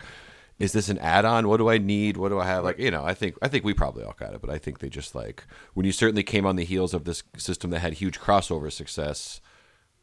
is 0.60 0.72
this 0.72 0.89
an 0.89 0.97
add-on? 0.99 1.47
What 1.47 1.58
do 1.58 1.70
I 1.70 1.78
need? 1.78 2.18
What 2.18 2.30
do 2.30 2.39
I 2.39 2.45
have? 2.45 2.64
Like 2.64 2.80
you 2.80 2.91
know, 2.91 3.03
I 3.03 3.14
think 3.14 3.38
I 3.41 3.47
think 3.47 3.64
we 3.64 3.74
probably 3.74 4.03
all 4.03 4.16
got 4.18 4.34
it, 4.34 4.41
but 4.41 4.49
I 4.49 4.58
think 4.58 4.80
they 4.80 4.89
just 4.89 5.16
like 5.16 5.45
when 5.74 5.86
you 5.86 5.91
certainly 5.91 6.24
came 6.24 6.45
on 6.45 6.55
the 6.55 6.66
heels 6.66 6.93
of 6.93 7.03
this 7.03 7.24
system 7.38 7.70
that 7.72 7.80
had 7.80 7.93
huge 7.93 8.20
crossover 8.20 8.72
success. 8.72 9.41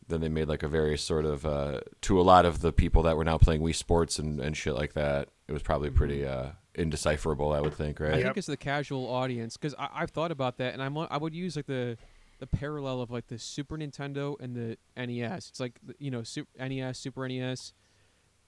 Then 0.07 0.21
they 0.21 0.29
made 0.29 0.49
like 0.49 0.63
a 0.63 0.69
very 0.69 0.99
sort 0.99 1.25
of 1.25 1.47
uh, 1.47 1.81
to 2.03 2.21
a 2.21 2.23
lot 2.23 2.45
of 2.45 2.61
the 2.61 2.75
people 2.75 3.03
that 3.05 3.17
were 3.17 3.25
now 3.25 3.39
playing 3.39 3.63
Wii 3.63 3.75
Sports 3.75 4.19
and, 4.19 4.39
and 4.39 4.55
shit 4.55 4.75
like 4.75 4.93
that. 4.93 5.31
It 5.49 5.53
was 5.53 5.63
probably 5.63 5.89
pretty 5.89 6.27
uh, 6.27 6.51
indecipherable, 6.75 7.53
I 7.53 7.61
would 7.63 7.73
think, 7.73 8.01
right? 8.01 8.13
I 8.13 8.23
think 8.23 8.37
it's 8.37 8.47
the 8.47 8.59
casual 8.59 9.09
audience 9.09 9.57
because 9.57 9.75
I've 9.79 10.11
thought 10.11 10.31
about 10.31 10.59
that, 10.59 10.75
and 10.75 10.83
I'm 10.83 10.97
I 10.99 11.17
would 11.17 11.35
use 11.35 11.57
like 11.57 11.67
the 11.67 11.97
the 12.39 12.47
parallel 12.47 13.01
of 13.01 13.11
like 13.11 13.29
the 13.29 13.39
Super 13.39 13.79
Nintendo 13.79 14.37
and 14.41 14.55
the 14.55 14.77
NES. 14.97 15.49
It's 15.49 15.61
like 15.61 15.79
you 15.99 16.11
know 16.11 16.23
Super, 16.23 16.51
NES, 16.59 16.99
Super 16.99 17.27
NES. 17.27 17.73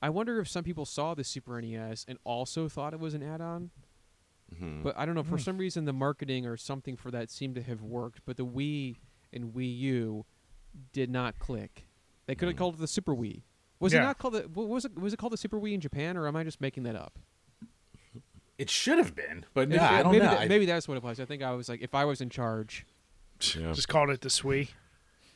I 0.02 0.10
wonder 0.10 0.38
if 0.40 0.48
some 0.48 0.62
people 0.64 0.84
saw 0.84 1.14
the 1.14 1.24
Super 1.24 1.60
NES 1.60 2.04
and 2.06 2.18
also 2.24 2.68
thought 2.68 2.92
it 2.92 3.00
was 3.00 3.14
an 3.14 3.22
add-on. 3.22 3.70
Mm-hmm. 4.54 4.82
But 4.82 4.96
I 4.96 5.06
don't 5.06 5.14
know. 5.14 5.24
For 5.24 5.38
some 5.38 5.58
reason, 5.58 5.86
the 5.86 5.92
marketing 5.92 6.46
or 6.46 6.56
something 6.56 6.96
for 6.96 7.10
that 7.10 7.30
seemed 7.30 7.54
to 7.56 7.62
have 7.62 7.82
worked. 7.82 8.20
But 8.26 8.36
the 8.36 8.46
Wii 8.46 8.96
and 9.32 9.52
Wii 9.54 9.78
U 9.78 10.24
did 10.92 11.10
not 11.10 11.38
click. 11.38 11.86
They 12.26 12.34
could 12.34 12.48
have 12.48 12.56
called 12.56 12.74
it 12.74 12.80
the 12.80 12.86
Super 12.86 13.14
Wii. 13.14 13.42
Was 13.80 13.92
it 13.92 14.00
not 14.00 14.18
called 14.18 14.34
the? 14.34 14.42
what 14.52 14.68
Was 14.68 14.84
it 14.84 14.98
was 14.98 15.12
it 15.12 15.16
called 15.18 15.32
the 15.32 15.36
Super 15.36 15.58
Wii 15.60 15.74
in 15.74 15.80
Japan, 15.80 16.16
or 16.16 16.28
am 16.28 16.36
I 16.36 16.44
just 16.44 16.60
making 16.60 16.84
that 16.84 16.96
up? 16.96 17.18
It 18.58 18.70
should 18.70 18.96
have 18.96 19.14
been, 19.14 19.44
but 19.52 19.68
Maybe- 19.68 19.78
yeah, 19.82 19.92
I 19.96 20.02
don't 20.02 20.12
maybe 20.12 20.24
know. 20.24 20.30
that- 20.30 20.48
maybe 20.48 20.64
that's 20.64 20.88
what 20.88 20.96
it 20.96 21.02
was. 21.02 21.20
I 21.20 21.26
think 21.26 21.42
I 21.42 21.52
was 21.52 21.68
like, 21.68 21.82
if 21.82 21.94
I 21.94 22.06
was 22.06 22.22
in 22.22 22.30
charge. 22.30 22.86
Yeah. 23.54 23.72
Just 23.74 23.88
called 23.88 24.08
it 24.08 24.22
the 24.22 24.30
Swee. 24.30 24.70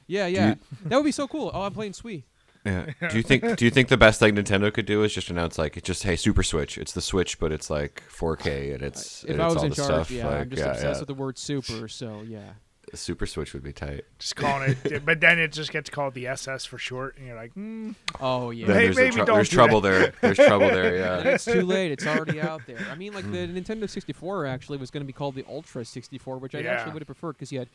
Yeah, 0.06 0.26
yeah, 0.26 0.54
that 0.86 0.96
would 0.96 1.04
be 1.04 1.12
so 1.12 1.28
cool. 1.28 1.50
Oh, 1.52 1.60
I'm 1.62 1.74
playing 1.74 1.92
Swee. 1.92 2.24
Yeah. 2.64 2.86
Do 3.10 3.16
you 3.16 3.22
think 3.22 3.56
Do 3.56 3.64
you 3.64 3.70
think 3.70 3.88
the 3.88 3.96
best 3.96 4.20
thing 4.20 4.34
Nintendo 4.36 4.72
could 4.72 4.86
do 4.86 5.02
is 5.02 5.14
just 5.14 5.30
announce 5.30 5.56
like 5.58 5.76
it's 5.76 5.86
just 5.86 6.02
hey 6.02 6.16
Super 6.16 6.42
Switch? 6.42 6.76
It's 6.78 6.92
the 6.92 7.00
Switch, 7.00 7.38
but 7.38 7.52
it's 7.52 7.70
like 7.70 8.02
4K 8.10 8.74
and 8.74 8.82
it's 8.82 9.24
If 9.24 9.30
and 9.30 9.42
I 9.42 9.46
it's 9.46 9.54
was 9.54 9.56
all 9.58 9.64
in 9.64 9.70
the 9.70 9.76
charge, 9.76 9.88
stuff. 9.88 10.10
yeah, 10.10 10.26
like, 10.28 10.40
I'm 10.40 10.50
just 10.50 10.60
yeah, 10.62 10.70
obsessed 10.70 10.94
yeah. 10.94 10.98
with 11.00 11.06
the 11.08 11.14
word 11.14 11.38
super. 11.38 11.88
So 11.88 12.22
yeah, 12.26 12.50
The 12.90 12.96
Super 12.98 13.24
Switch 13.26 13.54
would 13.54 13.62
be 13.62 13.72
tight. 13.72 14.04
Just 14.18 14.36
calling 14.36 14.76
it, 14.84 15.04
but 15.06 15.20
then 15.20 15.38
it 15.38 15.52
just 15.52 15.72
gets 15.72 15.88
called 15.88 16.12
the 16.14 16.26
SS 16.26 16.66
for 16.66 16.76
short, 16.76 17.16
and 17.16 17.26
you're 17.28 17.36
like, 17.36 17.54
mm, 17.54 17.94
oh 18.20 18.50
yeah. 18.50 18.66
Then 18.66 18.76
Hey, 18.76 18.84
there's, 18.86 18.96
a 18.96 19.00
maybe 19.00 19.16
trou- 19.16 19.24
don't 19.24 19.36
there's 19.36 19.48
do 19.48 19.56
trouble 19.56 19.80
there. 19.80 20.12
There's 20.20 20.36
trouble 20.36 20.68
there. 20.68 20.96
And 21.16 21.24
Yeah. 21.24 21.32
it's 21.34 21.44
too 21.46 21.62
late. 21.62 21.92
It's 21.92 22.06
already 22.06 22.40
out 22.42 22.62
there. 22.66 22.78
I 22.90 22.94
mean, 22.94 23.14
like 23.14 23.24
the 23.30 23.38
Nintendo 23.48 23.88
64 23.88 24.44
actually 24.46 24.76
was 24.78 24.90
going 24.90 25.02
to 25.02 25.06
be 25.06 25.12
called 25.14 25.34
the 25.34 25.44
Ultra 25.48 25.84
64, 25.84 26.36
which 26.38 26.54
I 26.54 26.58
Yeah. 26.60 26.72
actually 26.72 26.92
would 26.92 27.02
have 27.02 27.06
preferred 27.06 27.32
because 27.38 27.50
you 27.52 27.58
had 27.60 27.68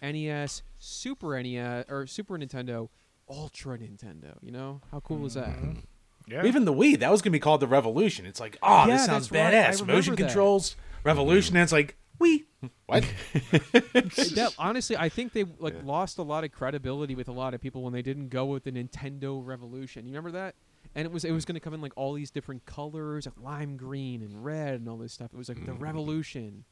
NES, 0.00 0.62
Super 0.78 1.42
NES, 1.42 1.86
or 1.88 2.06
Super 2.06 2.38
Nintendo, 2.38 2.88
Ultra 3.28 3.78
Nintendo. 3.78 4.36
You 4.42 4.52
know 4.52 4.80
how 4.90 5.00
cool 5.00 5.24
is 5.26 5.34
that? 5.34 5.48
Mm-hmm. 5.48 5.78
yeah, 6.26 6.44
Even 6.44 6.64
the 6.64 6.72
Wii, 6.72 6.98
that 7.00 7.10
was 7.10 7.22
gonna 7.22 7.32
be 7.32 7.40
called 7.40 7.60
the 7.60 7.66
Revolution. 7.66 8.26
It's 8.26 8.40
like, 8.40 8.56
oh, 8.62 8.86
Yeah, 8.86 8.96
this 8.96 9.06
sounds 9.06 9.28
that's 9.28 9.54
right. 9.54 9.54
Badass. 9.82 9.86
Motion 9.86 10.14
that. 10.14 10.24
controls, 10.24 10.76
Revolution, 11.04 11.56
and 11.56 11.62
it's 11.62 11.72
like, 11.72 11.96
Wii. 12.20 12.44
What? 12.86 13.04
that, 13.52 14.54
honestly, 14.58 14.96
I 14.96 15.08
think 15.10 15.32
they 15.32 15.44
like 15.58 15.74
lost 15.84 16.18
a 16.18 16.22
lot 16.22 16.42
of 16.42 16.52
credibility 16.52 17.14
with 17.14 17.28
a 17.28 17.32
lot 17.32 17.54
of 17.54 17.60
people 17.60 17.82
when 17.82 17.92
they 17.92 18.02
didn't 18.02 18.30
go 18.30 18.46
with 18.46 18.64
the 18.64 18.72
Nintendo 18.72 19.44
Revolution. 19.44 20.06
You 20.06 20.12
remember 20.12 20.32
that? 20.32 20.54
And 20.94 21.04
it 21.04 21.12
was 21.12 21.24
it 21.24 21.30
was 21.32 21.44
going 21.44 21.54
to 21.54 21.60
come 21.60 21.74
in 21.74 21.80
like 21.80 21.92
all 21.96 22.14
these 22.14 22.30
different 22.30 22.64
colors, 22.64 23.26
like 23.26 23.34
lime 23.40 23.76
green 23.76 24.22
and 24.22 24.44
red 24.44 24.80
and 24.80 24.88
all 24.88 24.96
this 24.96 25.12
stuff. 25.12 25.30
It 25.32 25.36
was 25.36 25.48
like 25.48 25.64
the 25.66 25.74
Revolution, 25.74 26.64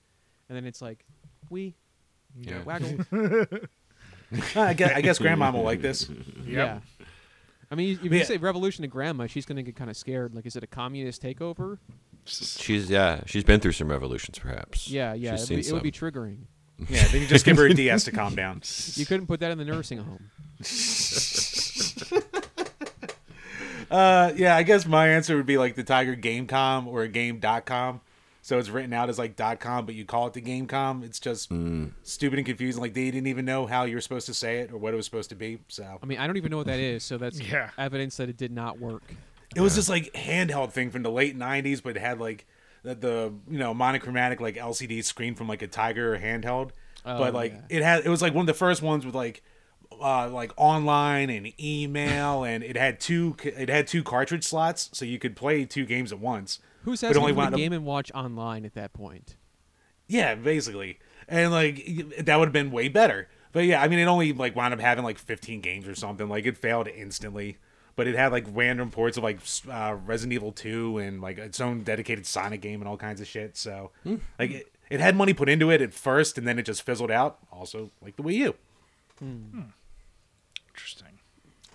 and 0.49 0.57
then 0.57 0.65
it's 0.65 0.83
like, 0.83 1.05
Wii. 1.53 1.75
Yeah. 2.39 2.63
waggle, 2.65 3.05
I 4.57 4.75
guess, 4.75 4.93
I 4.97 5.01
guess 5.01 5.19
Grandma 5.19 5.51
will 5.53 5.63
like 5.63 5.81
this. 5.83 6.09
yeah. 6.47 6.81
I 7.71 7.75
mean, 7.75 7.99
if 8.03 8.05
you 8.05 8.11
Yeah. 8.11 8.25
say 8.25 8.37
revolution 8.37 8.83
to 8.83 8.89
grandma, 8.89 9.27
she's 9.27 9.45
going 9.47 9.57
to 9.57 9.63
get 9.63 9.75
kind 9.77 9.91
of 9.91 9.97
scared. 9.97 10.35
Like, 10.35 10.47
is 10.47 10.55
it 10.57 10.63
a 10.63 10.67
communist 10.69 11.23
takeover? 11.23 11.79
She's 12.25 12.89
yeah. 12.91 13.21
She's 13.27 13.45
been 13.45 13.61
through 13.61 13.73
some 13.73 13.89
revolutions, 13.89 14.39
perhaps. 14.39 14.89
Yeah, 14.89 15.15
yeah. 15.15 15.33
She's 15.33 15.43
It 15.43 15.47
seen 15.47 15.57
would, 15.57 15.63
be, 15.63 15.69
it 15.69 15.73
would 15.73 15.83
be 15.83 15.93
some. 15.93 16.11
triggering. 16.11 16.37
Yeah, 16.91 17.07
then 17.09 17.23
you 17.23 17.27
just 17.27 17.47
give 17.47 17.57
her 17.57 17.65
a 17.67 17.73
DS 17.73 18.05
to 18.05 18.13
calm 18.13 18.35
down. 18.35 18.61
You 18.97 19.07
couldn't 19.07 19.27
put 19.29 19.41
that 19.41 19.51
in 19.51 19.57
the 19.57 19.65
nursing 19.65 19.99
home. 19.99 20.31
Uh, 23.89 24.33
yeah, 24.37 24.57
I 24.57 24.65
guess 24.65 24.85
my 24.85 25.09
answer 25.09 25.37
would 25.37 25.47
be 25.47 25.59
like 25.59 25.77
the 25.77 25.85
Tiger 25.85 26.17
Gamecom 26.17 26.89
or 26.89 27.03
a 27.05 27.09
Game.com. 27.09 28.01
So 28.47 28.61
it's 28.61 28.69
written 28.69 28.93
out 28.93 29.09
as 29.09 29.19
like 29.19 29.35
.dot 29.35 29.59
.com, 29.59 29.87
but 29.87 29.97
you 29.97 30.05
call 30.05 30.29
it 30.29 30.33
the 30.33 30.41
Gamecom. 30.41 31.03
It's 31.03 31.19
just 31.19 31.51
stupid 32.05 32.39
and 32.39 32.47
confusing. 32.47 32.81
Like 32.81 32.95
they 32.95 33.07
didn't 33.07 33.27
even 33.27 33.45
know 33.45 33.67
how 33.67 33.83
you're 33.83 34.01
supposed 34.01 34.27
to 34.27 34.35
say 34.35 34.61
it 34.61 34.71
or 34.71 34.79
what 34.79 34.95
it 34.95 34.97
was 34.97 35.05
supposed 35.05 35.31
to 35.31 35.35
be. 35.35 35.59
So 35.67 35.99
I 36.01 36.07
mean, 36.07 36.19
I 36.19 36.29
don't 36.29 36.37
even 36.37 36.53
know 36.53 36.59
what 36.59 36.69
that 36.69 36.79
is, 36.79 37.03
so 37.03 37.19
that's 37.19 37.41
Yeah. 37.51 37.71
evidence 37.77 38.19
that 38.19 38.29
it 38.29 38.37
did 38.37 38.53
not 38.53 38.79
work. 38.79 39.03
it 39.57 39.61
was 39.61 39.75
this 39.75 39.89
like 39.89 40.13
handheld 40.13 40.71
thing 40.71 40.93
from 40.93 41.03
the 41.03 41.11
late 41.11 41.37
'90s, 41.37 41.83
but 41.83 41.97
it 41.97 42.01
had 42.01 42.21
like 42.21 42.47
the, 42.85 42.95
the 42.95 43.35
you 43.51 43.59
know 43.59 43.75
monochromatic 43.75 44.41
like 44.41 44.55
LCD 44.55 45.03
screen 45.03 45.35
from 45.35 45.49
like 45.49 45.63
a 45.63 45.67
Tiger 45.67 46.17
handheld. 46.17 46.71
Oh, 47.05 47.19
but 47.19 47.35
like 47.35 47.53
yeah. 47.53 47.79
it 47.79 47.83
had 47.83 48.07
it 48.07 48.09
was 48.11 48.23
like 48.23 48.33
one 48.33 48.45
of 48.45 48.47
the 48.47 48.55
first 48.55 48.81
ones 48.81 49.05
with 49.05 49.17
like 49.17 49.43
uh 50.01 50.29
like 50.29 50.53
online 50.57 51.31
and 51.31 51.53
email 51.61 52.45
and 52.45 52.63
it 52.63 52.77
had 52.77 53.01
two 53.01 53.35
it 53.43 53.69
had 53.69 53.89
two 53.89 54.05
cartridge 54.05 54.45
slots 54.45 54.89
so 54.93 55.05
you 55.05 55.19
could 55.19 55.35
play 55.35 55.65
two 55.65 55.85
games 55.85 56.13
at 56.13 56.21
once. 56.21 56.61
Who's 56.87 57.01
But 57.01 57.09
asking 57.09 57.23
only 57.23 57.33
for 57.33 57.39
wound 57.39 57.53
the 57.53 57.57
up- 57.57 57.59
Game 57.59 57.73
and 57.73 57.85
Watch 57.85 58.13
online 58.15 58.65
at 58.65 58.75
that 58.75 58.93
point? 58.93 59.35
Yeah, 60.07 60.37
basically. 60.37 61.01
And 61.29 61.51
like 61.51 61.85
that 62.21 62.37
would 62.37 62.47
have 62.47 62.53
been 62.53 62.71
way 62.71 62.89
better. 62.89 63.29
But 63.51 63.65
yeah, 63.65 63.83
I 63.83 63.89
mean 63.89 63.99
it 63.99 64.05
only 64.05 64.33
like 64.33 64.55
wound 64.55 64.73
up 64.73 64.79
having 64.79 65.03
like 65.03 65.19
15 65.19 65.61
games 65.61 65.89
or 65.89 65.97
something. 65.97 66.29
Like 66.29 66.47
it 66.47 66.57
failed 66.57 66.87
instantly. 66.87 67.59
But 67.97 68.07
it 68.07 68.15
had 68.15 68.31
like 68.31 68.47
random 68.53 68.93
ports 68.93 69.17
of 69.17 69.25
like 69.25 69.41
uh, 69.69 69.97
Resident 70.07 70.35
Evil 70.35 70.53
2 70.53 70.99
and 70.99 71.21
like 71.21 71.39
its 71.39 71.61
own 71.61 71.83
dedicated 71.83 72.25
Sonic 72.25 72.61
game 72.61 72.81
and 72.81 72.89
all 72.89 72.97
kinds 72.97 73.21
of 73.21 73.27
shit. 73.27 73.57
So 73.57 73.91
hmm. 74.05 74.17
like 74.39 74.53
it, 74.53 74.73
it 74.89 75.01
had 75.01 75.17
money 75.17 75.35
put 75.35 75.49
into 75.49 75.71
it 75.71 75.83
at 75.83 75.93
first 75.93 76.39
and 76.39 76.47
then 76.47 76.57
it 76.57 76.67
just 76.67 76.83
fizzled 76.83 77.11
out. 77.11 77.39
Also 77.51 77.91
like 78.01 78.15
the 78.15 78.23
Wii 78.23 78.35
U. 78.35 78.55
Hmm. 79.19 79.33
Hmm. 79.33 79.61
interesting. 80.69 81.19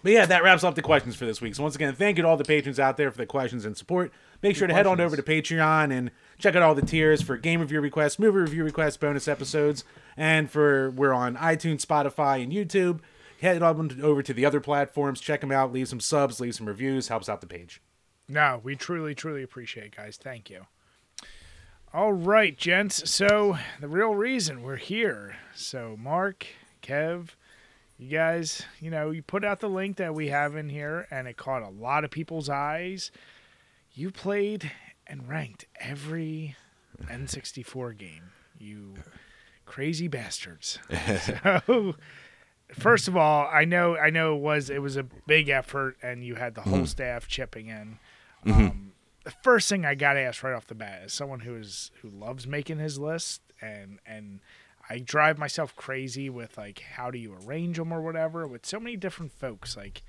But 0.03 0.13
yeah, 0.13 0.25
that 0.25 0.43
wraps 0.43 0.63
up 0.63 0.75
the 0.75 0.81
questions 0.81 1.15
for 1.15 1.25
this 1.25 1.41
week. 1.41 1.55
So 1.55 1.63
once 1.63 1.75
again, 1.75 1.93
thank 1.93 2.17
you 2.17 2.23
to 2.23 2.29
all 2.29 2.37
the 2.37 2.43
patrons 2.43 2.79
out 2.79 2.97
there 2.97 3.11
for 3.11 3.17
the 3.17 3.25
questions 3.25 3.65
and 3.65 3.77
support. 3.77 4.11
Make 4.41 4.55
sure 4.55 4.67
to 4.67 4.73
head 4.73 4.87
on 4.87 4.99
over 4.99 5.15
to 5.15 5.21
Patreon 5.21 5.91
and 5.91 6.11
check 6.39 6.55
out 6.55 6.63
all 6.63 6.73
the 6.73 6.81
tiers 6.81 7.21
for 7.21 7.37
game 7.37 7.61
review 7.61 7.79
requests, 7.79 8.17
movie 8.17 8.39
review 8.39 8.63
requests, 8.63 8.97
bonus 8.97 9.27
episodes, 9.27 9.83
and 10.17 10.49
for 10.49 10.89
we're 10.91 11.13
on 11.13 11.35
iTunes, 11.37 11.85
Spotify, 11.85 12.43
and 12.43 12.51
YouTube. 12.51 12.99
Head 13.39 13.61
on 13.61 13.99
over 14.01 14.21
to 14.21 14.33
the 14.33 14.45
other 14.45 14.59
platforms, 14.59 15.19
check 15.19 15.41
them 15.41 15.51
out, 15.51 15.71
leave 15.71 15.87
some 15.87 15.99
subs, 15.99 16.39
leave 16.39 16.55
some 16.55 16.67
reviews, 16.67 17.07
helps 17.07 17.29
out 17.29 17.41
the 17.41 17.47
page. 17.47 17.81
No, 18.27 18.61
we 18.63 18.75
truly, 18.75 19.13
truly 19.13 19.43
appreciate 19.43 19.87
it, 19.87 19.95
guys. 19.97 20.17
Thank 20.21 20.49
you. 20.49 20.67
All 21.93 22.13
right, 22.13 22.57
gents. 22.57 23.11
So 23.11 23.57
the 23.79 23.87
real 23.87 24.15
reason 24.15 24.63
we're 24.63 24.77
here. 24.77 25.35
So 25.53 25.97
Mark, 25.99 26.47
Kev, 26.81 27.29
you 27.97 28.09
guys, 28.09 28.63
you 28.79 28.89
know, 28.89 29.11
you 29.11 29.21
put 29.21 29.43
out 29.43 29.59
the 29.59 29.69
link 29.69 29.97
that 29.97 30.15
we 30.15 30.29
have 30.29 30.55
in 30.55 30.69
here, 30.69 31.07
and 31.11 31.27
it 31.27 31.35
caught 31.35 31.61
a 31.61 31.69
lot 31.69 32.03
of 32.05 32.09
people's 32.11 32.47
eyes. 32.47 33.11
You 33.93 34.11
played 34.11 34.71
and 35.05 35.27
ranked 35.27 35.65
every 35.79 36.55
N64 37.03 37.97
game. 37.97 38.31
You 38.57 38.95
crazy 39.65 40.07
bastards. 40.07 40.79
so 41.25 41.95
first 42.73 43.07
of 43.07 43.17
all, 43.17 43.47
I 43.51 43.65
know 43.65 43.97
I 43.97 44.09
know 44.09 44.35
it 44.35 44.41
was 44.41 44.69
it 44.69 44.81
was 44.81 44.97
a 44.97 45.03
big 45.03 45.49
effort 45.49 45.97
and 46.01 46.23
you 46.23 46.35
had 46.35 46.55
the 46.55 46.61
whole 46.61 46.85
staff 46.85 47.27
chipping 47.27 47.67
in. 47.67 47.99
Um, 48.45 48.93
the 49.23 49.31
first 49.43 49.69
thing 49.69 49.85
I 49.85 49.95
got 49.95 50.13
to 50.13 50.19
ask 50.19 50.43
right 50.43 50.53
off 50.53 50.67
the 50.67 50.75
bat 50.75 51.03
is 51.05 51.13
someone 51.13 51.41
who 51.41 51.55
is 51.55 51.91
who 52.01 52.09
loves 52.09 52.47
making 52.47 52.79
his 52.79 52.97
list 52.97 53.41
and 53.61 53.99
and 54.05 54.39
I 54.89 54.99
drive 54.99 55.37
myself 55.37 55.75
crazy 55.75 56.29
with 56.29 56.57
like 56.57 56.79
how 56.95 57.11
do 57.11 57.17
you 57.17 57.35
arrange 57.45 57.77
them 57.77 57.91
or 57.93 58.01
whatever 58.01 58.47
with 58.47 58.65
so 58.65 58.79
many 58.79 58.95
different 58.95 59.31
folks 59.31 59.77
like 59.77 60.01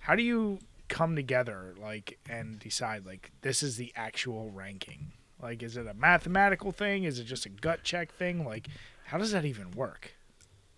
how 0.00 0.14
do 0.14 0.22
you 0.22 0.60
come 0.88 1.16
together 1.16 1.74
like 1.80 2.18
and 2.28 2.58
decide 2.58 3.04
like 3.06 3.32
this 3.42 3.62
is 3.62 3.76
the 3.76 3.92
actual 3.96 4.50
ranking 4.50 5.12
like 5.42 5.62
is 5.62 5.76
it 5.76 5.86
a 5.86 5.94
mathematical 5.94 6.72
thing 6.72 7.04
is 7.04 7.18
it 7.18 7.24
just 7.24 7.46
a 7.46 7.50
gut 7.50 7.82
check 7.82 8.12
thing 8.12 8.44
like 8.44 8.68
how 9.04 9.18
does 9.18 9.32
that 9.32 9.44
even 9.44 9.70
work 9.72 10.12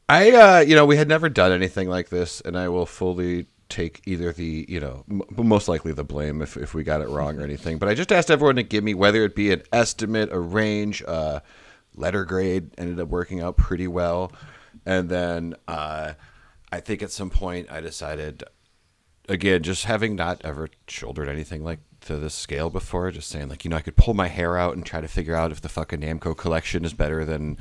I, 0.09 0.31
uh, 0.31 0.61
you 0.61 0.75
know, 0.75 0.87
we 0.87 0.97
had 0.97 1.09
never 1.09 1.29
done 1.29 1.53
anything 1.53 1.89
like 1.89 2.09
this, 2.09 2.41
and 2.41 2.57
I 2.57 2.69
will 2.71 2.87
fully 2.87 3.47
take 3.69 4.01
either 4.07 4.33
the, 4.33 4.65
you 4.67 4.81
know, 4.81 5.05
m- 5.11 5.23
most 5.37 5.69
likely 5.69 5.93
the 5.93 6.05
blame 6.05 6.41
if, 6.41 6.57
if 6.57 6.73
we 6.73 6.83
got 6.83 7.03
it 7.03 7.09
wrong 7.11 7.39
or 7.39 7.43
anything. 7.43 7.77
But 7.77 7.91
I 7.91 7.95
just 7.95 8.11
asked 8.11 8.31
everyone 8.31 8.57
to 8.57 8.63
give 8.63 8.83
me 8.83 8.95
whether 8.95 9.23
it 9.25 9.35
be 9.35 9.53
an 9.53 9.63
estimate, 9.71 10.33
a 10.33 10.41
range, 10.41 11.03
uh, 11.07 11.41
letter 11.95 12.25
grade. 12.25 12.71
Ended 12.79 13.01
up 13.01 13.09
working 13.09 13.43
out 13.43 13.59
pretty 13.59 13.87
well, 13.87 14.33
and 14.87 15.11
then 15.11 15.55
uh, 15.67 16.15
I 16.73 16.81
think 16.81 17.03
at 17.03 17.11
some 17.11 17.29
point 17.29 17.71
I 17.71 17.83
decided, 17.83 18.45
again, 19.29 19.63
just 19.63 19.85
having 19.85 20.17
not 20.17 20.41
ever 20.45 20.69
shouldered 20.87 21.29
anything 21.29 21.63
like 21.63 21.81
to 22.03 22.17
this 22.17 22.35
scale 22.35 22.71
before, 22.71 23.11
just 23.11 23.29
saying 23.29 23.49
like, 23.49 23.65
you 23.65 23.71
know, 23.71 23.77
I 23.77 23.83
could 23.83 23.97
pull 23.97 24.15
my 24.15 24.29
hair 24.29 24.57
out 24.57 24.75
and 24.75 24.85
try 24.85 25.01
to 25.01 25.09
figure 25.09 25.35
out 25.35 25.53
if 25.53 25.61
the 25.61 25.69
fucking 25.69 26.01
Namco 26.01 26.37
collection 26.37 26.85
is 26.85 26.95
better 26.95 27.25
than 27.25 27.59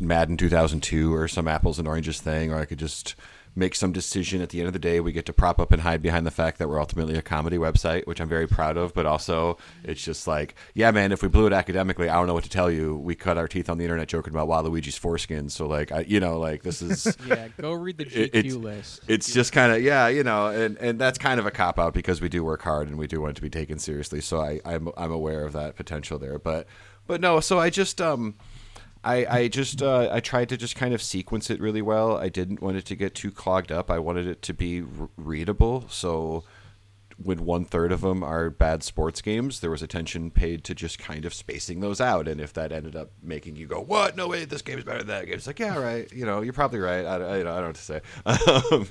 Madden 0.00 0.36
2002 0.36 1.14
or 1.14 1.28
some 1.28 1.48
apples 1.48 1.78
and 1.78 1.88
oranges 1.88 2.20
thing, 2.20 2.52
or 2.52 2.58
I 2.58 2.64
could 2.64 2.78
just 2.78 3.14
make 3.58 3.74
some 3.74 3.92
decision 3.92 4.40
at 4.40 4.50
the 4.50 4.60
end 4.60 4.68
of 4.68 4.72
the 4.72 4.78
day. 4.78 5.00
We 5.00 5.12
get 5.12 5.26
to 5.26 5.32
prop 5.32 5.58
up 5.58 5.72
and 5.72 5.82
hide 5.82 6.00
behind 6.00 6.24
the 6.26 6.30
fact 6.30 6.58
that 6.58 6.68
we're 6.68 6.80
ultimately 6.80 7.16
a 7.16 7.22
comedy 7.22 7.58
website, 7.58 8.06
which 8.06 8.20
I'm 8.20 8.28
very 8.28 8.46
proud 8.46 8.76
of. 8.76 8.94
But 8.94 9.04
also, 9.04 9.58
it's 9.84 10.02
just 10.02 10.26
like, 10.26 10.54
yeah, 10.74 10.90
man, 10.90 11.12
if 11.12 11.22
we 11.22 11.28
blew 11.28 11.46
it 11.46 11.52
academically, 11.52 12.08
I 12.08 12.14
don't 12.14 12.26
know 12.26 12.34
what 12.34 12.44
to 12.44 12.50
tell 12.50 12.70
you. 12.70 12.96
We 12.96 13.14
cut 13.14 13.36
our 13.36 13.48
teeth 13.48 13.68
on 13.68 13.78
the 13.78 13.84
internet 13.84 14.08
joking 14.08 14.32
about 14.32 14.48
Waluigi's 14.48 14.96
foreskin. 14.96 15.48
So, 15.50 15.66
like, 15.66 15.92
I, 15.92 16.00
you 16.00 16.20
know, 16.20 16.38
like 16.38 16.62
this 16.62 16.80
is. 16.82 17.16
Yeah, 17.28 17.48
go 17.60 17.72
read 17.72 17.98
the 17.98 18.04
GQ 18.06 18.16
It- 18.16 18.34
it's, 18.34 18.54
list. 18.54 19.00
it's 19.08 19.32
just 19.32 19.52
kind 19.52 19.72
of 19.72 19.82
yeah, 19.82 20.08
you 20.08 20.22
know, 20.22 20.46
and, 20.46 20.78
and 20.78 20.98
that's 20.98 21.18
kind 21.18 21.38
of 21.40 21.46
a 21.46 21.50
cop 21.50 21.78
out 21.78 21.92
because 21.92 22.20
we 22.20 22.28
do 22.28 22.42
work 22.44 22.62
hard 22.62 22.88
and 22.88 22.96
we 22.96 23.06
do 23.06 23.20
want 23.20 23.32
it 23.32 23.36
to 23.36 23.42
be 23.42 23.50
taken 23.50 23.78
seriously. 23.78 24.20
So 24.20 24.40
I 24.40 24.60
I'm 24.64 24.88
I'm 24.96 25.10
aware 25.12 25.44
of 25.44 25.52
that 25.52 25.76
potential 25.76 26.18
there, 26.18 26.38
but 26.38 26.66
but 27.06 27.20
no. 27.20 27.40
So 27.40 27.58
I 27.58 27.70
just 27.70 28.00
um. 28.00 28.36
I, 29.04 29.26
I 29.26 29.48
just 29.48 29.82
uh, 29.82 30.08
I 30.10 30.20
tried 30.20 30.48
to 30.50 30.56
just 30.56 30.76
kind 30.76 30.92
of 30.92 31.02
sequence 31.02 31.50
it 31.50 31.60
really 31.60 31.82
well. 31.82 32.16
I 32.16 32.28
didn't 32.28 32.60
want 32.60 32.76
it 32.76 32.84
to 32.86 32.96
get 32.96 33.14
too 33.14 33.30
clogged 33.30 33.72
up. 33.72 33.90
I 33.90 33.98
wanted 33.98 34.26
it 34.26 34.42
to 34.42 34.54
be 34.54 34.82
readable. 35.16 35.84
So 35.88 36.44
when 37.20 37.44
one 37.44 37.64
third 37.64 37.90
of 37.90 38.00
them 38.00 38.22
are 38.22 38.48
bad 38.48 38.82
sports 38.82 39.20
games, 39.20 39.60
there 39.60 39.70
was 39.70 39.82
attention 39.82 40.30
paid 40.30 40.62
to 40.64 40.74
just 40.74 40.98
kind 40.98 41.24
of 41.24 41.34
spacing 41.34 41.80
those 41.80 42.00
out. 42.00 42.28
And 42.28 42.40
if 42.40 42.52
that 42.52 42.70
ended 42.70 42.94
up 42.94 43.10
making 43.22 43.56
you 43.56 43.66
go, 43.66 43.80
"What? 43.80 44.16
No 44.16 44.28
way! 44.28 44.44
This 44.44 44.62
game 44.62 44.78
is 44.78 44.84
better 44.84 44.98
than 44.98 45.08
that 45.08 45.26
game," 45.26 45.34
it's 45.34 45.46
like, 45.46 45.58
yeah, 45.58 45.76
right. 45.78 46.10
You 46.12 46.26
know, 46.26 46.42
you're 46.42 46.52
probably 46.52 46.78
right. 46.78 47.04
I, 47.04 47.16
I, 47.16 47.34
I 47.40 47.42
don't 47.42 47.44
know 47.44 47.66
what 47.66 47.76
to 47.76 47.82
say. 47.82 48.00
Um, 48.70 48.88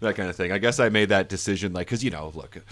that 0.00 0.16
kind 0.16 0.28
of 0.28 0.36
thing. 0.36 0.52
I 0.52 0.58
guess 0.58 0.80
I 0.80 0.88
made 0.88 1.08
that 1.08 1.28
decision, 1.28 1.72
like, 1.72 1.86
because 1.86 2.04
you 2.04 2.10
know, 2.10 2.32
look, 2.34 2.62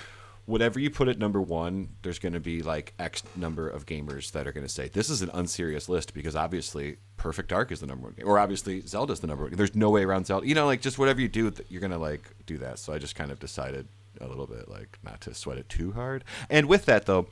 whatever 0.47 0.80
you 0.80 0.90
put 0.90 1.09
at 1.09 1.18
number 1.18 1.40
one, 1.40 1.88
there's 2.03 2.18
going 2.18 2.32
to 2.32 2.40
be 2.40 2.62
like 2.62 2.95
X 2.99 3.22
number 3.36 3.68
of 3.68 3.86
gamers 3.86 4.32
that 4.32 4.47
are 4.47 4.53
going 4.53 4.66
to 4.66 4.72
say 4.72 4.88
this 4.88 5.09
is 5.09 5.22
an 5.22 5.30
unserious 5.32 5.88
list 5.88 6.14
because 6.14 6.34
obviously 6.34 6.97
Perfect 7.16 7.49
Dark 7.49 7.70
is 7.70 7.80
the 7.80 7.86
number 7.86 8.05
one 8.05 8.14
game, 8.14 8.26
or 8.26 8.38
obviously 8.38 8.80
Zelda's 8.80 9.20
the 9.20 9.26
number 9.26 9.45
one. 9.45 9.53
There's 9.53 9.74
no 9.74 9.90
way 9.90 10.05
around 10.05 10.26
Zelda. 10.26 10.47
You 10.47 10.55
know, 10.55 10.66
like 10.66 10.80
just 10.80 10.99
whatever 10.99 11.20
you 11.20 11.28
do, 11.28 11.53
you're 11.68 11.80
going 11.80 11.93
to 11.93 11.99
like 11.99 12.34
do 12.47 12.59
that. 12.59 12.78
So 12.78 12.93
I 12.93 12.99
just 12.99 13.14
kind 13.14 13.30
of 13.30 13.38
decided 13.38 13.86
a 14.20 14.26
little 14.26 14.47
bit 14.47 14.68
like 14.68 14.99
not 15.05 15.20
to 15.22 15.34
sweat 15.34 15.59
it 15.59 15.68
too 15.68 15.93
hard. 15.93 16.24
And 16.51 16.66
with 16.66 16.86
that 16.86 17.07
though, 17.07 17.28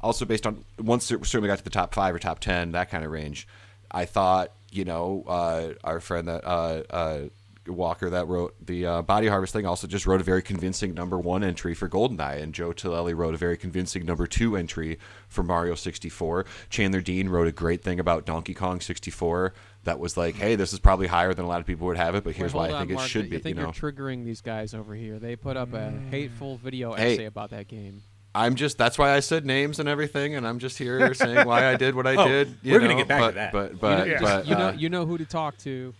also 0.00 0.24
based 0.24 0.46
on 0.46 0.64
once 0.78 1.10
it 1.10 1.24
certainly 1.26 1.48
got 1.48 1.58
to 1.58 1.64
the 1.64 1.70
top 1.70 1.94
five 1.94 2.14
or 2.14 2.18
top 2.18 2.40
ten, 2.40 2.72
that 2.72 2.90
kind 2.90 3.04
of 3.04 3.10
range, 3.10 3.46
I 3.90 4.06
thought 4.06 4.52
you 4.72 4.84
know 4.84 5.24
uh, 5.26 5.74
our 5.84 6.00
friend 6.00 6.28
that. 6.28 6.44
Uh, 6.44 6.82
uh, 6.90 7.20
Walker 7.66 8.10
that 8.10 8.26
wrote 8.28 8.54
the 8.64 8.84
uh, 8.86 9.02
Body 9.02 9.28
Harvest 9.28 9.52
thing 9.52 9.64
also 9.66 9.86
just 9.86 10.06
wrote 10.06 10.20
a 10.20 10.24
very 10.24 10.42
convincing 10.42 10.92
number 10.94 11.18
one 11.18 11.42
entry 11.42 11.74
for 11.74 11.88
GoldenEye, 11.88 12.42
and 12.42 12.52
Joe 12.54 12.72
Tillelli 12.72 13.16
wrote 13.16 13.34
a 13.34 13.38
very 13.38 13.56
convincing 13.56 14.04
number 14.04 14.26
two 14.26 14.56
entry 14.56 14.98
for 15.28 15.42
Mario 15.42 15.74
64. 15.74 16.44
Chandler 16.68 17.00
Dean 17.00 17.28
wrote 17.28 17.48
a 17.48 17.52
great 17.52 17.82
thing 17.82 17.98
about 17.98 18.26
Donkey 18.26 18.54
Kong 18.54 18.80
64 18.80 19.54
that 19.84 19.98
was 19.98 20.16
like, 20.16 20.34
hey, 20.36 20.56
this 20.56 20.72
is 20.72 20.78
probably 20.78 21.06
higher 21.06 21.32
than 21.34 21.44
a 21.44 21.48
lot 21.48 21.60
of 21.60 21.66
people 21.66 21.86
would 21.86 21.96
have 21.96 22.14
it, 22.14 22.24
but 22.24 22.34
here's 22.34 22.52
Wait, 22.54 22.58
why 22.60 22.68
hold 22.68 22.76
I 22.82 22.86
think 22.86 22.98
on, 22.98 23.04
it 23.04 23.08
should 23.08 23.24
I 23.26 23.28
be. 23.28 23.38
think 23.38 23.56
you 23.56 23.62
know, 23.62 23.68
are 23.68 23.72
triggering 23.72 24.24
these 24.24 24.40
guys 24.40 24.74
over 24.74 24.94
here. 24.94 25.18
They 25.18 25.36
put 25.36 25.56
up 25.56 25.72
a 25.74 25.90
hateful 26.10 26.56
video 26.58 26.92
Hey. 26.94 27.14
essay 27.14 27.24
about 27.26 27.50
that 27.50 27.68
game. 27.68 28.02
I'm 28.36 28.56
just 28.56 28.76
that's 28.78 28.98
why 28.98 29.12
I 29.14 29.20
said 29.20 29.46
names 29.46 29.78
and 29.78 29.88
everything, 29.88 30.34
and 30.34 30.44
I'm 30.44 30.58
just 30.58 30.76
here 30.76 31.14
saying 31.14 31.46
why 31.46 31.68
I 31.68 31.76
did 31.76 31.94
what 31.94 32.04
I 32.06 32.16
Oh, 32.18 32.26
did. 32.26 32.56
you 32.62 32.72
we're 32.72 32.80
gonna 32.80 32.94
know, 32.94 32.98
get 32.98 33.06
back 33.08 33.28
to 33.28 33.34
that. 33.36 33.52
But 33.52 33.78
but 33.78 34.08
you 34.08 34.14
know, 34.14 34.20
but 34.20 34.46
you 34.48 34.54
know, 34.56 34.66
uh, 34.68 34.72
you 34.72 34.88
know 34.88 35.06
who 35.06 35.18
to 35.18 35.24
talk 35.24 35.56
to. 35.58 35.94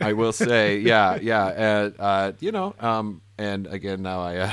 I 0.00 0.12
will 0.12 0.32
say, 0.32 0.78
yeah, 0.78 1.16
yeah, 1.20 1.90
uh, 1.98 2.32
you 2.40 2.52
know, 2.52 2.74
um, 2.80 3.22
and 3.38 3.66
again, 3.66 4.02
now 4.02 4.20
I, 4.20 4.36
uh, 4.36 4.52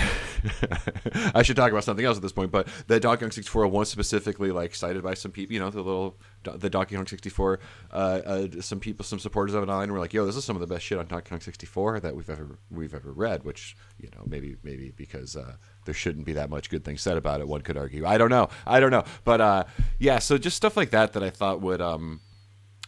I 1.35 1.43
should 1.43 1.55
talk 1.55 1.71
about 1.71 1.83
something 1.83 2.05
else 2.05 2.17
at 2.17 2.23
this 2.23 2.31
point, 2.31 2.51
but 2.51 2.67
the 2.87 2.99
Donkey 2.99 3.21
Kong 3.21 3.31
64 3.31 3.67
was 3.67 3.89
specifically 3.89 4.51
like 4.51 4.75
cited 4.75 5.03
by 5.03 5.13
some 5.13 5.31
people, 5.31 5.53
you 5.53 5.59
know, 5.59 5.69
the 5.69 5.81
little 5.81 6.17
the 6.43 6.69
Donkey 6.69 6.95
Kong 6.95 7.07
64, 7.07 7.59
uh, 7.91 7.95
uh, 7.95 8.47
some 8.59 8.79
people, 8.79 9.05
some 9.05 9.19
supporters 9.19 9.53
of 9.53 9.63
it 9.63 9.69
online 9.69 9.91
were 9.91 9.99
like, 9.99 10.13
"Yo, 10.13 10.25
this 10.25 10.35
is 10.35 10.43
some 10.43 10.57
of 10.57 10.59
the 10.59 10.67
best 10.67 10.83
shit 10.83 10.97
on 10.97 11.07
Donkey 11.07 11.29
Kong 11.29 11.39
64 11.39 12.01
that 12.01 12.15
we've 12.15 12.29
ever 12.29 12.59
we've 12.69 12.93
ever 12.93 13.11
read," 13.13 13.43
which 13.43 13.77
you 13.97 14.09
know, 14.15 14.23
maybe 14.25 14.57
maybe 14.63 14.91
because 14.91 15.37
uh, 15.37 15.55
there 15.85 15.93
shouldn't 15.93 16.25
be 16.25 16.33
that 16.33 16.49
much 16.49 16.69
good 16.69 16.83
things 16.83 17.01
said 17.01 17.15
about 17.17 17.39
it. 17.39 17.47
One 17.47 17.61
could 17.61 17.77
argue. 17.77 18.05
I 18.05 18.17
don't 18.17 18.29
know. 18.29 18.49
I 18.67 18.81
don't 18.81 18.91
know, 18.91 19.05
but 19.23 19.39
uh, 19.39 19.63
yeah, 19.99 20.19
so 20.19 20.37
just 20.37 20.57
stuff 20.57 20.75
like 20.75 20.89
that 20.89 21.13
that 21.13 21.23
I 21.23 21.29
thought 21.29 21.61
would. 21.61 21.81
Um, 21.81 22.19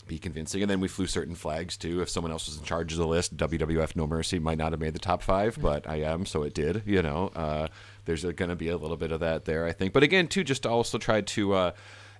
be 0.07 0.17
convincing. 0.17 0.61
And 0.61 0.69
then 0.69 0.79
we 0.79 0.87
flew 0.87 1.07
certain 1.07 1.35
flags 1.35 1.77
too. 1.77 2.01
If 2.01 2.09
someone 2.09 2.31
else 2.31 2.47
was 2.47 2.57
in 2.57 2.63
charge 2.63 2.91
of 2.91 2.99
the 2.99 3.07
list, 3.07 3.37
WWF 3.37 3.95
No 3.95 4.07
Mercy 4.07 4.39
might 4.39 4.57
not 4.57 4.71
have 4.71 4.79
made 4.79 4.93
the 4.93 4.99
top 4.99 5.21
five, 5.21 5.57
but 5.61 5.87
I 5.87 6.01
am, 6.01 6.25
so 6.25 6.43
it 6.43 6.53
did. 6.53 6.83
You 6.85 7.01
know, 7.01 7.31
uh, 7.35 7.67
there's 8.05 8.23
going 8.23 8.49
to 8.49 8.55
be 8.55 8.69
a 8.69 8.77
little 8.77 8.97
bit 8.97 9.11
of 9.11 9.19
that 9.21 9.45
there, 9.45 9.65
I 9.65 9.71
think. 9.71 9.93
But 9.93 10.03
again, 10.03 10.27
too, 10.27 10.43
just 10.43 10.63
to 10.63 10.69
also 10.69 10.97
try 10.97 11.21
to. 11.21 11.53
Uh, 11.53 11.71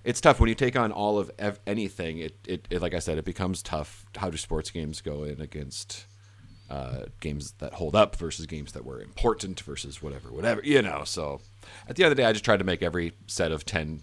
it's 0.04 0.20
tough 0.20 0.38
when 0.38 0.48
you 0.48 0.54
take 0.54 0.76
on 0.76 0.92
all 0.92 1.18
of 1.18 1.32
ev- 1.36 1.58
anything. 1.66 2.18
It, 2.18 2.36
it, 2.46 2.68
it, 2.70 2.80
like 2.80 2.94
I 2.94 3.00
said, 3.00 3.18
it 3.18 3.24
becomes 3.24 3.60
tough. 3.60 4.06
How 4.16 4.30
do 4.30 4.36
sports 4.36 4.70
games 4.70 5.00
go 5.00 5.24
in 5.24 5.40
against 5.40 6.06
uh, 6.70 7.06
games 7.18 7.54
that 7.58 7.74
hold 7.74 7.96
up 7.96 8.14
versus 8.14 8.46
games 8.46 8.72
that 8.72 8.84
were 8.84 9.00
important 9.00 9.60
versus 9.60 10.00
whatever, 10.00 10.32
whatever, 10.32 10.60
you 10.62 10.80
know? 10.80 11.02
So 11.04 11.40
at 11.88 11.96
the 11.96 12.04
end 12.04 12.12
of 12.12 12.16
the 12.16 12.22
day, 12.22 12.28
I 12.28 12.32
just 12.32 12.44
tried 12.44 12.58
to 12.58 12.64
make 12.64 12.82
every 12.84 13.14
set 13.26 13.50
of 13.50 13.66
10 13.66 14.02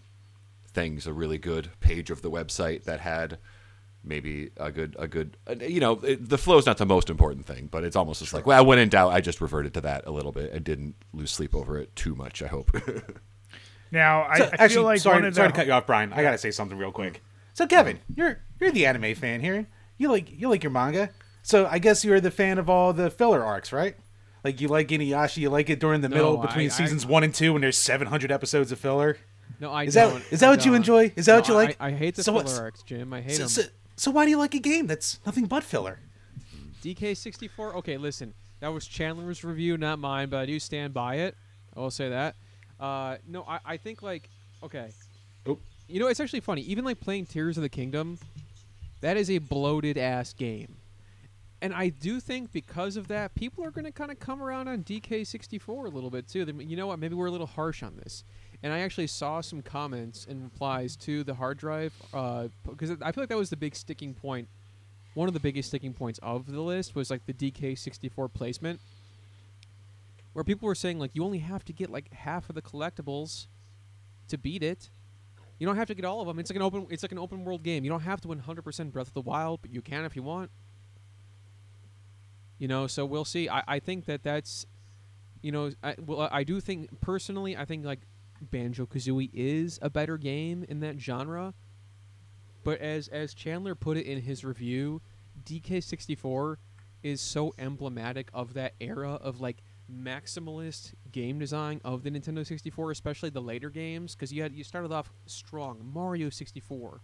things 0.73 1.07
a 1.07 1.13
really 1.13 1.37
good 1.37 1.69
page 1.79 2.09
of 2.09 2.21
the 2.21 2.31
website 2.31 2.83
that 2.83 2.99
had 2.99 3.37
maybe 4.03 4.49
a 4.57 4.71
good 4.71 4.95
a 4.99 5.07
good 5.07 5.37
uh, 5.47 5.55
you 5.61 5.79
know 5.79 5.93
it, 6.03 6.27
the 6.29 6.37
flow 6.37 6.57
is 6.57 6.65
not 6.65 6.77
the 6.77 6.85
most 6.85 7.09
important 7.09 7.45
thing 7.45 7.67
but 7.71 7.83
it's 7.85 7.95
almost 7.95 8.19
just 8.19 8.33
like 8.33 8.45
well 8.45 8.65
when 8.65 8.77
in 8.77 8.89
doubt 8.89 9.13
i 9.13 9.21
just 9.21 9.39
reverted 9.39 9.73
to 9.73 9.79
that 9.81 10.05
a 10.05 10.11
little 10.11 10.31
bit 10.33 10.51
and 10.51 10.63
didn't 10.65 10.93
lose 11.13 11.31
sleep 11.31 11.55
over 11.55 11.77
it 11.77 11.95
too 11.95 12.13
much 12.15 12.41
i 12.43 12.47
hope 12.47 12.69
now 13.91 14.23
I, 14.23 14.37
So, 14.39 14.43
I 14.43 14.47
actually, 14.51 14.69
feel 14.69 14.83
like 14.83 14.99
sorry, 14.99 15.15
one 15.17 15.25
of 15.25 15.35
sorry 15.35 15.47
the, 15.47 15.51
to 15.53 15.55
cut 15.55 15.67
you 15.67 15.73
off, 15.73 15.85
Brian. 15.87 16.11
I 16.13 16.21
gotta 16.23 16.37
say 16.37 16.51
something 16.51 16.77
real 16.77 16.91
quick. 16.91 17.21
So, 17.53 17.67
Kevin, 17.67 17.99
you're 18.15 18.39
you're 18.59 18.71
the 18.71 18.85
anime 18.87 19.13
fan 19.15 19.39
here. 19.41 19.67
You 19.97 20.09
like 20.09 20.31
you 20.31 20.49
like 20.49 20.63
your 20.63 20.71
manga. 20.71 21.09
So, 21.43 21.67
I 21.69 21.77
guess 21.79 22.03
you're 22.03 22.19
the 22.19 22.31
fan 22.31 22.57
of 22.57 22.69
all 22.69 22.93
the 22.93 23.09
filler 23.11 23.43
arcs, 23.43 23.71
right? 23.71 23.95
Like 24.43 24.59
you 24.59 24.67
like 24.67 24.87
Inuyasha. 24.87 25.37
You 25.37 25.49
like 25.51 25.69
it 25.69 25.79
during 25.79 26.01
the 26.01 26.09
No, 26.09 26.15
middle 26.15 26.37
between 26.37 26.65
I- 26.65 26.69
seasons 26.69 27.05
one 27.05 27.23
and 27.23 27.33
two, 27.33 27.53
when 27.53 27.61
there's 27.61 27.77
700 27.77 28.31
episodes 28.31 28.71
of 28.71 28.79
filler. 28.79 29.17
No, 29.59 29.71
I 29.71 29.83
Is 29.83 29.93
don't. 29.93 30.15
that 30.23 30.33
is 30.33 30.39
that 30.39 30.47
I 30.47 30.49
what 30.49 30.65
you 30.65 30.71
don't. 30.71 30.77
enjoy? 30.77 31.11
Is 31.15 31.27
that 31.27 31.33
No, 31.33 31.39
what 31.39 31.47
you 31.47 31.53
like? 31.53 31.77
I, 31.79 31.87
I 31.89 31.91
hate 31.91 32.15
the 32.15 32.23
So 32.23 32.37
filler 32.39 32.61
arcs, 32.63 32.81
Jim. 32.83 33.13
I 33.13 33.21
hate 33.21 33.33
So, 33.35 33.39
them. 33.43 33.49
so, 33.49 33.61
so 33.95 34.11
why 34.11 34.25
do 34.25 34.31
you 34.31 34.37
like 34.37 34.53
a 34.55 34.59
game 34.59 34.87
that's 34.87 35.19
nothing 35.25 35.45
but 35.45 35.63
filler? 35.63 35.99
DK64. 36.83 37.75
Okay, 37.75 37.97
listen, 37.97 38.33
that 38.59 38.69
was 38.73 38.85
Chandler's 38.87 39.43
review, 39.43 39.77
not 39.77 39.99
mine, 39.99 40.29
but 40.29 40.37
I 40.39 40.45
do 40.45 40.59
stand 40.59 40.93
by 40.93 41.15
it. 41.15 41.35
I 41.75 41.79
will 41.79 41.91
say 41.91 42.09
that. 42.09 42.35
Uh, 42.79 43.17
no, 43.27 43.43
I, 43.47 43.59
I 43.65 43.77
think 43.77 44.01
like 44.01 44.29
okay. 44.63 44.89
Oh. 45.47 45.59
You 45.87 45.99
know, 45.99 46.07
it's 46.07 46.19
actually 46.19 46.39
funny. 46.39 46.61
Even 46.61 46.85
like 46.85 46.99
playing 46.99 47.25
Tears 47.25 47.57
of 47.57 47.63
the 47.63 47.69
Kingdom, 47.69 48.17
that 49.01 49.17
is 49.17 49.29
a 49.29 49.37
bloated 49.37 49.97
ass 49.97 50.33
game. 50.33 50.75
And 51.61 51.73
I 51.73 51.89
do 51.89 52.19
think 52.19 52.51
because 52.51 52.97
of 52.97 53.07
that, 53.09 53.35
people 53.35 53.63
are 53.63 53.71
going 53.71 53.85
to 53.85 53.91
kind 53.91 54.11
of 54.11 54.19
come 54.19 54.41
around 54.41 54.67
on 54.67 54.83
DK64 54.83 55.85
a 55.85 55.89
little 55.89 56.09
bit 56.09 56.27
too. 56.27 56.43
They- 56.45 56.63
You 56.63 56.75
know 56.75 56.87
what? 56.87 56.99
Maybe 56.99 57.15
we're 57.15 57.27
a 57.27 57.31
little 57.31 57.47
harsh 57.47 57.83
on 57.83 57.95
this. 57.97 58.23
And 58.63 58.71
I 58.71 58.79
actually 58.79 59.07
saw 59.07 59.41
some 59.41 59.61
comments 59.61 60.25
and 60.27 60.41
replies 60.41 60.95
to 60.97 61.25
the 61.25 61.33
hard 61.33 61.57
drive 61.57 61.93
uh, 62.13 62.47
because 62.63 62.91
I 63.01 63.11
feel 63.11 63.21
like 63.21 63.29
that 63.29 63.37
was 63.37 63.49
the 63.49 63.57
big 63.57 63.75
sticking 63.75 64.13
point. 64.13 64.47
One 65.15 65.27
of 65.27 65.33
the 65.33 65.41
biggest 65.41 65.67
sticking 65.67 65.93
points 65.93 66.17
of 66.23 66.49
the 66.49 66.61
list 66.61 66.95
was 66.95 67.11
like 67.11 67.25
the 67.25 67.33
DK64 67.33 68.33
placement, 68.33 68.79
where 70.31 70.45
people 70.45 70.65
were 70.65 70.75
saying 70.75 70.97
like 70.97 71.11
you 71.13 71.25
only 71.25 71.39
have 71.39 71.65
to 71.65 71.73
get 71.73 71.89
like 71.89 72.11
half 72.13 72.49
of 72.49 72.55
the 72.55 72.61
collectibles 72.61 73.47
to 74.29 74.37
beat 74.37 74.63
it. 74.63 74.89
You 75.59 75.67
don't 75.67 75.75
have 75.75 75.87
to 75.87 75.95
get 75.95 76.05
all 76.05 76.21
of 76.21 76.27
them. 76.27 76.39
It's 76.39 76.49
like 76.49 76.55
an 76.55 76.63
open. 76.63 76.87
It's 76.89 77.03
like 77.03 77.11
an 77.11 77.19
open 77.19 77.43
world 77.43 77.63
game. 77.63 77.83
You 77.83 77.89
don't 77.89 78.01
have 78.01 78.21
to 78.21 78.27
100% 78.29 78.91
Breath 78.91 79.07
of 79.07 79.13
the 79.13 79.21
Wild, 79.21 79.61
but 79.61 79.71
you 79.71 79.81
can 79.81 80.05
if 80.05 80.15
you 80.15 80.23
want. 80.23 80.49
You 82.59 82.69
know, 82.69 82.87
so 82.87 83.05
we'll 83.05 83.25
see. 83.25 83.49
I, 83.49 83.61
I 83.67 83.79
think 83.79 84.05
that 84.05 84.23
that's, 84.23 84.65
you 85.41 85.51
know, 85.51 85.71
I 85.83 85.95
well 86.03 86.29
I 86.31 86.43
do 86.43 86.61
think 86.61 87.01
personally 87.01 87.57
I 87.57 87.65
think 87.65 87.85
like 87.85 87.99
Banjo 88.51 88.85
Kazooie 88.85 89.29
is 89.33 89.79
a 89.81 89.89
better 89.89 90.17
game 90.17 90.65
in 90.67 90.79
that 90.81 90.99
genre. 90.99 91.53
But 92.63 92.79
as 92.79 93.07
as 93.09 93.33
Chandler 93.33 93.75
put 93.75 93.97
it 93.97 94.05
in 94.05 94.21
his 94.21 94.43
review, 94.43 95.01
DK64 95.45 96.57
is 97.03 97.19
so 97.19 97.53
emblematic 97.57 98.29
of 98.33 98.53
that 98.53 98.73
era 98.79 99.13
of 99.13 99.41
like 99.41 99.57
maximalist 99.91 100.93
game 101.11 101.37
design 101.37 101.81
of 101.83 102.03
the 102.03 102.09
Nintendo 102.09 102.45
64, 102.45 102.91
especially 102.91 103.29
the 103.29 103.41
later 103.41 103.69
games, 103.69 104.15
because 104.15 104.31
you 104.31 104.41
had 104.41 104.53
you 104.53 104.63
started 104.63 104.91
off 104.91 105.11
strong. 105.25 105.79
Mario 105.93 106.29
64, 106.29 107.01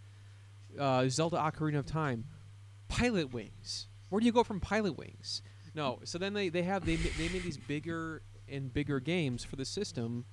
uh, 0.79 1.09
Zelda 1.09 1.37
Ocarina 1.37 1.79
of 1.79 1.85
Time, 1.85 2.25
Pilotwings. 2.89 3.87
Where 4.09 4.19
do 4.19 4.25
you 4.25 4.31
go 4.31 4.43
from 4.43 4.59
Pilotwings? 4.59 5.41
No, 5.75 5.99
so 6.03 6.17
then 6.17 6.33
they, 6.33 6.49
they 6.49 6.63
have 6.63 6.85
they 6.85 6.95
they 6.95 7.29
made 7.29 7.43
these 7.43 7.57
bigger 7.57 8.23
and 8.47 8.73
bigger 8.73 8.99
games 8.99 9.43
for 9.43 9.55
the 9.55 9.65
system, 9.65 10.25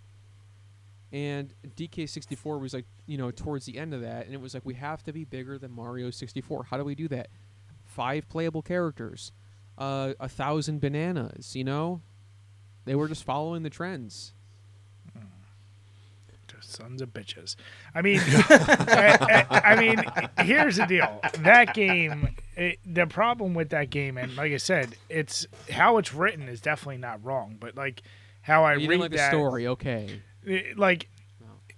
and 1.12 1.54
DK64 1.76 2.61
was 2.61 2.74
like 2.74 2.84
you 3.07 3.16
know 3.18 3.30
towards 3.30 3.66
the 3.66 3.78
end 3.78 3.94
of 3.94 4.00
that, 4.02 4.26
and 4.26 4.34
it 4.34 4.40
was 4.40 4.54
like 4.54 4.64
we 4.64 4.74
have 4.74 5.02
to 5.04 5.12
be 5.12 5.24
bigger 5.24 5.59
than 5.59 5.70
Mario 5.72 6.11
64. 6.11 6.64
How 6.70 6.76
do 6.76 6.84
we 6.84 6.94
do 6.94 7.09
that? 7.09 7.28
Five 7.84 8.28
playable 8.28 8.62
characters, 8.62 9.32
uh, 9.78 10.14
a 10.20 10.28
thousand 10.28 10.80
bananas. 10.80 11.54
You 11.57 11.64
know, 11.64 12.02
they 12.84 12.94
were 12.94 13.09
just 13.09 13.24
following 13.24 13.62
the 13.62 13.70
trends. 13.70 14.32
Sons 16.61 17.00
of 17.00 17.12
bitches. 17.12 17.54
I 17.94 18.02
mean, 18.02 18.18
I, 18.24 19.46
I- 19.50 19.61
I 19.72 19.76
mean, 19.80 20.02
here's 20.44 20.76
the 20.76 20.86
deal. 20.86 21.20
That 21.40 21.74
game, 21.74 22.34
it, 22.57 22.78
the 22.84 23.07
problem 23.07 23.54
with 23.54 23.68
that 23.70 23.90
game, 23.90 24.16
and 24.18 24.34
like 24.36 24.52
I 24.52 24.57
said, 24.57 24.96
it's 25.09 25.46
how 25.70 25.98
it's 25.98 26.12
written 26.12 26.48
is 26.48 26.61
definitely 26.61 26.96
not 26.96 27.22
wrong, 27.24 27.57
but 27.61 27.76
like 27.76 28.02
how 28.42 28.64
I 28.64 28.74
you 28.76 28.88
read 28.88 28.98
like 29.00 29.11
the 29.12 29.18
that, 29.18 29.30
story, 29.30 29.68
okay? 29.68 30.20
It- 30.47 30.78
like 30.78 31.09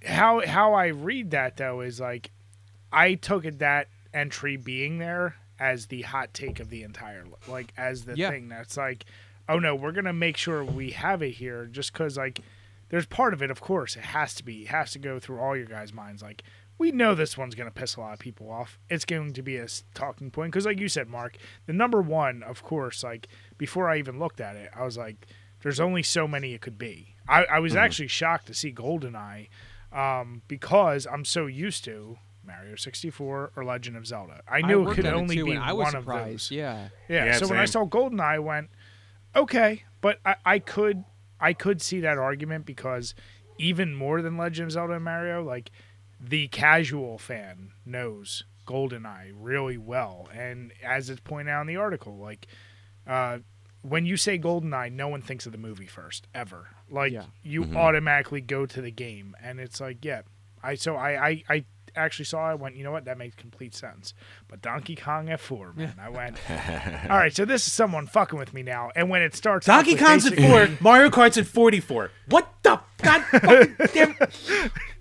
how 0.04 0.46
how 0.46 0.74
I 0.74 0.86
read 0.88 1.32
that 1.32 1.56
though 1.56 1.80
is 1.80 1.98
like 2.00 2.30
I 2.92 3.14
took 3.14 3.44
it 3.44 3.58
that 3.58 3.88
entry 4.14 4.56
being 4.56 4.98
there 4.98 5.36
as 5.58 5.86
the 5.86 6.02
hot 6.02 6.32
take 6.32 6.60
of 6.60 6.70
the 6.70 6.82
entire 6.84 7.24
like 7.48 7.72
as 7.76 8.04
the 8.04 8.16
Yeah. 8.16 8.30
thing. 8.30 8.48
That's 8.48 8.76
like 8.76 9.04
oh 9.48 9.58
no 9.58 9.74
we're 9.74 9.92
gonna 9.92 10.12
make 10.12 10.36
sure 10.36 10.64
we 10.64 10.90
have 10.92 11.22
it 11.22 11.32
here 11.32 11.66
just 11.66 11.92
because 11.92 12.16
like 12.16 12.40
there's 12.90 13.06
part 13.06 13.34
of 13.34 13.42
it 13.42 13.50
of 13.50 13.60
course 13.60 13.96
it 13.96 14.02
has 14.04 14.34
to 14.36 14.44
be 14.44 14.62
it 14.62 14.68
has 14.68 14.92
to 14.92 14.98
go 14.98 15.18
through 15.18 15.40
all 15.40 15.56
your 15.56 15.66
guys 15.66 15.92
minds. 15.92 16.22
Like 16.22 16.42
we 16.78 16.92
know 16.92 17.16
this 17.16 17.36
one's 17.36 17.56
gonna 17.56 17.72
piss 17.72 17.96
a 17.96 18.00
lot 18.00 18.12
of 18.12 18.20
people 18.20 18.50
off. 18.52 18.78
It's 18.88 19.04
going 19.04 19.32
to 19.32 19.42
be 19.42 19.56
a 19.56 19.66
talking 19.94 20.30
point 20.30 20.52
because 20.52 20.64
like 20.64 20.78
you 20.78 20.88
said 20.88 21.08
Mark 21.08 21.36
the 21.66 21.72
number 21.72 22.00
one 22.00 22.44
of 22.44 22.62
course 22.62 23.02
like 23.02 23.26
before 23.58 23.88
I 23.88 23.98
even 23.98 24.20
looked 24.20 24.40
at 24.40 24.54
it 24.54 24.70
I 24.76 24.84
was 24.84 24.96
like 24.96 25.26
there's 25.62 25.80
only 25.80 26.04
so 26.04 26.28
many 26.28 26.54
it 26.54 26.60
could 26.60 26.78
be 26.78 27.16
I, 27.28 27.44
I 27.44 27.58
was 27.58 27.76
actually 27.76 28.08
shocked 28.08 28.46
to 28.46 28.54
see 28.54 28.72
Goldeneye 28.72 29.48
um, 29.92 30.42
because 30.48 31.06
I'm 31.06 31.24
so 31.24 31.46
used 31.46 31.84
to 31.84 32.18
Mario 32.44 32.76
64 32.76 33.52
or 33.54 33.64
Legend 33.64 33.96
of 33.96 34.06
Zelda. 34.06 34.40
I 34.48 34.62
knew 34.62 34.88
it 34.88 34.94
could 34.94 35.06
on 35.06 35.14
only 35.14 35.36
too, 35.36 35.44
be 35.44 35.56
I 35.56 35.72
was 35.72 35.84
one 35.84 36.02
surprised. 36.02 36.24
of 36.24 36.30
those. 36.32 36.50
Yeah, 36.50 36.88
Yeah. 37.08 37.26
Yeah, 37.26 37.38
so 37.38 37.46
when 37.48 37.58
I 37.58 37.66
saw 37.66 37.84
GoldenEye, 37.84 38.20
I 38.20 38.38
went, 38.38 38.70
okay, 39.36 39.84
but 40.00 40.18
I, 40.24 40.36
I 40.44 40.58
could 40.58 41.04
I 41.40 41.52
could 41.52 41.80
see 41.80 42.00
that 42.00 42.18
argument 42.18 42.66
because 42.66 43.14
even 43.58 43.94
more 43.94 44.22
than 44.22 44.36
Legend 44.36 44.66
of 44.66 44.72
Zelda 44.72 44.94
and 44.94 45.04
Mario, 45.04 45.42
like 45.42 45.70
the 46.20 46.48
casual 46.48 47.18
fan 47.18 47.72
knows 47.84 48.44
GoldenEye 48.66 49.32
really 49.34 49.76
well, 49.76 50.28
and 50.32 50.72
as 50.82 51.10
it's 51.10 51.20
pointed 51.20 51.50
out 51.50 51.62
in 51.62 51.66
the 51.66 51.76
article, 51.76 52.16
like 52.16 52.46
uh, 53.06 53.38
when 53.90 54.06
you 54.06 54.16
say 54.16 54.38
GoldenEye, 54.38 54.92
no 54.92 55.08
one 55.08 55.22
thinks 55.22 55.46
of 55.46 55.52
the 55.52 55.58
movie 55.58 55.86
first 55.86 56.26
ever. 56.34 56.68
Like 56.90 57.12
Yeah. 57.12 57.24
you 57.42 57.62
mm-hmm. 57.62 57.76
automatically 57.76 58.40
go 58.40 58.66
to 58.66 58.80
the 58.80 58.90
game, 58.90 59.36
and 59.42 59.60
it's 59.60 59.80
like, 59.80 60.04
yeah, 60.04 60.22
I 60.62 60.74
so 60.74 60.96
I 60.96 61.28
I, 61.28 61.44
I 61.48 61.64
actually 61.96 62.26
saw. 62.26 62.48
it, 62.48 62.52
I 62.52 62.54
went, 62.54 62.76
you 62.76 62.84
know 62.84 62.92
what, 62.92 63.06
that 63.06 63.18
makes 63.18 63.34
complete 63.34 63.74
sense. 63.74 64.14
But 64.46 64.62
Donkey 64.62 64.94
Kong 64.94 65.26
F4, 65.26 65.76
man, 65.76 65.94
I 66.00 66.08
went, 66.10 66.38
all 67.10 67.16
right, 67.18 67.34
so 67.34 67.44
this 67.44 67.66
is 67.66 67.72
someone 67.72 68.06
fucking 68.06 68.38
with 68.38 68.54
me 68.54 68.62
now. 68.62 68.90
And 68.94 69.10
when 69.10 69.22
it 69.22 69.34
starts, 69.34 69.66
Donkey 69.66 69.92
with 69.94 70.00
Kong's 70.02 70.26
at 70.26 70.38
four, 70.38 70.68
Mario 70.80 71.10
Kart's 71.10 71.36
at 71.38 71.46
forty-four. 71.46 72.10
What 72.28 72.48
the 72.62 72.80
god? 73.02 73.24
damn- 73.92 74.16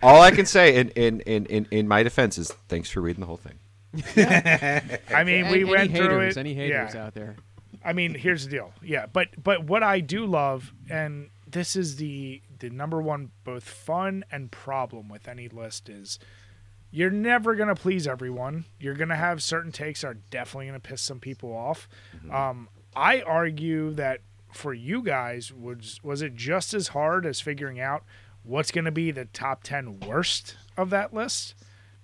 All 0.02 0.22
I 0.22 0.32
can 0.32 0.46
say 0.46 0.76
in 0.76 0.90
in, 0.90 1.22
in, 1.22 1.46
in 1.48 1.68
in 1.72 1.88
my 1.88 2.04
defense 2.04 2.38
is 2.38 2.52
thanks 2.68 2.90
for 2.90 3.02
reading 3.02 3.22
the 3.22 3.28
whole 3.28 3.38
thing. 3.38 3.60
I 5.14 5.24
mean, 5.24 5.46
Any- 5.46 5.52
we 5.52 5.62
any 5.62 5.64
went 5.64 5.92
through 5.92 6.02
haters, 6.20 6.38
it. 6.38 6.40
Any 6.40 6.54
haters 6.54 6.94
yeah. 6.94 7.06
out 7.06 7.14
there? 7.14 7.36
I 7.84 7.93
mean, 7.93 8.13
here's 8.13 8.45
the 8.45 8.51
deal. 8.51 8.73
Yeah, 8.82 9.05
but 9.11 9.30
but 9.41 9.63
what 9.63 9.84
I 9.84 9.99
do 9.99 10.25
love, 10.25 10.73
and 10.89 11.30
this 11.49 11.75
is 11.75 11.95
the 11.97 12.41
the 12.59 12.69
number 12.69 13.01
one 13.01 13.32
both 13.43 13.63
fun 13.63 14.23
and 14.32 14.51
problem 14.51 15.09
with 15.09 15.28
any 15.28 15.47
list 15.47 15.89
is 15.89 16.19
you're 16.91 17.11
never 17.11 17.55
gonna 17.55 17.75
please 17.75 18.07
everyone. 18.07 18.65
You're 18.80 18.95
gonna 18.95 19.15
have 19.15 19.43
certain 19.43 19.71
takes 19.71 20.03
are 20.03 20.15
definitely 20.15 20.67
gonna 20.67 20.80
piss 20.80 21.01
some 21.01 21.19
people 21.19 21.55
off. 21.55 21.88
Um, 22.32 22.69
I 22.95 23.21
argue 23.21 23.93
that 23.93 24.21
for 24.53 24.73
you 24.73 25.01
guys 25.03 25.53
was 25.53 25.99
was 26.03 26.21
it 26.21 26.36
just 26.36 26.73
as 26.73 26.89
hard 26.89 27.25
as 27.25 27.39
figuring 27.41 27.80
out 27.80 28.03
what's 28.43 28.71
gonna 28.71 28.91
be 28.91 29.11
the 29.11 29.25
top 29.25 29.63
ten 29.63 29.99
worst 29.99 30.55
of 30.78 30.89
that 30.89 31.13
list? 31.13 31.53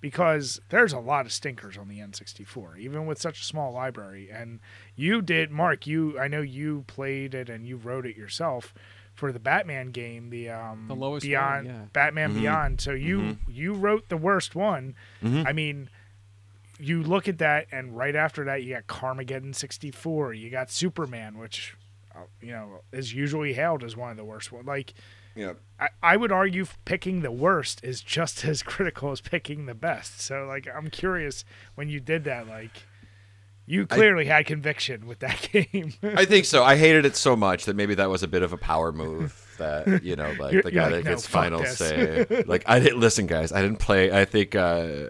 Because 0.04 0.60
there's 0.68 0.91
a 0.91 0.99
lot 0.99 1.26
of 1.26 1.32
stinkers 1.32 1.78
on 1.78 1.88
the 1.88 1.99
N64, 1.99 2.78
even 2.78 3.06
with 3.06 3.22
such 3.22 3.39
a 3.39 3.43
small 3.45 3.72
library. 3.72 4.30
And 4.30 4.60
you 4.97 5.22
did, 5.22 5.49
Mark. 5.49 5.88
You, 5.88 6.20
I 6.20 6.28
know 6.28 6.41
you 6.41 6.84
played 6.88 7.34
it 7.34 7.49
and 7.49 7.66
you 7.66 7.78
wrote 7.78 8.06
it 8.06 8.18
yourself 8.18 8.74
for 9.14 9.32
the 9.32 9.39
Batman 9.39 9.91
game, 9.91 10.30
the 10.30 10.49
um, 10.49 10.88
The 10.89 10.95
lowest 10.95 11.26
one, 11.26 11.32
yeah. 11.66 11.86
Batman 11.93 12.34
Beyond. 12.34 12.82
So 12.82 12.91
you 12.91 13.38
you 13.47 13.74
wrote 13.74 14.10
the 14.10 14.18
worst 14.18 14.56
one. 14.56 14.95
I 15.24 15.54
mean. 15.54 15.89
You 16.80 17.01
look 17.04 17.30
at 17.30 17.38
that, 17.38 17.68
and 17.72 17.95
right 17.95 18.16
after 18.16 18.43
that, 18.45 18.64
you 18.64 18.74
got 18.74 18.88
Carmageddon 18.88 19.56
64. 19.56 20.34
You 20.34 20.49
got 20.49 20.70
Superman, 20.70 21.38
which, 21.38 21.78
uh, 22.14 22.22
you 22.41 22.51
know, 22.51 22.82
is 22.91 23.14
usually 23.14 23.54
hailed 23.54 23.84
as 23.86 23.95
one 23.95 24.12
of 24.12 24.18
the 24.18 24.26
worst 24.26 24.51
ones. 24.51 24.68
Like, 24.68 24.93
Yeah. 25.36 25.54
I, 25.80 25.90
I 26.02 26.18
would 26.18 26.32
argue 26.32 26.66
picking 26.86 27.22
the 27.22 27.32
worst 27.32 27.84
is 27.84 28.02
just 28.02 28.46
as 28.46 28.64
critical 28.64 29.12
as 29.12 29.22
picking 29.22 29.66
the 29.66 29.74
best. 29.76 30.22
So 30.22 30.46
like 30.46 30.68
I'm 30.74 30.90
curious 30.90 31.44
when 31.76 31.90
you 31.90 32.00
did 32.00 32.24
that, 32.26 32.48
like 32.48 32.84
you 33.66 33.88
clearly 33.88 34.26
had 34.26 34.46
conviction 34.46 35.08
with 35.08 35.20
that 35.20 35.48
game. 35.54 35.94
I 36.04 36.26
think 36.26 36.44
so. 36.46 36.64
I 36.64 36.76
hated 36.76 37.06
it 37.06 37.16
so 37.16 37.36
much 37.36 37.64
that 37.66 37.76
maybe 37.78 37.96
that 37.96 38.10
was 38.10 38.22
a 38.22 38.28
bit 38.28 38.44
of 38.44 38.52
a 38.54 38.58
power 38.58 38.92
move. 38.92 39.40
That 39.60 40.04
you 40.04 40.16
know, 40.16 40.34
like 40.40 40.52
You're- 40.52 40.64
the 40.64 40.72
guy 40.72 40.86
like, 40.88 40.92
that 41.04 41.06
"No, 41.06 41.12
gets 41.12 41.28
final 41.28 41.60
this." 41.62 41.78
say. 41.78 42.26
Like 42.48 42.64
I 42.66 42.80
didn't 42.80 43.00
listen, 43.00 43.28
guys. 43.28 43.52
I 43.52 43.62
didn't 43.62 43.78
play. 43.78 44.12
I 44.12 44.26
think 44.26 44.56
uh, 44.56 45.10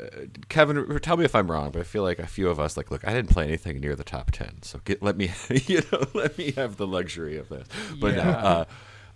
Kevin, 0.49 0.99
tell 0.99 1.15
me 1.15 1.23
if 1.23 1.33
I'm 1.33 1.49
wrong, 1.49 1.71
but 1.71 1.79
I 1.79 1.83
feel 1.83 2.03
like 2.03 2.19
a 2.19 2.27
few 2.27 2.49
of 2.49 2.59
us 2.59 2.75
like, 2.75 2.91
look, 2.91 3.07
I 3.07 3.13
didn't 3.13 3.29
play 3.29 3.45
anything 3.47 3.79
near 3.79 3.95
the 3.95 4.03
top 4.03 4.31
ten. 4.31 4.61
So 4.61 4.81
get 4.83 5.01
let 5.01 5.15
me, 5.15 5.31
you 5.49 5.81
know, 5.93 6.03
let 6.13 6.37
me 6.37 6.51
have 6.51 6.75
the 6.75 6.85
luxury 6.85 7.37
of 7.37 7.47
this. 7.47 7.65
But 8.01 8.15
Yeah. 8.17 8.29
uh, 8.31 8.65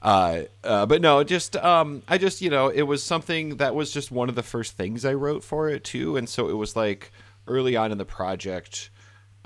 uh, 0.02 0.44
uh, 0.64 0.86
but 0.86 1.02
no, 1.02 1.24
just 1.24 1.56
um, 1.56 2.04
I 2.08 2.18
just 2.18 2.42
you 2.42 2.50
know, 2.50 2.68
it 2.68 2.84
was 2.84 3.04
something 3.04 3.58
that 3.58 3.76
was 3.76 3.92
just 3.92 4.12
one 4.12 4.30
of 4.30 4.36
the 4.36 4.44
first 4.44 4.78
things 4.78 5.06
I 5.06 5.14
wrote 5.14 5.44
for 5.44 5.70
it 5.70 5.84
too, 5.84 6.18
and 6.18 6.28
so 6.28 6.50
it 6.50 6.54
was 6.54 6.76
like 6.76 7.12
early 7.48 7.76
on 7.76 7.92
in 7.92 7.98
the 7.98 8.06
project 8.06 8.90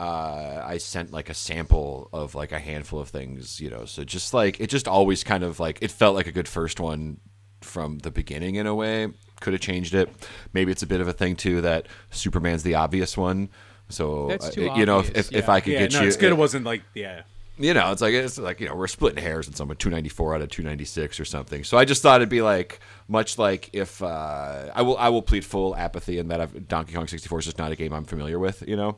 uh, 0.02 0.64
I 0.66 0.78
sent 0.78 1.12
like 1.12 1.30
a 1.30 1.34
sample 1.36 2.10
of 2.12 2.34
like 2.34 2.52
a 2.52 2.58
handful 2.58 3.00
of 3.00 3.10
things, 3.10 3.62
you 3.62 3.70
know. 3.70 3.86
So 3.86 4.04
just 4.04 4.34
like 4.34 4.60
it 4.60 4.68
just 4.68 4.88
always 4.88 5.24
kind 5.24 5.44
of 5.44 5.60
like 5.60 5.78
it 5.82 5.92
felt 5.92 6.16
like 6.16 6.26
a 6.26 6.32
good 6.32 6.48
first 6.48 6.80
one 6.80 7.20
from 7.62 8.00
the 8.00 8.10
beginning 8.10 8.56
in 8.56 8.66
a 8.66 8.74
way. 8.74 9.10
Could 9.42 9.54
have 9.54 9.62
changed 9.62 9.94
it. 9.94 10.10
Maybe 10.54 10.72
it's 10.72 10.82
a 10.82 10.88
bit 10.88 11.02
of 11.02 11.08
a 11.08 11.14
thing 11.14 11.36
too 11.36 11.62
that 11.62 11.88
Superman's 12.10 12.64
the 12.64 12.74
obvious 12.74 13.16
one. 13.16 13.50
So 13.90 14.28
That's 14.30 14.58
uh, 14.58 14.74
you 14.76 14.88
know, 14.88 15.02
if, 15.02 15.10
obvious, 15.10 15.30
if, 15.30 15.36
if. 15.36 15.50
I 15.50 15.60
could 15.60 15.74
yeah, 15.74 15.80
get 15.80 15.94
no, 15.94 16.02
you, 16.02 16.08
it's 16.08 16.18
good. 16.18 16.32
It 16.32 16.38
wasn't 16.38 16.66
like 16.66 16.82
yeah. 16.96 17.22
You 17.62 17.74
know, 17.74 17.92
it's 17.92 18.02
like 18.02 18.14
it's 18.14 18.38
like 18.38 18.60
you 18.60 18.68
know 18.68 18.76
we're 18.76 18.88
splitting 18.88 19.24
hairs 19.24 19.48
and 19.48 19.56
someone 19.56 19.78
294 19.78 20.36
out 20.36 20.42
of 20.42 20.50
296 20.50 21.20
or 21.20 21.26
something. 21.26 21.64
So 21.64 21.78
I 21.78 21.86
just 21.86 22.02
thought 22.02 22.18
it'd 22.22 22.30
be 22.30 22.42
like 22.42 22.80
much 23.08 23.38
like 23.38 23.70
if 23.74 24.02
uh, 24.04 24.70
I 24.74 24.82
will 24.82 24.98
I 24.98 25.10
will 25.10 25.22
plead 25.22 25.46
full 25.46 25.76
apathy 25.76 26.18
in 26.20 26.28
that 26.30 26.42
I've, 26.42 26.68
Donkey 26.68 26.94
Kong 26.94 27.08
64 27.08 27.40
is 27.40 27.46
just 27.46 27.58
not 27.58 27.72
a 27.72 27.76
game 27.76 27.94
I'm 27.94 28.06
familiar 28.06 28.40
with, 28.40 28.64
you 28.68 28.76
know. 28.76 28.98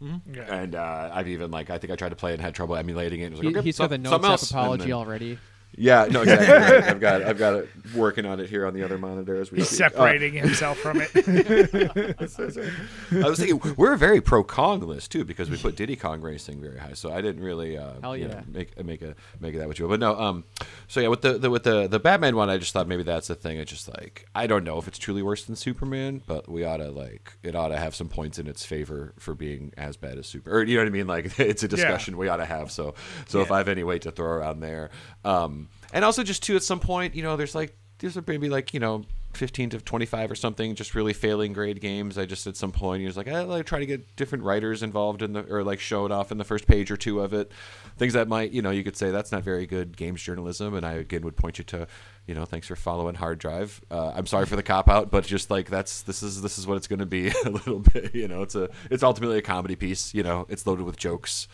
Yeah. 0.00 0.42
And 0.54 0.74
uh, 0.74 1.10
I've 1.12 1.28
even 1.28 1.50
like 1.50 1.68
I 1.70 1.78
think 1.78 1.92
I 1.92 1.96
tried 1.96 2.08
to 2.08 2.16
play 2.16 2.30
it 2.30 2.34
and 2.34 2.42
had 2.42 2.54
trouble 2.54 2.74
emulating 2.76 3.20
it. 3.20 3.24
and 3.24 3.32
was 3.34 3.44
like, 3.44 3.52
He, 3.52 3.58
okay, 3.58 3.64
he's 3.66 3.78
got 3.78 3.90
the 3.90 3.98
no 3.98 4.10
notes 4.10 4.12
something 4.12 4.26
app 4.26 4.30
else. 4.32 4.50
And 4.50 4.58
apology 4.60 4.84
then- 4.84 4.92
already. 4.92 5.38
Yeah, 5.76 6.06
no, 6.10 6.22
exactly. 6.22 6.48
right. 6.48 6.84
I've 6.84 7.00
got 7.00 7.22
I've 7.22 7.38
got 7.38 7.54
it 7.54 7.68
working 7.94 8.26
on 8.26 8.40
it 8.40 8.50
here 8.50 8.66
on 8.66 8.74
the 8.74 8.82
other 8.82 8.98
monitor 8.98 9.36
as 9.36 9.50
we 9.50 9.58
He's 9.58 9.68
speak. 9.68 9.86
Uh, 9.86 9.90
separating 9.90 10.34
himself 10.34 10.78
from 10.78 11.00
it. 11.00 11.10
I 13.12 13.28
was 13.28 13.38
thinking 13.38 13.74
we're 13.76 13.92
a 13.92 13.98
very 13.98 14.20
pro 14.20 14.42
Kong 14.44 14.80
list 14.80 15.12
too 15.12 15.24
because 15.24 15.48
we 15.48 15.56
put 15.56 15.76
Diddy 15.76 15.96
Kong 15.96 16.20
Racing 16.20 16.60
very 16.60 16.78
high. 16.78 16.94
So 16.94 17.12
I 17.12 17.20
didn't 17.20 17.42
really 17.42 17.78
uh, 17.78 17.92
Hell 18.02 18.16
you 18.16 18.28
know, 18.28 18.34
yeah. 18.34 18.42
make 18.46 18.84
make 18.84 19.02
a 19.02 19.14
make 19.38 19.56
that 19.56 19.68
with 19.68 19.78
you. 19.78 19.88
But 19.88 20.00
no, 20.00 20.18
um, 20.18 20.44
so 20.88 21.00
yeah, 21.00 21.08
with 21.08 21.22
the, 21.22 21.38
the 21.38 21.50
with 21.50 21.62
the 21.62 21.86
the 21.86 22.00
Batman 22.00 22.36
one, 22.36 22.50
I 22.50 22.58
just 22.58 22.72
thought 22.72 22.88
maybe 22.88 23.02
that's 23.02 23.28
the 23.28 23.34
thing. 23.34 23.58
It's 23.58 23.70
just 23.70 23.88
like 23.88 24.26
I 24.34 24.46
don't 24.46 24.64
know 24.64 24.78
if 24.78 24.88
it's 24.88 24.98
truly 24.98 25.22
worse 25.22 25.44
than 25.44 25.56
Superman, 25.56 26.22
but 26.26 26.48
we 26.48 26.64
ought 26.64 26.78
to 26.78 26.90
like 26.90 27.34
it 27.42 27.54
ought 27.54 27.68
to 27.68 27.78
have 27.78 27.94
some 27.94 28.08
points 28.08 28.38
in 28.38 28.46
its 28.46 28.64
favor 28.64 29.14
for 29.18 29.34
being 29.34 29.72
as 29.76 29.96
bad 29.96 30.18
as 30.18 30.26
Super. 30.26 30.50
Or 30.58 30.62
you 30.62 30.76
know 30.76 30.82
what 30.82 30.88
I 30.88 30.90
mean? 30.90 31.06
Like 31.06 31.38
it's 31.38 31.62
a 31.62 31.68
discussion 31.68 32.16
we 32.16 32.28
ought 32.28 32.38
to 32.38 32.44
have. 32.44 32.70
So 32.70 32.94
so 33.28 33.40
if 33.40 33.50
I 33.50 33.58
have 33.58 33.68
any 33.68 33.84
weight 33.84 34.02
to 34.02 34.10
throw 34.10 34.30
around 34.30 34.60
there, 34.60 34.90
um, 35.24 35.59
and 35.92 36.04
also 36.04 36.22
just 36.22 36.42
too 36.42 36.56
at 36.56 36.62
some 36.62 36.80
point, 36.80 37.14
you 37.14 37.22
know, 37.22 37.36
there's 37.36 37.54
like 37.54 37.76
these 38.00 38.16
are 38.16 38.24
maybe 38.26 38.48
like 38.48 38.74
you 38.74 38.80
know 38.80 39.04
15 39.34 39.70
to 39.70 39.78
25 39.78 40.32
or 40.32 40.34
something 40.34 40.74
just 40.74 40.94
really 40.94 41.12
failing 41.12 41.52
grade 41.52 41.80
games. 41.80 42.18
I 42.18 42.26
just 42.26 42.46
at 42.46 42.56
some 42.56 42.72
point 42.72 43.00
he 43.00 43.06
was 43.06 43.16
like 43.16 43.28
i 43.28 43.42
like 43.42 43.64
try 43.64 43.78
to 43.78 43.86
get 43.86 44.16
different 44.16 44.42
writers 44.42 44.82
involved 44.82 45.22
in 45.22 45.34
the 45.34 45.44
or 45.48 45.62
like 45.62 45.78
show 45.78 46.04
it 46.04 46.10
off 46.10 46.32
in 46.32 46.38
the 46.38 46.44
first 46.44 46.66
page 46.66 46.90
or 46.90 46.96
two 46.96 47.20
of 47.20 47.32
it. 47.32 47.52
Things 47.96 48.14
that 48.14 48.26
might 48.26 48.50
you 48.50 48.60
know 48.60 48.70
you 48.70 48.82
could 48.82 48.96
say 48.96 49.10
that's 49.10 49.30
not 49.30 49.44
very 49.44 49.66
good 49.66 49.96
games 49.96 50.22
journalism. 50.22 50.74
And 50.74 50.84
i 50.84 50.94
again 50.94 51.22
would 51.22 51.36
point 51.36 51.58
you 51.58 51.64
to 51.64 51.86
you 52.26 52.34
know 52.34 52.44
thanks 52.44 52.66
for 52.66 52.76
following 52.76 53.14
hard 53.14 53.38
drive. 53.38 53.80
Uh, 53.90 54.12
i'm 54.16 54.26
sorry 54.26 54.46
for 54.46 54.56
the 54.56 54.62
cop 54.62 54.88
out 54.88 55.10
but 55.10 55.24
just 55.24 55.50
like 55.50 55.70
that's 55.70 56.02
this 56.02 56.22
is 56.22 56.42
this 56.42 56.58
is 56.58 56.66
what 56.66 56.76
it's 56.76 56.88
going 56.88 56.98
to 56.98 57.06
be 57.06 57.28
a 57.44 57.50
little 57.50 57.80
bit 57.80 58.14
you 58.14 58.26
know? 58.26 58.42
It's 58.42 58.54
a 58.54 58.68
it's 58.90 59.02
ultimately 59.02 59.38
a 59.38 59.42
comedy 59.42 59.76
piece 59.76 60.12
you 60.12 60.22
know? 60.22 60.46
It's 60.48 60.66
loaded 60.66 60.86
with 60.86 60.96
jokes 60.96 61.46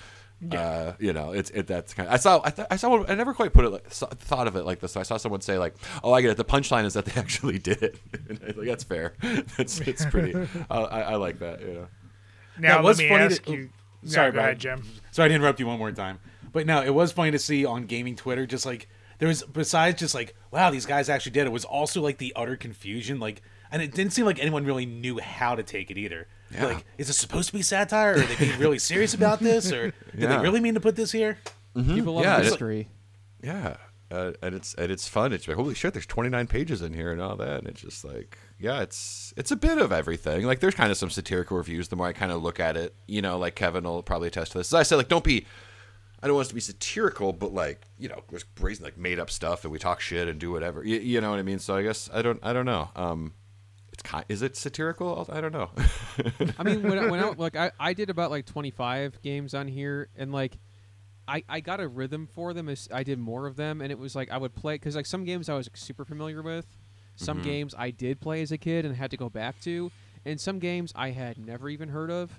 uh, 0.53 0.93
you 0.99 1.13
know, 1.13 1.33
it's 1.33 1.51
it. 1.51 1.67
That's 1.67 1.95
kind. 1.95 2.09
Of, 2.09 2.15
I 2.15 2.17
saw. 2.19 2.41
I, 2.45 2.51
th- 2.51 2.69
I 2.71 2.77
saw. 2.77 2.91
One, 2.91 3.05
I 3.11 3.15
never 3.15 3.33
quite 3.33 3.53
put 3.53 3.65
it. 3.65 3.71
Like, 3.71 3.93
saw, 3.93 4.07
thought 4.07 4.47
of 4.47 4.55
it 4.57 4.65
like 4.65 4.81
this. 4.81 4.93
So 4.93 5.01
I 5.01 5.03
saw 5.03 5.17
someone 5.17 5.41
say 5.41 5.59
like, 5.59 5.75
"Oh, 6.05 6.13
I 6.13 6.21
get 6.21 6.31
it. 6.31 6.37
The 6.37 6.45
punchline 6.45 6.85
is 6.85 6.95
that 6.95 7.07
they 7.07 7.13
actually 7.21 7.59
did 7.59 7.83
it." 7.83 7.99
like 8.57 8.67
that's 8.67 8.85
fair. 8.85 9.15
That's 9.57 9.81
it's 9.81 10.05
pretty. 10.05 10.35
I, 10.71 10.77
I 10.79 11.15
like 11.17 11.39
that. 11.39 11.61
You 11.61 11.67
know. 11.75 11.87
Now 12.59 12.79
it 12.79 12.85
was 12.85 12.99
let 12.99 13.05
me 13.05 13.09
funny 13.09 13.25
ask 13.25 13.43
to- 13.45 13.53
you. 13.53 13.69
oh, 13.73 14.07
Sorry, 14.09 14.13
sorry, 14.13 14.33
go 14.33 14.39
ahead, 14.41 14.59
Jim. 14.59 14.83
Sorry 15.11 15.29
to 15.31 15.35
interrupt 15.35 15.59
you 15.59 15.67
one 15.67 15.79
more 15.79 15.91
time. 15.93 16.21
But 16.53 16.67
no, 16.67 16.83
it 16.83 16.95
was 16.95 17.13
funny 17.13 17.31
to 17.33 17.39
see 17.39 17.65
on 17.65 17.85
gaming 17.87 18.15
Twitter, 18.17 18.47
just 18.47 18.65
like 18.67 18.89
there 19.19 19.29
was 19.29 19.43
besides 19.43 19.99
just 19.99 20.15
like, 20.15 20.35
wow, 20.51 20.71
these 20.71 20.87
guys 20.87 21.09
actually 21.09 21.33
did 21.33 21.47
it. 21.47 21.51
Was 21.53 21.65
also 21.65 22.03
like 22.03 22.19
the 22.19 22.33
utter 22.37 22.57
confusion, 22.57 23.19
like, 23.21 23.43
and 23.71 23.83
it 23.83 23.93
didn't 23.95 24.13
seem 24.13 24.25
like 24.27 24.39
anyone 24.41 24.65
really 24.65 24.87
knew 24.87 25.19
how 25.19 25.55
to 25.55 25.63
take 25.63 25.91
it 25.91 25.99
either. 25.99 26.29
Yeah. 26.53 26.67
Like, 26.67 26.85
is 26.99 27.11
it 27.11 27.15
supposed 27.15 27.49
to 27.49 27.55
be 27.55 27.63
satire? 27.63 28.13
Or 28.15 28.19
Are 28.19 28.27
they 28.27 28.37
being 28.37 28.59
really 28.61 28.79
serious 28.79 29.15
about 29.15 29.41
this, 29.41 29.73
or 29.73 29.87
did 29.91 29.95
Yeah. 30.17 30.37
they 30.37 30.43
really 30.43 30.61
mean 30.61 30.75
to 30.75 30.81
put 30.81 30.97
this 30.97 31.13
here? 31.13 31.39
People 31.75 32.15
love 32.15 32.25
Yeah, 32.25 32.39
it- 32.41 32.45
mystery. 32.45 32.89
Yeah, 33.43 33.77
uh, 34.11 34.33
and 34.43 34.55
it's 34.55 34.75
and 34.75 34.91
it's 34.91 35.07
fun. 35.09 35.33
It's 35.33 35.47
like 35.47 35.57
holy 35.57 35.75
shit, 35.75 35.93
there's 35.93 36.07
29 36.07 36.47
pages 36.47 36.81
in 36.83 36.95
here 36.95 37.13
and 37.13 37.21
all 37.21 37.37
that. 37.37 37.59
And 37.59 37.69
it's 37.69 37.83
just 37.83 38.05
like 38.05 38.39
yeah, 38.59 38.81
it's 38.81 39.35
it's 39.37 39.51
a 39.51 39.57
bit 39.57 39.79
of 39.79 39.93
everything. 39.93 40.45
Like 40.47 40.61
there's 40.61 40.75
kind 40.75 40.91
of 40.91 40.97
some 40.97 41.11
satirical 41.11 41.57
reviews. 41.59 41.89
The 41.89 41.97
more 41.97 42.07
I 42.07 42.13
kind 42.13 42.33
of 42.33 42.43
look 42.43 42.59
at 42.61 42.77
it, 42.77 42.95
you 43.07 43.21
know, 43.21 43.39
like 43.39 43.55
Kevin 43.57 43.85
will 43.85 44.03
probably 44.03 44.29
attest 44.29 44.53
to 44.53 44.59
this. 44.59 44.69
As 44.69 44.75
I 44.75 44.83
said, 44.85 44.97
like 44.97 45.09
don't 45.09 45.25
be. 45.25 45.47
I 46.23 46.27
don't 46.29 46.35
want 46.35 46.47
us 46.47 46.49
to 46.49 46.55
be 46.55 46.61
satirical, 46.63 47.35
but 47.35 47.53
like 47.53 47.83
you 47.99 48.09
know, 48.09 48.23
there's 48.31 48.43
brazen 48.45 48.85
like 48.85 48.97
made 48.97 49.19
up 49.21 49.31
stuff, 49.31 49.65
and 49.65 49.71
we 49.73 49.79
talk 49.79 50.01
shit 50.01 50.29
and 50.29 50.41
do 50.41 50.51
whatever. 50.51 50.83
You, 50.83 50.99
you 50.99 51.21
know 51.21 51.31
what 51.31 51.39
I 51.39 51.43
mean? 51.43 51.59
So 51.59 51.77
I 51.77 51.83
guess 51.83 52.09
I 52.13 52.23
don't 52.23 52.41
I 52.43 52.53
don't 52.55 52.65
know. 52.65 52.91
Um, 52.97 53.35
it's 53.35 53.35
kind. 53.35 53.35
Is 54.29 54.43
it 54.43 54.57
satirical? 54.57 55.27
I 55.31 55.41
don't 55.41 55.53
know. 55.53 55.71
I 56.59 56.63
mean, 56.63 56.83
when 56.83 56.99
I, 56.99 57.11
when 57.11 57.21
I 57.21 57.29
like 57.37 57.57
I, 57.57 57.71
I 57.79 57.93
did 57.93 58.11
about 58.11 58.31
like 58.31 58.47
25 58.47 59.23
games 59.23 59.55
on 59.55 59.69
here, 59.69 60.09
and 60.17 60.33
like 60.33 60.59
I, 61.29 61.43
I 61.49 61.61
got 61.61 61.81
a 61.81 61.89
rhythm 61.89 62.29
for 62.33 62.55
them 62.55 62.69
as 62.69 62.89
I 62.93 63.03
did 63.03 63.19
more 63.19 63.47
of 63.47 63.57
them, 63.57 63.81
and 63.81 63.91
it 63.91 63.99
was 63.99 64.15
like 64.15 64.31
I 64.31 64.39
would 64.39 64.55
play 64.55 64.75
because 64.75 64.97
like 64.97 65.07
some 65.07 65.25
games 65.25 65.49
I 65.49 65.55
was 65.55 65.69
like, 65.69 65.77
super 65.77 66.05
familiar 66.05 66.43
with, 66.43 66.67
some 67.17 67.43
games 67.43 67.75
I 67.77 67.91
did 67.91 68.21
play 68.21 68.43
as 68.43 68.53
a 68.53 68.59
kid 68.59 68.85
and 68.85 68.95
had 68.95 69.11
to 69.11 69.17
go 69.17 69.29
back 69.29 69.61
to, 69.63 69.91
and 70.25 70.41
some 70.41 70.59
games 70.59 70.93
I 70.95 71.11
had 71.11 71.39
never 71.39 71.69
even 71.69 71.89
heard 71.89 72.11
of. 72.11 72.39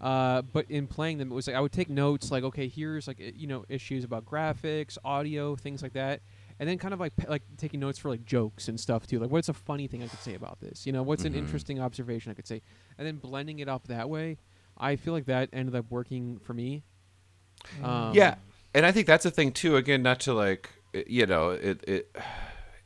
Uh, 0.00 0.42
but 0.42 0.70
in 0.70 0.86
playing 0.86 1.18
them, 1.18 1.30
it 1.30 1.34
was 1.34 1.46
like 1.46 1.56
I 1.56 1.60
would 1.60 1.72
take 1.72 1.90
notes, 1.90 2.30
like 2.30 2.44
okay, 2.44 2.68
here's 2.68 3.06
like 3.08 3.18
you 3.18 3.46
know 3.46 3.64
issues 3.68 4.04
about 4.04 4.24
graphics, 4.24 4.96
audio, 5.04 5.56
things 5.56 5.82
like 5.82 5.92
that, 5.94 6.20
and 6.60 6.68
then 6.68 6.76
kind 6.76 6.92
of 6.92 7.00
like 7.00 7.14
like 7.26 7.42
taking 7.56 7.80
notes 7.80 7.98
for 7.98 8.10
like 8.10 8.24
jokes 8.24 8.68
and 8.68 8.78
stuff 8.78 9.06
too. 9.06 9.18
Like 9.18 9.30
what's 9.30 9.48
a 9.48 9.54
funny 9.54 9.88
thing 9.88 10.02
I 10.02 10.06
could 10.06 10.20
say 10.20 10.34
about 10.34 10.60
this? 10.60 10.86
You 10.86 10.92
know, 10.92 11.02
what's 11.02 11.24
an 11.24 11.34
interesting 11.34 11.80
observation 11.80 12.30
I 12.30 12.34
could 12.34 12.46
say, 12.46 12.60
and 12.98 13.06
then 13.06 13.16
blending 13.16 13.58
it 13.58 13.68
up 13.68 13.88
that 13.88 14.08
way. 14.08 14.36
I 14.76 14.96
feel 14.96 15.14
like 15.14 15.24
that 15.26 15.48
ended 15.52 15.74
up 15.74 15.86
working 15.90 16.38
for 16.38 16.52
me. 16.52 16.84
Um, 17.82 18.14
yeah, 18.14 18.36
and 18.74 18.84
I 18.84 18.92
think 18.92 19.06
that's 19.06 19.24
a 19.24 19.30
thing 19.30 19.52
too. 19.52 19.76
Again, 19.76 20.02
not 20.02 20.20
to 20.20 20.34
like 20.34 20.70
you 20.92 21.26
know 21.26 21.50
it 21.50 21.82
it. 21.88 22.16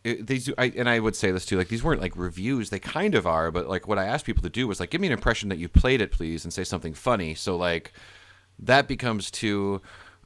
It, 0.04 0.26
these 0.26 0.50
I, 0.58 0.66
and 0.76 0.86
I 0.86 1.00
would 1.00 1.16
say 1.16 1.30
this 1.30 1.46
too. 1.46 1.56
Like 1.56 1.68
these 1.68 1.82
weren't 1.82 2.02
like 2.02 2.14
reviews; 2.14 2.68
they 2.68 2.78
kind 2.78 3.14
of 3.14 3.26
are. 3.26 3.50
But 3.50 3.70
like 3.70 3.88
what 3.88 3.98
I 3.98 4.04
asked 4.04 4.26
people 4.26 4.42
to 4.42 4.50
do 4.50 4.68
was 4.68 4.78
like, 4.78 4.90
give 4.90 5.00
me 5.00 5.06
an 5.06 5.14
impression 5.14 5.48
that 5.48 5.56
you 5.56 5.66
played 5.66 6.02
it, 6.02 6.12
please, 6.12 6.44
and 6.44 6.52
say 6.52 6.62
something 6.62 6.92
funny. 6.92 7.34
So 7.34 7.56
like 7.56 7.94
that 8.58 8.86
becomes 8.86 9.30
too. 9.30 9.80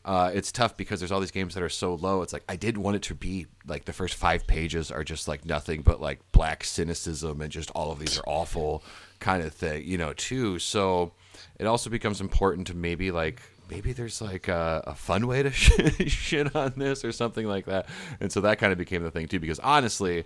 Uh, 0.09 0.31
it's 0.33 0.51
tough 0.51 0.75
because 0.75 1.01
there's 1.01 1.13
all 1.13 1.21
these 1.21 1.31
games 1.31 1.53
that 1.53 1.63
are 1.63 1.69
so 1.69 1.95
low. 1.95 2.23
It's 2.23 2.33
like 2.33 2.43
I 2.49 2.57
did 2.57 2.79
want 2.79 2.97
it 2.97 3.03
to 3.03 3.15
be 3.15 3.45
like 3.67 3.85
the 3.85 3.93
first 3.93 4.15
five 4.15 4.47
pages 4.47 4.91
are 4.91 5.05
just 5.05 5.29
like 5.29 5.45
nothing 5.45 5.83
but 5.83 6.01
like 6.01 6.21
black 6.33 6.65
cynicism 6.65 7.43
and 7.43 7.53
just 7.53 7.71
all 7.73 7.93
of 7.93 7.99
these 7.99 8.19
are 8.19 8.23
awful 8.27 8.83
kind 9.21 9.43
of 9.43 9.53
thing, 9.53 9.85
you 9.85 9.99
know, 9.99 10.15
too. 10.15 10.59
So 10.61 11.13
it 11.59 11.67
also 11.67 11.91
becomes 11.91 12.23
important 12.23 12.69
to 12.69 12.75
maybe 12.75 13.11
like 13.11 13.43
maybe 13.69 13.93
there's 13.93 14.23
like 14.23 14.49
a, 14.49 14.83
a 14.87 14.95
fun 14.95 15.27
way 15.27 15.43
to 15.43 15.51
shit 16.09 16.57
on 16.57 16.73
this 16.79 17.05
or 17.05 17.13
something 17.13 17.47
like 17.47 17.67
that. 17.67 17.87
And 18.19 18.33
so 18.33 18.41
that 18.41 18.59
kind 18.59 18.73
of 18.73 18.79
became 18.79 19.03
the 19.03 19.11
thing 19.11 19.29
too. 19.29 19.41
Because 19.41 19.59
honestly, 19.59 20.25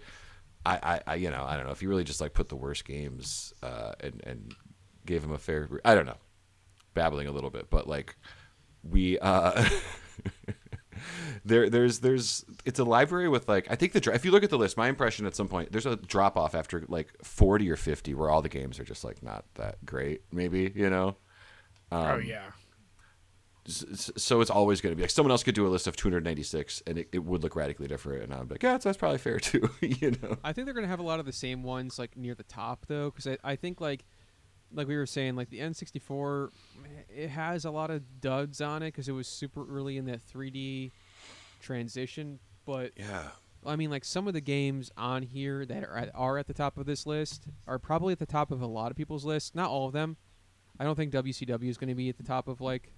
I, 0.65 0.77
I, 0.77 1.01
I 1.09 1.15
you 1.17 1.33
know 1.33 1.45
I 1.45 1.57
don't 1.57 1.67
know 1.67 1.73
if 1.73 1.83
you 1.83 1.89
really 1.89 2.05
just 2.05 2.21
like 2.21 2.35
put 2.35 2.49
the 2.49 2.55
worst 2.55 2.85
games 2.85 3.53
uh, 3.65 3.95
and 3.99 4.23
and 4.25 4.55
gave 5.05 5.23
them 5.23 5.33
a 5.33 5.39
fair. 5.39 5.69
I 5.85 5.97
don't 5.97 6.07
know, 6.07 6.19
babbling 6.95 7.27
a 7.27 7.33
little 7.33 7.51
bit, 7.51 7.69
but 7.69 7.89
like 7.89 8.15
we 8.89 9.19
uh 9.19 9.69
there 11.45 11.69
there's 11.69 12.01
there's 12.01 12.45
it's 12.65 12.79
a 12.79 12.85
library 12.85 13.29
with 13.29 13.49
like 13.49 13.67
I 13.71 13.75
think 13.77 13.93
the 13.93 14.01
dr- 14.01 14.15
if 14.15 14.25
you 14.25 14.31
look 14.31 14.45
at 14.45 14.51
the 14.51 14.59
list 14.59 14.77
my 14.77 14.89
impression 14.89 15.27
at 15.27 15.35
some 15.35 15.49
point 15.49 15.73
there's 15.73 15.87
a 15.87 15.97
drop 15.97 16.37
off 16.37 16.55
after 16.55 16.85
like 16.89 17.13
40 17.23 17.71
or 17.71 17.77
50 17.77 18.15
where 18.15 18.31
all 18.31 18.43
the 18.43 18.49
games 18.49 18.79
are 18.79 18.85
just 18.85 19.03
like 19.05 19.23
not 19.23 19.45
that 19.55 19.85
great 19.85 20.23
maybe 20.33 20.73
you 20.75 20.89
know 20.91 21.17
oh 21.91 22.17
yeah. 22.17 22.51
S- 23.67 23.85
s- 23.93 24.11
so 24.17 24.41
it's 24.41 24.51
always 24.51 24.81
going 24.81 24.93
to 24.93 24.97
be 24.97 25.03
like 25.03 25.11
someone 25.11 25.31
else 25.31 25.43
could 25.45 25.55
do 25.55 25.67
a 25.67 25.69
list 25.69 25.87
of 25.87 25.95
296 25.97 26.83
and 26.87 26.99
it, 26.99 27.09
it 27.13 27.21
would 27.25 27.43
look 27.43 27.55
radically 27.57 27.87
different 27.87 28.25
and 28.25 28.35
I'm 28.35 28.49
like 28.49 28.63
yeah 28.63 28.73
that's, 28.73 28.85
that's 28.85 28.99
probably 28.99 29.19
fair 29.19 29.39
too 29.41 29.69
you 29.81 30.13
know 30.23 30.37
I 30.45 30.53
think 30.53 30.65
they're 30.67 30.75
gonna 30.75 30.87
have 30.89 31.01
a 31.01 31.05
lot 31.05 31.21
of 31.21 31.27
the 31.27 31.33
same 31.33 31.63
ones 31.63 31.99
like 31.99 32.17
near 32.17 32.35
the 32.35 32.43
top 32.45 32.87
though, 32.87 33.11
because 33.11 33.27
I, 33.27 33.39
I 33.45 33.57
think 33.57 33.81
like 33.81 34.05
like 34.75 34.89
we 34.89 34.97
were 34.97 35.07
saying 35.07 35.37
like 35.37 35.51
the 35.51 35.61
N64 35.61 36.51
it 37.15 37.29
has 37.29 37.65
a 37.65 37.71
lot 37.71 37.91
of 37.91 38.21
duds 38.21 38.61
on 38.61 38.83
it 38.83 38.89
because 38.89 39.09
it 39.09 39.13
was 39.13 39.29
super 39.29 39.67
early 39.69 39.97
in 39.97 40.07
that 40.07 40.21
3D 40.27 40.91
transition, 41.61 42.39
but 42.65 42.93
yeah 42.97 43.29
I 43.65 43.77
mean 43.77 43.91
like 43.91 44.05
some 44.05 44.27
of 44.27 44.35
the 44.35 44.41
games 44.41 44.91
on 44.97 45.23
here 45.23 45.65
that 45.67 45.85
are 45.85 45.97
at, 45.97 46.11
are 46.15 46.39
at 46.39 46.47
the 46.47 46.55
top 46.55 46.79
of 46.79 46.87
this 46.87 47.07
list 47.07 47.45
are 47.67 47.79
probably 47.79 48.13
at 48.13 48.19
the 48.19 48.27
top 48.27 48.51
of 48.51 48.61
a 48.61 48.67
lot 48.67 48.91
of 48.91 48.97
people's 48.97 49.25
lists. 49.25 49.55
Not 49.55 49.71
all 49.71 49.87
of 49.87 49.93
them. 49.93 50.17
I 50.81 50.85
don't 50.85 50.97
think 50.97 51.13
WCW 51.13 51.69
is 51.69 51.79
going 51.79 51.89
to 51.89 51.95
be 51.95 52.09
at 52.09 52.17
the 52.17 52.25
top 52.25 52.49
of 52.49 52.61
like 52.61 52.93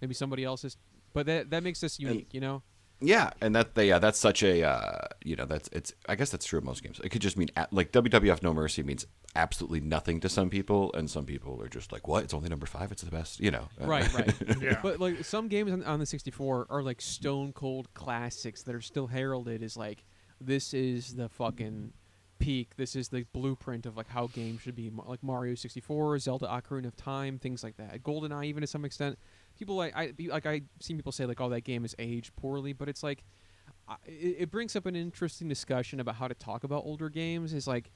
maybe 0.00 0.14
somebody 0.14 0.44
else's, 0.44 0.76
but 1.12 1.26
that 1.26 1.50
that 1.50 1.62
makes 1.62 1.80
this 1.80 1.98
unique, 1.98 2.28
you 2.32 2.40
know. 2.40 2.62
Yeah, 3.00 3.30
and 3.40 3.54
that 3.54 3.74
they, 3.74 3.88
yeah, 3.88 3.98
that's 4.00 4.18
such 4.18 4.42
a 4.42 4.64
uh, 4.64 5.06
you 5.24 5.36
know 5.36 5.46
that's 5.46 5.68
it's 5.72 5.92
I 6.08 6.14
guess 6.16 6.30
that's 6.30 6.46
true 6.46 6.58
of 6.58 6.64
most 6.64 6.82
games. 6.82 7.00
It 7.02 7.08
could 7.10 7.22
just 7.22 7.36
mean 7.36 7.48
a- 7.56 7.68
like 7.70 7.92
WWF 7.92 8.42
No 8.42 8.52
Mercy 8.52 8.82
means 8.82 9.06
absolutely 9.36 9.80
nothing 9.80 10.20
to 10.20 10.28
some 10.28 10.50
people, 10.50 10.92
and 10.94 11.08
some 11.10 11.24
people 11.26 11.60
are 11.62 11.68
just 11.68 11.92
like, 11.92 12.08
what? 12.08 12.24
It's 12.24 12.34
only 12.34 12.48
number 12.48 12.66
five. 12.66 12.90
It's 12.92 13.02
the 13.02 13.10
best, 13.10 13.40
you 13.40 13.50
know. 13.50 13.68
Right, 13.80 14.12
right. 14.14 14.34
Yeah. 14.60 14.78
But 14.82 15.00
like 15.00 15.24
some 15.24 15.48
games 15.48 15.72
on, 15.72 15.84
on 15.84 16.00
the 16.00 16.06
64 16.06 16.66
are 16.70 16.82
like 16.82 17.00
stone 17.00 17.52
cold 17.52 17.92
classics 17.94 18.62
that 18.64 18.74
are 18.74 18.80
still 18.80 19.06
heralded 19.06 19.62
as 19.62 19.76
like 19.76 20.04
this 20.40 20.74
is 20.74 21.14
the 21.14 21.28
fucking 21.28 21.92
peak. 22.38 22.76
This 22.76 22.94
is 22.96 23.08
the 23.08 23.24
blueprint 23.32 23.86
of 23.86 23.96
like 23.96 24.08
how 24.08 24.28
games 24.28 24.62
should 24.62 24.74
be. 24.76 24.90
Like 25.06 25.22
Mario 25.22 25.54
64, 25.54 26.18
Zelda: 26.20 26.46
Ocarina 26.46 26.86
of 26.86 26.96
Time, 26.96 27.38
things 27.38 27.62
like 27.62 27.76
that. 27.76 28.02
GoldenEye, 28.02 28.46
even 28.46 28.60
to 28.62 28.66
some 28.66 28.84
extent. 28.84 29.18
People 29.58 29.76
like 29.76 29.96
I 29.96 30.12
be- 30.12 30.28
like 30.28 30.46
I 30.46 30.62
seen 30.80 30.96
people 30.96 31.12
say 31.12 31.26
like, 31.26 31.40
oh, 31.40 31.48
that 31.50 31.62
game 31.62 31.84
is 31.84 31.94
aged 31.98 32.34
poorly, 32.36 32.72
but 32.72 32.88
it's 32.88 33.02
like 33.02 33.24
I- 33.88 33.96
it, 34.06 34.36
it 34.40 34.50
brings 34.50 34.76
up 34.76 34.86
an 34.86 34.94
interesting 34.96 35.48
discussion 35.48 35.98
about 36.00 36.14
how 36.16 36.28
to 36.28 36.34
talk 36.34 36.62
about 36.64 36.84
older 36.84 37.08
games. 37.08 37.52
Is 37.52 37.66
like 37.66 37.90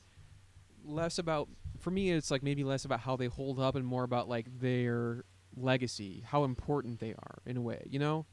less 0.84 1.18
about 1.18 1.48
for 1.78 1.90
me 1.90 2.10
it's 2.10 2.30
like 2.30 2.42
maybe 2.42 2.64
less 2.64 2.84
about 2.84 3.00
how 3.00 3.16
they 3.16 3.26
hold 3.26 3.58
up 3.60 3.74
and 3.74 3.86
more 3.86 4.04
about 4.04 4.28
like 4.28 4.46
their 4.60 5.24
legacy 5.56 6.22
how 6.26 6.44
important 6.44 6.98
they 7.00 7.10
are 7.10 7.38
in 7.46 7.56
a 7.56 7.60
way 7.60 7.82
you 7.88 7.98
know 7.98 8.26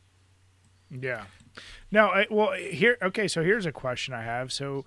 Yeah. 0.89 1.25
No, 1.91 2.07
I, 2.07 2.25
well, 2.31 2.53
here. 2.53 2.97
Okay, 3.01 3.27
so 3.27 3.43
here's 3.43 3.65
a 3.67 3.71
question 3.71 4.13
I 4.13 4.23
have. 4.23 4.51
So, 4.51 4.85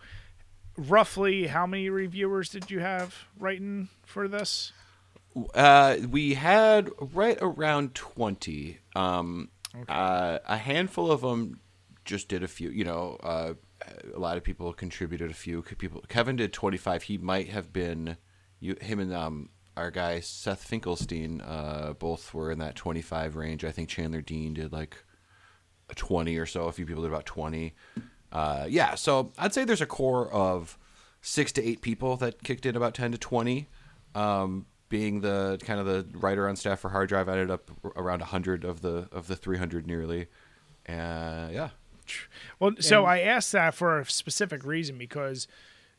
roughly, 0.76 1.46
how 1.46 1.66
many 1.66 1.90
reviewers 1.90 2.48
did 2.48 2.70
you 2.70 2.80
have 2.80 3.26
writing 3.38 3.88
for 4.04 4.26
this? 4.26 4.72
Uh, 5.54 5.98
we 6.10 6.34
had 6.34 6.90
right 6.98 7.38
around 7.40 7.94
twenty. 7.94 8.78
Um, 8.96 9.50
uh, 9.88 10.38
a 10.44 10.56
handful 10.56 11.10
of 11.10 11.20
them 11.20 11.60
just 12.04 12.28
did 12.28 12.42
a 12.42 12.48
few. 12.48 12.70
You 12.70 12.84
know, 12.84 13.16
uh, 13.22 13.54
a 14.14 14.18
lot 14.18 14.36
of 14.36 14.44
people 14.44 14.72
contributed 14.72 15.30
a 15.30 15.34
few. 15.34 15.62
People, 15.62 16.02
Kevin 16.08 16.36
did 16.36 16.52
twenty 16.52 16.76
five. 16.76 17.04
He 17.04 17.18
might 17.18 17.48
have 17.48 17.72
been 17.72 18.16
you, 18.60 18.76
him 18.80 19.00
and 19.00 19.12
um, 19.12 19.48
our 19.76 19.90
guy 19.90 20.20
Seth 20.20 20.64
Finkelstein. 20.64 21.40
Uh, 21.40 21.94
both 21.98 22.32
were 22.34 22.50
in 22.50 22.58
that 22.58 22.76
twenty 22.76 23.02
five 23.02 23.36
range. 23.36 23.64
I 23.64 23.72
think 23.72 23.88
Chandler 23.88 24.20
Dean 24.20 24.54
did 24.54 24.72
like 24.72 24.96
a 25.92 25.94
20 25.94 26.36
or 26.38 26.46
so. 26.46 26.64
A 26.64 26.72
few 26.72 26.86
people 26.86 27.02
did 27.02 27.12
about 27.12 27.26
20. 27.26 27.74
Uh, 28.32 28.66
yeah, 28.68 28.94
so 28.94 29.30
I'd 29.38 29.54
say 29.54 29.64
there's 29.64 29.82
a 29.82 29.86
core 29.86 30.32
of 30.32 30.78
six 31.20 31.52
to 31.52 31.62
eight 31.62 31.82
people 31.82 32.16
that 32.16 32.42
kicked 32.42 32.66
in 32.66 32.74
about 32.74 32.94
10 32.94 33.12
to 33.12 33.18
20. 33.18 33.68
Um, 34.14 34.66
being 34.88 35.20
the 35.20 35.58
kind 35.62 35.80
of 35.80 35.86
the 35.86 36.06
writer 36.18 36.48
on 36.48 36.56
staff 36.56 36.80
for 36.80 36.90
Hard 36.90 37.08
Drive, 37.08 37.28
I 37.28 37.32
ended 37.32 37.50
up 37.50 37.70
around 37.96 38.20
100 38.20 38.64
of 38.64 38.82
the 38.82 39.08
of 39.12 39.26
the 39.26 39.36
300 39.36 39.86
nearly. 39.86 40.26
And 40.84 41.54
yeah, 41.54 41.70
Well, 42.58 42.72
so 42.80 43.00
And- 43.00 43.10
I 43.10 43.20
asked 43.20 43.52
that 43.52 43.74
for 43.74 43.98
a 44.00 44.04
specific 44.04 44.64
reason 44.64 44.98
because, 44.98 45.46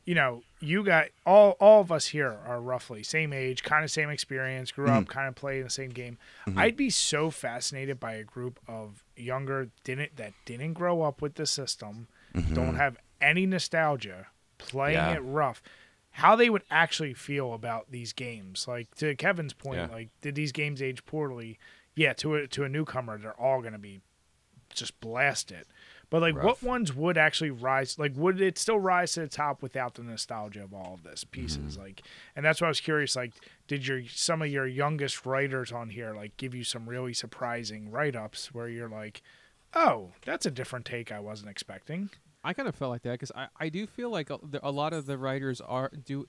you 0.06 0.16
know, 0.16 0.44
you 0.60 0.84
got 0.84 1.08
all 1.26 1.52
all 1.60 1.82
of 1.82 1.92
us 1.92 2.08
here 2.08 2.38
are 2.46 2.62
roughly 2.62 3.04
same 3.04 3.34
age, 3.34 3.64
kind 3.64 3.84
of 3.84 3.92
same 3.92 4.10
experience, 4.10 4.72
grew 4.72 4.88
up, 4.88 5.04
mm-hmm. 5.04 5.12
kind 5.12 5.28
of 5.28 5.36
played 5.36 5.66
the 5.66 5.70
same 5.70 5.90
game. 5.92 6.18
Mm-hmm. 6.48 6.60
I'd 6.60 6.78
be 6.78 6.90
so 6.90 7.30
fascinated 7.30 8.00
by 8.00 8.14
a 8.14 8.24
group 8.24 8.60
of 8.68 9.04
younger 9.16 9.70
didn't 9.84 10.16
that 10.18 10.34
didn't 10.46 10.74
grow 10.74 11.02
up 11.02 11.22
with 11.22 11.36
the 11.36 11.46
system, 11.46 12.08
mm-hmm. 12.34 12.54
don't 12.54 12.76
have 12.76 12.98
any 13.22 13.46
nostalgia, 13.46 14.28
playing 14.58 14.96
Yeah. 14.96 15.14
it 15.16 15.20
rough. 15.20 15.62
How 16.18 16.36
they 16.36 16.50
would 16.50 16.64
actually 16.70 17.14
feel 17.14 17.54
about 17.54 17.92
these 17.92 18.14
games? 18.14 18.68
Like 18.68 18.94
to 18.96 19.16
Kevin's 19.16 19.54
point, 19.54 19.80
Yeah. 19.80 19.88
like 19.88 20.10
did 20.22 20.36
these 20.36 20.52
games 20.52 20.82
age 20.82 21.06
poorly? 21.06 21.58
Yeah, 21.96 22.14
to 22.14 22.36
a 22.36 22.48
to 22.48 22.64
a 22.64 22.70
newcomer, 22.70 23.18
they're 23.18 23.40
all 23.40 23.62
going 23.62 23.74
to 23.74 23.80
be 23.80 24.02
just 24.74 25.00
blasted. 25.00 25.66
But 26.14 26.22
like, 26.22 26.44
what 26.44 26.62
ones 26.62 26.94
would 26.96 27.18
actually 27.18 27.50
rise? 27.50 27.98
Like, 27.98 28.12
would 28.16 28.40
it 28.40 28.60
still 28.60 28.78
rise 28.78 29.14
to 29.14 29.22
the 29.22 29.28
top 29.28 29.64
without 29.64 29.96
the 29.96 30.04
nostalgia 30.04 30.64
of 30.64 30.72
all 30.72 30.94
of 30.94 31.02
this 31.02 31.24
pieces? 31.24 31.74
Mm-hmm. 31.74 31.82
Like, 31.82 32.04
and 32.36 32.46
that's 32.46 32.62
why 32.62 32.68
I 32.68 32.70
was 32.70 32.80
curious. 32.82 33.16
Like, 33.16 33.32
did 33.68 33.88
your 33.88 34.04
some 34.08 34.44
of 34.44 34.48
your 34.50 34.68
youngest 34.68 35.26
writers 35.26 35.72
on 35.72 35.90
here 35.90 36.14
like 36.14 36.38
give 36.38 36.54
you 36.54 36.64
some 36.64 36.88
really 36.88 37.14
surprising 37.16 37.90
write 37.90 38.16
ups 38.16 38.54
where 38.54 38.68
you're 38.68 38.88
like, 38.88 39.24
oh, 39.74 40.12
that's 40.24 40.46
a 40.46 40.52
different 40.52 40.86
take 40.86 41.12
I 41.12 41.20
wasn't 41.20 41.50
expecting. 41.50 42.12
I 42.44 42.54
kind 42.54 42.70
of 42.70 42.76
felt 42.76 42.92
like 42.92 43.02
that 43.02 43.14
because 43.14 43.32
I, 43.36 43.48
I 43.60 43.70
do 43.70 43.88
feel 43.88 44.12
like 44.12 44.30
a, 44.30 44.38
a 44.62 44.70
lot 44.70 44.94
of 44.94 45.08
the 45.08 45.18
writers 45.18 45.62
are 45.62 45.90
do 46.06 46.28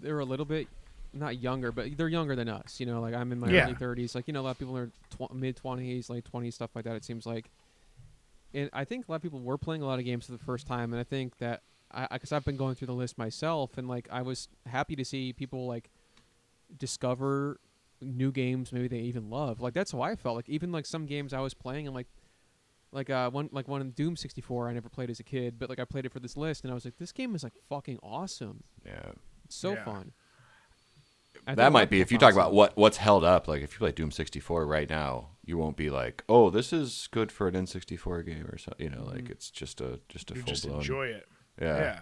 they're 0.00 0.18
a 0.18 0.24
little 0.26 0.44
bit 0.44 0.68
not 1.14 1.38
younger, 1.40 1.72
but 1.72 1.96
they're 1.96 2.08
younger 2.08 2.36
than 2.36 2.50
us. 2.50 2.78
You 2.78 2.84
know, 2.84 3.00
like 3.00 3.14
I'm 3.14 3.32
in 3.32 3.40
my 3.40 3.48
Yeah. 3.48 3.64
early 3.64 3.74
30s. 4.04 4.14
Like 4.14 4.26
you 4.28 4.34
know, 4.34 4.42
a 4.42 4.42
lot 4.42 4.50
of 4.50 4.58
people 4.58 4.76
are 4.76 4.90
tw- 5.16 5.32
mid 5.32 5.56
20s, 5.56 6.10
late 6.10 6.26
20s, 6.30 6.52
stuff 6.52 6.72
like 6.74 6.84
that. 6.84 6.94
It 6.94 7.06
seems 7.06 7.24
like, 7.24 7.46
and 8.54 8.70
I 8.72 8.84
think 8.84 9.06
a 9.08 9.10
lot 9.10 9.16
of 9.16 9.22
people 9.22 9.40
were 9.40 9.58
playing 9.58 9.82
a 9.82 9.86
lot 9.86 9.98
of 9.98 10.04
games 10.04 10.26
for 10.26 10.32
the 10.32 10.38
first 10.38 10.66
time, 10.66 10.92
and 10.92 11.00
I 11.00 11.04
think 11.04 11.38
that 11.38 11.62
I 11.90 12.06
because 12.12 12.32
I've 12.32 12.44
been 12.44 12.56
going 12.56 12.74
through 12.74 12.86
the 12.86 12.94
list 12.94 13.18
myself, 13.18 13.78
and 13.78 13.88
like 13.88 14.08
I 14.10 14.22
was 14.22 14.48
happy 14.66 14.96
to 14.96 15.04
see 15.04 15.32
people 15.32 15.66
like 15.66 15.90
discover 16.76 17.60
new 18.00 18.30
games 18.30 18.72
maybe 18.72 18.86
they 18.88 18.98
even 18.98 19.28
love. 19.30 19.60
Like 19.60 19.74
that's 19.74 19.92
how 19.92 20.02
I 20.02 20.14
felt. 20.14 20.36
Like 20.36 20.48
even 20.48 20.70
like 20.70 20.86
some 20.86 21.06
games 21.06 21.32
I 21.32 21.40
was 21.40 21.54
playing 21.54 21.86
and 21.86 21.94
like 21.96 22.06
like 22.92 23.10
uh 23.10 23.30
one 23.30 23.48
like 23.52 23.68
one 23.68 23.80
in 23.80 23.90
Doom 23.90 24.16
64 24.16 24.68
I 24.68 24.72
never 24.72 24.88
played 24.88 25.10
as 25.10 25.18
a 25.20 25.24
kid, 25.24 25.58
but 25.58 25.68
like 25.68 25.78
I 25.80 25.84
played 25.84 26.06
it 26.06 26.12
for 26.12 26.20
this 26.20 26.36
list 26.36 26.64
and 26.64 26.70
I 26.70 26.74
was 26.74 26.84
like 26.84 26.96
this 26.98 27.12
game 27.12 27.34
is 27.34 27.42
like 27.42 27.54
fucking 27.68 27.98
awesome. 28.02 28.62
Yeah. 28.86 29.12
It's 29.44 29.56
so 29.56 29.72
Yeah. 29.72 29.84
fun. 29.84 30.12
I 31.46 31.54
That 31.54 31.72
might 31.72 31.90
be 31.90 32.00
if 32.00 32.12
you 32.12 32.18
found 32.18 32.34
talk 32.34 32.40
about 32.40 32.52
what 32.52 32.76
what's 32.76 32.98
held 32.98 33.24
up. 33.24 33.48
Like 33.48 33.62
if 33.62 33.72
you 33.72 33.78
play 33.78 33.92
Doom 33.92 34.10
64 34.10 34.66
right 34.66 34.88
now, 34.88 35.30
you 35.48 35.58
won't 35.58 35.76
be 35.76 35.90
like, 35.90 36.22
"Oh, 36.28 36.50
this 36.50 36.72
is 36.72 37.08
good 37.10 37.32
for 37.32 37.48
an 37.48 37.54
N64 37.54 38.24
game" 38.26 38.46
or 38.46 38.58
something. 38.58 38.84
You 38.84 38.90
know, 38.90 39.04
like 39.04 39.28
it's 39.30 39.50
just 39.50 39.80
a 39.80 40.00
just 40.08 40.30
a 40.30 40.34
You 40.34 40.42
full 40.42 40.48
just 40.52 40.66
blown. 40.66 40.76
enjoy 40.78 41.06
it. 41.06 41.26
Yeah. 41.60 41.76
Yeah. 41.78 42.00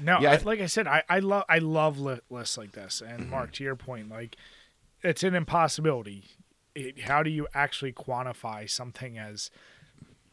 No, 0.00 0.20
Yeah, 0.20 0.30
I 0.30 0.32
I, 0.32 0.36
th- 0.36 0.46
like 0.46 0.60
I 0.60 0.66
said, 0.66 0.86
I, 0.86 1.02
I 1.08 1.18
love 1.18 1.44
I 1.48 1.58
love 1.58 1.98
li- 1.98 2.20
lists 2.30 2.56
like 2.56 2.72
this. 2.72 3.00
And 3.00 3.22
Mm-hmm. 3.22 3.30
Mark, 3.30 3.52
to 3.52 3.64
your 3.64 3.76
point, 3.76 4.08
like 4.08 4.36
it's 5.02 5.22
an 5.22 5.34
impossibility. 5.34 6.24
It, 6.74 7.00
how 7.00 7.22
do 7.22 7.30
you 7.30 7.46
actually 7.54 7.92
quantify 7.92 8.70
something 8.70 9.18
as 9.18 9.50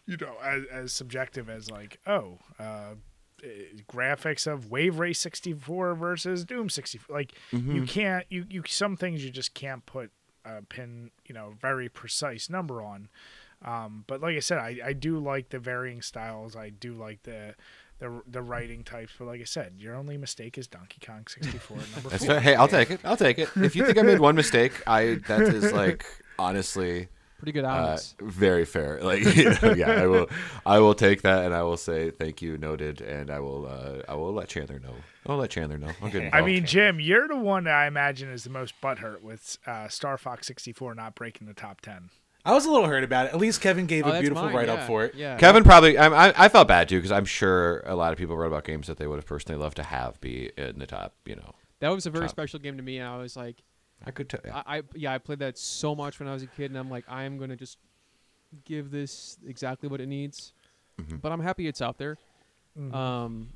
you 0.06 0.18
know 0.18 0.36
as, 0.44 0.64
as 0.72 0.94
subjective 0.94 1.50
as 1.50 1.70
like 1.72 2.00
oh 2.06 2.38
uh, 2.60 2.94
eh, 3.44 3.48
graphics 3.92 4.46
of 4.46 4.70
Wave 4.70 5.00
Race 5.00 5.20
64 5.20 5.96
versus 5.96 6.46
Doom 6.46 6.70
64? 6.70 7.16
Like 7.16 7.34
Mm-hmm. 7.52 7.72
you 7.76 7.84
can't 7.84 8.26
you 8.30 8.46
you 8.50 8.64
some 8.68 8.96
things 8.96 9.26
you 9.26 9.32
just 9.32 9.54
can't 9.54 9.86
put 9.86 10.12
a 10.48 10.62
pin 10.62 11.12
you 11.26 11.36
know 11.36 11.54
very 11.60 11.90
precise 11.90 12.50
number 12.50 12.82
on. 12.82 13.10
Um, 13.66 14.04
but 14.08 14.22
like 14.22 14.36
I 14.36 14.40
said, 14.40 14.60
I, 14.60 14.80
I 14.86 14.94
do 14.94 15.18
like 15.20 15.50
the 15.50 15.60
varying 15.60 16.02
styles. 16.02 16.56
I 16.56 16.70
do 16.70 16.94
like 16.94 17.24
the 17.24 17.56
the 18.00 18.22
the 18.30 18.42
writing 18.42 18.84
types. 18.84 19.14
But 19.18 19.26
like 19.26 19.42
I 19.42 19.46
said, 19.46 19.74
your 19.78 19.96
only 19.96 20.18
mistake 20.18 20.58
is 20.58 20.68
Donkey 20.68 21.00
Kong 21.06 21.26
64 21.28 21.78
number 21.96 22.10
That's 22.10 22.26
four. 22.26 22.36
fair. 22.36 22.40
Hey, 22.42 22.56
I'll 22.56 22.68
take 22.68 22.92
it. 22.92 23.00
I'll 23.04 23.18
take 23.18 23.40
it. 23.40 23.50
If 23.56 23.76
you 23.76 23.86
think 23.86 23.98
I 23.98 24.04
made 24.04 24.20
one 24.20 24.36
mistake, 24.36 24.74
I 24.88 25.20
that 25.28 25.42
is 25.42 25.72
like 25.74 26.06
honestly 26.40 27.08
pretty 27.38 27.52
good 27.52 27.66
uh, 27.66 27.70
odds. 27.70 28.16
very 28.22 28.66
fair. 28.66 29.00
Like 29.04 29.24
you 29.36 29.50
know, 29.62 29.74
yeah, 29.74 29.92
I 29.92 30.08
will 30.08 30.28
I 30.66 30.80
will 30.80 30.94
take 30.96 31.22
that 31.22 31.46
and 31.46 31.54
I 31.54 31.64
will 31.64 31.78
say 31.78 32.10
thank 32.12 32.42
you, 32.42 32.58
noted, 32.58 33.02
and 33.02 33.30
I 33.30 33.40
will 33.40 33.66
uh, 33.68 34.02
I 34.12 34.16
will 34.16 34.34
let 34.34 34.48
Chandler 34.50 34.80
know. 34.80 34.96
I'll 35.26 35.38
let 35.38 35.50
Chandler 35.50 35.78
know. 35.78 35.92
I'll 36.02 36.10
get 36.10 36.34
I 36.34 36.42
mean, 36.42 36.66
Jim, 36.66 37.00
you're 37.00 37.28
the 37.28 37.36
one 37.38 37.66
that 37.66 37.74
I 37.74 37.88
imagine 37.88 38.30
is 38.30 38.44
the 38.44 38.50
most 38.50 38.74
butthurt 38.82 39.22
with 39.22 39.58
uh, 39.68 39.88
Star 39.88 40.18
Fox 40.18 40.48
64 40.48 40.96
not 40.96 41.16
breaking 41.16 41.48
the 41.48 41.54
top 41.54 41.82
10. 41.82 42.10
I 42.46 42.54
was 42.54 42.66
a 42.66 42.72
little 42.72 42.88
hurt 42.88 43.04
about 43.04 43.26
it. 43.26 43.34
At 43.34 43.40
least 43.40 43.60
Kevin 43.60 43.88
gave 43.88 44.06
Oh, 44.08 44.12
a 44.12 44.22
beautiful 44.22 44.50
write 44.50 44.70
up 44.70 44.80
yeah, 44.80 44.88
for 44.88 45.04
it. 45.04 45.16
Yeah. 45.16 45.36
Kevin 45.36 45.66
probably. 45.66 45.98
I, 45.98 46.30
I, 46.30 46.46
I 46.46 46.48
felt 46.50 46.70
bad 46.70 46.88
too 46.88 46.98
because 46.98 47.12
I'm 47.12 47.26
sure 47.26 47.82
a 47.86 47.94
lot 47.94 48.14
of 48.14 48.18
people 48.18 48.38
wrote 48.38 48.48
about 48.48 48.64
games 48.64 48.88
that 48.88 48.98
they 48.98 49.06
would 49.06 49.18
have 49.18 49.26
personally 49.26 49.60
loved 49.62 49.76
to 49.78 49.84
have 49.84 50.20
be 50.22 50.52
in 50.58 50.80
the 50.80 50.88
top. 50.88 51.14
You 51.26 51.36
know, 51.36 51.56
That 51.82 51.90
was 51.90 52.06
a 52.06 52.10
very 52.10 52.24
Top. 52.28 52.32
special 52.32 52.60
game 52.60 52.78
to 52.78 52.84
me. 52.84 53.02
I 53.02 53.18
was 53.18 53.36
like 53.36 53.58
I 54.06 54.12
could 54.12 54.30
tell. 54.30 54.40
I, 54.54 54.78
I 54.78 54.82
yeah, 54.96 55.14
I 55.14 55.18
played 55.18 55.40
that 55.40 55.58
so 55.58 55.96
much 55.96 56.20
when 56.20 56.28
I 56.30 56.34
was 56.34 56.44
a 56.44 56.48
kid, 56.48 56.72
and 56.72 56.78
I'm 56.78 56.90
like, 56.90 57.06
I 57.08 57.24
am 57.24 57.38
gonna 57.38 57.56
just 57.56 57.78
give 58.66 58.92
this 58.92 59.38
exactly 59.46 59.90
what 59.90 60.00
it 60.02 60.08
needs. 60.08 60.54
Mm-hmm. 61.02 61.18
But 61.18 61.32
I'm 61.32 61.40
happy 61.42 61.68
it's 61.68 61.82
out 61.82 61.98
there. 61.98 62.18
Um, 62.92 63.50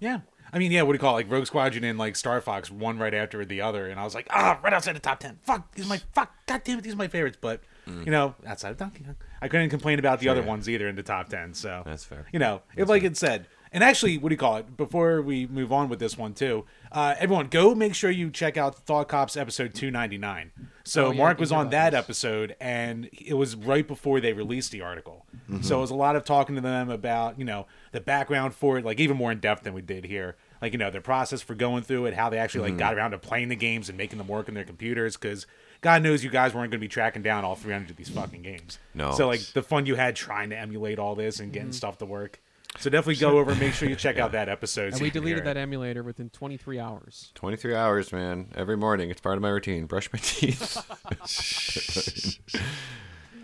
Yeah. 0.00 0.20
I 0.52 0.58
mean, 0.58 0.70
yeah, 0.70 0.82
what 0.82 0.92
do 0.92 0.96
you 0.96 1.00
call 1.00 1.14
it? 1.16 1.24
Like 1.24 1.32
Rogue 1.32 1.46
Squadron 1.46 1.82
and 1.84 1.98
like 1.98 2.14
Star 2.16 2.40
Fox, 2.40 2.70
one 2.70 2.98
right 2.98 3.14
after 3.14 3.44
the 3.44 3.60
other, 3.62 3.86
and 3.88 3.98
I 3.98 4.04
was 4.04 4.14
like, 4.14 4.28
ah, 4.30 4.60
right 4.62 4.72
outside 4.72 4.94
the 4.94 5.00
top 5.00 5.18
ten. 5.18 5.38
Fuck, 5.42 5.74
these 5.74 5.86
are 5.86 5.88
my 5.88 6.00
fuck. 6.12 6.32
God 6.46 6.62
damn 6.64 6.78
it, 6.78 6.82
these 6.82 6.92
are 6.94 6.98
my 6.98 7.08
favorites. 7.08 7.38
But 7.40 7.60
you 7.86 8.10
know, 8.10 8.34
outside 8.46 8.70
of 8.70 8.76
Donkey 8.78 9.04
Kong, 9.04 9.16
I 9.42 9.48
couldn't 9.48 9.70
complain 9.70 9.98
about 9.98 10.18
the 10.20 10.24
Sure, 10.24 10.32
other 10.32 10.40
yeah. 10.42 10.46
ones 10.48 10.68
either 10.68 10.88
in 10.88 10.96
the 10.96 11.02
top 11.02 11.28
ten. 11.28 11.54
So 11.54 11.82
That's 11.84 12.04
fair. 12.04 12.26
You 12.32 12.38
know, 12.38 12.62
if 12.76 12.88
like 12.88 13.02
it 13.02 13.16
said, 13.16 13.46
and 13.72 13.82
actually, 13.82 14.16
what 14.18 14.28
do 14.28 14.34
you 14.34 14.38
call 14.38 14.56
it? 14.56 14.76
Before 14.76 15.20
we 15.20 15.46
move 15.46 15.72
on 15.72 15.88
with 15.88 15.98
this 15.98 16.16
one 16.16 16.32
too, 16.34 16.64
uh, 16.94 17.14
everyone 17.18 17.48
go 17.48 17.74
make 17.74 17.94
sure 17.94 18.10
you 18.10 18.30
check 18.30 18.56
out 18.56 18.76
Thought 18.76 19.08
Cops 19.08 19.36
episode 19.36 19.74
two 19.74 19.90
ninety 19.90 20.16
nine. 20.16 20.52
So 20.84 21.06
Oh, 21.06 21.10
yeah, 21.10 21.18
Mark 21.18 21.38
was 21.40 21.50
on 21.50 21.70
that 21.70 21.90
this. 21.90 21.98
episode, 21.98 22.56
and 22.60 23.08
it 23.12 23.34
was 23.34 23.56
right 23.56 23.86
before 23.86 24.20
they 24.20 24.32
released 24.32 24.70
the 24.70 24.82
article. 24.82 25.26
Mm-hmm. 25.50 25.62
So 25.62 25.78
it 25.78 25.80
was 25.80 25.90
a 25.90 25.94
lot 25.94 26.14
of 26.14 26.24
talking 26.24 26.54
to 26.54 26.60
them 26.60 26.88
about 26.90 27.38
you 27.38 27.44
know 27.44 27.66
the 27.92 28.00
background 28.00 28.54
for 28.54 28.78
it, 28.78 28.84
like 28.84 29.00
even 29.00 29.16
more 29.16 29.32
in 29.32 29.40
depth 29.40 29.64
than 29.64 29.74
we 29.74 29.82
did 29.82 30.04
here. 30.04 30.36
Like 30.62 30.72
you 30.72 30.78
know 30.78 30.90
their 30.90 31.00
process 31.00 31.42
for 31.42 31.54
going 31.54 31.82
through 31.82 32.06
it, 32.06 32.14
how 32.14 32.30
they 32.30 32.38
actually 32.38 32.68
Mm-hmm. 32.70 32.78
like 32.78 32.88
got 32.90 32.94
around 32.96 33.10
to 33.10 33.18
playing 33.18 33.48
the 33.48 33.56
games 33.56 33.88
and 33.88 33.98
making 33.98 34.18
them 34.18 34.28
work 34.28 34.48
on 34.48 34.54
their 34.54 34.64
computers, 34.64 35.16
because. 35.16 35.46
God 35.80 36.02
knows 36.02 36.24
you 36.24 36.30
guys 36.30 36.54
weren't 36.54 36.70
going 36.70 36.78
to 36.80 36.84
be 36.84 36.88
tracking 36.88 37.20
down 37.20 37.44
all 37.44 37.56
300 37.56 37.90
of 37.90 37.96
these 37.96 38.08
fucking 38.08 38.40
games. 38.40 38.78
No. 38.94 39.12
So 39.12 39.26
like 39.26 39.40
the 39.52 39.62
fun 39.62 39.84
you 39.84 39.96
had 39.96 40.16
trying 40.16 40.48
to 40.48 40.58
emulate 40.58 40.98
all 40.98 41.14
this 41.14 41.40
and 41.40 41.52
getting 41.52 41.72
stuff 41.72 41.98
to 41.98 42.06
work. 42.06 42.40
So 42.78 42.90
definitely 42.90 43.16
go 43.16 43.38
over 43.38 43.52
and 43.52 43.60
make 43.60 43.72
sure 43.72 43.88
you 43.88 43.96
check 43.96 44.18
out 44.18 44.32
that 44.32 44.48
episode. 44.48 44.88
and 44.88 44.96
so 44.96 45.02
we 45.02 45.10
deleted 45.10 45.38
hear 45.38 45.44
that 45.44 45.56
emulator 45.56 46.02
within 46.02 46.28
23 46.30 46.78
hours. 46.78 47.30
23 47.34 47.74
hours, 47.74 48.12
man. 48.12 48.48
Every 48.54 48.76
morning. 48.76 49.10
It's 49.10 49.20
part 49.20 49.36
of 49.36 49.42
my 49.42 49.48
routine. 49.48 49.86
Brush 49.86 50.12
my 50.12 50.18
teeth. 50.22 50.74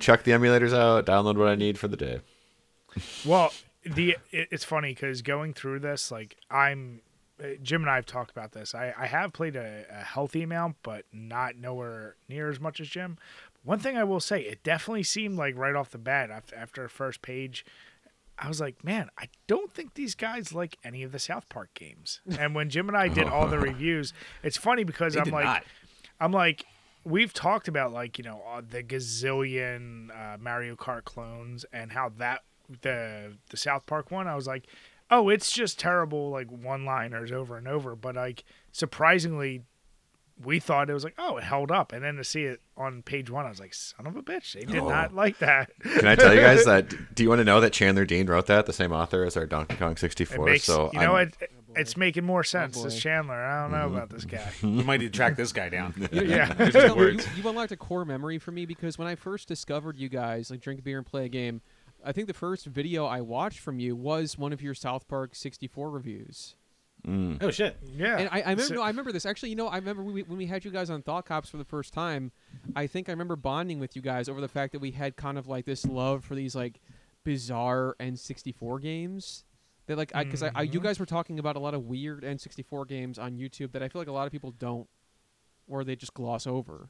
Chuck 0.01 0.23
the 0.25 0.33
emulators 0.33 0.77
out. 0.77 1.07
Download 1.07 1.37
what 1.37 1.49
I 1.49 1.55
need 1.55 1.79
for 1.79 1.89
the 1.89 1.97
day. 1.97 2.21
Well, 3.25 3.53
the 3.85 4.17
it, 4.31 4.49
it's 4.51 4.65
funny 4.65 4.95
because 4.95 5.23
going 5.23 5.55
through 5.55 5.81
this, 5.81 6.11
like 6.11 6.37
I'm, 6.51 7.01
uh, 7.43 7.49
Jim 7.63 7.83
and 7.83 7.91
I 7.91 7.97
have 7.97 8.07
talked 8.07 8.31
about 8.31 8.53
this. 8.53 8.75
I, 8.75 8.95
I 8.99 9.07
have 9.07 9.33
played 9.33 9.57
a, 9.57 9.85
a 9.91 10.03
healthy 10.03 10.43
amount, 10.43 10.77
but 10.83 11.05
not 11.13 11.57
nowhere 11.57 12.17
near 12.29 12.51
as 12.51 12.61
much 12.61 12.81
as 12.81 12.89
Jim. 12.89 13.19
One 13.63 13.79
thing 13.79 13.97
I 13.97 14.05
will 14.05 14.21
say, 14.21 14.41
it 14.41 14.63
definitely 14.63 15.03
seemed 15.03 15.37
like 15.37 15.57
right 15.57 15.77
off 15.77 15.91
the 15.91 15.99
bat 15.99 16.31
after 16.31 16.57
after 16.57 16.89
first 16.89 17.23
page, 17.23 17.65
I 18.41 18.49
was 18.49 18.61
like, 18.61 18.83
man, 18.83 19.11
I 19.19 19.29
don't 19.47 19.73
think 19.73 19.95
these 19.95 20.15
guys 20.15 20.53
like 20.53 20.79
any 20.83 21.03
of 21.03 21.13
the 21.13 21.19
South 21.19 21.49
Park 21.49 21.71
games. 21.75 22.21
And 22.39 22.55
when 22.55 22.71
Jim 22.71 22.89
and 22.89 22.97
I 22.97 23.09
did 23.09 23.29
all 23.29 23.47
the 23.47 23.59
reviews, 23.71 24.15
it's 24.43 24.57
funny 24.57 24.83
because 24.83 25.15
I'm 25.15 25.31
like, 25.31 25.45
not. 25.45 25.65
I'm 26.19 26.33
like, 26.33 26.65
we've 27.05 27.33
talked 27.35 27.69
about 27.69 27.93
like 27.93 28.17
you 28.19 28.25
know 28.25 28.43
uh, 28.51 28.63
the 28.67 28.83
gazillion 28.83 30.09
uh, 30.11 30.39
Mario 30.39 30.75
Kart 30.75 31.05
clones 31.05 31.65
and 31.73 31.93
how 31.93 32.13
that 32.17 32.43
the 32.83 33.37
the 33.51 33.57
South 33.57 33.85
Park 33.87 34.11
one. 34.11 34.27
I 34.27 34.35
was 34.35 34.47
like, 34.47 34.67
oh, 35.11 35.29
it's 35.29 35.53
just 35.53 35.79
terrible 35.79 36.31
like 36.31 36.51
one 36.51 36.85
liners 36.85 37.33
over 37.33 37.59
and 37.59 37.69
over. 37.69 37.95
But 37.95 38.17
like 38.17 38.45
surprisingly, 38.73 39.63
we 40.43 40.59
thought 40.61 40.89
it 40.89 40.95
was 40.95 41.05
like, 41.05 41.15
oh, 41.19 41.37
it 41.37 41.45
held 41.45 41.71
up. 41.71 41.93
And 41.93 42.03
then 42.03 42.17
to 42.17 42.25
see 42.25 42.45
it 42.45 42.61
on 42.77 43.03
page 43.03 43.31
one, 43.31 43.45
I 43.47 43.51
was 43.51 43.61
like, 43.61 43.75
son 43.75 44.07
of 44.07 44.17
a 44.17 44.23
bitch, 44.23 44.55
they 44.55 44.65
did 44.65 44.79
Oh. 44.81 44.89
not 44.89 45.15
like 45.15 45.39
that. 45.39 45.71
Can 45.83 46.07
I 46.07 46.15
tell 46.17 46.35
you 46.35 46.41
guys 46.41 46.65
that? 46.65 46.89
Do 47.15 47.23
you 47.23 47.29
want 47.29 47.41
to 47.41 47.45
know 47.45 47.61
that 47.61 47.73
Chandler 47.73 48.05
Dean 48.07 48.27
wrote 48.27 48.47
that? 48.47 48.67
The 48.67 48.73
same 48.73 48.93
author 48.93 49.25
as 49.25 49.37
our 49.37 49.45
Donkey 49.47 49.77
Kong 49.77 49.97
64. 49.97 50.45
makes 50.47 50.65
so 50.65 50.91
you 50.93 51.01
know 51.01 51.17
I'm- 51.17 51.31
it. 51.41 51.51
It's 51.77 51.97
making 51.97 52.25
more 52.25 52.43
sense. 52.43 52.77
boy. 52.77 52.85
this 52.85 52.99
Chandler. 53.01 53.37
I 53.37 53.63
don't 53.63 53.71
know 53.71 53.87
Mm-hmm. 53.87 53.95
about 53.97 54.11
this 54.11 54.25
guy. 54.25 54.51
you 54.63 54.83
might 54.83 54.99
need 55.01 55.13
to 55.13 55.17
track 55.17 55.37
this 55.37 55.53
guy 55.53 55.69
down. 55.69 55.95
yeah. 56.13 56.53
You, 56.69 57.11
you, 57.13 57.19
you 57.37 57.49
unlocked 57.49 57.71
a 57.71 57.77
core 57.77 58.05
memory 58.05 58.39
for 58.39 58.51
me 58.51 58.67
because 58.67 58.99
when 58.99 59.07
I 59.07 59.15
first 59.15 59.47
discovered 59.47 59.97
you 59.97 60.09
guys, 60.09 60.51
like 60.51 60.61
drink 60.63 60.81
a 60.81 60.83
beer 60.83 60.99
and 60.99 61.07
play 61.07 61.27
a 61.27 61.29
game, 61.29 61.61
I 62.05 62.11
think 62.11 62.27
the 62.27 62.35
first 62.35 62.67
video 62.67 63.05
I 63.07 63.21
watched 63.21 63.61
from 63.61 63.79
you 63.79 63.95
was 63.95 64.37
one 64.37 64.53
of 64.53 64.61
your 64.61 64.75
South 64.75 65.07
Park 65.07 65.37
64 65.37 65.91
reviews. 65.91 66.57
Mm. 67.07 67.43
Oh 67.43 67.51
shit! 67.51 67.77
Yeah. 67.83 68.19
And 68.19 68.29
I, 68.31 68.37
I 68.37 68.51
remember, 68.51 68.63
So- 68.63 68.75
no, 68.75 68.83
I 68.83 68.89
remember 68.89 69.13
this. 69.13 69.25
Actually, 69.25 69.51
you 69.51 69.57
know, 69.57 69.69
I 69.69 69.77
remember 69.77 70.03
we, 70.03 70.23
when 70.23 70.39
we 70.39 70.47
had 70.47 70.65
you 70.65 70.71
guys 70.71 70.91
on 70.91 71.03
Thought 71.03 71.27
Cops 71.27 71.49
for 71.49 71.57
the 71.57 71.65
first 71.65 71.93
time. 71.93 72.33
I 72.77 72.87
think 72.87 73.09
I 73.09 73.13
remember 73.13 73.37
bonding 73.37 73.81
with 73.81 73.97
you 73.97 74.03
guys 74.03 74.29
over 74.29 74.41
the 74.41 74.49
fact 74.49 74.73
that 74.73 74.81
we 74.81 74.91
had 74.91 75.17
kind 75.17 75.39
of 75.39 75.49
like 75.49 75.65
this 75.65 75.87
love 75.87 76.25
for 76.25 76.35
these 76.35 76.55
like 76.55 76.81
bizarre 77.25 77.97
N64 78.01 78.83
games. 78.83 79.45
That 79.87 79.99
like, 79.99 80.13
because 80.13 80.43
I, 80.43 80.51
I, 80.55 80.63
you 80.63 80.73
mm-hmm. 80.73 80.87
guys 80.87 81.01
were 81.01 81.07
talking 81.07 81.39
about 81.39 81.57
a 81.57 81.59
lot 81.59 81.75
of 81.75 81.85
weird 81.85 82.23
N64 82.23 82.87
games 82.87 83.19
on 83.19 83.33
YouTube 83.33 83.73
that 83.73 83.83
I 83.83 83.89
feel 83.89 84.01
like 84.01 84.09
a 84.09 84.13
lot 84.13 84.27
of 84.27 84.33
people 84.33 84.53
don't, 84.53 84.89
or 85.67 85.85
they 85.85 85.97
just 85.97 86.15
gloss 86.15 86.47
over. 86.47 86.89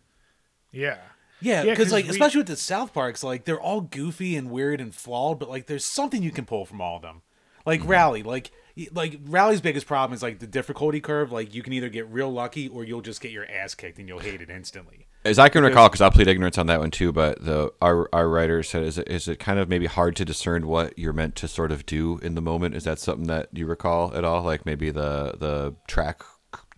Yeah. 0.70 0.98
Yeah, 1.40 1.62
Yeah, 1.62 1.74
like 1.78 2.04
we- 2.04 2.10
especially 2.10 2.38
with 2.38 2.48
the 2.48 2.56
South 2.56 2.92
Parks, 2.92 3.24
like 3.24 3.44
they're 3.44 3.60
all 3.60 3.80
goofy 3.80 4.36
and 4.36 4.50
weird 4.50 4.80
and 4.80 4.94
flawed, 4.94 5.38
but 5.38 5.48
like 5.48 5.66
there's 5.66 5.84
something 5.84 6.22
you 6.22 6.30
can 6.30 6.44
pull 6.44 6.66
from 6.66 6.80
all 6.80 6.96
of 6.96 7.02
them. 7.02 7.22
Like 7.64 7.80
mm-hmm. 7.80 7.88
Rally, 7.88 8.22
like 8.22 8.50
y- 8.50 8.59
like 8.92 9.18
Rally's 9.26 9.60
biggest 9.60 9.86
problem 9.86 10.14
is 10.14 10.22
like 10.22 10.38
the 10.38 10.46
difficulty 10.46 11.00
curve. 11.00 11.32
Like 11.32 11.54
you 11.54 11.62
can 11.62 11.72
either 11.72 11.88
get 11.88 12.08
real 12.08 12.30
lucky 12.30 12.68
or 12.68 12.84
you'll 12.84 13.00
just 13.00 13.20
get 13.20 13.30
your 13.30 13.50
ass 13.50 13.74
kicked 13.74 13.98
and 13.98 14.08
you'll 14.08 14.20
hate 14.20 14.40
it 14.40 14.50
instantly. 14.50 15.06
As 15.24 15.38
I 15.38 15.50
can 15.50 15.62
recall, 15.62 15.88
because 15.88 16.00
I 16.00 16.08
plead 16.08 16.28
ignorance 16.28 16.56
on 16.56 16.66
that 16.68 16.80
one 16.80 16.90
too, 16.90 17.12
but 17.12 17.44
the 17.44 17.72
our 17.82 18.08
our 18.12 18.28
writer 18.28 18.62
said, 18.62 18.84
is 18.84 18.96
it, 18.96 19.08
is 19.08 19.28
it 19.28 19.38
kind 19.38 19.58
of 19.58 19.68
maybe 19.68 19.86
hard 19.86 20.16
to 20.16 20.24
discern 20.24 20.66
what 20.66 20.98
you're 20.98 21.12
meant 21.12 21.36
to 21.36 21.48
sort 21.48 21.72
of 21.72 21.84
do 21.84 22.18
in 22.22 22.34
the 22.34 22.40
moment? 22.40 22.74
Is 22.74 22.84
that 22.84 22.98
something 22.98 23.26
that 23.26 23.48
you 23.52 23.66
recall 23.66 24.14
at 24.16 24.24
all? 24.24 24.42
Like 24.42 24.64
maybe 24.64 24.90
the 24.90 25.34
the 25.38 25.74
track, 25.86 26.22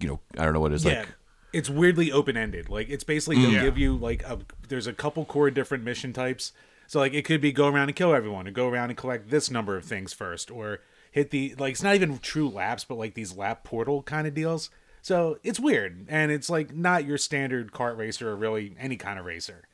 you 0.00 0.08
know, 0.08 0.20
I 0.38 0.44
don't 0.44 0.54
know 0.54 0.60
what 0.60 0.72
it 0.72 0.76
is 0.76 0.84
yeah, 0.84 1.00
like. 1.00 1.08
it's 1.52 1.70
weirdly 1.70 2.10
open 2.10 2.36
ended. 2.36 2.68
Like 2.68 2.88
it's 2.90 3.04
basically 3.04 3.36
mm. 3.36 3.42
they'll 3.42 3.52
Yeah. 3.52 3.62
give 3.62 3.78
you 3.78 3.96
like 3.96 4.24
a 4.24 4.40
there's 4.68 4.88
a 4.88 4.92
couple 4.92 5.24
core 5.24 5.50
different 5.52 5.84
mission 5.84 6.12
types. 6.12 6.52
So 6.88 6.98
like 6.98 7.14
it 7.14 7.24
could 7.24 7.40
be 7.40 7.52
go 7.52 7.68
around 7.68 7.90
and 7.90 7.96
kill 7.96 8.12
everyone, 8.12 8.48
or 8.48 8.50
go 8.50 8.68
around 8.68 8.90
and 8.90 8.98
collect 8.98 9.30
this 9.30 9.52
number 9.52 9.76
of 9.76 9.84
things 9.84 10.12
first, 10.12 10.50
or 10.50 10.80
hit 11.12 11.30
the 11.30 11.54
like 11.58 11.72
it's 11.72 11.82
not 11.82 11.94
even 11.94 12.18
true 12.18 12.48
laps, 12.48 12.84
but 12.84 12.96
like 12.98 13.14
these 13.14 13.36
lap 13.36 13.62
portal 13.62 14.02
kind 14.02 14.26
of 14.26 14.34
deals. 14.34 14.68
So 15.00 15.38
it's 15.44 15.60
weird, 15.60 16.06
and 16.08 16.32
it's 16.32 16.50
like 16.50 16.74
not 16.74 17.04
your 17.04 17.18
standard 17.18 17.70
kart 17.72 17.96
racer 17.96 18.30
or 18.30 18.36
really 18.36 18.74
any 18.78 18.96
kind 18.96 19.18
of 19.18 19.24
racer. 19.24 19.68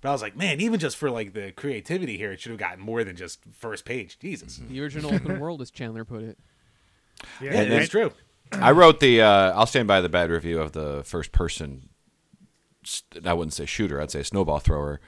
But 0.00 0.10
I 0.10 0.12
was 0.12 0.22
like, 0.22 0.36
man, 0.36 0.60
even 0.60 0.78
just 0.78 0.96
for 0.96 1.10
like 1.10 1.32
the 1.32 1.52
creativity 1.52 2.16
here, 2.18 2.32
it 2.32 2.40
should 2.40 2.50
have 2.50 2.58
gotten 2.58 2.80
more 2.80 3.04
than 3.04 3.16
just 3.16 3.40
first 3.58 3.84
page. 3.86 4.18
Jesus, 4.18 4.60
The 4.68 4.80
original 4.82 5.14
open 5.14 5.40
world, 5.40 5.62
as 5.62 5.70
Chandler 5.70 6.04
put 6.04 6.22
it. 6.22 6.38
Yeah. 7.40 7.54
yeah, 7.54 7.64
that's 7.64 7.88
true. 7.88 8.12
I 8.52 8.70
wrote 8.72 9.00
the. 9.00 9.22
Uh, 9.22 9.52
I'll 9.52 9.66
stand 9.66 9.88
by 9.88 10.00
the 10.00 10.08
bad 10.10 10.30
review 10.30 10.60
of 10.60 10.72
the 10.72 11.02
first 11.04 11.32
person. 11.32 11.88
I 13.24 13.32
wouldn't 13.32 13.54
say 13.54 13.64
shooter. 13.64 14.00
I'd 14.00 14.10
say 14.10 14.22
snowball 14.22 14.58
thrower. 14.58 15.00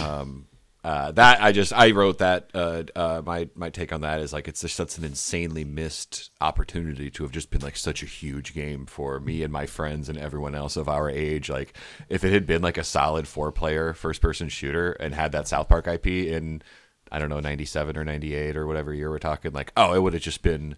Um, 0.00 0.48
uh, 0.86 1.10
that 1.10 1.42
I 1.42 1.50
just 1.50 1.72
I 1.72 1.90
wrote 1.90 2.18
that. 2.18 2.48
Uh, 2.54 2.84
uh, 2.94 3.20
my 3.26 3.48
my 3.56 3.70
take 3.70 3.92
on 3.92 4.02
that 4.02 4.20
is 4.20 4.32
like 4.32 4.46
it's 4.46 4.60
just 4.60 4.76
such 4.76 4.96
an 4.98 5.02
insanely 5.02 5.64
missed 5.64 6.30
opportunity 6.40 7.10
to 7.10 7.24
have 7.24 7.32
just 7.32 7.50
been 7.50 7.60
like 7.60 7.76
such 7.76 8.04
a 8.04 8.06
huge 8.06 8.54
game 8.54 8.86
for 8.86 9.18
me 9.18 9.42
and 9.42 9.52
my 9.52 9.66
friends 9.66 10.08
and 10.08 10.16
everyone 10.16 10.54
else 10.54 10.76
of 10.76 10.88
our 10.88 11.10
age. 11.10 11.50
Like 11.50 11.76
if 12.08 12.22
it 12.22 12.32
had 12.32 12.46
been 12.46 12.62
like 12.62 12.78
a 12.78 12.84
solid 12.84 13.26
four 13.26 13.50
player 13.50 13.94
first 13.94 14.22
person 14.22 14.48
shooter 14.48 14.92
and 14.92 15.12
had 15.12 15.32
that 15.32 15.48
South 15.48 15.68
Park 15.68 15.88
IP 15.88 16.06
in 16.06 16.62
I 17.10 17.18
don't 17.18 17.30
know 17.30 17.40
ninety 17.40 17.64
seven 17.64 17.96
or 17.96 18.04
ninety 18.04 18.36
eight 18.36 18.56
or 18.56 18.68
whatever 18.68 18.94
year 18.94 19.10
we're 19.10 19.18
talking, 19.18 19.52
like 19.52 19.72
oh 19.76 19.92
it 19.92 19.98
would 20.00 20.12
have 20.12 20.22
just 20.22 20.42
been 20.42 20.76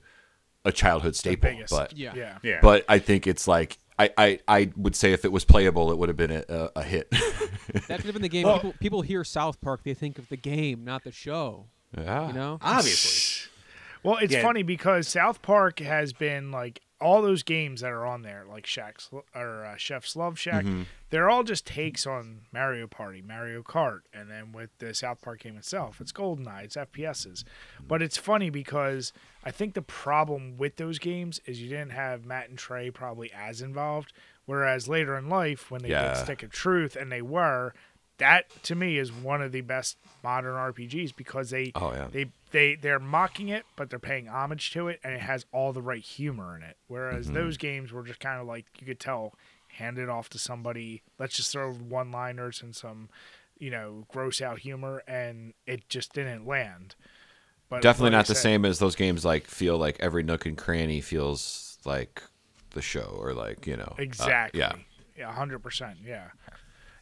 a 0.64 0.72
childhood 0.72 1.16
staple. 1.16 1.50
But 1.68 1.92
Yeah. 1.92 2.14
Yeah. 2.16 2.38
Yeah, 2.42 2.60
but 2.62 2.86
I 2.88 2.98
think 2.98 3.26
it's 3.26 3.46
like 3.46 3.76
I, 3.98 4.10
I, 4.16 4.38
I 4.46 4.70
would 4.76 4.94
say 4.94 5.12
if 5.12 5.24
it 5.24 5.32
was 5.32 5.44
playable, 5.44 5.90
it 5.90 5.98
would 5.98 6.08
have 6.08 6.16
been 6.16 6.30
a, 6.30 6.44
a, 6.48 6.70
a 6.76 6.82
hit. 6.84 7.10
That 7.10 7.96
could 7.98 8.04
have 8.06 8.12
been 8.12 8.22
the 8.22 8.28
game. 8.28 8.44
Well- 8.46 8.56
people, 8.60 8.74
people 8.80 9.02
hear 9.02 9.24
South 9.24 9.60
Park, 9.60 9.80
they 9.84 9.94
think 9.94 10.18
of 10.18 10.28
the 10.28 10.36
game, 10.36 10.84
not 10.84 11.04
the 11.04 11.12
show. 11.12 11.66
yeah. 11.96 12.28
You 12.28 12.32
know? 12.32 12.58
obviously. 12.62 13.50
Well, 14.04 14.16
it's 14.18 14.32
Yeah. 14.32 14.42
funny 14.42 14.62
because 14.62 15.08
South 15.08 15.42
Park 15.42 15.80
has 15.80 16.12
been 16.12 16.50
like 16.52 16.80
all 17.00 17.22
those 17.22 17.42
games 17.42 17.80
that 17.82 17.90
are 17.92 18.04
on 18.04 18.22
there, 18.22 18.44
like 18.48 18.66
Shack's 18.66 19.08
or 19.34 19.64
uh, 19.64 19.76
Chef's 19.76 20.16
Love 20.16 20.38
Shack. 20.38 20.64
They're 21.10 21.30
all 21.30 21.42
just 21.44 21.64
takes 21.66 22.06
on 22.06 22.40
Mario 22.52 22.86
Party, 22.86 23.22
Mario 23.22 23.62
Kart, 23.62 24.00
and 24.12 24.30
then 24.30 24.52
with 24.52 24.70
the 24.78 24.92
South 24.92 25.22
Park 25.22 25.40
game 25.40 25.56
itself, 25.56 26.00
it's 26.00 26.12
GoldenEye, 26.12 26.64
it's 26.64 26.76
FPSs. 26.76 27.44
But 27.86 28.02
it's 28.02 28.16
funny 28.18 28.50
because 28.50 29.12
I 29.44 29.50
think 29.50 29.74
the 29.74 29.82
problem 29.82 30.56
with 30.58 30.76
those 30.76 30.98
games 30.98 31.40
is 31.46 31.62
you 31.62 31.68
didn't 31.68 31.92
have 31.92 32.26
Matt 32.26 32.48
and 32.50 32.58
Trey 32.58 32.90
probably 32.90 33.30
as 33.32 33.62
involved. 33.62 34.12
Whereas 34.44 34.88
later 34.88 35.16
in 35.16 35.28
life, 35.28 35.70
when 35.70 35.82
they 35.82 35.90
Yeah. 35.90 36.14
did 36.14 36.24
Stick 36.24 36.42
of 36.42 36.50
Truth 36.50 36.96
and 36.96 37.12
they 37.12 37.20
were, 37.22 37.74
that 38.18 38.44
to 38.64 38.74
me 38.74 38.98
is 38.98 39.12
one 39.12 39.40
of 39.42 39.52
the 39.52 39.60
best 39.62 39.96
modern 40.22 40.54
RPGs 40.54 41.14
because 41.16 41.50
they 41.50 41.72
Oh, 41.74 41.92
yeah. 41.92 42.08
they 42.10 42.26
they 42.50 42.74
they're 42.74 42.98
mocking 42.98 43.48
it, 43.48 43.64
but 43.76 43.90
they're 43.90 43.98
paying 43.98 44.28
homage 44.28 44.70
to 44.72 44.88
it, 44.88 45.00
and 45.04 45.12
it 45.14 45.20
has 45.20 45.46
all 45.52 45.72
the 45.72 45.82
right 45.82 46.02
humor 46.02 46.56
in 46.56 46.62
it. 46.62 46.76
Whereas 46.88 47.26
Mm-hmm. 47.26 47.34
those 47.34 47.56
games 47.56 47.92
were 47.92 48.02
just 48.02 48.20
kind 48.20 48.40
of 48.40 48.46
like 48.46 48.66
you 48.80 48.86
could 48.86 49.00
tell, 49.00 49.34
hand 49.68 49.98
it 49.98 50.08
off 50.08 50.28
to 50.30 50.38
somebody. 50.38 51.02
Let's 51.18 51.36
just 51.36 51.52
throw 51.52 51.72
one-liners 51.72 52.62
and 52.62 52.74
some, 52.74 53.08
you 53.58 53.70
know, 53.70 54.04
gross 54.08 54.40
out 54.40 54.60
humor, 54.60 55.02
and 55.06 55.52
it 55.66 55.88
just 55.88 56.12
didn't 56.12 56.46
land. 56.46 56.94
But 57.68 57.82
Definitely 57.82 58.10
like 58.10 58.18
not 58.20 58.26
the 58.26 58.34
said- 58.34 58.42
same 58.42 58.64
as 58.64 58.78
those 58.78 58.96
games. 58.96 59.24
Like 59.26 59.46
feel 59.46 59.76
like 59.76 59.96
every 60.00 60.22
nook 60.22 60.46
and 60.46 60.56
cranny 60.56 61.00
feels 61.02 61.78
like 61.84 62.22
the 62.70 62.82
show, 62.82 63.16
or 63.20 63.34
like 63.34 63.66
you 63.66 63.76
know. 63.76 63.94
uh, 63.98 64.02
Exactly. 64.02 64.58
yeah. 64.60 64.72
Yeah. 65.16 65.32
Hundred 65.32 65.58
percent. 65.60 65.98
Yeah. 66.04 66.28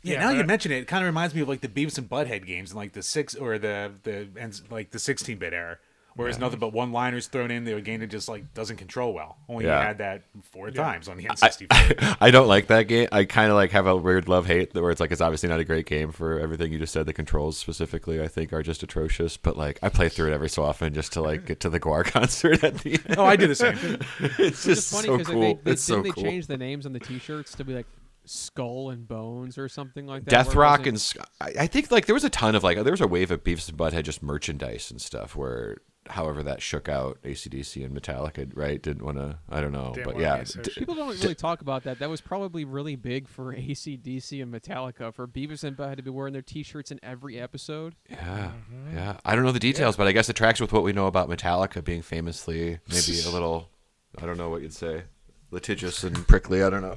Yeah, 0.07 0.15
Yeah, 0.15 0.21
now 0.21 0.31
you 0.31 0.45
mention 0.45 0.73
it, 0.73 0.77
it 0.83 0.87
kind 0.89 1.03
of 1.03 1.07
reminds 1.07 1.35
me 1.35 1.41
of 1.43 1.49
like 1.49 1.61
the 1.61 1.69
Beavis 1.69 1.99
and 1.99 2.09
Butthead 2.09 2.47
games 2.47 2.71
and 2.71 2.79
like 2.79 2.93
the 2.93 3.03
six 3.03 3.35
or 3.35 3.59
the 3.59 3.93
the 4.05 4.29
and 4.39 4.61
like 4.71 4.91
the 4.91 4.99
sixteen 4.99 5.39
bit 5.39 5.53
era, 5.53 5.79
where 6.15 6.29
it's 6.29 6.39
nothing 6.39 6.59
but 6.59 6.73
one 6.73 6.93
liners 6.93 7.27
thrown 7.27 7.51
in. 7.51 7.65
The 7.65 7.79
game 7.81 8.01
that 8.01 8.07
just 8.07 8.29
like 8.29 8.55
doesn't 8.55 8.77
control 8.77 9.13
well. 9.13 9.37
Only 9.49 9.67
Yeah. 9.67 9.81
you 9.81 9.87
had 9.87 9.99
that 9.99 10.23
four 10.51 10.71
times 10.71 11.09
on 11.09 11.17
the 11.19 11.25
N 11.25 11.33
I, 11.33 11.35
sixty 11.35 11.67
four. 11.67 12.17
I 12.21 12.31
don't 12.31 12.47
like 12.49 12.69
that 12.69 12.85
game. 12.85 13.09
I 13.13 13.25
kind 13.25 13.51
of 13.51 13.57
like 13.57 13.73
have 13.73 13.87
a 13.87 13.95
weird 13.97 14.29
love 14.29 14.47
hate 14.47 14.73
where 14.75 14.91
it's 14.91 15.01
like 15.01 15.11
it's 15.13 15.21
obviously 15.21 15.49
not 15.51 15.61
a 15.61 15.65
great 15.65 15.85
game 15.87 16.13
for 16.13 16.39
everything 16.41 16.73
you 16.73 16.79
just 16.79 16.93
said. 16.93 17.05
The 17.07 17.13
controls 17.13 17.59
specifically, 17.59 18.23
I 18.23 18.29
think, 18.29 18.53
are 18.55 18.63
just 18.63 18.83
atrocious. 18.83 19.37
But 19.37 19.57
like, 19.59 19.79
I 19.83 19.89
play 19.91 20.09
through 20.09 20.31
it 20.31 20.35
every 20.35 20.49
so 20.49 20.63
often 20.63 20.95
just 20.95 21.13
to 21.15 21.21
like 21.21 21.45
get 21.47 21.61
to 21.61 21.69
the 21.69 21.81
GWAR 21.81 22.05
concert 22.13 22.63
at 22.65 22.79
the 22.79 22.93
end. 22.95 23.17
Oh, 23.19 23.25
I 23.25 23.37
do 23.37 23.47
the 23.47 23.55
same. 23.55 23.77
It's 24.21 24.39
It's 24.39 24.65
just 24.65 24.93
funny 24.93 25.09
so 25.09 25.19
because 25.19 25.33
cool. 25.33 25.41
they, 25.43 25.55
they, 25.65 25.71
it's 25.73 25.87
didn't 25.87 26.05
cool. 26.13 26.23
they 26.23 26.31
change 26.31 26.47
the 26.47 26.57
names 26.57 26.87
on 26.87 26.93
the 26.95 27.01
T-shirts 27.01 27.55
to 27.57 27.65
be 27.65 27.75
like 27.75 27.87
Skull 28.27 28.91
and 28.91 29.07
Bones 29.09 29.57
or 29.59 29.69
something 29.69 30.07
like 30.07 30.25
that. 30.25 30.31
Death 30.31 30.55
Rock 30.55 30.87
and 30.87 31.13
I 31.41 31.53
I 31.61 31.67
think 31.67 31.91
like 31.91 32.07
there 32.07 32.15
was 32.15 32.25
a 32.25 32.31
ton 32.31 32.55
of 32.55 32.63
like 32.65 32.77
there 32.83 32.93
was 32.93 33.01
a 33.01 33.07
wave 33.07 33.31
of 33.31 33.43
Beavis 33.45 33.69
and 33.69 33.79
Butthead 33.79 34.05
just 34.05 34.23
merchandise 34.23 34.91
and 34.91 35.01
stuff 35.01 35.35
where 35.37 35.79
however 36.09 36.41
that 36.45 36.63
shook 36.63 36.89
out 36.89 37.19
ACDC 37.25 37.85
and 37.85 37.93
Metallica 37.93 38.49
right 38.55 38.81
didn't 38.81 39.05
want 39.05 39.17
to 39.19 39.39
I 39.49 39.61
don't 39.61 39.73
know 39.73 39.91
Didn't 39.93 40.13
but 40.13 40.21
yeah 40.21 40.45
d- 40.45 40.71
People 40.77 40.95
don't 40.95 41.09
really 41.21 41.35
talk 41.35 41.63
about 41.63 41.83
that. 41.83 41.99
That 41.99 42.09
was 42.09 42.21
probably 42.21 42.65
really 42.65 42.95
big 42.95 43.27
for 43.27 43.53
ACDC 43.57 44.41
and 44.41 44.55
Metallica 44.55 45.13
for 45.13 45.27
Beavis 45.27 45.65
and 45.65 45.77
Butthead 45.77 45.97
to 45.97 46.03
be 46.03 46.11
wearing 46.11 46.33
their 46.33 46.43
T-shirts 46.43 46.93
in 46.93 47.01
every 47.03 47.41
episode. 47.41 47.97
yeah 48.09 48.53
Mm-hmm. 48.71 48.97
yeah 48.97 49.17
I 49.25 49.35
don't 49.35 49.45
know 49.45 49.51
the 49.53 49.59
details 49.59 49.97
but 49.97 50.07
I 50.07 50.13
guess 50.13 50.29
it 50.29 50.35
tracks 50.35 50.61
with 50.61 50.73
what 50.73 50.85
we 50.85 50.93
know 50.93 51.07
about 51.07 51.29
Metallica 51.29 51.83
being 51.83 52.03
famously 52.03 52.79
maybe 52.89 53.21
a 53.27 53.31
little 53.33 53.69
I 54.17 54.27
don't 54.27 54.39
know 54.39 54.49
what 54.49 54.63
you'd 54.63 54.73
say 54.73 55.03
litigious 55.51 56.03
and 56.05 56.27
prickly 56.29 56.63
I 56.63 56.71
don't 56.71 56.83
know 56.83 56.97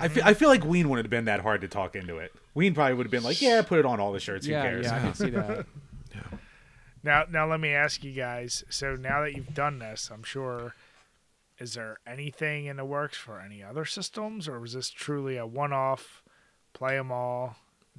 I 0.00 0.08
feel, 0.08 0.22
I 0.24 0.34
feel 0.34 0.48
like 0.48 0.64
Ween 0.64 0.88
wouldn't 0.88 1.06
have 1.06 1.10
been 1.10 1.26
that 1.26 1.40
hard 1.40 1.60
to 1.62 1.68
talk 1.68 1.94
into 1.96 2.18
it. 2.18 2.32
Ween 2.54 2.74
probably 2.74 2.94
would 2.94 3.06
have 3.06 3.10
been 3.10 3.22
like, 3.22 3.40
"Yeah, 3.42 3.62
put 3.62 3.78
it 3.78 3.84
on 3.86 4.00
all 4.00 4.12
the 4.12 4.20
shirts. 4.20 4.46
Who 4.46 4.52
cares?" 4.52 4.86
yeah, 4.86 4.96
I 4.96 5.00
can 5.00 5.14
see 5.14 5.30
that. 5.30 5.66
Now, 7.04 7.24
now 7.30 7.48
let 7.48 7.60
me 7.60 7.70
ask 7.70 8.02
you 8.02 8.12
guys. 8.12 8.64
So 8.70 8.96
now 8.96 9.22
that 9.22 9.34
you've 9.34 9.54
done 9.54 9.78
this, 9.78 10.10
I'm 10.12 10.22
sure. 10.24 10.74
Is 11.58 11.74
there 11.74 11.98
anything 12.06 12.66
in 12.66 12.76
the 12.76 12.84
works 12.84 13.16
for 13.16 13.40
any 13.40 13.62
other 13.64 13.84
systems, 13.84 14.46
or 14.48 14.60
was 14.60 14.74
this 14.74 14.90
truly 14.90 15.36
a 15.36 15.44
one-off, 15.46 16.22
play 16.72 16.96
them 16.96 17.10
all, 17.10 17.56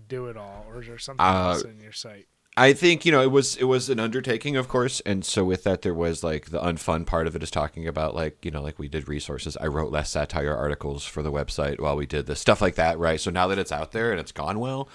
do 0.07 0.27
it 0.27 0.37
all, 0.37 0.65
or 0.69 0.81
is 0.81 0.87
there 0.87 0.97
something 0.97 1.25
Uh, 1.25 1.49
else 1.49 1.63
in 1.63 1.79
your 1.81 1.91
sight? 1.91 2.27
I 2.59 2.73
think 2.73 3.05
you 3.05 3.13
know 3.13 3.21
it 3.21 3.31
was 3.31 3.55
it 3.55 3.63
was 3.63 3.89
an 3.89 4.01
undertaking, 4.01 4.57
of 4.57 4.67
course, 4.67 4.99
and 5.05 5.23
so 5.23 5.45
with 5.45 5.63
that 5.63 5.81
there 5.81 5.93
was 5.93 6.25
like 6.25 6.47
the 6.47 6.59
unfun 6.59 7.05
part 7.05 7.25
of 7.25 7.33
it 7.33 7.41
is 7.41 7.49
talking 7.49 7.87
about 7.87 8.13
like 8.13 8.43
you 8.43 8.51
know 8.51 8.61
like 8.61 8.77
we 8.77 8.89
did 8.89 9.07
resources. 9.07 9.55
I 9.55 9.67
wrote 9.67 9.93
less 9.93 10.09
satire 10.09 10.53
articles 10.53 11.05
for 11.05 11.23
the 11.23 11.31
website 11.31 11.79
while 11.79 11.95
we 11.95 12.05
did 12.05 12.25
this 12.25 12.41
stuff 12.41 12.61
like 12.61 12.75
that, 12.75 12.99
right? 12.99 13.17
So 13.17 13.31
now 13.31 13.47
that 13.47 13.59
it's 13.59 13.71
out 13.71 13.93
there 13.93 14.11
and 14.11 14.19
it's 14.19 14.33
gone 14.33 14.59
well, 14.59 14.89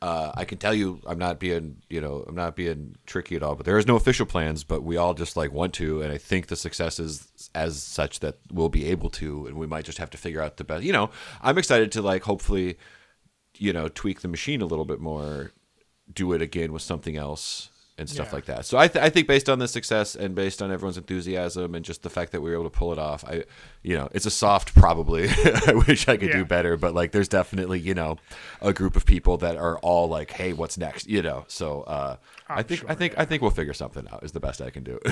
uh, 0.00 0.32
I 0.34 0.46
can 0.46 0.56
tell 0.56 0.72
you 0.72 1.02
I'm 1.06 1.18
not 1.18 1.38
being 1.38 1.82
you 1.90 2.00
know 2.00 2.24
I'm 2.26 2.34
not 2.34 2.56
being 2.56 2.96
tricky 3.04 3.36
at 3.36 3.42
all. 3.42 3.54
But 3.54 3.66
there 3.66 3.76
is 3.76 3.86
no 3.86 3.96
official 3.96 4.24
plans, 4.24 4.64
but 4.64 4.82
we 4.82 4.96
all 4.96 5.12
just 5.12 5.36
like 5.36 5.52
want 5.52 5.74
to, 5.74 6.00
and 6.00 6.10
I 6.10 6.16
think 6.16 6.46
the 6.46 6.56
success 6.56 6.98
is 6.98 7.50
as 7.54 7.82
such 7.82 8.20
that 8.20 8.38
we'll 8.50 8.70
be 8.70 8.86
able 8.86 9.10
to, 9.10 9.46
and 9.46 9.58
we 9.58 9.66
might 9.66 9.84
just 9.84 9.98
have 9.98 10.08
to 10.10 10.18
figure 10.18 10.40
out 10.40 10.56
the 10.56 10.64
best. 10.64 10.84
You 10.84 10.94
know, 10.94 11.10
I'm 11.42 11.58
excited 11.58 11.92
to 11.92 12.00
like 12.00 12.22
hopefully 12.22 12.78
you 13.58 13.74
know 13.74 13.88
tweak 13.88 14.22
the 14.22 14.28
machine 14.28 14.62
a 14.62 14.66
little 14.66 14.86
bit 14.86 15.00
more 15.00 15.52
do 16.12 16.32
it 16.32 16.42
again 16.42 16.72
with 16.72 16.82
something 16.82 17.16
else 17.16 17.70
and 17.98 18.08
stuff 18.08 18.28
Yeah. 18.28 18.34
like 18.34 18.44
that 18.46 18.64
so 18.64 18.78
I, 18.78 18.88
th- 18.88 19.04
I 19.04 19.10
think 19.10 19.26
based 19.28 19.50
on 19.50 19.58
the 19.58 19.68
success 19.68 20.16
and 20.16 20.34
based 20.34 20.62
on 20.62 20.72
everyone's 20.72 20.96
enthusiasm 20.96 21.74
and 21.74 21.84
just 21.84 22.02
the 22.02 22.08
fact 22.08 22.32
that 22.32 22.40
we 22.40 22.48
were 22.48 22.54
able 22.56 22.64
to 22.64 22.70
pull 22.70 22.92
it 22.92 22.98
off 22.98 23.22
i 23.26 23.44
you 23.82 23.94
know 23.94 24.08
it's 24.12 24.24
a 24.24 24.30
soft 24.30 24.74
probably 24.74 25.28
i 25.66 25.74
wish 25.86 26.08
i 26.08 26.16
could 26.16 26.28
Yeah. 26.30 26.38
do 26.38 26.44
better 26.46 26.78
but 26.78 26.94
like 26.94 27.12
there's 27.12 27.28
definitely 27.28 27.78
you 27.78 27.92
know 27.92 28.16
a 28.62 28.72
group 28.72 28.96
of 28.96 29.04
people 29.04 29.36
that 29.38 29.56
are 29.58 29.78
all 29.80 30.08
like 30.08 30.30
hey 30.30 30.54
what's 30.54 30.78
next 30.78 31.08
you 31.08 31.20
know 31.20 31.44
so 31.46 31.82
uh 31.82 32.16
i 32.48 32.60
I'm 32.60 32.64
think 32.64 32.84
i 32.88 32.94
think 32.94 33.12
yeah. 33.12 33.20
i 33.20 33.24
think 33.26 33.42
we'll 33.42 33.50
figure 33.50 33.74
something 33.74 34.06
out 34.10 34.22
is 34.24 34.32
the 34.32 34.40
best 34.40 34.62
i 34.62 34.70
can 34.70 34.82
do 34.82 34.98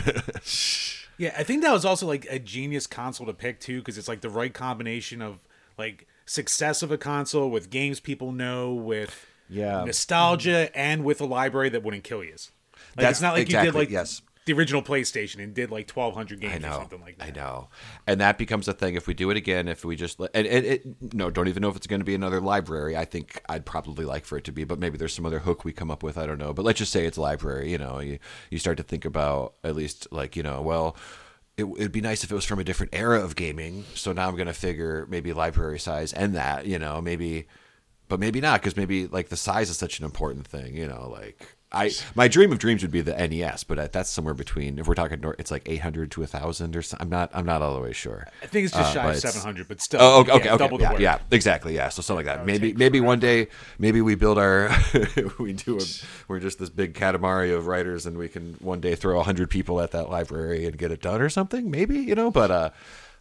Yeah, 1.21 1.35
I 1.37 1.43
think 1.43 1.63
that 1.63 1.73
was 1.73 1.85
also 1.85 2.07
like 2.07 2.29
a 2.31 2.39
genius 2.39 2.87
console 2.87 3.27
to 3.27 3.33
pick 3.35 3.59
too, 3.59 3.81
because 3.81 3.99
it's 3.99 4.07
like 4.07 4.21
the 4.21 4.31
right 4.31 4.55
combination 4.55 5.21
of 5.21 5.41
like 5.77 6.07
success 6.27 6.81
of 6.81 6.93
a 6.93 6.97
console 6.97 7.51
with 7.51 7.71
games 7.71 7.99
people 7.99 8.31
know, 8.31 8.73
with 8.73 9.27
Yeah. 9.49 9.85
nostalgia, 9.85 10.71
and 10.77 11.05
with 11.05 11.21
a 11.21 11.27
library 11.27 11.71
that 11.71 11.83
wouldn't 11.83 12.05
kill 12.05 12.23
you. 12.25 12.33
Like, 12.33 13.05
That's 13.05 13.19
it's 13.19 13.23
not 13.23 13.35
like 13.35 13.51
you 13.51 13.61
did 13.61 13.75
like 13.75 13.91
yes. 13.91 14.23
the 14.47 14.53
original 14.55 14.83
PlayStation 14.83 15.43
and 15.43 15.55
did 15.55 15.71
like 15.71 15.91
1,200 15.91 16.41
games 16.41 16.65
I 16.65 16.69
or 16.69 16.73
something 16.75 17.01
like 17.01 17.19
that. 17.19 17.29
I 17.29 17.31
know. 17.31 17.69
And 18.07 18.21
that 18.21 18.39
becomes 18.39 18.67
a 18.67 18.73
thing 18.73 18.95
if 18.95 19.07
we 19.07 19.15
do 19.15 19.31
it 19.31 19.37
again. 19.37 19.69
If 19.69 19.85
we 19.85 19.95
just 19.95 20.19
and, 20.21 20.47
and 20.47 20.67
it, 20.67 21.15
no, 21.15 21.31
don't 21.31 21.49
even 21.49 21.61
know 21.61 21.69
if 21.69 21.77
it's 21.77 21.87
going 21.87 22.01
to 22.01 22.05
be 22.05 22.15
another 22.15 22.41
library. 22.41 22.97
I 22.97 23.05
think 23.05 23.43
I'd 23.49 23.65
probably 23.65 24.05
like 24.05 24.25
for 24.25 24.37
it 24.37 24.45
to 24.45 24.53
be, 24.53 24.65
but 24.65 24.79
maybe 24.79 24.99
there's 24.99 25.15
some 25.15 25.27
other 25.27 25.41
hook 25.41 25.65
we 25.65 25.73
come 25.73 25.91
up 25.91 26.03
with. 26.03 26.19
I 26.19 26.27
don't 26.27 26.39
know. 26.39 26.53
But 26.53 26.65
let's 26.65 26.79
just 26.79 26.93
say 26.93 27.07
it's 27.07 27.19
library. 27.19 27.71
You 27.71 27.79
know, 27.79 28.01
you 28.01 28.19
you 28.51 28.59
start 28.59 28.79
to 28.79 28.83
think 28.83 29.05
about 29.05 29.55
at 29.63 29.77
least 29.77 30.09
like 30.11 30.37
you 30.37 30.43
know, 30.43 30.61
well. 30.63 30.97
It, 31.57 31.65
it'd 31.77 31.91
be 31.91 32.01
nice 32.01 32.23
if 32.23 32.31
it 32.31 32.35
was 32.37 32.45
from 32.45 32.61
a 32.61 32.65
different 32.65 32.95
era 32.95 33.21
of 33.21 33.35
gaming. 33.35 33.85
So 33.95 34.13
now 34.13 34.29
I'm 34.29 34.37
gonna 34.37 34.53
figure 34.53 35.07
maybe 35.11 35.33
library 35.33 35.81
size 35.81 36.13
and 36.13 36.37
that, 36.37 36.67
you 36.67 36.79
know, 36.79 37.01
maybe, 37.01 37.49
but 38.09 38.19
maybe 38.21 38.41
not 38.41 38.61
because 38.61 38.77
maybe 38.77 39.07
like 39.07 39.29
the 39.29 39.37
size 39.37 39.71
is 39.71 39.77
such 39.79 39.99
an 39.99 40.05
important 40.05 40.47
thing, 40.47 40.75
you 40.77 40.87
know. 40.87 41.09
Like 41.11 41.47
I, 41.71 41.91
my 42.15 42.29
dream 42.29 42.51
of 42.51 42.59
dreams 42.59 42.81
would 42.83 42.91
be 42.91 43.03
the 43.03 43.13
NES, 43.15 43.65
but 43.65 43.93
that's 43.93 44.09
somewhere 44.09 44.33
between. 44.33 44.79
If 44.79 44.89
we're 44.89 44.95
talking, 44.95 45.23
it's 45.39 45.51
like 45.51 45.69
800 45.69 46.11
to 46.13 46.21
1,000 46.21 46.75
or 46.75 46.81
something. 46.81 47.05
I'm 47.05 47.11
not, 47.11 47.31
I'm 47.35 47.45
not 47.45 47.61
all 47.61 47.75
the 47.75 47.81
way 47.83 47.93
sure. 47.93 48.27
I 48.43 48.47
think 48.47 48.65
it's 48.65 48.75
just 48.75 48.97
Uh, 48.97 49.03
shy 49.03 49.11
of 49.11 49.19
700, 49.19 49.69
but 49.69 49.83
still. 49.83 50.01
Oh, 50.01 50.21
okay, 50.21 50.45
yeah, 50.45 50.55
okay, 50.55 50.65
okay. 50.65 50.83
yeah, 50.83 50.99
yeah, 50.99 51.19
exactly. 51.31 51.75
Yeah, 51.75 51.91
so 51.91 52.01
something 52.01 52.25
like 52.25 52.37
that. 52.37 52.45
would 52.45 52.47
Maybe, 52.47 52.73
maybe 52.73 53.01
one 53.03 53.19
day, 53.21 53.49
maybe 53.79 54.01
we 54.01 54.15
build 54.15 54.39
our, 54.39 54.71
we 55.39 55.53
do 55.53 55.79
a, 55.79 55.83
we're 56.27 56.41
just 56.41 56.59
this 56.59 56.71
big 56.71 56.95
Katamari 56.95 57.55
of 57.55 57.67
writers, 57.67 58.07
and 58.07 58.17
we 58.17 58.29
can 58.29 58.55
one 58.61 58.81
day 58.81 58.95
throw 58.95 59.23
hundred 59.23 59.51
people 59.51 59.81
at 59.83 59.91
that 59.91 60.09
library 60.09 60.65
and 60.65 60.79
get 60.79 60.91
it 60.91 61.03
done 61.03 61.21
or 61.21 61.29
something. 61.29 61.71
Maybe 61.71 61.99
you 61.99 62.15
know, 62.15 62.31
but 62.31 62.51
uh, 62.51 62.71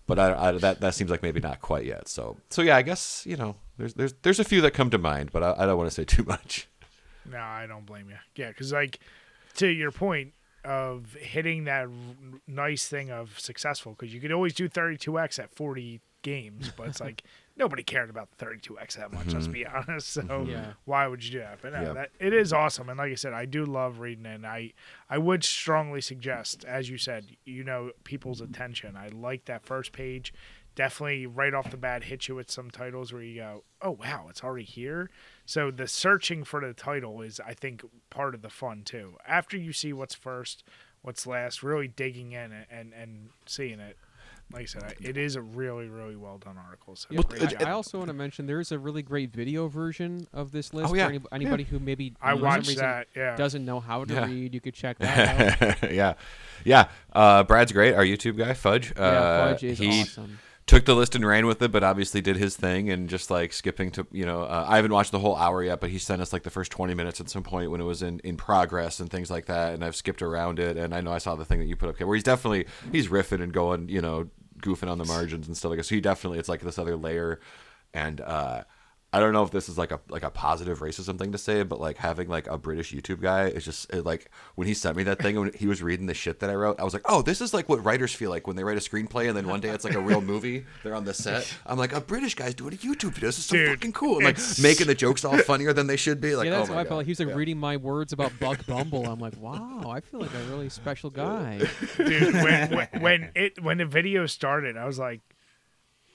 but 0.05 0.19
I, 0.19 0.47
I 0.47 0.51
that 0.53 0.79
that 0.79 0.95
seems 0.95 1.11
like 1.11 1.21
maybe 1.21 1.41
not 1.41 1.59
quite 1.59 1.83
yet. 1.83 2.07
So 2.07 2.37
so 2.49 2.61
yeah, 2.61 2.77
I 2.77 2.81
guess 2.81 3.25
you 3.25 3.35
know, 3.35 3.55
there's 3.77 3.93
there's 3.93 4.13
there's 4.21 4.39
a 4.39 4.43
few 4.43 4.61
that 4.61 4.71
come 4.71 4.89
to 4.89 4.97
mind, 4.97 5.31
but 5.31 5.43
I, 5.43 5.55
I 5.59 5.65
don't 5.65 5.77
want 5.77 5.89
to 5.89 5.93
say 5.93 6.03
too 6.05 6.23
much. 6.23 6.67
No, 7.29 7.39
I 7.39 7.65
don't 7.67 7.85
blame 7.85 8.09
you. 8.09 8.15
Yeah, 8.35 8.49
because 8.49 8.71
like 8.71 8.99
to 9.55 9.67
your 9.67 9.91
point 9.91 10.33
of 10.63 11.13
hitting 11.13 11.65
that 11.65 11.85
r- 11.85 12.39
nice 12.47 12.87
thing 12.87 13.11
of 13.11 13.39
successful, 13.39 13.93
because 13.93 14.13
you 14.13 14.19
could 14.19 14.31
always 14.31 14.53
do 14.53 14.67
32x 14.67 15.39
at 15.39 15.53
40 15.55 16.01
games, 16.23 16.71
but 16.75 16.89
it's 16.89 16.99
like 16.99 17.23
nobody 17.55 17.83
cared 17.83 18.09
about 18.09 18.29
32x 18.37 18.97
that 18.97 19.13
much. 19.13 19.27
Let's 19.27 19.45
mm-hmm. 19.45 19.53
be 19.53 19.65
honest. 19.65 20.09
So 20.09 20.23
mm-hmm. 20.23 20.49
Yeah. 20.49 20.73
why 20.85 21.07
would 21.07 21.23
you 21.23 21.31
do 21.31 21.39
that? 21.39 21.59
But 21.61 21.73
no, 21.73 21.81
Yeah. 21.81 21.93
that 21.93 22.09
it 22.19 22.33
is 22.33 22.51
awesome, 22.51 22.89
and 22.89 22.97
like 22.97 23.11
I 23.11 23.15
said, 23.15 23.33
I 23.33 23.45
do 23.45 23.65
love 23.65 23.99
reading, 23.99 24.25
it, 24.25 24.35
and 24.35 24.45
I 24.45 24.73
I 25.09 25.17
would 25.17 25.43
strongly 25.43 26.01
suggest, 26.01 26.65
as 26.65 26.89
you 26.89 26.97
said, 26.97 27.27
you 27.45 27.63
know, 27.63 27.91
people's 28.03 28.41
attention. 28.41 28.97
I 28.97 29.09
like 29.09 29.45
that 29.45 29.65
first 29.65 29.91
page. 29.91 30.33
Definitely 30.77 31.25
right 31.25 31.55
off 31.55 31.71
the 31.71 31.75
bat 31.77 32.03
hit 32.03 32.27
you 32.27 32.35
with 32.35 32.51
some 32.51 32.69
titles 32.69 33.11
where 33.11 33.23
you 33.23 33.35
go, 33.41 33.63
oh 33.81 33.97
wow, 33.99 34.27
it's 34.29 34.43
already 34.43 34.63
here. 34.63 35.09
So 35.45 35.71
the 35.71 35.87
searching 35.87 36.43
for 36.43 36.61
the 36.61 36.73
title 36.73 37.21
is, 37.23 37.39
I 37.39 37.55
think, 37.55 37.83
part 38.11 38.35
of 38.35 38.43
the 38.43 38.49
fun 38.49 38.83
too. 38.85 39.15
After 39.27 39.57
you 39.57 39.73
see 39.73 39.91
what's 39.91 40.13
first, 40.13 40.63
what's 41.01 41.25
last, 41.25 41.63
really 41.63 41.87
digging 41.87 42.33
in 42.33 42.51
and 42.51 42.65
and, 42.69 42.93
and 42.93 43.29
seeing 43.47 43.79
it. 43.79 43.97
Like 44.53 44.61
I 44.61 44.65
said, 44.65 44.83
I, 44.83 44.93
it 45.01 45.17
is 45.17 45.35
a 45.35 45.41
really 45.41 45.87
really 45.89 46.15
well 46.15 46.37
done 46.37 46.57
article. 46.63 46.95
So 46.95 47.07
Yeah, 47.09 47.21
great 47.27 47.59
I. 47.61 47.69
I 47.69 47.71
also 47.71 47.97
want 47.97 48.09
to 48.09 48.13
mention 48.13 48.45
there's 48.45 48.71
a 48.71 48.77
really 48.79 49.01
great 49.01 49.33
video 49.33 49.67
version 49.67 50.27
of 50.31 50.51
this 50.51 50.73
list 50.75 50.91
Oh, 50.91 50.93
yeah. 50.95 51.07
for 51.07 51.13
any, 51.13 51.21
anybody 51.33 51.63
who 51.63 51.79
maybe 51.79 52.13
I 52.21 52.33
for 52.33 52.37
some 52.37 52.45
watched 52.45 52.77
that. 52.77 53.07
Yeah. 53.15 53.35
doesn't 53.35 53.65
know 53.65 53.79
how 53.81 54.05
to 54.05 54.13
Yeah. 54.13 54.25
read. 54.27 54.53
You 54.53 54.61
could 54.61 54.75
check 54.75 54.99
that 54.99 55.83
out. 55.83 55.91
yeah, 55.91 56.13
yeah. 56.63 56.87
Uh, 57.11 57.43
Brad's 57.43 57.71
great. 57.73 57.95
Our 57.95 58.05
YouTube 58.05 58.37
guy, 58.37 58.53
Fudge. 58.53 58.93
yeah, 58.95 59.01
uh, 59.03 59.47
Fudge 59.49 59.63
is 59.65 59.79
he 59.79 60.01
awesome. 60.03 60.39
Took 60.67 60.83
the 60.83 60.93
list 60.93 61.15
and 61.15 61.25
ran 61.25 61.47
with 61.47 61.61
it, 61.61 61.71
but 61.71 61.83
obviously 61.83 62.21
did 62.21 62.35
his 62.35 62.57
thing 62.57 62.89
and 62.89 63.09
just 63.09 63.31
like 63.31 63.53
skipping 63.53 63.89
to 63.91 64.05
you 64.11 64.25
know 64.25 64.43
uh, 64.43 64.65
I 64.67 64.75
haven't 64.75 64.91
watched 64.91 65.13
the 65.13 65.19
whole 65.19 65.35
hour 65.35 65.63
yet, 65.63 65.79
but 65.79 65.89
he 65.89 65.97
sent 65.97 66.21
us 66.21 66.33
like 66.33 66.43
the 66.43 66.49
first 66.49 66.71
twenty 66.71 66.93
minutes 66.93 67.19
at 67.19 67.29
some 67.29 67.43
point 67.43 67.71
when 67.71 67.81
it 67.81 67.85
was 67.85 68.03
in 68.03 68.19
in 68.19 68.37
progress 68.37 68.99
and 68.99 69.09
things 69.09 69.31
like 69.31 69.45
that, 69.45 69.73
and 69.73 69.83
I've 69.83 69.95
skipped 69.95 70.21
around 70.21 70.59
it, 70.59 70.77
and 70.77 70.93
I 70.93 71.01
know 71.01 71.13
I 71.13 71.17
saw 71.17 71.35
the 71.35 71.45
thing 71.45 71.59
that 71.59 71.65
you 71.65 71.75
put 71.75 71.89
up 71.89 71.99
where 71.99 72.15
he's 72.15 72.23
definitely 72.23 72.67
he's 72.91 73.07
riffing 73.07 73.41
and 73.41 73.53
going 73.53 73.89
you 73.89 74.01
know 74.01 74.29
goofing 74.61 74.89
on 74.91 74.97
the 74.97 75.05
margins 75.05 75.47
and 75.47 75.55
stuff 75.55 75.69
like 75.69 75.77
that. 75.77 75.85
So 75.85 75.95
he 75.95 76.01
definitely 76.01 76.39
it's 76.39 76.49
like 76.49 76.61
this 76.61 76.77
other 76.77 76.97
layer, 76.97 77.39
and 77.93 78.19
uh, 78.21 78.63
I 79.13 79.21
don't 79.21 79.31
know 79.31 79.43
if 79.43 79.51
this 79.51 79.69
is 79.69 79.77
like 79.77 79.91
a 79.91 80.01
like 80.09 80.23
a 80.23 80.29
positive 80.29 80.79
racism 80.79 81.17
thing 81.17 81.31
to 81.31 81.37
say, 81.37 81.63
but 81.63 81.79
like 81.79 81.95
having 81.97 82.27
like 82.27 82.45
a 82.47 82.57
British 82.57 82.93
YouTube 82.93 83.21
guy 83.21 83.45
is 83.45 83.63
just 83.63 83.91
it, 83.93 84.05
like 84.05 84.29
when 84.55 84.67
he 84.67 84.73
sent 84.73 84.97
me 84.97 85.03
that 85.03 85.19
thing 85.19 85.37
and 85.37 85.45
when 85.45 85.53
he 85.53 85.65
was 85.65 85.81
reading 85.81 86.07
the 86.07 86.13
shit 86.13 86.41
that 86.41 86.49
I 86.49 86.55
wrote, 86.55 86.77
I 86.77 86.83
was 86.83 86.91
like, 86.93 87.03
oh, 87.05 87.21
this 87.21 87.39
is 87.39 87.53
like 87.53 87.69
what 87.69 87.83
writers 87.85 88.13
feel 88.13 88.29
like 88.29 88.47
when 88.47 88.57
they 88.57 88.65
write 88.65 88.75
a 88.75 88.81
screenplay 88.81 89.29
and 89.29 89.37
then 89.37 89.47
one 89.47 89.61
day 89.61 89.69
it's 89.69 89.85
like 89.85 89.93
a 89.93 89.99
real 90.01 90.19
movie. 90.19 90.65
They're 90.83 90.93
on 90.93 91.05
the 91.05 91.13
set. 91.13 91.51
I'm 91.65 91.77
like, 91.77 91.93
a 91.93 92.01
British 92.01 92.35
guy's 92.35 92.53
doing 92.53 92.73
a 92.73 92.77
YouTube 92.77 93.13
video. 93.13 93.29
This 93.29 93.39
is 93.39 93.45
so 93.45 93.55
Dude, 93.55 93.69
fucking 93.69 93.93
cool. 93.93 94.17
And 94.17 94.25
like 94.25 94.39
making 94.61 94.87
the 94.87 94.95
jokes 94.95 95.23
all 95.23 95.37
funnier 95.37 95.71
than 95.71 95.87
they 95.87 95.97
should 95.97 96.19
be. 96.19 96.35
Like, 96.35 96.47
yeah, 96.47 96.55
oh 96.55 96.57
that's 96.57 96.69
oh 96.69 96.73
how 96.73 96.79
my 96.79 96.81
I 96.81 96.85
felt. 96.85 96.97
Like 96.97 97.05
he 97.05 97.11
was 97.11 97.19
like 97.21 97.33
reading 97.33 97.57
my 97.57 97.77
words 97.77 98.11
about 98.11 98.37
Buck 98.41 98.65
Bumble. 98.65 99.05
I'm 99.05 99.19
like, 99.19 99.37
wow, 99.39 99.89
I 99.89 100.01
feel 100.01 100.19
like 100.19 100.33
a 100.33 100.43
really 100.49 100.67
special 100.67 101.09
guy. 101.11 101.61
dude. 101.95 102.33
When, 102.33 102.71
when 102.75 102.87
when 102.99 103.31
it 103.35 103.63
when 103.63 103.77
the 103.77 103.85
video 103.85 104.25
started, 104.25 104.75
I 104.75 104.85
was 104.85 104.99
like, 104.99 105.21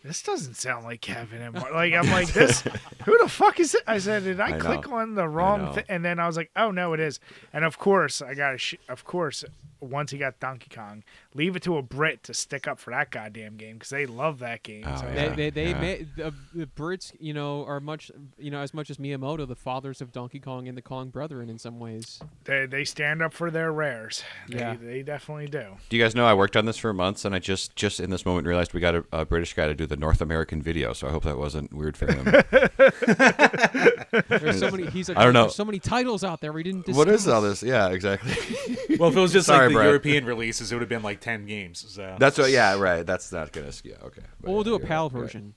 "This 0.05 0.23
doesn't 0.23 0.55
sound 0.55 0.85
like 0.85 1.01
Kevin 1.01 1.41
and 1.43 1.55
Mark." 1.55 1.73
Like 1.73 1.95
I'm 1.95 2.11
like, 2.11 2.33
"This 2.33 2.61
who 3.05 3.19
the 3.19 3.29
fuck 3.29 3.61
is 3.61 3.75
it?" 3.75 3.83
I 3.87 3.99
said, 3.99 4.25
"Did 4.25 4.41
I, 4.41 4.47
I 4.47 4.51
know. 4.53 4.59
click 4.59 4.89
on 4.91 5.15
the 5.15 5.29
wrong 5.29 5.75
thing?" 5.75 5.85
And 5.89 6.05
then 6.05 6.19
I 6.19 6.27
was 6.27 6.37
like, 6.37 6.51
"Oh 6.57 6.71
no, 6.71 6.93
it 6.93 7.01
is." 7.01 7.21
And 7.53 7.65
of 7.65 7.79
course, 7.79 8.21
I 8.23 8.35
got. 8.35 8.61
Sh- 8.61 8.75
of 8.89 9.05
course, 9.05 9.45
once 9.81 10.11
he 10.13 10.19
got 10.19 10.39
Donkey 10.39 10.69
Kong, 10.75 11.03
leave 11.35 11.57
it 11.57 11.63
to 11.65 11.77
a 11.77 11.83
Brit 11.83 12.23
to 12.25 12.35
stick 12.35 12.69
up 12.69 12.79
for 12.79 12.91
that 12.91 13.11
goddamn 13.11 13.57
game 13.57 13.75
because 13.75 13.91
they 13.91 14.07
love 14.07 14.39
that 14.39 14.63
game. 14.63 14.85
Oh, 14.87 14.97
so, 14.97 15.07
They, 15.07 15.15
Yeah, 15.27 15.35
they, 15.35 15.51
they 15.51 15.69
yeah. 15.71 15.81
made 15.81 16.09
the, 16.17 16.33
the 16.55 16.67
Brits, 16.67 17.13
you 17.19 17.35
know, 17.35 17.65
are 17.67 17.81
much, 17.81 18.11
you 18.39 18.51
know, 18.53 18.61
as 18.61 18.73
much 18.73 18.91
as 18.91 18.99
Miyamoto, 18.99 19.47
the 19.49 19.57
fathers 19.57 20.01
of 20.01 20.13
Donkey 20.13 20.39
Kong 20.39 20.69
and 20.69 20.79
the 20.79 20.83
Kong 20.83 21.09
Brethren 21.09 21.51
in 21.51 21.59
some 21.59 21.81
ways. 21.81 22.21
they 22.45 22.67
they 22.67 22.85
stand 22.85 23.23
up 23.23 23.33
for 23.35 23.51
their 23.51 23.73
rares. 23.73 24.23
They, 24.49 24.59
Yeah. 24.61 24.77
they 24.81 25.03
definitely 25.03 25.49
do. 25.49 25.67
Do 25.89 25.97
you 25.97 26.03
guys 26.03 26.15
know 26.15 26.27
I 26.27 26.35
worked 26.35 26.57
on 26.57 26.65
this 26.65 26.77
for 26.79 26.93
months 26.93 27.25
and 27.25 27.35
I 27.35 27.41
just 27.41 27.75
just 27.75 27.99
in 27.99 28.11
this 28.11 28.25
moment 28.25 28.47
realized 28.47 28.73
we 28.75 28.81
got 28.81 28.95
a, 28.95 29.05
a 29.13 29.25
British 29.25 29.55
guy 29.55 29.67
to 29.67 29.75
do 29.75 29.87
the 29.93 29.97
North 29.99 30.23
American 30.23 30.63
video, 30.63 30.95
so 30.95 31.07
I 31.07 31.11
hope 31.11 31.25
that 31.25 31.37
wasn't 31.37 31.71
weird 31.71 31.99
for 31.99 32.11
him. 32.11 32.25
There's 34.29 34.59
so 34.59 34.71
many. 34.71 34.87
He's 34.87 35.11
like, 35.11 35.19
I 35.19 35.25
don't 35.25 35.35
know. 35.35 35.43
There's 35.43 35.55
so 35.55 35.67
many 35.67 35.79
titles 35.79 36.25
out 36.25 36.41
there 36.41 36.51
we 36.51 36.63
didn't. 36.63 36.87
Discuss. 36.87 36.97
what 36.97 37.09
is 37.09 37.29
all 37.29 37.43
this? 37.43 37.63
Yeah, 37.63 37.91
exactly. 37.91 38.33
Well, 38.99 39.09
if 39.09 39.17
it 39.17 39.21
was 39.21 39.33
just 39.33 39.47
Sorry, 39.47 39.67
like 39.67 39.69
the 39.71 39.75
Brad. 39.75 39.87
European 39.87 40.27
releases, 40.27 40.71
it 40.71 40.75
would 40.75 40.83
have 40.83 40.89
been 40.89 41.03
like 41.03 41.21
10 41.21 41.47
games. 41.47 41.85
So. 41.89 42.15
That's 42.21 42.37
what. 42.37 42.51
Yeah, 42.51 42.79
right. 42.79 43.05
That's 43.07 43.33
not 43.33 43.51
gonna. 43.51 43.73
Yeah, 43.83 43.95
okay. 44.05 44.21
But 44.41 44.49
Well, 44.49 44.55
we'll 44.55 44.65
do 44.65 44.75
a 44.75 44.81
PAL 44.81 45.09
right, 45.09 45.15
right. 45.15 45.23
version. 45.23 45.55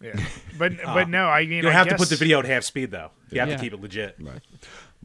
Yeah, 0.00 0.18
but 0.58 0.72
but 0.84 1.08
no, 1.08 1.28
I 1.28 1.46
mean, 1.46 1.62
You'll 1.62 1.68
I 1.68 1.74
have 1.74 1.88
to 1.88 1.96
put 1.96 2.08
the 2.08 2.16
video 2.16 2.40
at 2.40 2.44
half 2.44 2.64
speed, 2.64 2.90
though. 2.90 3.10
You 3.30 3.40
have 3.40 3.48
Yeah. 3.48 3.56
to 3.56 3.62
keep 3.62 3.72
it 3.72 3.80
legit. 3.80 4.16
Right. 4.20 4.40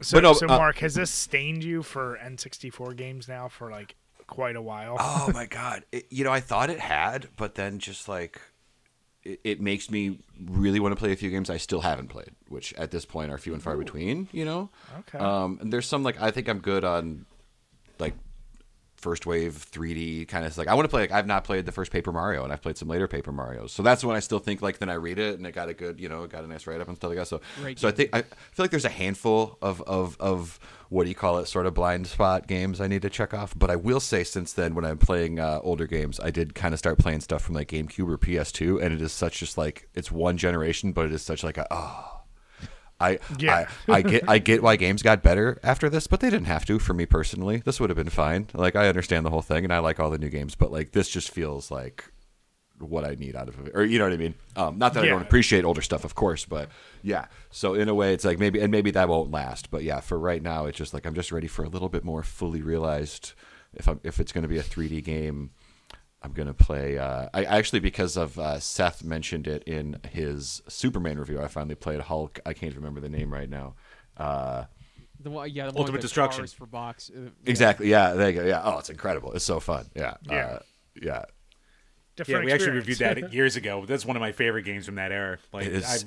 So, 0.02 0.16
But 0.16 0.24
no, 0.24 0.32
so 0.34 0.46
uh, 0.46 0.58
Mark, 0.58 0.78
has 0.78 0.94
this 0.94 1.10
stained 1.10 1.62
you 1.64 1.82
for 1.82 2.18
N64 2.22 2.96
games 2.96 3.28
now 3.28 3.48
for 3.48 3.70
like 3.70 3.94
quite 4.26 4.56
a 4.56 4.62
while? 4.62 4.96
Oh 4.98 5.30
my 5.32 5.46
god! 5.46 5.84
It, 5.92 6.06
you 6.10 6.24
know, 6.24 6.32
I 6.32 6.40
thought 6.40 6.68
it 6.68 6.80
had, 6.80 7.28
but 7.36 7.54
then 7.54 7.78
just 7.78 8.08
like 8.08 8.40
it, 9.24 9.40
it 9.44 9.60
makes 9.60 9.90
me 9.90 10.18
really 10.44 10.80
want 10.80 10.92
to 10.92 10.96
play 10.96 11.12
a 11.12 11.16
few 11.16 11.30
games 11.30 11.50
I 11.50 11.56
still 11.56 11.80
haven't 11.80 12.08
played, 12.08 12.30
which 12.48 12.72
at 12.74 12.90
this 12.90 13.04
point 13.04 13.30
are 13.30 13.38
few 13.38 13.52
and 13.52 13.62
far 13.62 13.76
between. 13.76 14.28
You 14.32 14.44
know. 14.44 14.70
Okay. 15.00 15.18
Um, 15.18 15.58
and 15.60 15.72
there's 15.72 15.86
some 15.86 16.02
like 16.02 16.20
I 16.20 16.30
think 16.30 16.48
I'm 16.48 16.60
good 16.60 16.84
on 16.84 17.26
like 17.98 18.14
first 18.96 19.26
wave 19.26 19.66
3D 19.70 20.28
kind 20.28 20.46
of 20.46 20.56
like 20.56 20.68
I 20.68 20.74
want 20.74 20.84
to 20.84 20.88
play 20.88 21.02
like 21.02 21.10
I've 21.10 21.26
not 21.26 21.42
played 21.42 21.66
the 21.66 21.72
first 21.72 21.90
Paper 21.90 22.12
Mario 22.12 22.44
and 22.44 22.52
I've 22.52 22.62
played 22.62 22.78
some 22.78 22.88
later 22.88 23.08
Paper 23.08 23.32
Mario's. 23.32 23.72
So 23.72 23.82
that's 23.82 24.04
when 24.04 24.16
I 24.16 24.20
still 24.20 24.38
think 24.38 24.62
like 24.62 24.78
then 24.78 24.88
I 24.88 24.94
read 24.94 25.18
it 25.18 25.36
and 25.36 25.46
it 25.46 25.52
got 25.52 25.68
a 25.68 25.74
good, 25.74 25.98
you 25.98 26.08
know, 26.08 26.22
it 26.22 26.30
got 26.30 26.44
a 26.44 26.46
nice 26.46 26.66
write 26.66 26.80
up 26.80 26.88
and 26.88 26.96
stuff 26.96 27.08
like 27.08 27.18
that. 27.18 27.26
So 27.26 27.40
Great 27.60 27.78
so 27.78 27.88
I 27.88 27.90
think 27.90 28.10
I 28.12 28.22
feel 28.22 28.64
like 28.64 28.70
there's 28.70 28.84
a 28.84 28.90
handful 28.90 29.58
of 29.60 29.82
of 29.82 30.16
of 30.20 30.60
what 30.92 31.04
do 31.04 31.08
you 31.08 31.14
call 31.14 31.38
it 31.38 31.46
sort 31.46 31.64
of 31.64 31.72
blind 31.72 32.06
spot 32.06 32.46
games 32.46 32.78
I 32.78 32.86
need 32.86 33.00
to 33.02 33.10
check 33.10 33.32
off, 33.32 33.54
but 33.58 33.70
I 33.70 33.76
will 33.76 33.98
say 33.98 34.24
since 34.24 34.52
then 34.52 34.74
when 34.74 34.84
I'm 34.84 34.98
playing 34.98 35.40
uh, 35.40 35.58
older 35.62 35.86
games, 35.86 36.20
I 36.20 36.30
did 36.30 36.54
kind 36.54 36.74
of 36.74 36.78
start 36.78 36.98
playing 36.98 37.20
stuff 37.20 37.42
from 37.42 37.54
like 37.54 37.68
GameCube 37.68 38.10
or 38.10 38.18
PS2 38.18 38.82
and 38.82 38.92
it 38.92 39.00
is 39.00 39.10
such 39.10 39.38
just 39.38 39.56
like 39.56 39.88
it's 39.94 40.12
one 40.12 40.36
generation 40.36 40.92
but 40.92 41.06
it 41.06 41.12
is 41.12 41.22
such 41.22 41.42
like 41.42 41.56
a 41.56 41.66
oh 41.70 42.20
I, 43.00 43.18
Yeah. 43.38 43.66
I 43.88 43.92
I 43.94 44.02
get 44.02 44.28
I 44.28 44.38
get 44.38 44.62
why 44.62 44.76
games 44.76 45.02
got 45.02 45.22
better 45.22 45.58
after 45.62 45.88
this, 45.88 46.06
but 46.06 46.20
they 46.20 46.30
didn't 46.30 46.46
have 46.46 46.64
to 46.66 46.78
for 46.78 46.94
me 46.94 47.06
personally. 47.06 47.62
This 47.64 47.80
would 47.80 47.90
have 47.90 47.96
been 47.96 48.10
fine. 48.10 48.48
Like 48.52 48.76
I 48.76 48.88
understand 48.88 49.26
the 49.26 49.30
whole 49.30 49.42
thing 49.42 49.64
and 49.64 49.72
I 49.72 49.78
like 49.80 49.98
all 49.98 50.10
the 50.10 50.18
new 50.18 50.28
games, 50.28 50.54
but 50.54 50.70
like 50.70 50.92
this 50.92 51.08
just 51.08 51.30
feels 51.30 51.70
like 51.70 52.11
what 52.82 53.04
I 53.04 53.14
need 53.14 53.36
out 53.36 53.48
of 53.48 53.66
it. 53.66 53.72
Or 53.74 53.84
you 53.84 53.98
know 53.98 54.04
what 54.04 54.12
I 54.12 54.16
mean? 54.16 54.34
Um, 54.56 54.78
not 54.78 54.94
that 54.94 55.04
I 55.04 55.08
don't 55.08 55.22
appreciate 55.22 55.64
older 55.64 55.82
stuff, 55.82 56.04
of 56.04 56.14
course, 56.14 56.44
but 56.44 56.68
yeah. 57.02 57.26
So 57.50 57.74
in 57.74 57.88
a 57.88 57.94
way 57.94 58.14
it's 58.14 58.24
like 58.24 58.38
maybe 58.38 58.60
and 58.60 58.70
maybe 58.70 58.90
that 58.92 59.08
won't 59.08 59.30
last. 59.30 59.70
But 59.70 59.82
yeah, 59.82 60.00
for 60.00 60.18
right 60.18 60.42
now 60.42 60.66
it's 60.66 60.78
just 60.78 60.92
like 60.94 61.06
I'm 61.06 61.14
just 61.14 61.32
ready 61.32 61.46
for 61.48 61.64
a 61.64 61.68
little 61.68 61.88
bit 61.88 62.04
more 62.04 62.22
fully 62.22 62.62
realized 62.62 63.32
if 63.74 63.88
I'm 63.88 64.00
if 64.02 64.20
it's 64.20 64.32
gonna 64.32 64.48
be 64.48 64.58
a 64.58 64.62
three 64.62 64.88
D 64.88 65.00
game 65.00 65.50
I'm 66.22 66.32
gonna 66.32 66.54
play. 66.54 66.98
Uh, 66.98 67.28
I 67.34 67.44
actually 67.44 67.80
because 67.80 68.16
of 68.16 68.38
uh, 68.38 68.58
Seth 68.60 69.02
mentioned 69.02 69.46
it 69.48 69.64
in 69.64 69.98
his 70.10 70.62
Superman 70.68 71.18
review. 71.18 71.40
I 71.42 71.48
finally 71.48 71.74
played 71.74 72.00
Hulk. 72.00 72.38
I 72.46 72.52
can't 72.52 72.74
remember 72.76 73.00
the 73.00 73.08
name 73.08 73.32
right 73.32 73.50
now. 73.50 73.74
Uh, 74.16 74.64
The 75.20 75.30
one, 75.30 75.50
yeah, 75.50 75.66
the 75.66 75.72
one 75.72 75.78
Ultimate 75.80 75.92
with 75.98 76.02
Destruction. 76.02 76.42
cars 76.42 76.52
for 76.52 76.66
box. 76.66 77.10
uh, 77.14 77.20
yeah. 77.22 77.28
exactly. 77.46 77.88
Yeah. 77.88 78.12
There 78.12 78.30
you 78.30 78.40
go. 78.40 78.46
Yeah. 78.46 78.60
Oh, 78.62 78.78
it's 78.78 78.90
incredible. 78.90 79.32
It's 79.32 79.44
so 79.44 79.58
fun. 79.58 79.86
Yeah. 79.96 80.14
Yeah. 80.30 80.34
Uh, 80.36 80.58
yeah. 81.00 81.24
Yeah, 82.16 82.24
Different 82.24 82.44
we 82.46 82.52
actually 82.52 82.72
reviewed 82.72 82.98
that 82.98 83.32
years 83.32 83.56
ago. 83.56 83.84
That's 83.86 84.04
one 84.04 84.16
of 84.16 84.20
my 84.20 84.32
favorite 84.32 84.64
games 84.64 84.86
from 84.86 84.96
that 84.96 85.12
era. 85.12 85.38
Like, 85.52 85.66
It 85.66 85.72
is- 85.72 86.04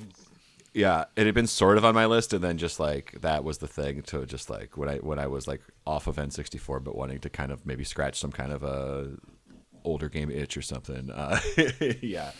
yeah, 0.72 1.06
it 1.16 1.24
had 1.24 1.34
been 1.34 1.46
sort 1.46 1.78
of 1.78 1.86
on 1.86 1.94
my 1.94 2.04
list, 2.04 2.34
and 2.34 2.44
then 2.44 2.58
just 2.58 2.78
like 2.78 3.16
that 3.22 3.44
was 3.44 3.58
the 3.58 3.66
thing 3.66 4.02
to 4.02 4.26
just 4.26 4.50
like 4.50 4.76
when 4.76 4.90
I 4.90 4.96
when 4.96 5.18
I 5.18 5.26
was 5.26 5.48
like 5.48 5.62
off 5.86 6.06
of 6.06 6.16
N64, 6.16 6.84
but 6.84 6.94
wanting 6.94 7.18
to 7.20 7.30
kind 7.30 7.50
of 7.50 7.64
maybe 7.64 7.82
scratch 7.82 8.18
some 8.18 8.30
kind 8.30 8.52
of 8.52 8.62
a 8.62 9.16
older 9.84 10.10
game 10.10 10.30
itch 10.30 10.54
or 10.56 10.62
something. 10.62 11.10
Uh, 11.10 11.40
yeah. 12.02 12.32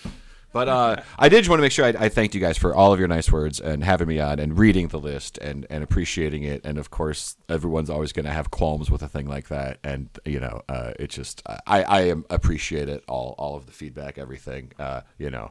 But 0.52 0.68
uh, 0.68 0.96
I 1.18 1.28
did 1.28 1.38
just 1.38 1.50
want 1.50 1.58
to 1.58 1.62
make 1.62 1.72
sure 1.72 1.84
I, 1.84 1.88
I 1.98 2.08
thanked 2.08 2.34
you 2.34 2.40
guys 2.40 2.56
for 2.56 2.74
all 2.74 2.92
of 2.92 2.98
your 2.98 3.08
nice 3.08 3.30
words 3.30 3.60
and 3.60 3.84
having 3.84 4.08
me 4.08 4.20
on 4.20 4.38
and 4.38 4.58
reading 4.58 4.88
the 4.88 4.98
list 4.98 5.38
and, 5.38 5.66
and 5.68 5.84
appreciating 5.84 6.44
it. 6.44 6.64
And 6.64 6.78
of 6.78 6.90
course, 6.90 7.36
everyone's 7.48 7.90
always 7.90 8.12
going 8.12 8.24
to 8.24 8.32
have 8.32 8.50
qualms 8.50 8.90
with 8.90 9.02
a 9.02 9.08
thing 9.08 9.26
like 9.26 9.48
that. 9.48 9.78
And 9.84 10.08
you 10.24 10.40
know, 10.40 10.62
uh, 10.68 10.92
it 10.98 11.10
just 11.10 11.42
I 11.66 11.82
I 11.82 12.00
am 12.02 12.24
appreciate 12.30 12.88
it 12.88 13.04
all 13.06 13.34
all 13.38 13.56
of 13.56 13.66
the 13.66 13.72
feedback, 13.72 14.18
everything. 14.18 14.72
Uh, 14.78 15.02
you 15.18 15.30
know, 15.30 15.50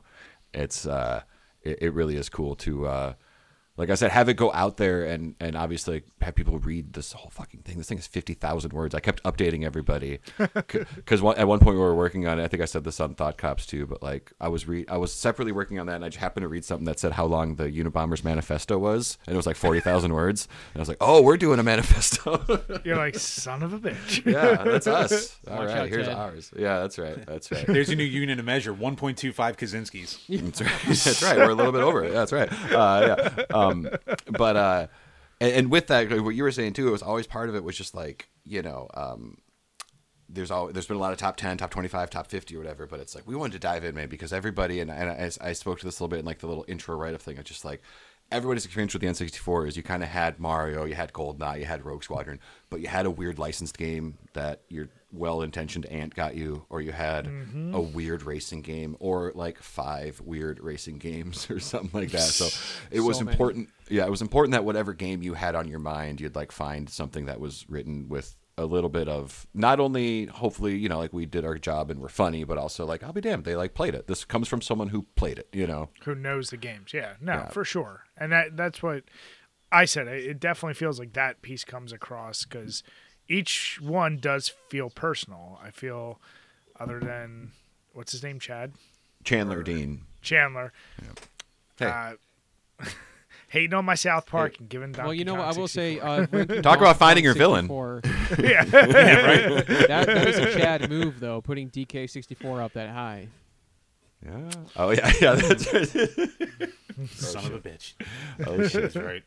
it's 0.53 0.87
uh, 0.87 1.21
it, 1.61 1.79
it 1.81 1.93
really 1.93 2.15
is 2.15 2.29
cool 2.29 2.55
to 2.55 2.87
uh, 2.87 3.13
like 3.77 3.89
I 3.89 3.95
said, 3.95 4.11
have 4.11 4.29
it 4.29 4.35
go 4.35 4.51
out 4.53 4.77
there 4.77 5.03
and 5.05 5.35
and 5.39 5.55
obviously 5.55 6.03
have 6.21 6.35
people 6.35 6.59
read 6.59 6.93
this 6.93 7.11
whole 7.11 7.29
fucking 7.29 7.61
thing. 7.61 7.77
This 7.77 7.87
thing 7.89 7.97
is 7.97 8.07
fifty 8.07 8.33
thousand 8.33 8.71
words. 8.73 8.95
I 8.95 8.99
kept 9.01 9.21
updating 9.23 9.65
everybody 9.65 10.19
because 10.53 11.21
at 11.37 11.47
one 11.47 11.59
point 11.59 11.75
we 11.75 11.81
were 11.81 11.95
working 11.95 12.25
on 12.27 12.39
it. 12.39 12.43
I 12.43 12.47
think 12.47 12.61
I 12.63 12.65
said 12.65 12.83
this 12.83 12.99
on 12.99 13.15
Thought 13.15 13.37
Cops 13.37 13.65
too, 13.65 13.85
but 13.85 14.01
like 14.01 14.31
I 14.39 14.47
was 14.47 14.67
re- 14.67 14.85
I 14.87 14.97
was 14.97 15.11
separately 15.13 15.51
working 15.51 15.79
on 15.79 15.87
that, 15.87 15.95
and 15.95 16.05
I 16.05 16.09
just 16.09 16.19
happened 16.19 16.43
to 16.43 16.47
read 16.47 16.63
something 16.63 16.85
that 16.85 16.99
said 16.99 17.11
how 17.13 17.25
long 17.25 17.55
the 17.55 17.65
Unabomber's 17.65 18.23
manifesto 18.23 18.77
was, 18.77 19.17
and 19.27 19.33
it 19.33 19.37
was 19.37 19.45
like 19.47 19.57
forty 19.57 19.81
thousand 19.81 20.13
words. 20.21 20.47
And 20.73 20.79
I 20.79 20.81
was 20.81 20.87
like, 20.89 20.97
oh, 21.01 21.21
we're 21.21 21.37
doing 21.37 21.59
a 21.59 21.63
manifesto. 21.63 22.43
You're 22.85 22.97
like 22.97 23.15
son 23.15 23.61
of 23.61 23.73
a 23.73 23.79
bitch. 23.79 24.25
yeah, 24.25 24.63
that's 24.63 24.87
us. 24.87 25.37
All 25.49 25.57
Watch 25.57 25.67
right, 25.67 25.77
out, 25.79 25.89
here's 25.89 26.07
Ted. 26.07 26.15
ours. 26.15 26.51
Yeah, 26.55 26.79
that's 26.79 26.97
right. 26.97 27.25
That's 27.25 27.51
right. 27.51 27.65
There's 27.67 27.89
your 27.89 27.97
new 27.97 28.03
unit 28.03 28.39
of 28.39 28.45
measure: 28.45 28.73
1.25 28.73 29.33
Kaczynskis. 29.57 30.41
That's 30.43 30.61
right. 30.61 30.71
That's 30.87 31.23
right. 31.23 31.37
We're 31.37 31.49
a 31.49 31.55
little 31.55 31.71
bit 31.73 31.81
over 31.81 32.03
it. 32.05 32.13
That's 32.13 32.31
right. 32.31 32.49
Uh, 32.71 33.17
yeah. 33.37 33.43
Um, 33.55 33.64
but 34.29 34.55
uh, 34.55 34.87
and, 35.39 35.53
and 35.53 35.71
with 35.71 35.87
that, 35.87 36.09
what 36.21 36.35
you 36.35 36.43
were 36.43 36.51
saying 36.51 36.73
too, 36.73 36.87
it 36.87 36.91
was 36.91 37.01
always 37.01 37.27
part 37.27 37.49
of 37.49 37.55
it 37.55 37.63
was 37.63 37.77
just 37.77 37.95
like 37.95 38.29
you 38.45 38.61
know, 38.61 38.87
um, 38.93 39.37
there's 40.29 40.51
all 40.51 40.67
there's 40.67 40.87
been 40.87 40.97
a 40.97 40.99
lot 40.99 41.11
of 41.11 41.17
top 41.17 41.37
ten, 41.37 41.57
top 41.57 41.71
twenty 41.71 41.87
five, 41.87 42.09
top 42.09 42.27
fifty, 42.27 42.55
or 42.55 42.59
whatever. 42.59 42.87
But 42.87 42.99
it's 42.99 43.15
like 43.15 43.27
we 43.27 43.35
wanted 43.35 43.53
to 43.53 43.59
dive 43.59 43.83
in, 43.83 43.95
man, 43.95 44.09
because 44.09 44.33
everybody 44.33 44.79
and, 44.79 44.91
and 44.91 45.09
I, 45.09 45.31
I 45.41 45.53
spoke 45.53 45.79
to 45.79 45.85
this 45.85 45.99
a 45.99 46.03
little 46.03 46.09
bit 46.09 46.19
in 46.19 46.25
like 46.25 46.39
the 46.39 46.47
little 46.47 46.65
intro 46.67 46.95
write 46.95 47.13
up 47.13 47.21
thing. 47.21 47.37
It's 47.37 47.49
just 47.49 47.65
like 47.65 47.81
everybody's 48.31 48.65
experience 48.65 48.93
with 48.93 49.01
the 49.01 49.07
N64 49.07 49.67
is 49.67 49.77
you 49.77 49.83
kind 49.83 50.03
of 50.03 50.09
had 50.09 50.39
Mario, 50.39 50.85
you 50.85 50.95
had 50.95 51.13
Goldeneye, 51.13 51.59
you 51.59 51.65
had 51.65 51.85
Rogue 51.85 52.03
Squadron, 52.03 52.39
but 52.69 52.79
you 52.79 52.87
had 52.87 53.05
a 53.05 53.11
weird 53.11 53.37
licensed 53.37 53.77
game 53.77 54.17
that 54.33 54.61
your 55.15 55.21
well-intentioned 55.21 55.85
aunt 55.87 56.13
got 56.15 56.35
you, 56.35 56.65
or 56.69 56.81
you 56.81 56.91
had 56.91 57.25
mm-hmm. 57.25 57.73
a 57.73 57.81
weird 57.81 58.23
racing 58.23 58.61
game, 58.61 58.95
or 58.99 59.31
like 59.35 59.61
five 59.61 60.21
weird 60.21 60.59
racing 60.59 60.97
games 60.97 61.49
or 61.49 61.59
something 61.59 62.01
like 62.01 62.11
that. 62.11 62.21
So 62.21 62.45
it 62.91 62.99
was 63.01 63.17
So 63.17 63.23
many. 63.25 63.33
important. 63.33 63.69
Yeah, 63.89 64.05
it 64.05 64.11
was 64.11 64.21
important 64.21 64.51
that 64.53 64.65
whatever 64.65 64.93
game 64.93 65.21
you 65.21 65.33
had 65.33 65.55
on 65.55 65.67
your 65.67 65.79
mind, 65.79 66.21
you'd 66.21 66.35
like 66.35 66.51
find 66.51 66.89
something 66.89 67.25
that 67.25 67.39
was 67.39 67.65
written 67.69 68.09
with 68.09 68.35
a 68.57 68.65
little 68.65 68.89
bit 68.89 69.09
of 69.09 69.45
not 69.53 69.81
only 69.81 70.27
hopefully 70.27 70.77
you 70.77 70.87
know 70.87 70.97
like 70.97 71.11
we 71.11 71.25
did 71.25 71.43
our 71.43 71.57
job 71.57 71.91
and 71.91 71.99
we're 71.99 72.07
funny 72.07 72.45
but 72.45 72.57
also 72.57 72.85
like 72.85 73.03
i'll 73.03 73.11
be 73.11 73.19
damned 73.19 73.43
they 73.43 73.53
like 73.53 73.73
played 73.73 73.93
it 73.93 74.07
this 74.07 74.23
comes 74.23 74.47
from 74.47 74.61
someone 74.61 74.87
who 74.87 75.05
played 75.17 75.37
it 75.37 75.49
you 75.51 75.67
know 75.67 75.89
Who 76.05 76.15
knows 76.15 76.51
the 76.51 76.55
games? 76.57 76.93
Yeah, 76.93 77.15
no, 77.19 77.33
Yeah. 77.33 77.47
for 77.49 77.65
sure. 77.65 78.05
And 78.15 78.31
that 78.31 78.55
that's 78.55 78.81
what 78.81 79.03
I 79.73 79.83
said. 79.83 80.07
It 80.07 80.23
it 80.25 80.39
definitely 80.39 80.75
feels 80.75 80.99
like 80.99 81.11
that 81.13 81.41
piece 81.41 81.65
comes 81.65 81.91
across 81.91 82.45
because 82.45 82.81
each 83.27 83.79
one 83.81 84.17
does 84.17 84.49
feel 84.69 84.89
personal. 84.89 85.59
I 85.63 85.71
feel, 85.71 86.19
other 86.79 86.99
than 86.99 87.51
what's 87.93 88.11
his 88.11 88.23
name, 88.23 88.39
Chad 88.39 88.73
chandler 89.23 89.63
dean 89.63 90.01
Chandler. 90.21 90.71
hey 91.79 91.85
Uh, 91.85 92.13
hating 93.47 93.73
on 93.73 93.85
my 93.85 93.95
South 93.95 94.25
Park 94.25 94.59
and 94.59 94.67
giving 94.69 94.91
Donkey 94.91 95.05
Well, 95.07 95.13
you 95.13 95.25
know 95.25 95.33
what 95.35 95.45
Kong 95.45 95.55
I 95.55 95.59
will 95.59 95.67
say. 95.67 95.99
Uh, 95.99 96.25
Talk 96.61 96.79
about 96.79 96.97
finding 96.97 97.23
your 97.23 97.33
villain. 97.33 97.65
64, 97.65 98.01
yeah, 98.39 98.63
that, 98.65 99.67
that 100.07 100.27
is 100.27 100.37
a 100.37 100.53
Chad 100.59 100.89
move, 100.89 101.19
though, 101.19 101.41
putting 101.41 101.69
DK64 101.69 102.61
up 102.61 102.73
that 102.73 102.89
high. 102.89 103.27
yeah 104.25 104.49
oh 104.75 104.89
yeah 104.91 105.11
yeah 105.21 105.35
that's 105.35 105.73
right 105.73 106.69
Son 107.09 107.45
of 107.45 107.53
a 107.53 107.59
bitch. 107.59 107.93
oh 108.47 108.67
shit 108.67 108.81
That's 108.83 108.95
right. 108.95 109.23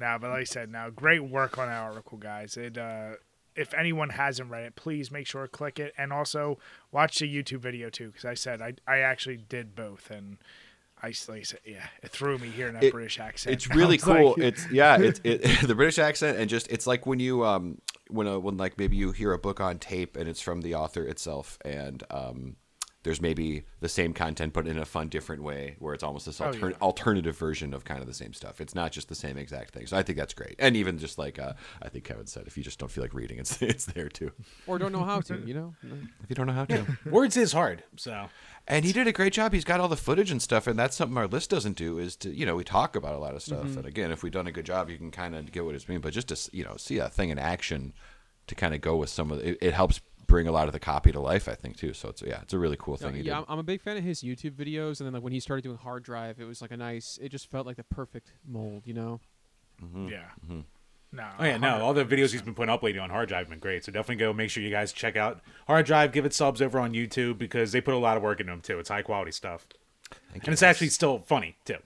Now, 0.00 0.18
but 0.18 0.30
like 0.30 0.40
I 0.40 0.44
said, 0.44 0.70
now 0.70 0.90
great 0.90 1.22
work 1.22 1.58
on 1.58 1.68
our 1.68 1.90
article, 1.90 2.18
guys. 2.18 2.56
It 2.56 2.76
uh, 2.78 3.10
if 3.54 3.74
anyone 3.74 4.08
hasn't 4.10 4.50
read 4.50 4.64
it, 4.64 4.74
please 4.76 5.10
make 5.10 5.26
sure 5.26 5.42
to 5.42 5.48
click 5.48 5.78
it 5.78 5.92
and 5.98 6.12
also 6.12 6.58
watch 6.90 7.18
the 7.18 7.26
YouTube 7.32 7.58
video 7.60 7.90
too, 7.90 8.08
because 8.08 8.24
I 8.24 8.34
said 8.34 8.60
I 8.62 8.74
I 8.88 8.98
actually 8.98 9.36
did 9.36 9.76
both 9.76 10.10
and. 10.10 10.38
I 11.02 11.08
s- 11.08 11.30
like 11.30 11.40
I 11.40 11.42
said, 11.44 11.60
yeah, 11.64 11.86
it 12.02 12.10
threw 12.10 12.36
me 12.36 12.48
hearing 12.50 12.74
that 12.74 12.84
It- 12.84 12.92
British 12.92 13.18
accent. 13.18 13.54
it's 13.54 13.70
really 13.74 13.96
cool. 14.06 14.32
like- 14.32 14.38
it's 14.38 14.70
yeah, 14.70 14.98
it's 15.00 15.18
it, 15.24 15.38
the 15.66 15.74
British 15.74 15.98
accent 15.98 16.36
and 16.36 16.50
just 16.50 16.68
it's 16.70 16.86
like 16.86 17.06
when 17.06 17.18
you 17.18 17.42
um 17.42 17.80
when 18.10 18.26
a, 18.26 18.38
when 18.38 18.58
like 18.58 18.76
maybe 18.76 18.98
you 18.98 19.10
hear 19.12 19.32
a 19.32 19.38
book 19.38 19.60
on 19.60 19.78
tape 19.78 20.14
and 20.14 20.28
it's 20.28 20.42
from 20.42 20.60
the 20.60 20.74
author 20.74 21.02
itself 21.02 21.56
and 21.64 22.02
um 22.10 22.56
there's 23.02 23.20
maybe 23.20 23.62
the 23.80 23.88
same 23.88 24.12
content 24.12 24.52
but 24.52 24.66
in 24.66 24.76
a 24.78 24.84
fun 24.84 25.08
different 25.08 25.42
way 25.42 25.74
where 25.78 25.94
it's 25.94 26.02
almost 26.02 26.26
this 26.26 26.40
Oh, 26.40 26.52
yeah. 26.52 26.70
alternative 26.82 27.36
version 27.36 27.72
of 27.72 27.84
kind 27.84 28.00
of 28.00 28.06
the 28.06 28.12
same 28.14 28.32
stuff. 28.34 28.60
It's 28.60 28.74
not 28.74 28.92
just 28.92 29.08
the 29.08 29.14
same 29.14 29.38
exact 29.38 29.72
thing. 29.72 29.86
So 29.86 29.96
I 29.96 30.02
think 30.02 30.18
that's 30.18 30.34
great. 30.34 30.56
And 30.58 30.76
even 30.76 30.98
just 30.98 31.16
like 31.18 31.38
uh, 31.38 31.54
I 31.82 31.88
think 31.88 32.04
Kevin 32.04 32.26
said, 32.26 32.46
if 32.46 32.56
you 32.58 32.62
just 32.62 32.78
don't 32.78 32.90
feel 32.90 33.02
like 33.02 33.14
reading, 33.14 33.38
it's 33.38 33.60
it's 33.72 33.86
there 33.86 34.08
too. 34.08 34.32
Or 34.66 34.78
don't 34.78 34.92
know 34.92 35.04
how 35.04 35.20
to, 35.22 35.38
you 35.46 35.54
know? 35.54 35.74
If 36.22 36.28
you 36.28 36.34
don't 36.34 36.46
know 36.46 36.52
how 36.52 36.66
to. 36.66 36.86
Words 37.10 37.36
is 37.36 37.52
hard. 37.52 37.84
So 37.96 38.28
And 38.68 38.84
he 38.84 38.92
did 38.92 39.06
a 39.06 39.12
great 39.12 39.32
job. 39.32 39.52
He's 39.52 39.64
got 39.64 39.80
all 39.80 39.88
the 39.88 39.96
footage 39.96 40.30
and 40.30 40.40
stuff, 40.42 40.66
and 40.66 40.78
that's 40.78 40.96
something 40.96 41.16
our 41.16 41.26
list 41.26 41.50
doesn't 41.50 41.76
do. 41.76 41.98
Is 41.98 42.16
to 42.16 42.30
you 42.30 42.44
know 42.46 42.56
we 42.56 42.64
talk 42.64 42.96
about 42.96 43.14
a 43.14 43.18
lot 43.18 43.34
of 43.34 43.42
stuff, 43.42 43.76
and 43.76 43.86
again, 43.86 44.10
if 44.12 44.22
we've 44.22 44.32
done 44.32 44.46
a 44.46 44.52
good 44.52 44.66
job, 44.66 44.90
you 44.90 44.98
can 44.98 45.10
kind 45.10 45.34
of 45.34 45.50
get 45.50 45.64
what 45.64 45.74
it's 45.74 45.88
mean. 45.88 46.00
But 46.00 46.12
just 46.12 46.28
to 46.28 46.56
you 46.56 46.64
know 46.64 46.76
see 46.76 46.98
a 46.98 47.08
thing 47.08 47.30
in 47.30 47.38
action, 47.38 47.92
to 48.46 48.54
kind 48.54 48.74
of 48.74 48.80
go 48.80 48.96
with 48.96 49.08
some 49.10 49.30
of 49.30 49.38
the, 49.38 49.50
it, 49.50 49.58
it 49.68 49.74
helps 49.74 50.00
bring 50.30 50.46
a 50.46 50.52
lot 50.52 50.66
of 50.66 50.72
the 50.72 50.80
copy 50.80 51.12
to 51.12 51.20
life. 51.20 51.48
I 51.48 51.54
think 51.54 51.76
too. 51.76 51.92
So 51.92 52.08
it's 52.08 52.22
yeah, 52.22 52.40
it's 52.42 52.54
a 52.54 52.58
really 52.58 52.76
cool 52.78 52.96
thing. 52.96 53.14
he 53.14 53.18
yeah, 53.22 53.34
did. 53.34 53.38
I'm, 53.40 53.44
I'm 53.48 53.58
a 53.58 53.62
big 53.62 53.82
fan 53.82 53.96
of 53.96 54.04
his 54.04 54.22
YouTube 54.22 54.52
videos, 54.52 55.00
and 55.00 55.06
then 55.06 55.12
like 55.12 55.22
when 55.22 55.32
he 55.32 55.40
started 55.40 55.62
doing 55.62 55.76
hard 55.76 56.02
drive, 56.02 56.40
it 56.40 56.44
was 56.44 56.62
like 56.62 56.70
a 56.70 56.76
nice. 56.76 57.18
It 57.20 57.28
just 57.30 57.50
felt 57.50 57.66
like 57.66 57.76
the 57.76 57.84
perfect 57.84 58.32
mold, 58.46 58.82
you 58.86 58.94
know. 58.94 59.20
Mm-hmm. 59.82 60.08
yeah. 60.08 60.28
Mm-hmm. 60.46 60.60
No. 61.12 61.28
Oh 61.40 61.44
yeah, 61.44 61.56
no, 61.56 61.80
all 61.80 61.92
the 61.92 62.04
videos 62.04 62.30
he's 62.30 62.42
been 62.42 62.54
putting 62.54 62.70
up 62.70 62.84
lately 62.84 63.00
on 63.00 63.10
Hard 63.10 63.28
Drive 63.28 63.40
have 63.46 63.50
been 63.50 63.58
great. 63.58 63.84
So 63.84 63.90
definitely 63.90 64.16
go 64.16 64.32
make 64.32 64.48
sure 64.48 64.62
you 64.62 64.70
guys 64.70 64.92
check 64.92 65.16
out 65.16 65.40
Hard 65.66 65.86
Drive, 65.86 66.12
give 66.12 66.24
it 66.24 66.32
subs 66.32 66.62
over 66.62 66.78
on 66.78 66.92
YouTube 66.92 67.36
because 67.36 67.72
they 67.72 67.80
put 67.80 67.94
a 67.94 67.98
lot 67.98 68.16
of 68.16 68.22
work 68.22 68.38
into 68.38 68.52
them 68.52 68.60
too. 68.60 68.78
It's 68.78 68.88
high 68.88 69.02
quality 69.02 69.32
stuff, 69.32 69.66
Thank 70.10 70.44
and 70.44 70.46
you. 70.46 70.52
it's 70.52 70.62
actually 70.62 70.90
still 70.90 71.18
funny 71.18 71.56
too, 71.64 71.78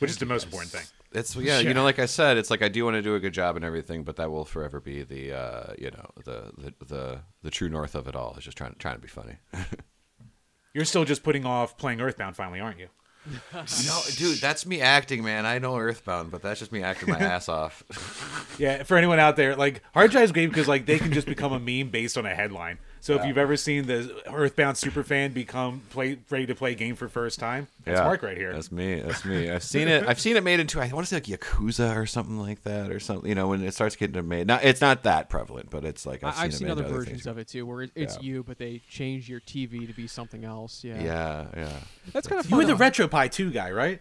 which 0.00 0.10
is 0.10 0.18
the 0.18 0.26
most 0.26 0.46
important 0.46 0.72
thing. 0.72 0.84
It's 1.12 1.34
yeah, 1.34 1.58
you 1.58 1.74
know, 1.74 1.82
like 1.82 1.98
I 1.98 2.06
said, 2.06 2.36
it's 2.36 2.50
like 2.50 2.62
I 2.62 2.68
do 2.68 2.84
want 2.84 2.94
to 2.94 3.02
do 3.02 3.16
a 3.16 3.20
good 3.20 3.34
job 3.34 3.56
and 3.56 3.64
everything, 3.64 4.04
but 4.04 4.16
that 4.16 4.30
will 4.30 4.44
forever 4.44 4.80
be 4.80 5.02
the 5.02 5.32
uh, 5.32 5.72
you 5.76 5.90
know 5.90 6.10
the, 6.24 6.52
the 6.56 6.84
the 6.84 7.20
the 7.42 7.50
true 7.50 7.68
north 7.68 7.96
of 7.96 8.06
it 8.06 8.14
all. 8.14 8.36
Is 8.38 8.44
just 8.44 8.56
trying 8.56 8.76
trying 8.78 8.94
to 8.94 9.00
be 9.00 9.08
funny. 9.08 9.34
You're 10.74 10.84
still 10.84 11.04
just 11.04 11.24
putting 11.24 11.44
off 11.44 11.76
playing 11.76 12.00
Earthbound, 12.00 12.36
finally, 12.36 12.60
aren't 12.60 12.78
you? 12.78 12.88
no, 13.52 14.00
dude, 14.16 14.38
that's 14.38 14.64
me 14.64 14.80
acting, 14.80 15.22
man. 15.22 15.44
I 15.44 15.58
know 15.58 15.76
Earthbound, 15.76 16.30
but 16.30 16.42
that's 16.42 16.60
just 16.60 16.72
me 16.72 16.82
acting 16.82 17.10
my 17.10 17.18
ass 17.18 17.48
off. 17.48 17.84
Yeah, 18.58 18.82
for 18.82 18.98
anyone 18.98 19.18
out 19.18 19.36
there, 19.36 19.56
like 19.56 19.82
Hard 19.94 20.10
Drive's 20.10 20.32
great 20.32 20.48
because 20.48 20.68
like 20.68 20.84
they 20.84 20.98
can 20.98 21.12
just 21.14 21.26
become 21.26 21.50
a 21.50 21.58
meme 21.58 21.90
based 21.90 22.18
on 22.18 22.26
a 22.26 22.34
headline. 22.34 22.78
So 23.02 23.14
if 23.14 23.24
you've 23.24 23.38
ever 23.38 23.56
seen 23.56 23.86
the 23.86 24.14
Earthbound 24.30 24.76
superfan 24.76 25.32
become 25.32 25.80
play 25.90 26.18
ready 26.28 26.44
to 26.46 26.54
play 26.54 26.74
game 26.74 26.96
for 26.96 27.08
first 27.08 27.38
time, 27.38 27.66
that's 27.84 27.98
Yeah, 27.98 28.04
Mark 28.04 28.22
right 28.22 28.36
here. 28.36 28.52
That's 28.52 28.70
me. 28.70 29.00
That's 29.00 29.24
me. 29.24 29.50
I've 29.50 29.62
seen 29.62 29.88
it. 29.88 30.06
I've 30.06 30.20
seen 30.20 30.36
it 30.36 30.44
made 30.44 30.60
into. 30.60 30.80
I 30.80 30.88
want 30.92 31.06
to 31.06 31.14
say 31.14 31.16
like 31.16 31.24
Yakuza 31.24 31.96
or 31.96 32.04
something 32.04 32.38
like 32.38 32.62
that, 32.64 32.90
or 32.90 33.00
something. 33.00 33.26
You 33.28 33.34
know, 33.34 33.48
when 33.48 33.62
it 33.64 33.72
starts 33.72 33.96
getting 33.96 34.28
made. 34.28 34.46
Not, 34.46 34.64
it's 34.64 34.82
not 34.82 35.04
that 35.04 35.30
prevalent, 35.30 35.70
but 35.70 35.84
it's 35.84 36.04
like 36.04 36.22
I've 36.22 36.38
I, 36.38 36.42
I've 36.44 36.52
seen, 36.52 36.58
seen 36.60 36.68
it 36.68 36.72
other 36.72 36.82
made 36.82 36.90
versions 36.92 37.08
things. 37.22 37.26
of 37.26 37.38
it 37.38 37.48
too, 37.48 37.64
where 37.64 37.82
it, 37.82 37.90
it's 37.94 38.16
Yeah. 38.16 38.22
you, 38.22 38.42
but 38.42 38.58
they 38.58 38.82
change 38.88 39.28
your 39.30 39.40
TV 39.40 39.86
to 39.86 39.94
be 39.94 40.06
something 40.06 40.44
else. 40.44 40.84
Yeah, 40.84 41.02
Yeah, 41.02 41.46
yeah. 41.56 41.72
that's 42.12 42.26
kind 42.28 42.38
of 42.40 42.46
you 42.46 42.50
fun. 42.50 42.58
were 42.58 42.64
the 42.66 42.74
though. 42.74 43.06
RetroPie 43.08 43.30
2 43.32 43.50
guy, 43.50 43.70
right? 43.70 44.00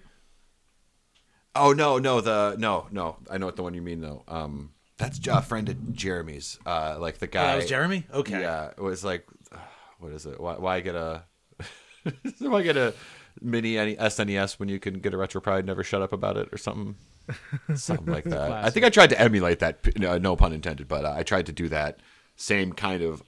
Oh 1.56 1.72
no, 1.74 1.98
no, 1.98 2.22
the 2.22 2.56
no, 2.60 2.88
no. 2.92 3.18
I 3.30 3.38
know 3.38 3.46
what 3.48 3.56
the 3.56 3.64
one 3.64 3.74
you 3.74 3.82
mean 3.82 4.02
though. 4.02 4.24
Um, 4.28 4.72
that's 5.00 5.20
a 5.28 5.42
friend 5.42 5.68
of 5.70 5.94
Jeremy's. 5.94 6.60
Uh, 6.66 6.98
like 7.00 7.18
the 7.18 7.26
Oh, 7.26 7.30
guy. 7.32 7.48
that 7.48 7.56
was 7.56 7.66
Jeremy. 7.66 8.06
Okay. 8.14 8.40
Yeah, 8.42 8.68
it 8.78 8.82
was 8.82 9.04
like, 9.04 9.26
what 10.00 10.12
is 10.12 10.28
it? 10.28 10.40
Why, 10.40 10.54
why 10.58 10.80
get 10.82 10.94
a? 10.94 11.24
why 12.40 12.62
get 12.62 12.78
a 12.78 12.94
mini 13.42 13.74
SNES 13.76 14.60
when 14.60 14.70
you 14.70 14.80
can 14.80 15.00
get 15.00 15.14
a 15.14 15.18
RetroPie? 15.18 15.66
Never 15.66 15.84
shut 15.84 16.02
up 16.04 16.14
about 16.14 16.38
it 16.38 16.50
or 16.52 16.58
something. 16.58 16.96
Something 17.76 18.12
like 18.12 18.24
that. 18.26 18.52
I 18.52 18.70
think 18.72 18.86
I 18.86 18.90
tried 18.90 19.12
to 19.12 19.20
emulate 19.22 19.60
that. 19.60 19.98
No, 20.00 20.18
no 20.18 20.36
pun 20.36 20.52
intended, 20.52 20.88
but 20.88 21.06
uh, 21.06 21.14
I 21.16 21.24
tried 21.24 21.46
to 21.46 21.52
do 21.52 21.70
that 21.70 22.00
same 22.36 22.74
kind 22.74 23.04
of, 23.04 23.22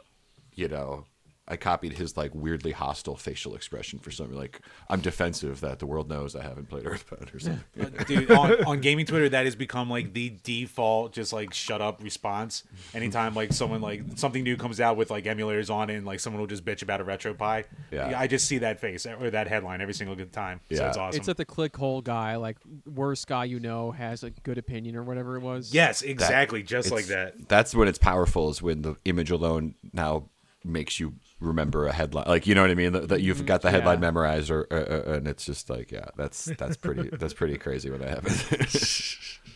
you 0.56 0.68
know. 0.68 1.06
I 1.52 1.58
copied 1.58 1.98
his 1.98 2.16
like 2.16 2.34
weirdly 2.34 2.72
hostile 2.72 3.18
facial 3.18 3.56
expression 3.56 4.00
for 4.00 4.10
something 4.10 4.38
like 4.38 4.62
I'm 4.90 5.02
defensive 5.02 5.60
that 5.60 5.80
the 5.80 5.86
world 5.86 6.10
knows 6.10 6.34
I 6.34 6.44
haven't 6.44 6.70
played 6.70 6.86
Earthbound 6.88 7.30
or 7.36 7.40
something. 7.40 8.06
Dude, 8.08 8.32
on, 8.32 8.64
on 8.64 8.80
gaming 8.80 9.06
Twitter, 9.06 9.28
that 9.28 9.44
has 9.44 9.58
become 9.58 9.90
like 9.90 10.14
the 10.14 10.30
default, 10.44 11.12
just 11.12 11.34
like 11.34 11.54
shut 11.54 11.82
up 11.82 12.02
response. 12.02 12.64
Anytime 12.94 13.36
like 13.36 13.52
someone 13.52 13.82
like 13.82 14.04
something 14.16 14.44
new 14.44 14.56
comes 14.56 14.80
out 14.80 14.96
with 14.96 15.12
like 15.12 15.26
emulators 15.26 15.70
on 15.70 15.90
it, 15.90 15.96
and 15.98 16.06
like 16.06 16.22
someone 16.22 16.40
will 16.40 16.48
just 16.48 16.64
bitch 16.64 16.82
about 16.84 17.02
a 17.02 17.04
RetroPie. 17.04 17.66
Yeah. 17.92 18.18
I 18.18 18.28
just 18.28 18.48
see 18.48 18.60
that 18.60 18.80
face 18.80 19.06
or 19.06 19.30
that 19.30 19.50
headline 19.50 19.82
every 19.82 19.94
single 19.94 20.16
good 20.16 20.32
time. 20.32 20.62
So 20.72 20.76
Yeah. 20.78 20.88
it's 20.88 20.98
awesome. 20.98 21.18
It's 21.18 21.28
that 21.28 21.36
the 21.36 21.46
ClickHole 21.46 22.02
guy, 22.02 22.38
like 22.38 22.58
worst 22.86 23.28
guy 23.28 23.44
you 23.44 23.60
know, 23.60 23.92
has 23.92 24.24
a 24.24 24.30
good 24.30 24.58
opinion 24.58 24.96
or 24.96 25.04
whatever 25.04 25.36
it 25.36 25.42
was. 25.42 25.74
yes, 25.74 26.02
exactly, 26.02 26.64
just 26.64 26.92
like 26.92 27.08
that. 27.08 27.50
That's 27.50 27.76
when 27.76 27.90
it's 27.90 27.98
powerful 28.00 28.50
is 28.50 28.62
when 28.62 28.84
the 28.84 28.96
image 29.04 29.32
alone 29.32 29.76
now 29.92 30.30
makes 30.64 31.00
you 31.00 31.14
remember 31.42 31.88
a 31.88 31.92
headline. 31.92 32.26
Like 32.28 32.48
you 32.48 32.56
know 32.56 32.62
what 32.62 32.72
I 32.72 32.76
mean? 32.76 32.94
That, 32.94 33.22
you've 33.22 33.46
got 33.46 33.62
the 33.62 33.72
headline 33.72 33.98
Yeah. 33.98 34.02
memorized, 34.02 34.50
or 34.50 34.68
uh, 34.72 34.76
uh, 35.12 35.14
and 35.18 35.28
it's 35.28 35.46
just 35.46 35.70
like 35.70 35.92
yeah, 35.92 36.06
that's 36.16 36.46
that's 36.46 36.78
pretty 36.78 37.10
that's 37.14 37.34
pretty 37.34 37.58
crazy 37.58 37.90
when 37.90 38.00
that 38.02 38.10
happens. 38.10 39.28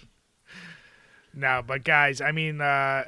No, 1.37 1.61
but 1.65 1.83
guys, 1.83 2.21
I 2.21 2.31
mean, 2.31 2.61
uh, 2.61 3.03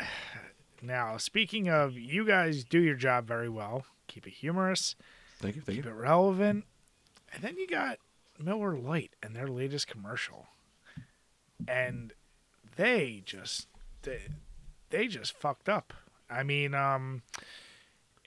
now 0.81 1.15
speaking 1.15 1.69
of, 1.69 1.97
you 1.97 2.25
guys 2.25 2.65
do 2.65 2.79
your 2.81 2.95
job 2.95 3.25
very 3.25 3.47
well. 3.47 3.85
Keep 4.07 4.27
it 4.27 4.33
humorous, 4.33 4.95
thank 5.39 5.55
you, 5.55 5.61
thank 5.61 5.77
keep 5.77 5.85
you. 5.85 5.91
it 5.91 5.93
relevant, 5.93 6.65
and 7.33 7.41
then 7.41 7.55
you 7.57 7.67
got 7.67 7.99
Miller 8.37 8.75
Lite 8.77 9.15
and 9.23 9.33
their 9.33 9.47
latest 9.47 9.87
commercial, 9.87 10.47
and 11.69 12.11
they 12.75 13.21
just 13.25 13.67
they, 14.01 14.19
they 14.89 15.07
just 15.07 15.31
fucked 15.31 15.69
up. 15.69 15.93
I 16.29 16.43
mean, 16.43 16.73
um, 16.73 17.21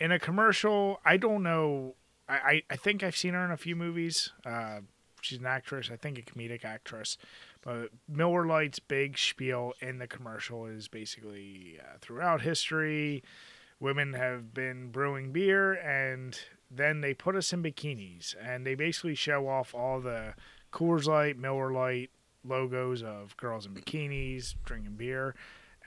in 0.01 0.10
a 0.10 0.18
commercial, 0.18 1.01
I 1.05 1.16
don't 1.16 1.43
know. 1.43 1.94
I, 2.28 2.35
I, 2.35 2.62
I 2.70 2.77
think 2.77 3.02
I've 3.02 3.16
seen 3.16 3.35
her 3.35 3.44
in 3.44 3.51
a 3.51 3.56
few 3.56 3.77
movies. 3.77 4.32
Uh, 4.44 4.81
she's 5.20 5.39
an 5.39 5.47
actress, 5.47 5.90
I 5.93 5.97
think 5.97 6.18
a 6.18 6.22
comedic 6.22 6.64
actress. 6.64 7.18
But 7.62 7.90
Miller 8.09 8.47
Lite's 8.47 8.78
big 8.78 9.18
spiel 9.18 9.74
in 9.81 9.98
the 9.98 10.06
commercial 10.06 10.64
is 10.66 10.89
basically 10.89 11.78
uh, 11.81 11.98
throughout 12.01 12.40
history, 12.40 13.22
women 13.78 14.14
have 14.14 14.55
been 14.55 14.90
brewing 14.90 15.32
beer, 15.32 15.74
and 15.74 16.39
then 16.70 17.02
they 17.02 17.12
put 17.12 17.36
us 17.36 17.52
in 17.52 17.62
bikinis, 17.62 18.35
and 18.43 18.66
they 18.66 18.74
basically 18.74 19.14
show 19.14 19.48
off 19.48 19.74
all 19.74 20.01
the 20.01 20.35
Coors 20.72 21.06
Light, 21.06 21.36
Miller 21.36 21.72
Lite 21.72 22.10
logos 22.43 23.02
of 23.02 23.36
girls 23.36 23.66
in 23.66 23.74
bikinis 23.74 24.55
drinking 24.64 24.94
beer. 24.94 25.35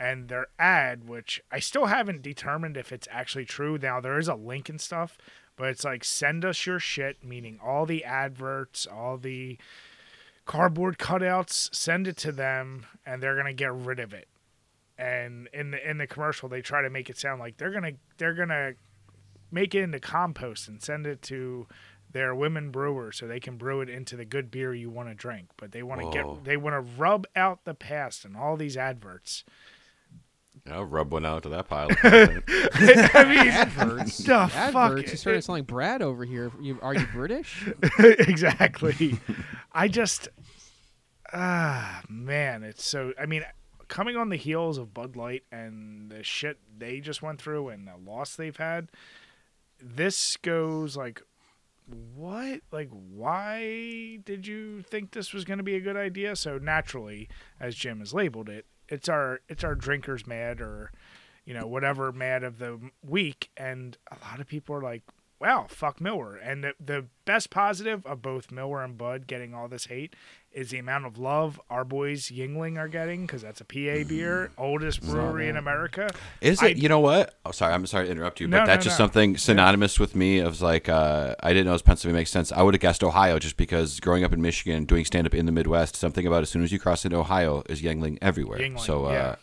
And 0.03 0.27
their 0.27 0.47
ad, 0.59 1.07
which 1.07 1.41
I 1.51 1.59
still 1.59 1.85
haven't 1.85 2.21
determined 2.21 2.75
if 2.75 2.91
it's 2.91 3.07
actually 3.09 3.45
true. 3.45 3.77
Now 3.81 4.01
there 4.01 4.19
is 4.19 4.27
a 4.27 4.35
link 4.35 4.67
and 4.67 4.81
stuff, 4.81 5.17
but 5.55 5.69
it's 5.69 5.83
like 5.85 6.03
send 6.03 6.43
us 6.43 6.65
your 6.65 6.79
shit, 6.79 7.23
meaning 7.23 7.59
all 7.63 7.85
the 7.85 8.03
adverts, 8.03 8.85
all 8.85 9.17
the 9.17 9.57
cardboard 10.45 10.97
cutouts, 10.97 11.73
send 11.73 12.07
it 12.07 12.17
to 12.17 12.31
them, 12.31 12.85
and 13.05 13.23
they're 13.23 13.35
gonna 13.37 13.53
get 13.53 13.73
rid 13.73 13.99
of 13.99 14.13
it. 14.13 14.27
And 14.97 15.47
in 15.53 15.71
the 15.71 15.89
in 15.89 15.97
the 15.99 16.07
commercial, 16.07 16.49
they 16.49 16.61
try 16.61 16.81
to 16.81 16.89
make 16.89 17.09
it 17.09 17.17
sound 17.17 17.39
like 17.39 17.57
they're 17.57 17.71
gonna 17.71 17.93
they're 18.17 18.33
gonna 18.33 18.73
make 19.51 19.73
it 19.73 19.83
into 19.83 19.99
compost 19.99 20.67
and 20.67 20.81
send 20.81 21.07
it 21.07 21.21
to 21.23 21.67
their 22.11 22.33
women 22.35 22.71
brewers 22.71 23.17
so 23.17 23.27
they 23.27 23.39
can 23.39 23.57
brew 23.57 23.81
it 23.81 23.89
into 23.89 24.15
the 24.15 24.25
good 24.25 24.51
beer 24.51 24.73
you 24.73 24.89
want 24.89 25.09
to 25.09 25.15
drink. 25.15 25.47
But 25.57 25.71
they 25.71 25.83
want 25.83 26.01
to 26.01 26.11
get 26.11 26.43
they 26.43 26.57
want 26.57 26.75
to 26.75 26.93
rub 27.01 27.25
out 27.35 27.65
the 27.65 27.73
past 27.73 28.25
and 28.25 28.37
all 28.37 28.55
these 28.57 28.77
adverts. 28.77 29.43
I'll 30.71 30.85
rub 30.85 31.11
one 31.11 31.25
out 31.25 31.43
to 31.43 31.49
that 31.49 31.67
pile. 31.67 31.89
Of. 31.91 31.97
I 32.03 33.25
mean, 33.27 33.47
Adverts. 33.49 34.17
the 34.19 34.23
fuck? 34.23 34.55
Adverts. 34.55 35.11
You 35.11 35.17
started 35.17 35.43
sounding 35.43 35.65
Brad 35.65 36.01
over 36.01 36.23
here. 36.23 36.51
You, 36.61 36.79
are 36.81 36.93
you 36.93 37.05
British? 37.11 37.67
exactly. 37.99 39.19
I 39.73 39.89
just, 39.89 40.29
ah, 41.33 42.01
man, 42.07 42.63
it's 42.63 42.85
so. 42.85 43.13
I 43.19 43.25
mean, 43.25 43.43
coming 43.89 44.15
on 44.15 44.29
the 44.29 44.37
heels 44.37 44.77
of 44.77 44.93
Bud 44.93 45.17
Light 45.17 45.43
and 45.51 46.09
the 46.09 46.23
shit 46.23 46.59
they 46.77 47.01
just 47.01 47.21
went 47.21 47.41
through 47.41 47.67
and 47.67 47.85
the 47.85 47.97
loss 48.09 48.35
they've 48.37 48.55
had, 48.55 48.89
this 49.81 50.37
goes 50.37 50.95
like, 50.95 51.21
what? 52.15 52.61
Like, 52.71 52.89
why 52.89 54.19
did 54.23 54.47
you 54.47 54.81
think 54.81 55.11
this 55.11 55.33
was 55.33 55.43
going 55.43 55.57
to 55.57 55.63
be 55.63 55.75
a 55.75 55.81
good 55.81 55.97
idea? 55.97 56.37
So 56.37 56.57
naturally, 56.57 57.27
as 57.59 57.75
Jim 57.75 57.99
has 57.99 58.13
labeled 58.13 58.47
it, 58.47 58.65
it's 58.93 59.09
our 59.09 59.41
it's 59.49 59.63
our 59.63 59.75
drinkers 59.75 60.27
mad 60.27 60.61
or, 60.61 60.91
you 61.45 61.53
know, 61.53 61.65
whatever 61.65 62.11
mad 62.11 62.43
of 62.43 62.59
the 62.59 62.79
week, 63.01 63.49
and 63.57 63.97
a 64.11 64.17
lot 64.29 64.39
of 64.39 64.47
people 64.47 64.75
are 64.75 64.81
like, 64.81 65.03
wow, 65.43 65.65
fuck 65.69 65.99
Miller. 65.99 66.37
And 66.37 66.63
the, 66.63 66.73
the 66.79 67.05
best 67.25 67.49
positive 67.49 68.05
of 68.05 68.21
both 68.21 68.49
Miller 68.49 68.81
and 68.81 68.97
Bud 68.97 69.27
getting 69.27 69.53
all 69.53 69.67
this 69.67 69.87
hate 69.87 70.15
is 70.53 70.69
the 70.69 70.77
amount 70.77 71.05
of 71.05 71.17
love 71.17 71.59
our 71.69 71.83
boys 71.83 72.29
Yuengling 72.29 72.77
are 72.77 72.87
getting 72.87 73.25
because 73.25 73.41
that's 73.41 73.59
a 73.59 73.65
PA 73.65 74.07
beer, 74.07 74.51
oldest 74.57 75.01
brewery 75.01 75.49
in 75.49 75.57
America. 75.57 76.09
Is 76.39 76.63
I- 76.63 76.67
it? 76.67 76.77
you 76.77 76.87
know 76.87 77.01
what? 77.01 77.37
Oh, 77.45 77.51
sorry. 77.51 77.73
I'm 77.73 77.85
sorry 77.87 78.05
to 78.05 78.11
interrupt 78.11 78.39
you, 78.39 78.47
but 78.47 78.59
No, 78.61 78.65
that's 78.65 78.85
no, 78.85 78.89
just 78.89 78.97
no. 78.99 79.03
something 79.03 79.35
synonymous 79.35 79.99
with 79.99 80.15
me. 80.15 80.39
Of 80.39 80.61
like, 80.61 80.87
uh, 80.87 81.35
I 81.41 81.49
didn't 81.49 81.65
know 81.65 81.77
Pennsylvania 81.79 82.19
makes 82.21 82.31
sense. 82.31 82.53
I 82.53 82.61
would 82.61 82.73
have 82.73 82.81
guessed 82.81 83.03
Ohio 83.03 83.37
just 83.37 83.57
because 83.57 83.99
growing 83.99 84.23
up 84.23 84.31
in 84.31 84.41
Michigan, 84.41 84.85
doing 84.85 85.03
stand 85.03 85.27
up 85.27 85.33
in 85.35 85.45
the 85.45 85.51
Midwest, 85.51 85.97
something 85.97 86.25
about 86.25 86.43
as 86.43 86.49
soon 86.49 86.63
as 86.63 86.71
you 86.71 86.79
cross 86.79 87.03
into 87.03 87.17
Ohio 87.17 87.63
is 87.67 87.81
Yuengling 87.81 88.17
everywhere. 88.21 88.59
Yuengling, 88.59 88.79
so, 88.79 89.07
uh, 89.07 89.11
yeah. 89.11 89.35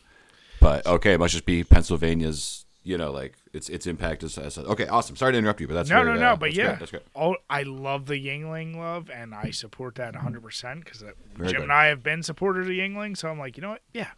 but 0.61 0.87
okay, 0.87 1.13
it 1.13 1.19
must 1.19 1.33
just 1.33 1.45
be 1.45 1.63
Pennsylvania's. 1.63 2.65
You 2.83 2.97
know, 2.97 3.11
like 3.13 3.35
its 3.53 3.69
its 3.69 3.87
impact 3.87 4.23
is. 4.23 4.39
as 4.39 4.57
okay. 4.57 4.87
Awesome. 4.87 5.15
Sorry 5.15 5.33
to 5.33 5.39
interrupt 5.39 5.61
you, 5.61 5.69
but 5.69 5.75
that's 5.75 5.91
no, 5.91 6.03
very, 6.03 6.15
no, 6.15 6.21
no, 6.21 6.27
uh, 6.33 6.37
but 6.37 6.55
yeah, 6.55 6.67
great, 6.69 6.79
that's 6.79 6.91
great. 6.91 7.03
Oh, 7.15 7.37
I 7.51 7.63
love 7.65 8.07
the 8.07 8.15
Yuengling 8.15 8.75
love, 8.77 9.11
and 9.11 9.35
I 9.35 9.51
support 9.51 9.97
that 9.97 10.15
100 10.15 10.43
percent 10.43 10.85
because 10.85 11.01
Jim 11.01 11.13
good. 11.37 11.57
and 11.61 11.73
I 11.73 11.87
have 11.87 12.03
been 12.03 12.23
supporters 12.23 12.67
of 12.69 12.73
Yuengling, 12.73 13.17
so 13.19 13.29
I'm 13.29 13.39
like, 13.39 13.59
you 13.59 13.61
know 13.61 13.71
what? 13.71 13.83
Yeah, 13.93 14.09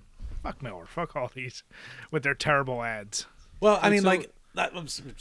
fuck 0.45 0.63
Miller, 0.63 0.87
fuck 0.87 1.17
all 1.17 1.29
these 1.35 1.65
with 2.13 2.23
their 2.23 2.35
terrible 2.35 2.83
ads. 2.85 3.27
Well, 3.61 3.81
I 3.83 3.87
And 3.87 3.93
mean, 3.95 4.03
so- 4.03 4.09
like, 4.09 4.31
that, 4.55 4.73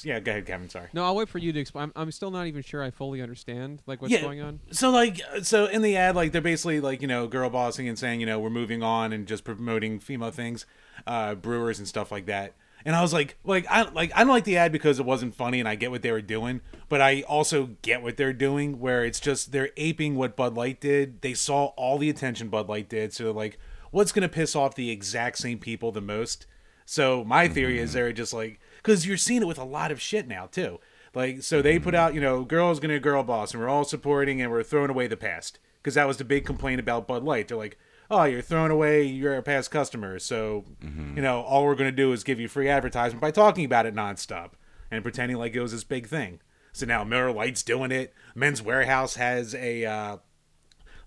yeah. 0.03 0.19
Go 0.19 0.31
ahead, 0.31 0.45
Kevin. 0.45 0.67
Sorry. 0.69 0.89
No, 0.93 1.05
I'll 1.05 1.15
wait 1.15 1.29
for 1.29 1.37
you 1.37 1.53
to 1.53 1.59
explain. 1.59 1.83
I'm, 1.83 1.93
I'm 1.95 2.11
still 2.11 2.31
not 2.31 2.47
even 2.47 2.61
sure 2.63 2.83
I 2.83 2.91
fully 2.91 3.21
understand 3.21 3.81
like 3.87 4.01
what's 4.01 4.13
Yeah. 4.13 4.21
going 4.21 4.41
on. 4.41 4.59
So 4.71 4.89
like, 4.91 5.21
so 5.41 5.65
in 5.67 5.81
the 5.81 5.95
ad, 5.95 6.15
like 6.17 6.31
they're 6.33 6.41
basically 6.41 6.79
like 6.81 7.01
you 7.01 7.07
know 7.07 7.27
girl 7.27 7.49
bossing 7.49 7.87
and 7.87 7.97
saying 7.97 8.19
you 8.19 8.25
know 8.25 8.39
we're 8.39 8.49
moving 8.49 8.83
on 8.83 9.13
and 9.13 9.25
just 9.25 9.45
promoting 9.45 9.99
female 9.99 10.31
things, 10.31 10.65
uh, 11.07 11.33
brewers 11.35 11.79
and 11.79 11.87
stuff 11.87 12.11
like 12.11 12.25
that. 12.27 12.53
And 12.85 12.95
I 12.95 13.01
was 13.01 13.13
like, 13.13 13.37
like 13.43 13.65
I 13.69 13.83
like 13.83 14.11
I 14.15 14.19
don't 14.19 14.29
like 14.29 14.43
the 14.43 14.57
ad 14.57 14.71
because 14.71 14.99
it 14.99 15.05
wasn't 15.05 15.35
funny 15.35 15.59
and 15.59 15.67
I 15.67 15.75
get 15.75 15.91
what 15.91 16.01
they 16.01 16.11
were 16.11 16.21
doing, 16.21 16.61
but 16.89 17.01
I 17.01 17.21
also 17.23 17.71
get 17.81 18.01
what 18.01 18.17
they're 18.17 18.33
doing 18.33 18.79
where 18.79 19.03
it's 19.05 19.19
just 19.19 19.51
they're 19.51 19.69
aping 19.77 20.15
what 20.15 20.35
Bud 20.35 20.55
Light 20.55 20.79
did. 20.81 21.21
They 21.21 21.33
saw 21.33 21.67
all 21.77 21.97
the 21.97 22.09
attention 22.09 22.49
Bud 22.49 22.67
Light 22.67 22.89
did, 22.89 23.13
so 23.13 23.25
they're 23.25 23.33
like, 23.33 23.59
what's 23.91 24.11
gonna 24.11 24.29
piss 24.29 24.55
off 24.55 24.75
the 24.75 24.89
exact 24.89 25.37
same 25.37 25.59
people 25.59 25.91
the 25.91 26.01
most? 26.01 26.45
So 26.85 27.23
my 27.23 27.47
theory 27.47 27.79
is 27.79 27.91
mm-hmm. 27.91 27.99
they're 27.99 28.13
just 28.13 28.33
like 28.33 28.59
because 28.77 29.05
you're 29.05 29.17
seeing 29.17 29.41
it 29.41 29.47
with 29.47 29.59
a 29.59 29.63
lot 29.63 29.91
of 29.91 30.01
shit 30.01 30.27
now 30.27 30.47
too. 30.47 30.79
Like 31.13 31.43
so 31.43 31.61
they 31.61 31.77
put 31.79 31.93
mm-hmm. 31.93 32.03
out 32.03 32.13
you 32.15 32.21
know 32.21 32.43
girls 32.43 32.79
gonna 32.79 32.99
girl 32.99 33.23
boss 33.23 33.53
and 33.53 33.61
we're 33.61 33.69
all 33.69 33.83
supporting 33.83 34.41
and 34.41 34.51
we're 34.51 34.63
throwing 34.63 34.89
away 34.89 35.07
the 35.07 35.17
past 35.17 35.59
because 35.81 35.95
that 35.95 36.07
was 36.07 36.17
the 36.17 36.23
big 36.23 36.45
complaint 36.45 36.79
about 36.79 37.07
Bud 37.07 37.23
Light. 37.23 37.47
They're 37.47 37.57
like, 37.57 37.77
oh 38.11 38.25
you're 38.25 38.41
throwing 38.41 38.69
away 38.69 39.03
your 39.03 39.41
past 39.41 39.71
customers, 39.71 40.23
so 40.23 40.65
you 40.83 41.21
know 41.21 41.41
all 41.41 41.65
we're 41.65 41.75
gonna 41.75 41.91
do 41.91 42.11
is 42.11 42.23
give 42.23 42.39
you 42.39 42.47
free 42.47 42.69
advertisement 42.69 43.21
by 43.21 43.31
talking 43.31 43.65
about 43.65 43.87
it 43.87 43.95
nonstop 43.95 44.51
and 44.91 45.03
pretending 45.03 45.37
like 45.37 45.55
it 45.55 45.61
was 45.61 45.71
this 45.71 45.83
big 45.83 46.07
thing. 46.07 46.39
So 46.73 46.85
now 46.85 47.03
Miller 47.03 47.31
Lite's 47.31 47.63
doing 47.63 47.91
it. 47.91 48.13
Men's 48.35 48.61
Wearhouse 48.61 49.15
has 49.15 49.55
a 49.55 49.85
uh, 49.85 50.17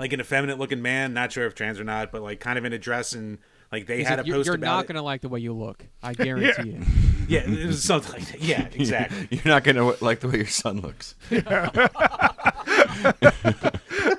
like 0.01 0.13
an 0.13 0.21
effeminate 0.21 0.59
looking 0.59 0.83
man, 0.83 1.15
not 1.15 1.33
sure 1.33 1.47
if 1.47 1.55
trans 1.55 1.79
or 1.79 1.85
not, 1.85 2.11
but 2.11 2.23
like 2.23 2.41
kind 2.41 2.59
of 2.59 2.65
in 2.65 2.73
a 2.73 2.79
dress 2.79 3.13
and 3.13 3.39
like 3.71 3.87
they 3.87 3.99
He's 3.99 4.09
had 4.09 4.19
like, 4.19 4.27
a 4.27 4.29
you're 4.29 4.37
post 4.37 4.47
you're 4.47 4.57
about 4.57 4.77
not 4.77 4.87
gonna 4.87 5.03
like 5.03 5.21
the 5.21 5.29
way 5.29 5.41
you 5.41 5.53
look. 5.53 5.87
I 6.03 6.15
guarantee 6.15 6.71
it. 6.71 6.83
Yeah, 7.29 7.41
it 7.41 7.67
was 7.67 7.83
something 7.83 8.13
like 8.13 8.33
that. 8.33 8.41
Yeah, 8.41 8.69
exactly. 8.73 9.29
You're 9.31 9.47
not 9.47 9.65
gonna 9.65 9.95
like 10.01 10.21
the 10.21 10.29
way 10.29 10.39
your 10.39 10.47
son 10.47 10.81
looks. 10.81 11.15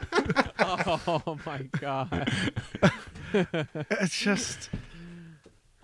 oh 1.08 1.38
my 1.46 1.64
god. 1.80 2.32
It's 3.34 4.18
just 4.18 4.70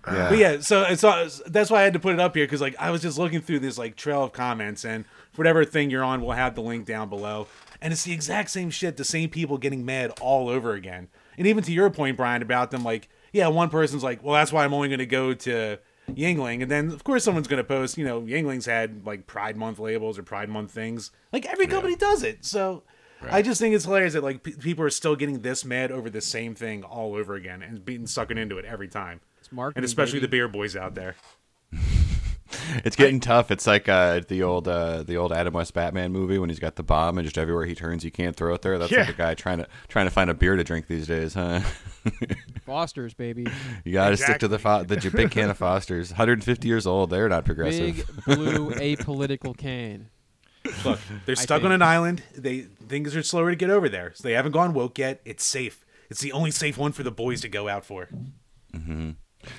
Yeah. 0.06 0.28
But 0.30 0.38
yeah, 0.38 0.60
so 0.60 0.94
so 0.94 1.28
that's 1.46 1.70
why 1.70 1.80
I 1.80 1.82
had 1.82 1.92
to 1.92 1.98
put 1.98 2.14
it 2.14 2.20
up 2.20 2.34
here 2.34 2.44
because 2.46 2.60
like 2.60 2.74
I 2.78 2.90
was 2.90 3.02
just 3.02 3.18
looking 3.18 3.40
through 3.40 3.60
this 3.60 3.78
like 3.78 3.94
trail 3.94 4.24
of 4.24 4.32
comments 4.32 4.84
and 4.84 5.04
whatever 5.36 5.64
thing 5.64 5.90
you're 5.90 6.02
on, 6.02 6.22
we'll 6.22 6.32
have 6.32 6.54
the 6.54 6.62
link 6.62 6.86
down 6.86 7.08
below. 7.08 7.46
And 7.80 7.92
it's 7.92 8.04
the 8.04 8.12
exact 8.12 8.50
same 8.50 8.70
shit, 8.70 8.96
the 8.96 9.04
same 9.04 9.28
people 9.28 9.58
getting 9.58 9.84
mad 9.84 10.12
all 10.20 10.48
over 10.48 10.72
again. 10.72 11.08
And 11.36 11.46
even 11.46 11.62
to 11.64 11.72
your 11.72 11.90
point, 11.90 12.16
Brian, 12.16 12.42
about 12.42 12.70
them 12.70 12.84
like, 12.84 13.08
yeah, 13.32 13.48
one 13.48 13.70
person's 13.70 14.02
like, 14.02 14.22
well, 14.22 14.34
that's 14.34 14.52
why 14.52 14.64
I'm 14.64 14.74
only 14.74 14.88
going 14.88 14.98
to 14.98 15.06
go 15.06 15.34
to 15.34 15.78
Yuengling, 16.10 16.62
and 16.62 16.70
then 16.70 16.90
of 16.90 17.04
course 17.04 17.24
someone's 17.24 17.48
going 17.48 17.58
to 17.58 17.64
post, 17.64 17.96
you 17.96 18.04
know, 18.04 18.20
Yuengling's 18.20 18.66
had 18.66 19.06
like 19.06 19.26
Pride 19.26 19.56
Month 19.56 19.78
labels 19.78 20.18
or 20.18 20.22
Pride 20.22 20.48
Month 20.48 20.70
things. 20.72 21.10
Like 21.32 21.46
every 21.46 21.66
company 21.66 21.96
does 21.96 22.22
it, 22.22 22.44
so. 22.44 22.82
I 23.30 23.42
just 23.42 23.60
think 23.60 23.74
it's 23.74 23.84
hilarious 23.84 24.12
that 24.14 24.22
like 24.22 24.42
pe 24.42 24.52
people 24.52 24.84
are 24.84 24.90
still 24.90 25.16
getting 25.16 25.40
this 25.40 25.64
mad 25.64 25.90
over 25.92 26.08
the 26.10 26.20
same 26.20 26.54
thing 26.54 26.82
all 26.82 27.14
over 27.14 27.34
again 27.34 27.62
and 27.62 27.84
being 27.84 28.06
sucking 28.06 28.38
into 28.38 28.58
it 28.58 28.64
every 28.64 28.88
time 28.88 29.20
It's 29.40 29.52
marketing. 29.52 29.78
and 29.78 29.84
especially 29.84 30.18
baby. 30.20 30.26
the 30.26 30.30
beer 30.30 30.48
boys 30.48 30.76
out 30.76 30.94
there. 30.94 31.16
It's 32.84 32.96
getting 32.96 33.18
tough. 33.18 33.50
It's 33.50 33.66
like 33.66 33.88
uh, 33.88 34.20
the 34.28 34.42
old 34.42 34.68
uh, 34.68 35.04
the 35.04 35.16
old 35.16 35.32
Adam 35.32 35.54
West 35.54 35.72
Batman 35.72 36.12
movie 36.12 36.38
when 36.38 36.50
he's 36.50 36.58
got 36.58 36.76
the 36.76 36.82
bomb 36.82 37.16
and 37.16 37.24
just 37.24 37.38
everywhere 37.38 37.64
he 37.64 37.74
turns, 37.74 38.04
you 38.04 38.10
can't 38.10 38.36
throw 38.36 38.52
it 38.52 38.60
there. 38.60 38.78
That's 38.78 38.92
like 38.92 39.08
a 39.08 39.12
guy 39.14 39.34
trying 39.34 39.58
to 39.58 39.66
trying 39.88 40.04
to 40.06 40.10
find 40.10 40.28
a 40.28 40.34
beer 40.34 40.54
to 40.56 40.62
drink 40.62 40.86
these 40.86 41.06
days, 41.06 41.32
huh? 41.32 41.60
Foster's 42.66 43.14
baby, 43.14 43.46
you 43.84 43.92
got 43.94 44.10
to 44.10 44.16
stick 44.18 44.38
to 44.40 44.48
the 44.48 44.58
fo- 44.58 44.84
the 44.84 44.96
big 45.10 45.30
can 45.30 45.48
of 45.50 45.56
Fosters. 45.58 46.10
150 46.10 46.68
years 46.68 46.86
old. 46.86 47.08
They're 47.10 47.28
not 47.28 47.46
progressive. 47.46 47.96
big 47.96 48.36
blue 48.36 48.70
apolitical 48.74 49.56
can. 49.56 50.10
Look, 50.84 51.00
they're 51.26 51.34
I 51.38 51.42
stuck 51.42 51.64
on 51.64 51.72
an 51.72 51.82
island. 51.82 52.22
They 52.36 52.60
things 52.60 53.14
are 53.16 53.22
slower 53.22 53.50
to 53.50 53.56
get 53.56 53.70
over 53.70 53.88
there, 53.88 54.12
so 54.14 54.22
they 54.22 54.32
haven't 54.32 54.52
gone 54.52 54.74
woke 54.74 54.98
yet. 54.98 55.20
It's 55.24 55.44
safe. 55.44 55.84
It's 56.10 56.20
the 56.20 56.32
only 56.32 56.50
safe 56.50 56.76
one 56.76 56.92
for 56.92 57.02
the 57.02 57.10
boys 57.10 57.40
to 57.40 57.48
go 57.48 57.68
out 57.68 57.84
for. 57.84 58.08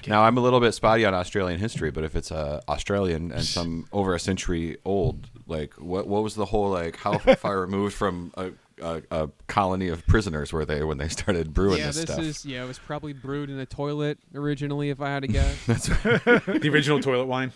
Now 0.08 0.24
I'm 0.24 0.38
a 0.38 0.42
little 0.42 0.60
bit 0.60 0.74
spotty 0.74 1.06
on 1.06 1.14
Australian 1.14 1.60
history, 1.60 1.92
but 1.92 2.04
if 2.04 2.16
it's 2.16 2.32
uh, 2.32 2.62
Australian 2.70 3.32
and 3.32 3.44
some 3.44 3.88
over 3.92 4.14
a 4.16 4.20
century 4.20 4.78
old, 4.86 5.30
like 5.46 5.74
what 5.74 6.08
what 6.08 6.24
was 6.24 6.36
the 6.36 6.46
whole 6.46 6.70
like 6.70 6.96
how 6.98 7.18
far 7.18 7.60
removed 7.66 7.94
from 7.94 8.32
a, 8.38 8.52
a, 8.82 9.02
a 9.12 9.30
colony 9.48 9.90
of 9.90 10.06
prisoners 10.08 10.54
were 10.54 10.66
they 10.66 10.84
when 10.84 10.98
they 10.98 11.10
started 11.10 11.54
brewing 11.54 11.80
yeah, 11.80 11.88
this, 11.88 11.98
this 11.98 12.06
stuff? 12.06 12.20
is 12.20 12.46
yeah. 12.46 12.64
It 12.64 12.68
was 12.68 12.80
probably 12.80 13.14
brewed 13.14 13.50
in 13.50 13.60
a 13.60 13.66
toilet 13.66 14.20
originally, 14.34 14.90
if 14.90 15.02
I 15.02 15.10
had 15.10 15.24
to 15.24 15.28
guess. 15.28 15.66
That's 15.66 15.88
The 15.88 16.70
original 16.72 17.00
toilet 17.02 17.26
wine. 17.26 17.52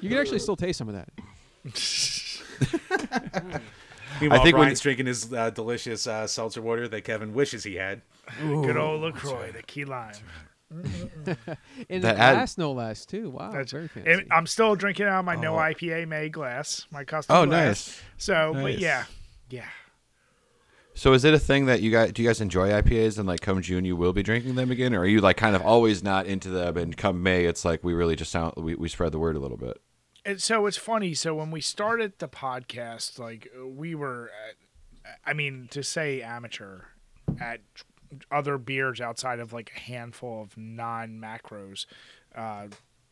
you 0.00 0.08
can 0.08 0.18
actually 0.18 0.40
still 0.40 0.56
taste 0.56 0.78
some 0.78 0.88
of 0.88 0.94
that. 0.94 1.08
Meanwhile, 4.20 4.40
I 4.40 4.42
think 4.44 4.56
when- 4.56 4.64
Brian's 4.64 4.80
drinking 4.80 5.06
his 5.06 5.32
uh, 5.32 5.50
delicious 5.50 6.06
uh, 6.06 6.26
seltzer 6.26 6.60
water 6.62 6.88
that 6.88 7.02
Kevin 7.02 7.34
wishes 7.34 7.64
he 7.64 7.76
had. 7.76 8.02
Good 8.40 8.76
old 8.76 9.02
Lacroix, 9.02 9.52
the 9.52 9.62
key 9.62 9.84
lime. 9.84 10.12
And 11.88 12.02
That 12.04 12.16
the 12.16 12.20
ad- 12.20 12.34
glass, 12.34 12.58
no 12.58 12.72
less, 12.72 13.06
too. 13.06 13.30
Wow, 13.30 13.50
That's 13.52 13.72
very 13.72 13.88
fancy. 13.88 14.10
and 14.10 14.26
I'm 14.30 14.46
still 14.46 14.74
drinking 14.74 15.06
out 15.06 15.20
of 15.20 15.24
my 15.24 15.34
no 15.34 15.54
Oh. 15.54 15.58
IPA 15.58 16.06
May 16.08 16.28
glass, 16.28 16.86
my 16.90 17.04
custom. 17.04 17.34
Oh, 17.36 17.46
glass. 17.46 17.66
nice. 17.88 18.02
So, 18.18 18.52
but 18.54 18.78
yeah, 18.78 19.04
yeah. 19.48 19.64
So 20.94 21.12
is 21.14 21.24
it 21.24 21.32
a 21.32 21.38
thing 21.38 21.66
that 21.66 21.80
you 21.80 21.90
guys 21.92 22.12
do? 22.12 22.22
You 22.22 22.28
guys 22.28 22.40
enjoy 22.42 22.68
IPAs 22.70 23.18
and 23.18 23.26
like 23.26 23.40
come 23.40 23.62
June 23.62 23.84
you 23.86 23.96
will 23.96 24.12
be 24.12 24.22
drinking 24.22 24.56
them 24.56 24.70
again, 24.70 24.94
or 24.94 25.00
are 25.00 25.06
you 25.06 25.20
like 25.22 25.36
kind 25.38 25.54
of 25.56 25.62
always 25.62 26.02
not 26.02 26.26
into 26.26 26.50
them? 26.50 26.76
And 26.76 26.94
come 26.96 27.22
May, 27.22 27.44
it's 27.46 27.64
like 27.64 27.82
we 27.84 27.94
really 27.94 28.16
just 28.16 28.30
sound 28.32 28.54
we, 28.56 28.74
we 28.74 28.88
spread 28.88 29.12
the 29.12 29.18
word 29.18 29.36
a 29.36 29.38
little 29.38 29.56
bit. 29.56 29.80
And 30.28 30.42
so 30.42 30.66
it's 30.66 30.76
funny. 30.76 31.14
So 31.14 31.34
when 31.34 31.50
we 31.50 31.62
started 31.62 32.12
the 32.18 32.28
podcast, 32.28 33.18
like 33.18 33.50
we 33.66 33.94
were, 33.94 34.30
I 35.24 35.32
mean, 35.32 35.68
to 35.70 35.82
say 35.82 36.20
amateur 36.20 36.82
at 37.40 37.60
other 38.30 38.58
beers 38.58 39.00
outside 39.00 39.38
of 39.38 39.54
like 39.54 39.72
a 39.74 39.80
handful 39.80 40.42
of 40.42 40.54
non 40.54 41.18
macros, 41.18 41.86
uh, 42.34 42.66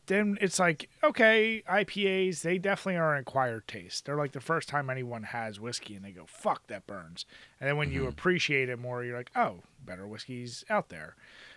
then 0.08 0.36
it's 0.42 0.58
like 0.58 0.90
okay, 1.02 1.62
IPAs 1.66 2.42
they 2.42 2.58
definitely 2.58 2.98
are 2.98 3.14
an 3.14 3.22
acquired 3.22 3.66
taste. 3.66 4.04
They're 4.04 4.18
like 4.18 4.32
the 4.32 4.40
first 4.42 4.68
time 4.68 4.90
anyone 4.90 5.22
has 5.22 5.58
whiskey 5.58 5.94
and 5.94 6.04
they 6.04 6.12
go 6.12 6.26
fuck 6.26 6.66
that 6.66 6.86
burns, 6.86 7.24
and 7.58 7.66
then 7.66 7.78
when 7.78 7.90
you 7.90 8.06
appreciate 8.06 8.68
it 8.68 8.78
more, 8.78 9.02
you're 9.02 9.16
like 9.16 9.30
oh, 9.34 9.60
better 9.82 10.06
whiskeys 10.06 10.66
out 10.68 10.90
there. 10.90 11.16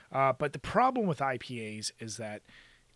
Uh, 0.09 0.31
but 0.31 0.53
the 0.53 0.59
problem 0.59 1.05
with 1.05 1.19
IPAs 1.19 1.91
is 1.99 2.15
that 2.15 2.43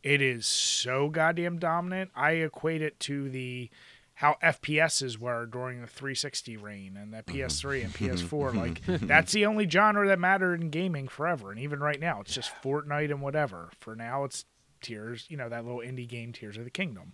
it 0.04 0.22
is 0.22 0.46
so 0.46 1.10
goddamn 1.10 1.60
dominant. 1.60 2.12
I 2.16 2.32
equate 2.32 2.82
it 2.82 3.00
to 3.02 3.30
the 3.30 3.70
how 4.16 4.38
FPSs 4.44 5.18
were 5.18 5.46
during 5.48 5.82
the 5.82 5.88
360 5.88 6.56
reign 6.58 6.98
and 7.02 7.14
the 7.14 7.24
PS3 7.24 7.84
and 7.86 7.94
PS4. 7.96 8.56
like 8.56 8.82
that's 9.08 9.32
the 9.32 9.46
only 9.46 9.68
genre 9.68 10.08
that 10.08 10.20
mattered 10.20 10.62
in 10.62 10.70
gaming 10.70 11.08
forever. 11.08 11.50
And 11.50 11.60
even 11.60 11.80
right 11.80 12.00
now, 12.00 12.22
it's 12.22 12.34
just 12.34 12.52
Fortnite 12.64 13.10
and 13.10 13.22
whatever. 13.22 13.70
For 13.80 13.96
now, 13.96 14.24
it's 14.26 14.46
Tears. 14.82 15.26
You 15.30 15.38
know 15.38 15.50
that 15.50 15.66
little 15.66 15.80
indie 15.80 16.08
game, 16.08 16.34
Tears 16.34 16.58
of 16.58 16.66
the 16.66 16.70
Kingdom. 16.70 17.14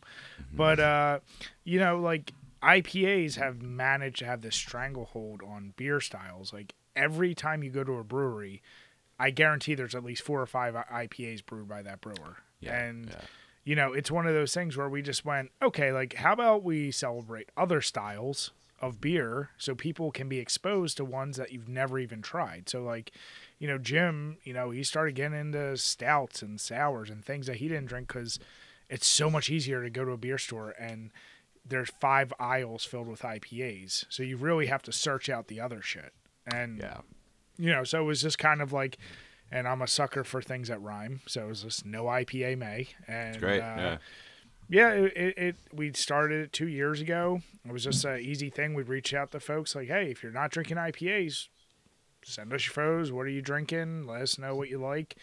But 0.51 0.79
uh, 0.79 1.19
you 1.63 1.79
know, 1.79 1.99
like 1.99 2.33
IPAs 2.63 3.35
have 3.35 3.61
managed 3.61 4.19
to 4.19 4.25
have 4.25 4.41
this 4.41 4.55
stranglehold 4.55 5.41
on 5.47 5.73
beer 5.77 6.01
styles. 6.01 6.51
Like 6.51 6.73
every 6.95 7.33
time 7.33 7.63
you 7.63 7.69
go 7.69 7.83
to 7.83 7.93
a 7.93 8.03
brewery, 8.03 8.61
I 9.19 9.29
guarantee 9.29 9.75
there's 9.75 9.95
at 9.95 10.03
least 10.03 10.23
four 10.23 10.41
or 10.41 10.45
five 10.47 10.73
IPAs 10.73 11.45
brewed 11.45 11.69
by 11.69 11.81
that 11.83 12.01
brewer. 12.01 12.37
Yeah, 12.59 12.77
and 12.77 13.09
yeah. 13.09 13.21
you 13.63 13.75
know, 13.75 13.93
it's 13.93 14.11
one 14.11 14.27
of 14.27 14.33
those 14.33 14.53
things 14.53 14.75
where 14.77 14.89
we 14.89 15.01
just 15.01 15.25
went, 15.25 15.51
okay, 15.61 15.91
like 15.91 16.15
how 16.15 16.33
about 16.33 16.63
we 16.63 16.91
celebrate 16.91 17.49
other 17.57 17.81
styles 17.81 18.51
of 18.81 19.01
beer 19.01 19.49
so 19.57 19.75
people 19.75 20.09
can 20.11 20.29
be 20.29 20.39
exposed 20.39 20.95
to 20.97 21.03
ones 21.03 21.35
that 21.37 21.51
you've 21.51 21.67
never 21.67 21.99
even 21.99 22.21
tried. 22.21 22.69
So 22.69 22.81
like, 22.81 23.11
you 23.57 23.67
know, 23.67 23.77
Jim, 23.77 24.37
you 24.43 24.53
know, 24.53 24.69
he 24.69 24.83
started 24.83 25.15
getting 25.15 25.37
into 25.37 25.75
stouts 25.75 26.41
and 26.41 26.59
sours 26.61 27.09
and 27.09 27.23
things 27.23 27.47
that 27.47 27.57
he 27.57 27.67
didn't 27.67 27.87
drink 27.87 28.07
cuz 28.07 28.39
it's 28.89 29.05
so 29.05 29.29
much 29.29 29.49
easier 29.49 29.83
to 29.83 29.89
go 29.89 30.05
to 30.05 30.11
a 30.11 30.17
beer 30.17 30.37
store 30.37 30.71
and 30.79 31.11
there's 31.65 31.89
five 31.99 32.33
aisles 32.39 32.85
filled 32.85 33.07
with 33.07 33.21
IPAs. 33.21 34.05
So 34.09 34.23
you 34.23 34.37
really 34.37 34.67
have 34.67 34.81
to 34.83 34.91
search 34.93 35.29
out 35.29 35.47
the 35.47 35.59
other 35.59 35.81
shit. 35.81 36.13
And 36.47 36.79
Yeah. 36.79 37.01
you 37.57 37.71
know, 37.71 37.83
so 37.83 38.01
it 38.01 38.05
was 38.05 38.21
just 38.21 38.37
kind 38.39 38.61
of 38.61 38.71
like, 38.71 38.97
and 39.51 39.67
I'm 39.67 39.81
a 39.81 39.87
sucker 39.87 40.23
for 40.23 40.41
things 40.41 40.67
that 40.67 40.81
rhyme. 40.81 41.21
So 41.27 41.45
it 41.45 41.47
was 41.47 41.63
just 41.63 41.85
no 41.85 42.05
IPA 42.05 42.57
May, 42.57 42.87
and 43.07 43.39
Great. 43.39 43.61
uh, 43.61 43.75
yeah. 43.77 43.97
yeah, 44.69 44.89
it, 44.91 45.13
it, 45.17 45.37
it 45.37 45.55
we 45.73 45.91
started 45.93 46.41
it 46.45 46.53
two 46.53 46.67
years 46.67 47.01
ago. 47.01 47.41
It 47.65 47.71
was 47.71 47.83
just 47.83 48.05
an 48.05 48.19
easy 48.19 48.49
thing. 48.49 48.73
We'd 48.73 48.87
reach 48.89 49.13
out 49.13 49.31
to 49.31 49.39
folks 49.39 49.75
like, 49.75 49.87
hey, 49.87 50.11
if 50.11 50.21
you're 50.23 50.31
not 50.31 50.51
drinking 50.51 50.77
IPAs, 50.77 51.47
send 52.23 52.53
us 52.53 52.65
your 52.65 52.73
photos. 52.73 53.11
What 53.11 53.25
are 53.25 53.29
you 53.29 53.41
drinking? 53.41 54.05
Let 54.07 54.21
us 54.21 54.37
know 54.37 54.55
what 54.55 54.69
you 54.69 54.77
like. 54.79 55.15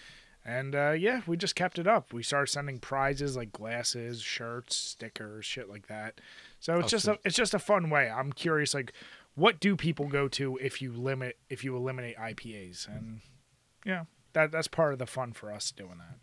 And 0.45 0.77
uh, 0.77 0.93
yeah, 0.93 1.23
we 1.27 1.37
just 1.37 1.57
kept 1.57 1.77
it 1.77 1.89
up. 1.89 2.13
We 2.13 2.23
started 2.23 2.53
sending 2.53 2.79
prizes 2.79 3.37
like 3.37 3.51
glasses, 3.51 4.23
shirts, 4.23 4.77
stickers, 4.77 5.45
shit 5.45 5.69
like 5.69 5.89
that. 5.89 6.21
So 6.61 6.79
it's 6.79 6.87
Oh, 6.87 6.89
just 6.89 7.05
so- 7.07 7.13
a 7.15 7.19
it's 7.25 7.35
just 7.37 7.53
a 7.55 7.59
fun 7.59 7.91
way. 7.91 8.09
I'm 8.09 8.33
curious, 8.33 8.73
like, 8.73 8.93
what 9.35 9.59
do 9.59 9.75
people 9.77 10.07
go 10.07 10.29
to 10.29 10.57
if 10.59 10.81
you 10.81 10.93
limit 10.93 11.37
if 11.51 11.65
you 11.65 11.75
eliminate 11.77 12.17
IPAs? 12.17 12.87
And 12.87 13.23
yeah, 13.85 14.05
that 14.37 14.53
that's 14.53 14.69
part 14.69 14.93
of 14.93 14.99
the 14.99 15.07
fun 15.07 15.33
for 15.33 15.51
us 15.51 15.71
doing 15.71 15.97
that. 15.99 16.19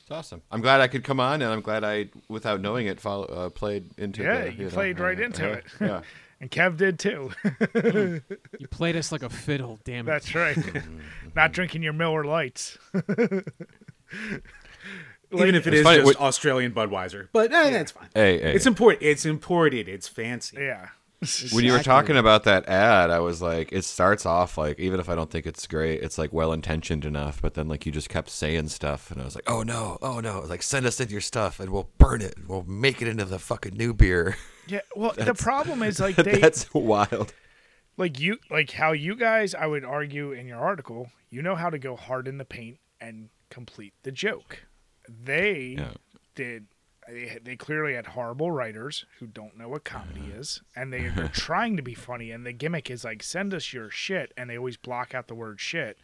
It's 0.00 0.10
awesome. 0.12 0.42
I'm 0.52 0.60
glad 0.60 0.80
I 0.80 0.86
could 0.86 1.02
come 1.02 1.18
on, 1.18 1.42
and 1.42 1.52
I'm 1.52 1.60
glad 1.60 1.82
I, 1.82 2.10
without 2.28 2.60
knowing 2.60 2.86
it, 2.86 3.00
follow, 3.00 3.24
uh, 3.24 3.50
played 3.50 3.90
into. 3.98 4.22
It. 4.22 4.26
Yeah, 4.26 4.44
the, 4.44 4.52
you 4.52 4.64
know, 4.66 4.70
played 4.70 5.00
right 5.00 5.18
uh, 5.18 5.24
into 5.24 5.52
uh, 5.52 5.56
it. 5.56 5.64
Yeah. 5.80 6.02
And 6.38 6.50
Kev 6.50 6.76
did 6.76 6.98
too. 6.98 7.32
you 8.60 8.68
played 8.68 8.94
us 8.94 9.10
like 9.10 9.22
a 9.22 9.30
fiddle, 9.30 9.80
damn 9.84 10.06
it. 10.06 10.10
That's 10.10 10.34
right. 10.34 10.56
Not 11.34 11.52
drinking 11.52 11.82
your 11.82 11.94
Miller 11.94 12.24
Lites. 12.24 12.76
Even 15.32 15.54
if 15.54 15.66
It's 15.66 15.82
funny, 15.82 15.96
just 15.96 16.04
what- 16.04 16.20
Australian 16.20 16.72
Budweiser, 16.72 17.28
but 17.32 17.50
eh, 17.52 17.70
that's 17.70 17.90
fine. 17.90 18.08
Hey, 18.14 18.38
hey. 18.38 18.54
It's 18.54 18.66
imported. 18.66 19.02
It's 19.02 19.24
imported. 19.24 19.88
It's 19.88 20.08
fancy. 20.08 20.58
Yeah. 20.60 20.88
When 21.52 21.64
you 21.64 21.72
were 21.72 21.82
talking 21.82 22.16
about 22.16 22.44
that 22.44 22.68
ad, 22.68 23.10
I 23.10 23.20
was 23.20 23.40
like, 23.40 23.72
it 23.72 23.84
starts 23.84 24.26
off 24.26 24.58
like, 24.58 24.78
even 24.78 25.00
if 25.00 25.08
I 25.08 25.14
don't 25.14 25.30
think 25.30 25.46
it's 25.46 25.66
great, 25.66 26.02
it's 26.02 26.18
like 26.18 26.32
well 26.32 26.52
intentioned 26.52 27.04
enough. 27.04 27.40
But 27.40 27.54
then 27.54 27.68
like 27.68 27.86
you 27.86 27.92
just 27.92 28.08
kept 28.08 28.28
saying 28.30 28.68
stuff, 28.68 29.10
and 29.10 29.20
I 29.20 29.24
was 29.24 29.34
like, 29.34 29.48
oh 29.50 29.62
no, 29.62 29.98
oh 30.02 30.20
no, 30.20 30.40
like 30.40 30.62
send 30.62 30.84
us 30.86 31.00
in 31.00 31.08
your 31.08 31.20
stuff, 31.20 31.58
and 31.60 31.70
we'll 31.70 31.90
burn 31.98 32.20
it. 32.22 32.34
We'll 32.46 32.64
make 32.64 33.00
it 33.02 33.08
into 33.08 33.24
the 33.24 33.38
fucking 33.38 33.74
new 33.76 33.92
beer. 33.94 34.36
Yeah. 34.68 34.80
Well, 34.96 35.12
the 35.16 35.32
problem 35.32 35.84
is 35.84 36.00
like 36.06 36.16
they 36.16 36.40
That's 36.40 36.74
wild. 36.74 37.32
like 37.96 38.18
you 38.18 38.38
like 38.50 38.72
how 38.72 38.90
you 38.90 39.14
guys 39.14 39.54
I 39.54 39.64
would 39.64 39.84
argue 39.84 40.32
in 40.32 40.48
your 40.48 40.58
article, 40.58 41.12
you 41.30 41.40
know 41.40 41.54
how 41.54 41.70
to 41.70 41.78
go 41.78 41.94
hard 41.94 42.26
in 42.26 42.38
the 42.38 42.44
paint 42.44 42.78
and 43.00 43.28
complete 43.48 43.94
the 44.02 44.10
joke. 44.10 44.64
They 45.08 45.76
Yeah. 45.78 45.92
did 46.34 46.66
they, 47.08 47.38
they 47.42 47.56
clearly 47.56 47.94
had 47.94 48.08
horrible 48.08 48.50
writers 48.50 49.04
who 49.18 49.26
don't 49.26 49.56
know 49.56 49.68
what 49.68 49.84
comedy 49.84 50.32
is 50.34 50.62
and 50.74 50.92
they, 50.92 51.08
they're 51.08 51.28
trying 51.32 51.76
to 51.76 51.82
be 51.82 51.94
funny 51.94 52.30
and 52.30 52.44
the 52.44 52.52
gimmick 52.52 52.90
is 52.90 53.04
like 53.04 53.22
send 53.22 53.54
us 53.54 53.72
your 53.72 53.90
shit 53.90 54.32
and 54.36 54.50
they 54.50 54.58
always 54.58 54.76
block 54.76 55.14
out 55.14 55.28
the 55.28 55.34
word 55.34 55.60
shit 55.60 55.98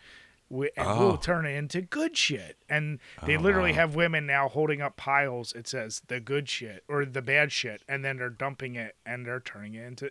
we, 0.49 0.69
and 0.77 0.87
Oh. 0.87 0.99
we'll 0.99 1.17
turn 1.17 1.47
it 1.47 1.57
into 1.57 1.81
good 1.81 2.15
shit. 2.15 2.59
And 2.69 2.99
they 3.25 3.39
oh, 3.39 3.41
literally 3.41 3.73
have 3.73 3.95
women 3.95 4.27
now 4.27 4.49
holding 4.51 4.83
up 4.83 4.97
piles 4.99 5.55
it 5.55 5.67
says 5.67 6.03
the 6.09 6.21
good 6.21 6.47
shit 6.49 6.85
or 6.89 7.07
the 7.07 7.23
bad 7.23 7.53
shit 7.53 7.83
and 7.89 8.05
then 8.05 8.19
they're 8.19 8.29
dumping 8.29 8.75
it 8.75 8.97
and 9.07 9.25
they're 9.27 9.41
turning 9.41 9.75
it 9.75 9.85
into 9.87 10.11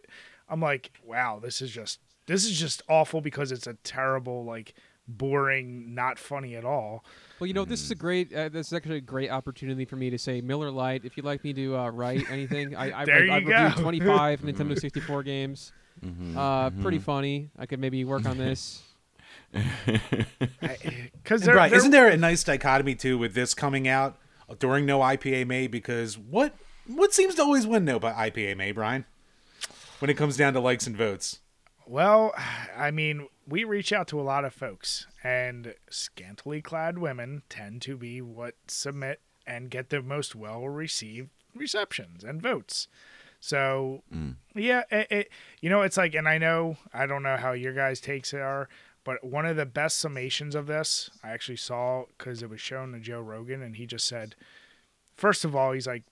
i'm 0.50 0.60
like 0.60 0.92
wow 1.06 1.40
this 1.40 1.62
is 1.62 1.70
just 1.72 2.00
this 2.26 2.44
is 2.44 2.60
just 2.60 2.82
awful 2.90 3.22
because 3.22 3.52
it's 3.52 3.68
a 3.68 3.76
terrible 3.84 4.44
like 4.44 4.74
boring 5.08 5.94
not 5.94 6.18
funny 6.18 6.56
at 6.56 6.66
all 6.66 7.04
Well, 7.42 7.48
you 7.48 7.56
know, 7.56 7.66
this 7.66 7.82
is 7.82 7.90
a 7.90 7.96
great. 7.96 8.32
Uh, 8.32 8.50
this 8.50 8.68
is 8.68 8.74
actually 8.74 8.98
a 8.98 9.02
great 9.02 9.32
opportunity 9.32 9.84
for 9.84 9.96
me 9.96 10.12
to 10.12 10.18
say 10.20 10.42
Miller 10.42 10.70
Lite. 10.70 11.06
If 11.06 11.18
you'd 11.18 11.26
like 11.26 11.44
me 11.44 11.54
to 11.54 11.76
uh, 11.76 11.90
write 11.90 12.30
anything, 12.30 12.76
I, 12.76 13.02
I, 13.02 13.06
There 13.06 13.16
I, 13.16 13.20
you 13.24 13.32
I've 13.32 13.48
reviewed 13.48 13.76
go. 13.78 13.82
25 13.82 14.42
Nintendo 14.44 14.80
64 14.80 15.24
games. 15.24 15.74
Mm-hmm. 16.06 16.38
Uh, 16.38 16.70
pretty 16.70 17.00
funny. 17.00 17.50
I 17.58 17.66
could 17.66 17.80
maybe 17.80 18.06
work 18.06 18.28
on 18.28 18.38
this. 18.38 18.84
because 19.52 21.42
And 21.42 21.54
Brian, 21.54 21.74
isn't 21.74 21.90
there 21.90 22.10
a 22.10 22.16
nice 22.16 22.44
dichotomy 22.44 22.94
too 22.94 23.18
with 23.18 23.34
this 23.34 23.56
coming 23.56 23.88
out 23.88 24.20
during 24.60 24.86
No 24.86 25.00
IPA 25.00 25.48
May? 25.48 25.66
Because 25.66 26.20
what 26.20 26.54
what 26.86 27.12
seems 27.12 27.34
to 27.36 27.42
always 27.42 27.66
win 27.66 27.86
No 27.86 27.98
by 27.98 28.30
IPA 28.30 28.56
May, 28.58 28.72
Brian? 28.72 29.04
When 29.98 30.12
it 30.12 30.14
comes 30.16 30.38
down 30.38 30.54
to 30.54 30.60
likes 30.60 30.86
and 30.86 30.96
votes, 30.96 31.40
Well, 31.88 32.36
I 32.78 32.92
mean, 32.92 33.30
we 33.48 33.64
reach 33.64 33.92
out 33.92 34.08
to 34.10 34.20
a 34.20 34.22
lot 34.22 34.46
of 34.46 34.54
folks, 34.54 35.08
and 35.24 35.76
scantily 35.90 36.62
clad 36.62 36.98
women 36.98 37.44
tend 37.50 37.82
to 37.84 37.98
be 37.98 38.22
what 38.22 38.56
submit 38.68 39.22
and 39.46 39.70
get 39.70 39.90
the 39.90 40.02
most 40.02 40.36
well 40.36 40.68
received 40.68 41.30
receptions 41.56 42.24
and 42.24 42.42
votes. 42.42 42.88
So 43.40 44.04
mm. 44.14 44.36
yeah, 44.56 44.84
it, 44.92 45.08
it, 45.12 45.30
you 45.62 45.70
know, 45.70 45.82
it's 45.82 45.98
like, 45.98 46.14
and 46.14 46.28
I 46.28 46.38
know 46.38 46.78
I 46.94 47.06
don't 47.06 47.24
know 47.24 47.38
how 47.38 47.54
your 47.54 47.74
guys' 47.74 48.00
takes 48.00 48.34
are, 48.34 48.70
but 49.04 49.24
one 49.24 49.46
of 49.46 49.58
the 49.58 49.66
best 49.66 50.04
summations 50.04 50.54
of 50.54 50.68
this 50.68 51.10
I 51.24 51.32
actually 51.32 51.58
saw 51.58 52.06
because 52.18 52.44
it 52.44 52.50
was 52.50 52.62
shown 52.62 52.92
to 52.92 53.00
Joe 53.00 53.22
Rogan, 53.22 53.62
and 53.62 53.76
he 53.76 53.86
just 53.86 54.08
said, 54.08 54.36
first 55.16 55.44
of 55.44 55.56
all, 55.56 55.72
he's 55.72 55.88
like, 55.88 56.04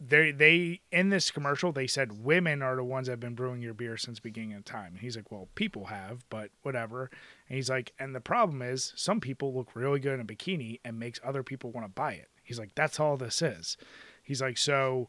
they 0.00 0.32
they 0.32 0.80
in 0.90 1.08
this 1.10 1.30
commercial 1.30 1.72
they 1.72 1.86
said 1.86 2.24
women 2.24 2.62
are 2.62 2.76
the 2.76 2.84
ones 2.84 3.06
that 3.06 3.12
have 3.12 3.20
been 3.20 3.34
brewing 3.34 3.62
your 3.62 3.74
beer 3.74 3.96
since 3.96 4.18
the 4.18 4.22
beginning 4.22 4.54
of 4.54 4.64
time. 4.64 4.92
And 4.92 4.98
he's 5.00 5.16
like, 5.16 5.30
well, 5.30 5.48
people 5.54 5.86
have, 5.86 6.24
but 6.28 6.50
whatever. 6.62 7.10
And 7.48 7.56
he's 7.56 7.70
like, 7.70 7.92
and 7.98 8.14
the 8.14 8.20
problem 8.20 8.60
is 8.62 8.92
some 8.96 9.20
people 9.20 9.54
look 9.54 9.74
really 9.74 10.00
good 10.00 10.14
in 10.14 10.20
a 10.20 10.24
bikini 10.24 10.80
and 10.84 10.98
makes 10.98 11.20
other 11.24 11.42
people 11.42 11.70
want 11.70 11.84
to 11.86 11.92
buy 11.92 12.12
it. 12.12 12.28
He's 12.42 12.58
like, 12.58 12.74
that's 12.74 12.98
all 13.00 13.16
this 13.16 13.40
is. 13.40 13.76
He's 14.22 14.42
like, 14.42 14.58
so 14.58 15.08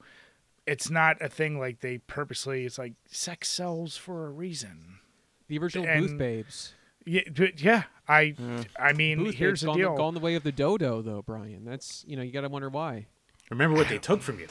it's 0.67 0.89
not 0.89 1.21
a 1.21 1.29
thing 1.29 1.59
like 1.59 1.81
they 1.81 1.97
purposely. 1.99 2.65
It's 2.65 2.77
like 2.77 2.93
sex 3.07 3.49
sells 3.49 3.97
for 3.97 4.27
a 4.27 4.31
reason. 4.31 4.99
The 5.47 5.57
original 5.57 5.87
And- 5.87 6.07
booth 6.07 6.17
babes. 6.17 6.73
Yeah, 7.07 7.21
but 7.35 7.61
yeah. 7.61 7.83
I 8.07 8.33
I 8.79 8.93
mean, 8.93 9.19
Booth 9.19 9.35
here's 9.35 9.51
babes 9.51 9.61
the 9.61 9.65
gone, 9.67 9.77
deal. 9.77 9.91
The, 9.91 9.97
gone 9.97 10.13
the 10.15 10.19
way 10.19 10.33
of 10.33 10.41
the 10.43 10.51
dodo, 10.51 11.03
though, 11.03 11.21
Brian. 11.21 11.63
That's 11.63 12.03
you 12.07 12.15
know 12.17 12.23
you 12.23 12.31
got 12.31 12.41
to 12.41 12.49
wonder 12.49 12.67
why. 12.69 13.05
Remember 13.51 13.75
what 13.77 13.87
they 13.89 13.99
took 13.99 14.23
from 14.23 14.39
you. 14.39 14.47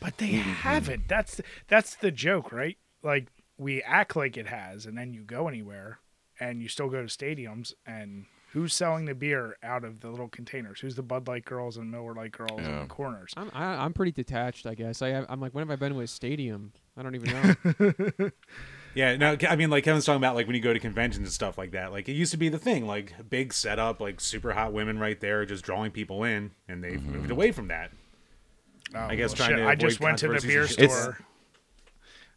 But 0.00 0.18
they 0.18 0.30
mm-hmm. 0.30 0.52
haven't. 0.52 1.08
That's 1.08 1.40
that's 1.68 1.94
the 1.96 2.10
joke, 2.10 2.52
right? 2.52 2.78
Like 3.02 3.28
we 3.56 3.82
act 3.82 4.16
like 4.16 4.36
it 4.36 4.46
has, 4.46 4.86
and 4.86 4.96
then 4.96 5.12
you 5.12 5.22
go 5.22 5.48
anywhere, 5.48 6.00
and 6.38 6.62
you 6.62 6.68
still 6.68 6.88
go 6.88 7.02
to 7.02 7.08
stadiums, 7.08 7.72
and 7.86 8.26
who's 8.52 8.72
selling 8.72 9.04
the 9.04 9.14
beer 9.14 9.56
out 9.62 9.84
of 9.84 10.00
the 10.00 10.10
little 10.10 10.28
containers? 10.28 10.80
Who's 10.80 10.94
the 10.94 11.02
Bud 11.02 11.28
Light 11.28 11.44
girls 11.44 11.76
and 11.76 11.90
Miller 11.90 12.14
Lite 12.14 12.32
girls 12.32 12.60
in 12.60 12.80
the 12.80 12.86
corners? 12.86 13.32
I'm 13.36 13.50
I, 13.52 13.84
I'm 13.84 13.92
pretty 13.92 14.12
detached, 14.12 14.66
I 14.66 14.74
guess. 14.74 15.02
I 15.02 15.08
have, 15.08 15.26
I'm 15.28 15.40
like, 15.40 15.54
when 15.54 15.62
have 15.62 15.70
I 15.70 15.76
been 15.76 15.92
to 15.92 16.00
a 16.00 16.06
stadium? 16.06 16.72
I 16.96 17.02
don't 17.02 17.14
even 17.14 17.56
know. 18.18 18.30
Yeah, 18.94 19.16
no, 19.16 19.36
I 19.48 19.54
mean, 19.54 19.70
like 19.70 19.84
Kevin's 19.84 20.04
talking 20.04 20.16
about, 20.16 20.34
like 20.34 20.48
when 20.48 20.56
you 20.56 20.62
go 20.62 20.72
to 20.72 20.80
conventions 20.80 21.24
and 21.24 21.32
stuff 21.32 21.56
like 21.56 21.70
that. 21.70 21.92
Like 21.92 22.08
it 22.08 22.14
used 22.14 22.32
to 22.32 22.36
be 22.36 22.48
the 22.48 22.58
thing, 22.58 22.84
like 22.84 23.14
big 23.30 23.52
setup, 23.52 24.00
like 24.00 24.20
super 24.20 24.52
hot 24.52 24.72
women 24.72 24.98
right 24.98 25.20
there, 25.20 25.44
just 25.44 25.64
drawing 25.64 25.92
people 25.92 26.24
in, 26.24 26.50
and 26.66 26.82
they've 26.82 26.98
mm-hmm. 26.98 27.12
moved 27.12 27.30
away 27.30 27.52
from 27.52 27.68
that. 27.68 27.92
Oh, 28.94 28.98
I 29.00 29.16
guess 29.16 29.30
well, 29.30 29.36
trying 29.36 29.50
shit, 29.50 29.58
to 29.58 29.68
I 29.68 29.74
just 29.74 30.00
went 30.00 30.18
to 30.18 30.28
the 30.28 30.40
beer 30.46 30.62
and 30.62 30.70
shit. 30.70 30.80
It's- 30.80 31.02
store. 31.02 31.18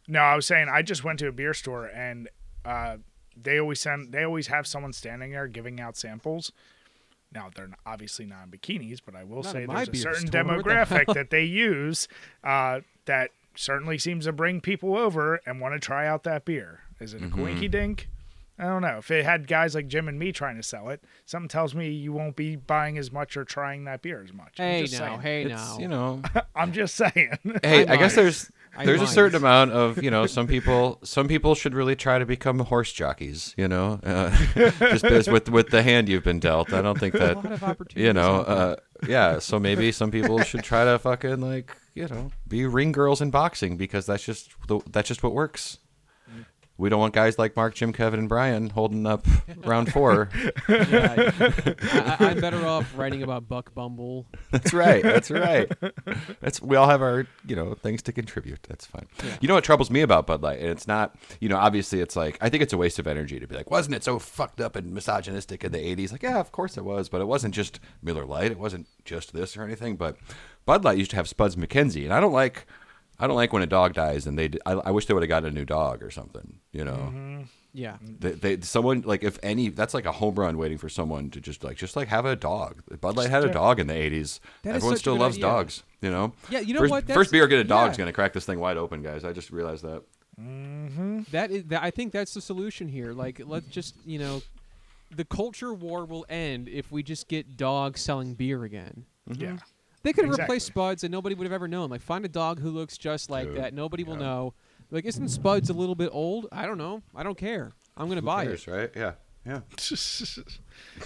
No, 0.08 0.20
I 0.20 0.34
was 0.34 0.46
saying 0.46 0.68
I 0.68 0.82
just 0.82 1.04
went 1.04 1.20
to 1.20 1.28
a 1.28 1.32
beer 1.32 1.54
store 1.54 1.86
and 1.86 2.28
uh, 2.64 2.96
they 3.40 3.58
always 3.58 3.80
send 3.80 4.12
they 4.12 4.24
always 4.24 4.48
have 4.48 4.66
someone 4.66 4.92
standing 4.92 5.30
there 5.32 5.46
giving 5.46 5.80
out 5.80 5.96
samples. 5.96 6.52
Now 7.32 7.50
they're 7.54 7.70
obviously 7.86 8.26
not 8.26 8.44
in 8.44 8.50
bikinis, 8.50 9.00
but 9.04 9.14
I 9.14 9.24
will 9.24 9.42
Not 9.42 9.52
say 9.52 9.64
there's 9.66 9.88
a 9.88 9.96
certain 9.96 10.26
store, 10.26 10.44
what 10.44 10.64
the 10.64 10.70
demographic 10.70 11.14
that 11.14 11.30
they 11.30 11.44
use 11.44 12.08
uh, 12.44 12.80
that 13.06 13.30
certainly 13.54 13.96
seems 13.96 14.24
to 14.26 14.32
bring 14.32 14.60
people 14.60 14.96
over 14.96 15.40
and 15.46 15.60
want 15.60 15.74
to 15.74 15.80
try 15.80 16.06
out 16.06 16.24
that 16.24 16.44
beer. 16.44 16.80
Is 17.00 17.14
it 17.14 17.22
a 17.22 17.28
quinky 17.28 17.68
dink? 17.68 18.08
I 18.58 18.64
don't 18.64 18.82
know. 18.82 18.98
If 18.98 19.10
it 19.10 19.24
had 19.24 19.48
guys 19.48 19.74
like 19.74 19.88
Jim 19.88 20.08
and 20.08 20.18
me 20.18 20.30
trying 20.30 20.56
to 20.56 20.62
sell 20.62 20.90
it, 20.90 21.02
something 21.24 21.48
tells 21.48 21.74
me 21.74 21.88
you 21.90 22.12
won't 22.12 22.36
be 22.36 22.54
buying 22.56 22.98
as 22.98 23.10
much 23.10 23.36
or 23.36 23.44
trying 23.44 23.84
that 23.84 24.02
beer 24.02 24.22
as 24.22 24.32
much. 24.32 24.60
I'm 24.60 24.66
hey 24.66 24.80
just 24.82 25.00
now, 25.00 25.06
saying. 25.08 25.20
hey 25.22 25.42
It's, 25.44 25.50
now. 25.54 25.78
you 25.78 25.88
know, 25.88 26.22
I'm 26.54 26.72
just 26.72 26.94
saying. 26.94 27.38
hey, 27.62 27.86
I 27.86 27.94
I 27.94 27.96
guess 27.96 28.14
there's 28.14 28.50
there's 28.84 29.00
a 29.00 29.04
might. 29.04 29.10
certain 29.10 29.36
amount 29.36 29.72
of 29.72 30.02
you 30.02 30.10
know 30.10 30.26
some 30.26 30.46
people 30.46 30.98
some 31.02 31.28
people 31.28 31.54
should 31.54 31.74
really 31.74 31.96
try 31.96 32.18
to 32.18 32.26
become 32.26 32.58
horse 32.60 32.92
jockeys. 32.92 33.54
You 33.56 33.68
know, 33.68 33.98
uh, 34.04 34.30
just 34.54 35.02
because 35.02 35.28
with 35.28 35.48
with 35.48 35.70
the 35.70 35.82
hand 35.82 36.08
you've 36.08 36.24
been 36.24 36.38
dealt, 36.40 36.72
I 36.72 36.82
don't 36.82 36.98
think 37.00 37.14
a 37.14 37.18
that 37.18 37.62
lot 37.62 37.80
of 37.80 37.86
you 37.96 38.12
know. 38.12 38.40
Uh, 38.42 38.76
yeah, 39.08 39.38
so 39.40 39.58
maybe 39.58 39.90
some 39.92 40.10
people 40.10 40.40
should 40.42 40.62
try 40.62 40.84
to 40.84 40.98
fucking 40.98 41.40
like 41.40 41.74
you 41.94 42.06
know 42.06 42.30
be 42.46 42.64
ring 42.66 42.92
girls 42.92 43.20
in 43.20 43.30
boxing 43.30 43.76
because 43.76 44.06
that's 44.06 44.22
just 44.24 44.50
the, 44.68 44.80
that's 44.90 45.08
just 45.08 45.22
what 45.22 45.32
works. 45.32 45.78
We 46.78 46.88
don't 46.88 47.00
want 47.00 47.14
guys 47.14 47.38
like 47.38 47.54
Mark, 47.54 47.74
Jim, 47.74 47.92
Kevin, 47.92 48.18
and 48.18 48.28
Brian 48.28 48.70
holding 48.70 49.06
up 49.06 49.26
round 49.64 49.92
four. 49.92 50.30
Yeah, 50.68 51.30
I, 51.38 52.16
I, 52.18 52.30
I'm 52.30 52.40
better 52.40 52.66
off 52.66 52.96
writing 52.96 53.22
about 53.22 53.48
Buck 53.48 53.74
Bumble. 53.74 54.26
That's 54.50 54.72
right. 54.72 55.02
That's 55.02 55.30
right. 55.30 55.70
That's 56.40 56.60
we 56.62 56.76
all 56.76 56.88
have 56.88 57.02
our 57.02 57.26
you 57.46 57.54
know 57.54 57.74
things 57.74 58.02
to 58.02 58.12
contribute. 58.12 58.62
That's 58.68 58.86
fine. 58.86 59.06
You 59.40 59.48
know 59.48 59.54
what 59.54 59.64
troubles 59.64 59.90
me 59.90 60.00
about 60.00 60.26
Bud 60.26 60.42
Light, 60.42 60.60
and 60.60 60.68
it's 60.68 60.88
not 60.88 61.14
you 61.40 61.48
know 61.48 61.56
obviously 61.56 62.00
it's 62.00 62.16
like 62.16 62.38
I 62.40 62.48
think 62.48 62.62
it's 62.62 62.72
a 62.72 62.78
waste 62.78 62.98
of 62.98 63.06
energy 63.06 63.38
to 63.38 63.46
be 63.46 63.54
like 63.54 63.70
wasn't 63.70 63.94
it 63.94 64.02
so 64.02 64.18
fucked 64.18 64.60
up 64.60 64.74
and 64.74 64.92
misogynistic 64.92 65.64
in 65.64 65.72
the 65.72 65.78
'80s? 65.78 66.10
Like 66.10 66.22
yeah, 66.22 66.40
of 66.40 66.52
course 66.52 66.76
it 66.76 66.84
was, 66.84 67.08
but 67.08 67.20
it 67.20 67.26
wasn't 67.26 67.54
just 67.54 67.80
Miller 68.02 68.24
Lite. 68.24 68.50
It 68.50 68.58
wasn't 68.58 68.88
just 69.04 69.32
this 69.32 69.56
or 69.56 69.62
anything. 69.62 69.96
But 69.96 70.16
Bud 70.64 70.84
Light 70.84 70.98
used 70.98 71.10
to 71.10 71.16
have 71.16 71.28
Spuds 71.28 71.56
MacKenzie, 71.56 72.04
and 72.04 72.12
I 72.14 72.20
don't 72.20 72.32
like. 72.32 72.66
I 73.18 73.26
don't 73.26 73.36
like 73.36 73.52
when 73.52 73.62
a 73.62 73.66
dog 73.66 73.94
dies, 73.94 74.26
and 74.26 74.38
they. 74.38 74.50
I 74.66 74.90
wish 74.90 75.06
they 75.06 75.14
would 75.14 75.22
have 75.22 75.28
gotten 75.28 75.50
a 75.50 75.52
new 75.52 75.64
dog 75.64 76.02
or 76.02 76.10
something. 76.10 76.58
You 76.72 76.84
know, 76.84 76.92
mm-hmm. 76.92 77.42
Yeah. 77.74 77.96
they, 78.02 78.32
they 78.32 78.60
someone 78.60 79.02
like 79.02 79.22
if 79.22 79.38
any 79.42 79.68
that's 79.70 79.94
like 79.94 80.04
a 80.04 80.12
home 80.12 80.34
run 80.34 80.58
waiting 80.58 80.78
for 80.78 80.88
someone 80.88 81.30
to 81.30 81.40
just 81.40 81.64
like 81.64 81.76
just 81.76 81.96
like 81.96 82.08
have 82.08 82.26
a 82.26 82.36
dog. 82.36 82.82
Bud 83.00 83.16
Light 83.16 83.30
had 83.30 83.44
a 83.44 83.52
dog 83.52 83.78
in 83.78 83.86
the 83.86 83.94
'80s. 83.94 84.40
Everyone 84.64 84.96
still 84.96 85.16
loves 85.16 85.36
idea. 85.36 85.46
dogs. 85.46 85.82
You 86.00 86.10
know. 86.10 86.32
Yeah, 86.50 86.60
you 86.60 86.74
know 86.74 86.80
first, 86.80 86.90
what? 86.90 87.06
That's- 87.06 87.16
First 87.16 87.32
beer 87.32 87.46
get 87.46 87.60
a 87.60 87.64
dog's 87.64 87.96
yeah. 87.96 88.02
gonna 88.02 88.12
crack 88.12 88.32
this 88.32 88.44
thing 88.44 88.58
wide 88.58 88.76
open, 88.76 89.02
guys. 89.02 89.24
I 89.24 89.32
just 89.32 89.50
realized 89.50 89.84
that. 89.84 90.02
Mm-hmm. 90.40 91.22
That 91.30 91.50
is 91.50 91.64
that 91.64 91.82
I 91.82 91.90
think 91.90 92.12
that's 92.12 92.34
the 92.34 92.40
solution 92.40 92.88
here. 92.88 93.12
Like 93.12 93.40
let's 93.44 93.66
just, 93.68 93.94
you 94.04 94.18
know, 94.18 94.42
the 95.14 95.24
culture 95.24 95.72
war 95.72 96.04
will 96.04 96.26
end 96.28 96.68
if 96.68 96.90
we 96.90 97.02
just 97.02 97.28
get 97.28 97.56
dogs 97.56 98.00
selling 98.00 98.34
beer 98.34 98.64
again. 98.64 99.04
Mm-hmm. 99.30 99.42
yeah. 99.42 99.56
They 100.02 100.12
could 100.12 100.24
have 100.24 100.32
Exactly. 100.32 100.54
replaced 100.54 100.66
Spuds 100.66 101.04
and 101.04 101.12
nobody 101.12 101.34
would 101.34 101.44
have 101.44 101.52
ever 101.52 101.68
known. 101.68 101.90
Like 101.90 102.00
find 102.00 102.24
a 102.24 102.28
dog 102.28 102.58
who 102.60 102.70
looks 102.70 102.98
just 102.98 103.30
like 103.30 103.46
Dude, 103.48 103.56
that. 103.58 103.74
Nobody 103.74 104.02
will 104.04 104.16
know. 104.16 104.54
Like 104.90 105.04
isn't 105.04 105.28
Spuds 105.28 105.70
a 105.70 105.72
little 105.72 105.94
bit 105.94 106.10
old? 106.12 106.48
I 106.52 106.66
don't 106.66 106.78
know. 106.78 107.02
I 107.14 107.22
don't 107.22 107.38
care. 107.38 107.72
I'm 107.96 108.08
gonna 108.08 108.22
buy 108.22 108.44
Cares, 108.46 108.66
it. 108.66 108.70
right? 108.70 108.90
Yeah. 108.96 109.12
Yeah. 109.46 109.60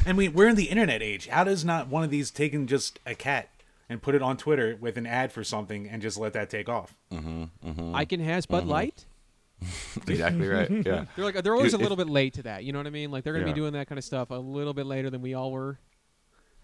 And 0.06 0.16
we 0.16 0.28
we're 0.28 0.48
in 0.48 0.56
the 0.56 0.64
internet 0.64 1.02
age. 1.02 1.28
How 1.28 1.44
does 1.44 1.64
not 1.64 1.88
one 1.88 2.02
of 2.04 2.10
these 2.10 2.30
taking 2.30 2.66
just 2.66 2.98
a 3.06 3.14
cat 3.14 3.48
and 3.88 4.00
put 4.02 4.14
it 4.14 4.22
on 4.22 4.36
Twitter 4.36 4.76
with 4.80 4.96
an 4.98 5.06
ad 5.06 5.32
for 5.32 5.42
something 5.44 5.88
and 5.88 6.02
just 6.02 6.18
let 6.18 6.32
that 6.34 6.50
take 6.50 6.68
off? 6.68 6.94
Mm-hmm, 7.12 7.44
mm-hmm. 7.66 7.94
I 7.94 8.04
can 8.04 8.20
has 8.20 8.46
Bud 8.46 8.62
mm-hmm. 8.62 8.70
Light. 8.70 9.06
exactly 10.06 10.46
right. 10.48 10.70
Yeah. 10.70 11.06
They're 11.16 11.24
like 11.24 11.42
they're 11.42 11.54
always 11.54 11.72
Dude, 11.72 11.80
a 11.80 11.82
little 11.82 11.98
if- 12.00 12.06
bit 12.06 12.12
late 12.12 12.34
to 12.34 12.42
that. 12.44 12.64
You 12.64 12.72
know 12.72 12.78
what 12.78 12.86
I 12.86 12.90
mean? 12.90 13.10
Like 13.10 13.24
they're 13.24 13.32
gonna 13.32 13.46
Yeah. 13.46 13.52
be 13.52 13.60
doing 13.60 13.72
that 13.72 13.86
kind 13.88 13.98
of 13.98 14.04
stuff 14.04 14.30
a 14.30 14.34
little 14.34 14.74
bit 14.74 14.86
later 14.86 15.08
than 15.10 15.22
we 15.22 15.34
all 15.34 15.50
were. 15.50 15.78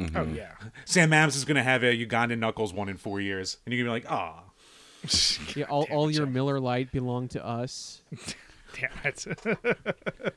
Oh 0.01 0.25
yeah. 0.25 0.53
Sam 0.85 1.11
Mams 1.11 1.37
is 1.37 1.45
going 1.45 1.57
to 1.57 1.63
have 1.63 1.83
a 1.85 1.95
Ugandan 1.97 2.39
Knuckles 2.39 2.73
one 2.75 2.89
in 2.89 2.97
four 2.97 3.21
years, 3.21 3.59
and 3.65 3.73
you're 3.75 3.85
going 3.85 4.01
to 4.03 4.09
be 4.09 4.15
like, 4.15 4.21
ah. 4.21 4.45
Yeah, 5.57 5.65
all, 5.67 5.87
all 5.91 6.11
your 6.11 6.27
Jeff. 6.27 6.35
Miller 6.35 6.61
Lite 6.61 6.93
belong 6.93 7.29
to 7.29 7.45
us. 7.45 8.03
Damn 8.75 8.91
it. 9.05 9.27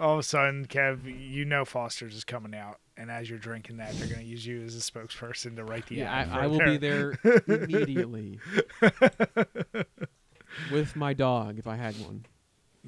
All 0.00 0.14
of 0.14 0.18
a 0.20 0.22
sudden, 0.22 0.66
Kev, 0.66 1.00
you 1.04 1.44
know 1.44 1.64
Foster's 1.66 2.14
is 2.14 2.24
coming 2.24 2.54
out, 2.54 2.78
and 2.96 3.10
as 3.10 3.28
you're 3.28 3.38
drinking 3.38 3.76
that, 3.76 3.92
they're 3.94 4.08
going 4.08 4.20
to 4.20 4.26
use 4.26 4.46
you 4.46 4.62
as 4.62 4.74
a 4.74 4.78
spokesperson 4.78 5.56
to 5.56 5.64
write 5.64 5.86
the 5.86 5.96
Yeah, 5.96 6.10
ad. 6.12 6.28
I, 6.30 6.44
I 6.44 6.46
will 6.46 6.60
be 6.60 6.78
there 6.78 7.18
immediately 7.46 8.40
with 10.70 10.96
my 10.96 11.12
dog 11.12 11.58
if 11.58 11.66
I 11.66 11.76
had 11.76 11.94
one. 12.00 12.24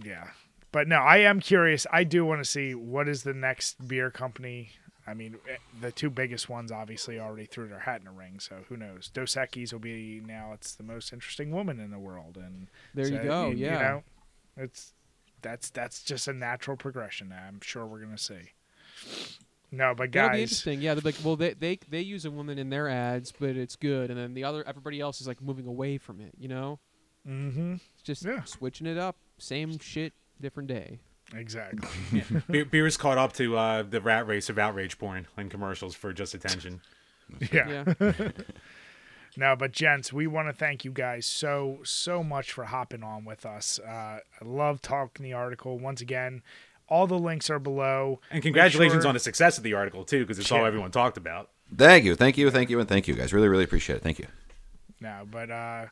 Yeah. 0.03 0.29
But 0.73 0.89
no, 0.89 0.97
I 0.97 1.19
am 1.19 1.41
curious. 1.41 1.87
I 1.93 2.05
do 2.05 2.25
want 2.25 2.43
to 2.43 2.49
see 2.49 2.75
what 2.75 3.09
is 3.09 3.23
the 3.23 3.35
next 3.35 3.87
beer 3.87 4.11
company. 4.11 4.71
I 5.09 5.15
mean, 5.15 5.37
eh, 5.49 5.57
the 5.81 5.91
two 5.91 6.11
biggest 6.11 6.49
ones 6.49 6.71
obviously 6.71 7.19
already 7.19 7.47
threw 7.47 7.67
their 7.69 7.79
hat 7.79 8.01
in 8.01 8.05
the 8.05 8.11
ring, 8.11 8.41
so 8.41 8.57
who 8.69 8.77
knows? 8.77 9.09
Dos 9.09 9.35
Equis 9.35 9.73
will 9.73 9.81
be 9.81 10.21
now. 10.25 10.53
It's 10.53 10.75
the 10.75 10.83
most 10.83 11.13
interesting 11.13 11.51
woman 11.51 11.81
in 11.81 11.91
the 11.91 11.99
world, 11.99 12.37
and 12.37 12.69
There 12.95 13.09
you 13.09 13.19
go. 13.23 13.49
You, 13.49 13.57
yeah. 13.57 13.73
you 13.73 13.79
know, 13.79 14.03
it's 14.57 14.93
that's 15.41 15.71
that's 15.71 16.03
just 16.03 16.29
a 16.29 16.33
natural 16.33 16.77
progression. 16.77 17.33
I'm 17.33 17.61
sure 17.63 17.87
we're 17.87 18.01
gonna 18.01 18.19
see. 18.19 18.53
No, 19.71 19.95
but 19.95 20.13
That'll 20.13 20.31
be 20.37 20.43
interesting. 20.43 20.81
Yeah, 20.81 20.95
they're 20.95 21.03
like, 21.03 21.17
well, 21.23 21.37
they, 21.37 21.53
they 21.55 21.79
they 21.89 22.01
use 22.01 22.25
a 22.25 22.31
woman 22.31 22.59
in 22.59 22.71
their 22.71 22.89
ads, 22.89 23.33
but 23.33 23.51
it's 23.51 23.77
good, 23.77 24.11
and 24.11 24.19
then 24.19 24.35
the 24.35 24.45
other 24.45 24.65
everybody 24.67 25.01
else 25.01 25.21
is 25.21 25.27
like 25.29 25.41
moving 25.43 25.67
away 25.67 25.99
from 25.99 26.21
it. 26.21 26.33
You 26.39 26.49
know, 26.49 26.79
mm-hmm, 27.27 27.75
it's 27.95 28.03
just 28.03 28.25
Yeah. 28.25 28.45
switching 28.45 28.87
it 28.87 28.97
up. 28.99 29.17
Same 29.39 29.79
shit, 29.79 30.13
different 30.41 30.69
day. 30.69 31.01
Exactly. 31.35 31.89
Beer, 32.51 32.65
beer's 32.65 32.97
caught 32.97 33.19
up 33.19 33.33
to 33.35 33.57
uh, 33.57 33.83
the 33.83 34.01
rat 34.01 34.27
race 34.27 34.49
of 34.49 34.59
outrage 34.59 34.99
porn 34.99 35.27
and 35.37 35.51
commercials 35.51 35.95
for 35.95 36.13
just 36.13 36.35
attention. 36.35 36.81
yeah. 37.53 37.85
Yeah. 38.01 38.29
No, 39.37 39.55
but 39.55 39.71
gents, 39.71 40.13
we 40.13 40.27
want 40.27 40.49
to 40.49 40.53
thank 40.53 40.85
you 40.85 40.91
guys 40.91 41.25
so 41.25 41.79
so 41.85 42.25
much 42.25 42.51
for 42.51 42.65
hopping 42.65 43.05
on 43.05 43.25
with 43.25 43.47
us. 43.47 43.79
Uh, 43.79 44.19
I 44.19 44.21
love 44.45 44.83
talking 44.83 45.23
the 45.23 45.33
article. 45.33 45.79
Once 45.79 46.01
again, 46.01 46.43
all 46.89 47.07
the 47.07 47.19
links 47.19 47.49
are 47.49 47.61
below. 47.61 48.19
And 48.33 48.43
congratulations 48.43 49.03
sure- 49.03 49.09
on 49.09 49.15
the 49.15 49.21
success 49.21 49.57
of 49.57 49.63
the 49.63 49.75
article, 49.75 50.03
too, 50.03 50.21
because 50.25 50.41
it's 50.41 50.51
all 50.51 50.67
everyone 50.67 50.91
talked 50.91 51.17
about. 51.17 51.51
Thank 51.73 52.05
you. 52.05 52.17
Thank 52.17 52.37
you. 52.37 52.51
Thank 52.51 52.69
you. 52.69 52.81
And 52.81 52.89
thank 52.89 53.07
you, 53.07 53.15
guys. 53.15 53.33
Really, 53.33 53.47
really 53.49 53.63
appreciate 53.63 53.97
it. 53.97 54.03
Thank 54.03 54.19
you. 54.19 54.27
No, 55.01 55.27
but 55.31 55.51
uh, 55.51 55.87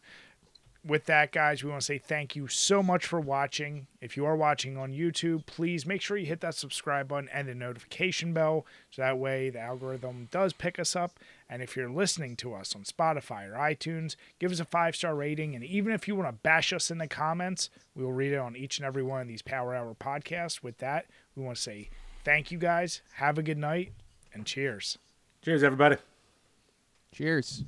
with 0.86 1.06
that, 1.06 1.32
guys, 1.32 1.64
we 1.64 1.70
want 1.70 1.82
to 1.82 1.86
say 1.86 1.98
thank 1.98 2.36
you 2.36 2.46
so 2.46 2.82
much 2.82 3.04
for 3.04 3.20
watching. 3.20 3.86
If 4.00 4.16
you 4.16 4.24
are 4.24 4.36
watching 4.36 4.76
on 4.76 4.92
YouTube, 4.92 5.44
please 5.46 5.84
make 5.84 6.00
sure 6.00 6.16
you 6.16 6.26
hit 6.26 6.40
that 6.40 6.54
subscribe 6.54 7.08
button 7.08 7.28
and 7.32 7.48
the 7.48 7.54
notification 7.54 8.32
bell 8.32 8.64
so 8.90 9.02
that 9.02 9.18
way 9.18 9.50
the 9.50 9.60
algorithm 9.60 10.28
does 10.30 10.52
pick 10.52 10.78
us 10.78 10.94
up. 10.94 11.18
And 11.50 11.62
if 11.62 11.76
you're 11.76 11.90
listening 11.90 12.36
to 12.36 12.54
us 12.54 12.74
on 12.74 12.82
Spotify 12.82 13.48
or 13.48 13.54
iTunes, 13.54 14.16
give 14.38 14.52
us 14.52 14.60
a 14.60 14.64
five 14.64 14.94
star 14.94 15.14
rating. 15.14 15.54
And 15.54 15.64
even 15.64 15.92
if 15.92 16.06
you 16.06 16.14
want 16.14 16.28
to 16.28 16.32
bash 16.32 16.72
us 16.72 16.90
in 16.90 16.98
the 16.98 17.08
comments, 17.08 17.68
we 17.94 18.04
will 18.04 18.12
read 18.12 18.32
it 18.32 18.38
on 18.38 18.56
each 18.56 18.78
and 18.78 18.86
every 18.86 19.02
one 19.02 19.20
of 19.20 19.28
these 19.28 19.42
Power 19.42 19.74
Hour 19.74 19.94
podcasts. 19.98 20.62
With 20.62 20.78
that, 20.78 21.06
we 21.34 21.42
want 21.42 21.56
to 21.56 21.62
say 21.62 21.90
thank 22.24 22.50
you 22.50 22.58
guys. 22.58 23.02
Have 23.14 23.38
a 23.38 23.42
good 23.42 23.58
night 23.58 23.92
and 24.32 24.46
cheers. 24.46 24.98
Cheers, 25.42 25.62
everybody. 25.62 25.96
Cheers. 27.12 27.64